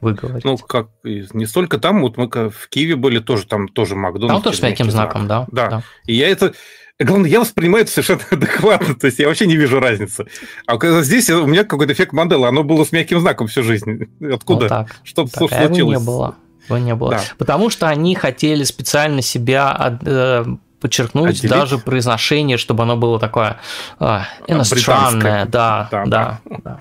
[0.00, 0.44] выговорить.
[0.44, 4.34] Ну, как не столько там, вот мы в Киеве были тоже, там тоже Макдональдс.
[4.34, 5.46] Там тоже с мягким знаком, да.
[5.50, 5.68] Да.
[5.68, 5.82] да.
[6.06, 6.54] И я это...
[7.00, 10.26] Главное, я воспринимаю это совершенно адекватно, то есть я вообще не вижу разницы.
[10.66, 14.08] А когда здесь у меня какой-то эффект Мандела, оно было с мягким знаком всю жизнь.
[14.32, 14.60] Откуда?
[14.60, 14.96] Вот так.
[15.02, 15.98] Что так, случилось?
[15.98, 16.36] не было.
[16.66, 17.10] Его не было.
[17.10, 17.20] Да.
[17.36, 20.44] Потому что они хотели специально себя э,
[20.80, 21.50] подчеркнуть Отделить?
[21.50, 23.58] даже произношение, чтобы оно было такое
[23.98, 25.46] э, иностранное.
[25.46, 26.80] Да, да, да, да.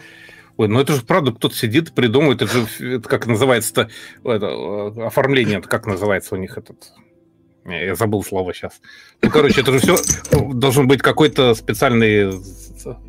[0.57, 3.89] Ой, ну это же правда, кто-то сидит, придумывает, это же, это как называется-то,
[4.23, 6.93] это, э, оформление, это как называется у них этот,
[7.65, 8.81] я забыл слово сейчас.
[9.21, 9.97] Ну, короче, это же все
[10.53, 12.31] должен быть какой-то специальный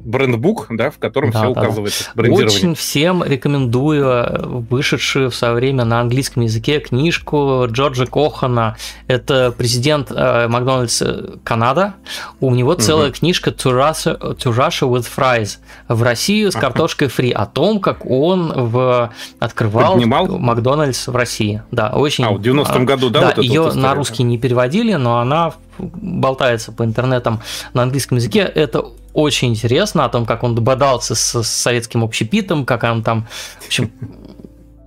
[0.01, 2.05] брендбук, да, в котором да, все да, указывается.
[2.15, 2.23] Да.
[2.31, 8.77] Очень всем рекомендую вышедшую в свое время на английском языке книжку Джорджа Кохана.
[9.07, 11.03] Это президент э, Макдональдс
[11.43, 11.95] Канада.
[12.41, 13.19] У него целая угу.
[13.19, 18.07] книжка to Russia, to Russia with Fries в Россию с картошкой фри о том, как
[18.07, 20.27] он в, открывал Поднимал?
[20.39, 21.63] Макдональдс в России.
[21.71, 22.25] Да, очень.
[22.25, 23.21] А, в 90-м году, да?
[23.21, 27.41] Да, вот ее вот на русский не переводили, но она болтается по интернетам
[27.73, 28.41] на английском языке.
[28.41, 33.27] Это очень интересно о том, как он бодался с, с советским общепитом, как он там,
[33.61, 33.91] в общем,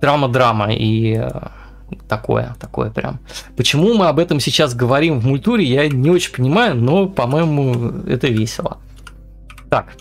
[0.00, 1.30] драма-драма и э,
[2.08, 3.20] такое, такое прям.
[3.56, 8.28] Почему мы об этом сейчас говорим в мультуре, я не очень понимаю, но, по-моему, это
[8.28, 8.78] весело.
[9.70, 9.94] Так,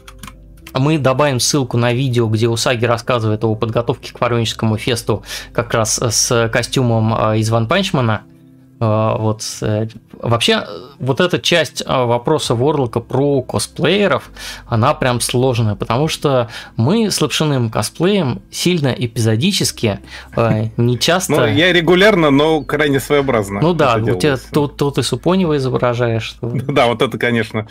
[0.73, 5.23] мы добавим ссылку на видео, где Усаги рассказывает о подготовке к Воронежскому фесту
[5.53, 8.23] как раз с костюмом э, из Ван Панчмана–
[8.80, 10.65] вот э, вообще
[10.99, 14.30] вот эта часть а, вопроса Ворлока про косплееров,
[14.67, 19.99] она прям сложная, потому что мы с лапшиным косплеем сильно эпизодически,
[20.35, 21.33] а, не часто.
[21.33, 23.61] Ну, я регулярно, но крайне своеобразно.
[23.61, 26.38] Ну да, у тебя тут, тут и Супонева изображаешь.
[26.77, 27.67] Да, вот это, конечно.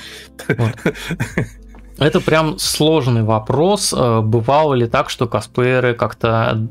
[1.99, 3.93] Это прям сложный вопрос.
[3.93, 6.69] Бывало ли так, что косплееры как-то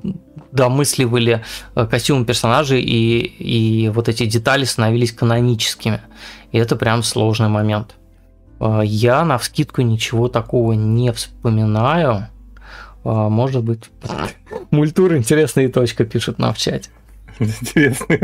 [0.56, 1.44] домысливали
[1.76, 6.02] э, костюмы персонажей, и, и вот эти детали становились каноническими.
[6.52, 7.96] И это прям сложный момент.
[8.60, 12.28] Э, я на вскидку ничего такого не вспоминаю.
[13.04, 13.84] Э, может быть,
[14.72, 16.90] мультура интересная точка пишет нам в чате.
[17.40, 18.18] Интересно.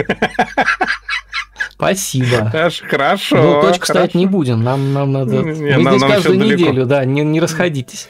[1.82, 2.51] Спасибо.
[2.88, 3.38] Хорошо.
[3.38, 4.64] Ну, точку ставить не будем.
[4.64, 5.42] Нам, нам надо.
[5.42, 8.08] Не, Мы нам, здесь нам каждую неделю, да, не, не расходитесь.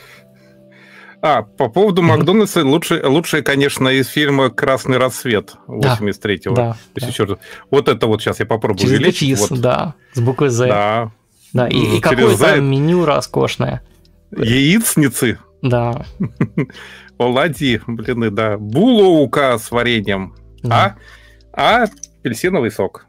[1.22, 6.56] А, по поводу Макдональдса, лучше, лучшее, конечно, из фильма «Красный рассвет» 83-го.
[6.56, 7.38] Да, да.
[7.70, 9.30] Вот это вот сейчас я попробую Через увеличить.
[9.30, 9.62] Дефис, вот.
[9.62, 10.68] да, с буквой «З».
[10.68, 11.12] Да.
[11.54, 13.84] Да, и, и какое там меню роскошное.
[14.36, 15.38] Яичницы.
[15.62, 16.06] Да.
[17.20, 18.58] Оладьи, блин, да.
[18.58, 20.36] Булоука с вареньем.
[20.64, 20.98] Да.
[21.54, 21.88] А, а
[22.22, 23.06] апельсиновый сок.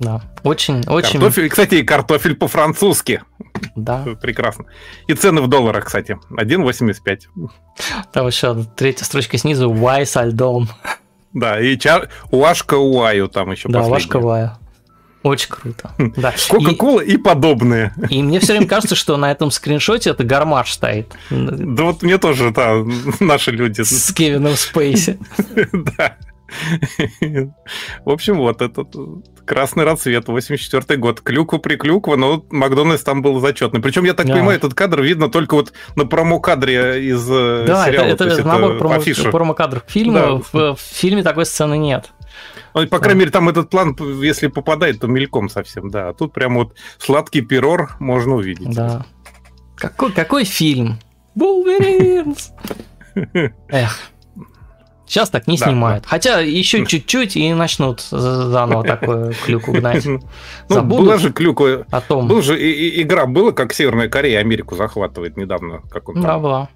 [0.00, 1.18] Да, очень, очень...
[1.20, 3.22] Картофель, кстати, картофель по-французски.
[3.74, 4.04] Да.
[4.20, 4.66] Прекрасно.
[5.08, 6.18] И цены в долларах, кстати.
[6.30, 7.20] 1,85.
[8.12, 9.70] Там еще третья строчка снизу.
[9.70, 10.68] Уай со льдом.
[11.32, 12.08] Да, и чар...
[12.30, 14.52] Уашка Уаю там еще Да, Уашка Уаю.
[15.22, 15.90] Очень круто.
[16.16, 16.32] Да.
[16.48, 17.92] Кока-кола и, и подобные.
[18.08, 21.14] И мне все время кажется, что на этом скриншоте это гармаш стоит.
[21.30, 22.84] Да вот мне тоже, да,
[23.20, 23.82] наши люди.
[23.82, 25.18] С Кевином Спейси.
[25.72, 26.16] Да.
[28.04, 28.94] В общем, вот этот
[29.44, 31.20] красный рассвет, 84 год.
[31.20, 33.80] Клюква приклюква, но Макдональдс там был зачетный.
[33.80, 34.34] Причем, я так да.
[34.34, 38.06] понимаю, этот кадр видно только вот на промо-кадре из э, да, сериала.
[38.08, 40.20] Да, это, это, это промо, промо-кадр фильма.
[40.20, 40.42] Да.
[40.52, 42.12] В, в фильме такой сцены нет.
[42.74, 46.10] Ну, по крайней мере, там этот план, если попадает, то мельком совсем, да.
[46.10, 48.74] А тут прям вот сладкий пирор можно увидеть.
[48.74, 49.06] Да.
[49.76, 50.98] Какой, какой фильм?
[51.34, 52.52] Булверинс!
[53.68, 54.10] Эх.
[55.08, 56.04] Сейчас так не да, снимают.
[56.04, 56.10] Да.
[56.10, 60.04] Хотя еще чуть-чуть и начнут заново такую клюку гнать.
[60.04, 60.20] Ну,
[60.82, 61.86] была же клюка.
[61.90, 62.28] О том.
[62.28, 62.56] Был же
[63.02, 65.80] игра была, как Северная Корея Америку захватывает недавно.
[65.90, 66.20] Как он.
[66.20, 66.68] Да, была.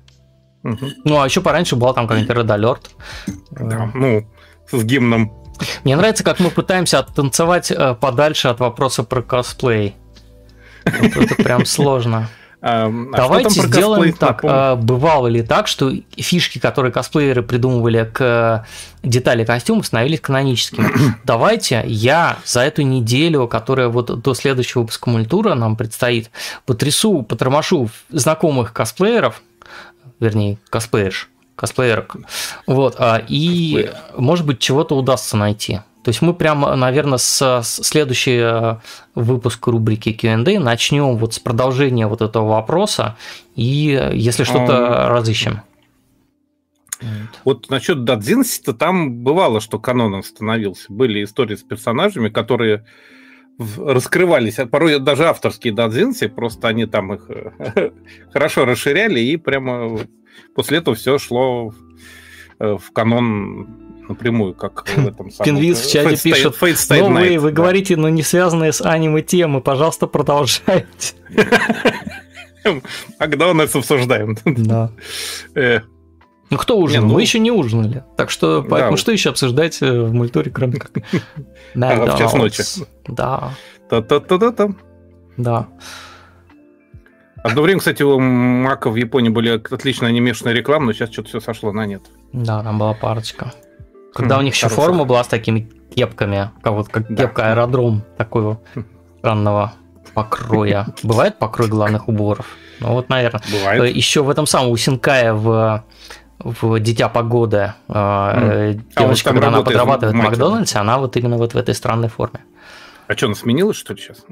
[0.63, 2.83] Ну, а еще пораньше была там какой-нибудь Red Alert.
[3.51, 4.27] Да, ну,
[4.71, 5.33] с гимном.
[5.85, 9.95] Мне нравится, как мы пытаемся танцевать э, подальше от вопроса про косплей.
[10.85, 12.29] Это прям сложно.
[12.65, 14.41] А Давайте сделаем так.
[14.45, 18.65] А, бывало ли так, что фишки, которые косплееры придумывали к
[19.03, 20.89] детали костюмов, становились каноническими?
[21.25, 26.31] Давайте я за эту неделю, которая вот до следующего выпуска мультура нам предстоит,
[26.65, 29.43] потрясу, потормошу знакомых косплееров,
[30.21, 32.15] вернее, косплеерш, косплеерок.
[32.69, 35.81] Вот, а, и, может быть, чего-то удастся найти.
[36.03, 38.77] То есть мы прямо, наверное, с, следующий э,
[39.15, 43.17] выпуск рубрики Q&A начнем вот с продолжения вот этого вопроса
[43.55, 45.63] и если что-то разыщем.
[47.45, 50.93] Вот насчет Дадзинси-то там бывало, что каноном становился.
[50.93, 52.85] Были истории с персонажами, которые
[53.59, 57.29] раскрывались, а порой даже авторские дадзинси, просто они там их
[58.33, 59.99] хорошо расширяли, и прямо
[60.55, 61.75] после этого все шло в,
[62.59, 65.45] э, в канон напрямую, как в этом самом...
[65.45, 67.57] Пинвиз в чате Fate пишет, Fate Stay ну вы, вы да.
[67.57, 71.15] говорите, но не связанные с аниме темы, пожалуйста, продолжайте.
[73.19, 74.37] А когда у нас обсуждаем?
[74.45, 74.93] Да.
[75.57, 75.81] Э,
[76.49, 77.09] ну кто ужинал?
[77.09, 77.15] ну...
[77.15, 78.05] Мы еще не ужинали.
[78.17, 78.97] Так что, поэтому да.
[78.99, 80.93] что еще обсуждать э, в мультуре, кроме как...
[81.75, 82.63] А, в час ночи.
[83.09, 83.55] Да.
[83.91, 84.69] Та-та-та-та-та.
[85.37, 85.69] Да.
[87.43, 91.41] Одно время, кстати, у Мака в Японии были отлично анимешные рекламы, но сейчас что-то все
[91.41, 92.03] сошло на нет.
[92.33, 93.53] Да, там была парочка.
[94.15, 98.61] Когда у них еще форма была с такими кепками, как вот как кепка аэродром такого
[99.19, 99.73] странного
[100.15, 100.87] покроя.
[101.03, 102.47] Бывает покрой главных уборов?
[102.81, 103.43] Ну вот, наверное.
[103.51, 103.95] Бывает.
[103.95, 105.85] Еще в этом самом у Синкая в
[106.45, 108.81] в «Дитя погоды» mm.
[108.99, 112.41] девочка, а когда она подрабатывает в Макдональдсе, она вот именно вот в этой странной форме.
[113.07, 114.25] А что, она сменилась, что ли, сейчас?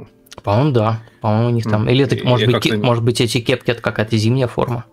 [0.42, 1.00] По-моему, да.
[1.20, 1.88] По-моему, у них там...
[1.88, 4.86] Или это, может, быть, может быть, эти кепки– это какая-то зимняя форма.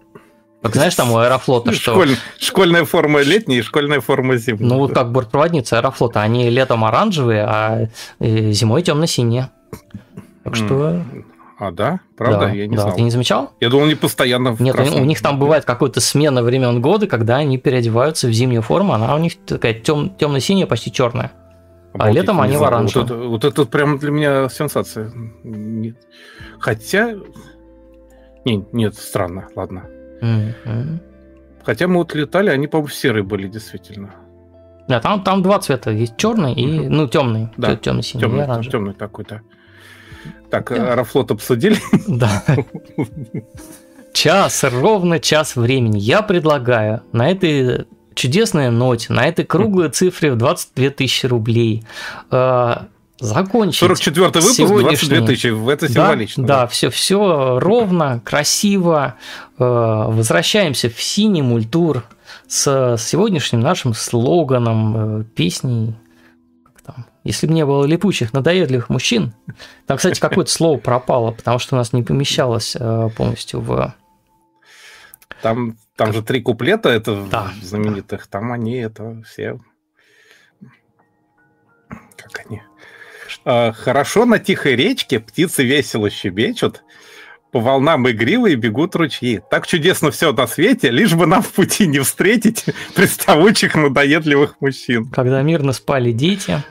[0.62, 1.94] Как знаешь, там у Аэрофлота, что...
[1.94, 2.16] Школь...
[2.40, 4.68] Школьная форма летняя и школьная форма зимняя.
[4.68, 6.22] Ну, вот как бортпроводницы Аэрофлота.
[6.22, 7.88] Они летом оранжевые, а
[8.20, 9.50] э, зимой темно-синие.
[10.44, 11.04] Так что...
[11.60, 12.02] А, да?
[12.16, 12.40] Правда?
[12.40, 12.84] Да, я не да.
[12.84, 12.96] знал.
[12.96, 13.54] Ты не замечал?
[13.60, 15.02] Я думал, они постоянно в Нет, красном.
[15.02, 18.94] у них там бывает какая-то смена времен года, когда они переодеваются в зимнюю форму.
[18.94, 21.32] Она у них такая тем, темно-синяя, почти черная.
[21.94, 23.08] А летом они в оранжевом.
[23.08, 25.12] Вот это, вот это прям для меня сенсация.
[25.44, 25.98] Нет.
[26.60, 27.16] Хотя...
[28.46, 29.90] Не, нет, странно, ладно.
[30.22, 31.00] Mm-hmm.
[31.64, 34.14] Хотя мы вот летали, они, по-моему, серые были, действительно.
[34.88, 35.92] Да, там, там два цвета.
[35.92, 37.50] Есть черный и, ну, темный.
[37.58, 38.72] Да, темно-синий темный, оранжевый.
[38.72, 39.42] Темный такой-то.
[40.50, 40.94] Так, да.
[40.94, 41.78] Аэрофлот обсудили?
[42.08, 42.44] Да.
[44.14, 46.00] Час, ровно час времени.
[46.00, 51.86] Я предлагаю на этой чудесной ноте, на этой круглой цифре в 22 тысячи рублей
[52.32, 52.76] э,
[53.20, 56.46] закончить 44 выпуск, 22 тысячи, это символично.
[56.46, 59.16] Да, да, да, все, все ровно, красиво.
[59.58, 62.04] Э, возвращаемся в синий мультур
[62.48, 65.96] с сегодняшним нашим слоганом, э, песней
[67.28, 69.34] если бы не было липучих, надоедливых мужчин.
[69.86, 73.94] Там, кстати, какое-то слово пропало, потому что у нас не помещалось э, полностью в...
[75.42, 78.22] Там, там же три куплета это да, знаменитых.
[78.22, 78.40] Да.
[78.40, 79.60] Там они это все...
[82.16, 82.62] Как они?
[83.50, 86.84] А, Хорошо на тихой речке птицы весело щебечут,
[87.54, 89.40] по волнам игривые бегут ручьи.
[89.50, 95.10] Так чудесно все на свете, лишь бы нам в пути не встретить приставучих надоедливых мужчин.
[95.10, 96.62] Когда мирно спали дети,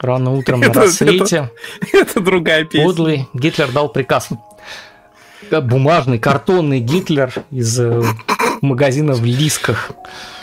[0.00, 1.50] Рано утром на рассвете.
[1.80, 2.84] Это, это другая песня.
[2.84, 4.28] Подлый Гитлер дал приказ.
[5.50, 8.02] Бумажный, картонный Гитлер из э,
[8.62, 9.90] магазина в Лисках.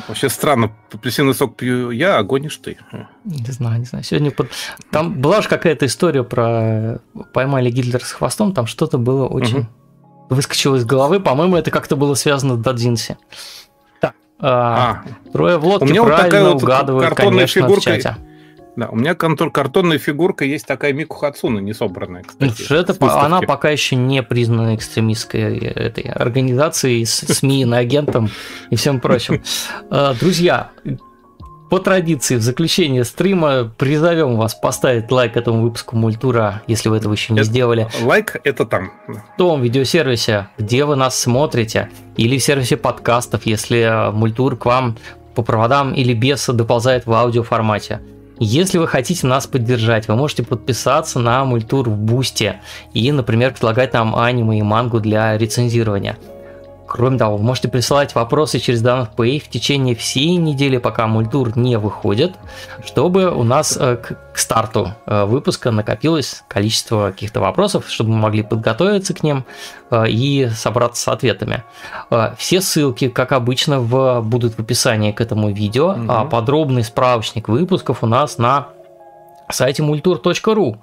[0.08, 2.78] Вообще странно, апельсиновый сок пью я, а гонишь ты.
[3.24, 4.04] Не знаю, не знаю.
[4.04, 4.50] Сегодня под...
[4.92, 7.00] там была же какая-то история про
[7.34, 9.68] поймали Гитлера с хвостом, там что-то было очень угу.
[10.30, 11.20] выскочило из головы.
[11.20, 13.18] По-моему, это как-то было связано с Дадзинси.
[14.00, 14.14] Так.
[14.40, 15.30] А, а.
[15.32, 17.82] Трое в лодке правильно вот такая вот угадывают, конечно, фигурка...
[17.82, 18.18] в чате.
[18.76, 22.66] Да, у меня контур, картонная фигурка есть такая Мику Хацуна, не собранная, кстати.
[22.70, 28.30] Ну, это, она пока еще не признана экстремистской этой организацией, СМИ, агентом
[28.70, 29.42] и всем прочим.
[29.90, 30.72] А, друзья,
[31.70, 37.14] по традиции, в заключение стрима призовем вас поставить лайк этому выпуску Мультура, если вы этого
[37.14, 37.88] еще не это, сделали.
[38.02, 38.92] Лайк это там.
[39.08, 44.98] В том видеосервисе, где вы нас смотрите, или в сервисе подкастов, если Мультур к вам
[45.34, 48.00] по проводам или без доползает в аудиоформате.
[48.40, 52.62] Если вы хотите нас поддержать, вы можете подписаться на мультур в Бусте
[52.94, 56.18] и, например, предлагать нам аниме и мангу для рецензирования.
[56.96, 61.58] Кроме того, вы можете присылать вопросы через данных Pay в течение всей недели, пока мультур
[61.58, 62.36] не выходит,
[62.86, 68.20] чтобы у нас э, к, к старту э, выпуска накопилось количество каких-то вопросов, чтобы мы
[68.20, 69.44] могли подготовиться к ним
[69.92, 71.66] э, и собраться с ответами.
[72.38, 76.06] Все ссылки, как обычно, в, будут в описании к этому видео, угу.
[76.08, 78.70] а подробный справочник выпусков у нас на
[79.50, 80.78] сайте multur.ru.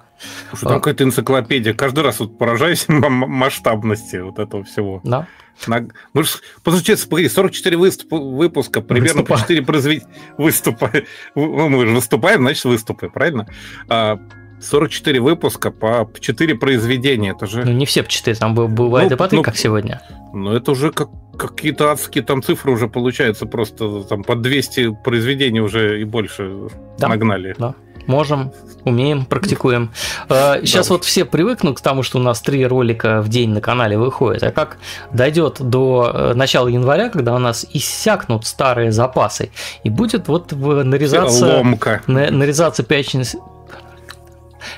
[0.49, 1.73] Слушай, там какая-то энциклопедия.
[1.73, 5.01] Каждый раз вот поражаюсь масштабности вот этого всего.
[5.03, 5.27] Да.
[5.67, 5.87] На...
[6.13, 6.31] Мы же,
[6.63, 8.11] получается, 44 выступ...
[8.11, 9.35] выпуска, примерно Выступа.
[9.35, 10.91] по 4 произведения выступа.
[11.35, 13.47] Ну, мы же выступаем, значит, выступы, правильно?
[13.87, 14.19] А
[14.63, 17.31] 44 выпуска по 4 произведения.
[17.31, 17.63] Это же...
[17.65, 20.01] Ну, не все по 4, там бывает ну, и по 3, ну, как сегодня.
[20.33, 25.61] Ну, это уже как, какие-то адские там цифры уже получаются, просто там по 200 произведений
[25.61, 27.09] уже и больше да.
[27.09, 27.55] нагнали.
[27.57, 27.75] Да.
[28.07, 28.51] Можем,
[28.83, 29.91] умеем, практикуем.
[30.27, 30.93] Сейчас да.
[30.95, 34.43] вот все привыкнут к тому, что у нас три ролика в день на канале выходит.
[34.43, 34.77] А как
[35.11, 39.51] дойдет до э, начала января, когда у нас иссякнут старые запасы,
[39.83, 41.57] и будет вот нарезаться...
[41.57, 42.01] Ломка.
[42.07, 43.39] Нарезаться пятничный,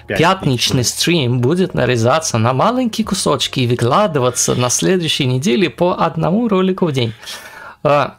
[0.07, 6.85] Пятничный стрим будет нарезаться на маленькие кусочки и выкладываться на следующей неделе по одному ролику
[6.85, 7.13] в день.
[7.83, 8.15] А,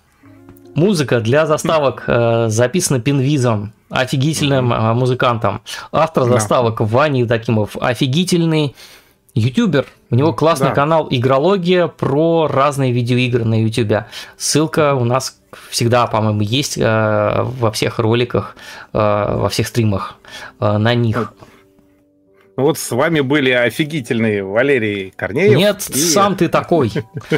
[0.75, 5.63] музыка для заставок э, записана Пинвизом, офигительным э, музыкантом.
[5.93, 8.75] Автор заставок Ваня Евдокимов, офигительный
[9.35, 9.87] ютубер.
[10.11, 10.75] У него классный да.
[10.75, 14.07] канал Игрология про разные видеоигры на ютубе.
[14.37, 15.39] Ссылка у нас
[15.71, 18.57] всегда, по-моему, есть э, во всех роликах,
[18.93, 20.17] э, во всех стримах
[20.61, 21.33] э, на них.
[22.57, 25.59] Ну вот с вами были офигительные Валерий Корнеев.
[25.59, 25.99] Нет, и...
[25.99, 26.91] сам ты такой.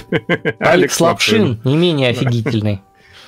[0.60, 2.83] Алекс Лапшин не менее офигительный.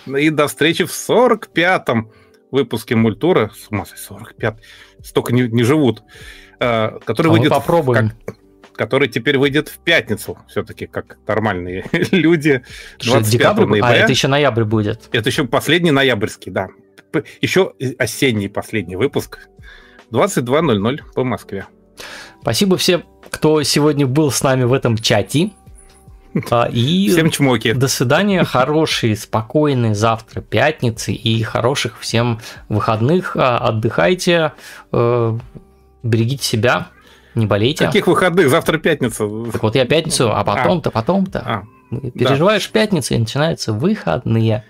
[0.06, 2.10] И до встречи в 45-м
[2.50, 3.50] выпуске Мультура.
[3.54, 4.56] С ума 45
[5.02, 6.02] Столько не, не живут.
[6.60, 7.50] Э, который а выйдет...
[7.50, 8.12] попробуем.
[8.24, 8.36] Как,
[8.74, 12.62] который теперь выйдет в пятницу, все-таки как нормальные люди.
[13.04, 13.66] 25 Декабрь?
[13.66, 13.90] ноября.
[13.90, 15.08] А, это еще ноябрь будет.
[15.12, 16.68] Это еще последний ноябрьский, да.
[17.40, 19.48] Еще осенний последний выпуск.
[20.12, 21.66] 22.00 по Москве.
[22.40, 25.50] Спасибо всем, кто сегодня был с нами в этом чате.
[26.50, 27.72] А, и всем чмоки.
[27.72, 28.44] До свидания.
[28.44, 33.36] Хорошие, спокойные завтра пятницы и хороших всем выходных.
[33.36, 34.52] А, отдыхайте,
[34.92, 35.38] э,
[36.02, 36.88] берегите себя,
[37.34, 37.86] не болейте.
[37.86, 38.48] Каких выходных?
[38.48, 39.24] Завтра пятница.
[39.52, 41.40] Так вот я пятницу, а потом-то, потом-то.
[41.40, 41.62] А,
[42.14, 42.72] Переживаешь да.
[42.72, 44.64] пятницу и начинаются выходные.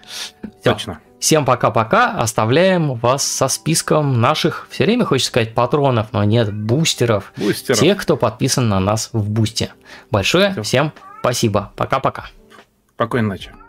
[0.61, 0.73] Всё.
[0.73, 1.01] Точно.
[1.19, 2.13] Всем пока-пока.
[2.17, 7.33] Оставляем вас со списком наших, все время хочется сказать, патронов, но нет, бустеров.
[7.37, 7.79] Бустеров.
[7.79, 9.73] Тех, кто подписан на нас в Бусте.
[10.11, 10.63] Большое Все.
[10.63, 11.73] всем спасибо.
[11.77, 12.27] Пока-пока.
[12.95, 13.60] Спокойной ночи.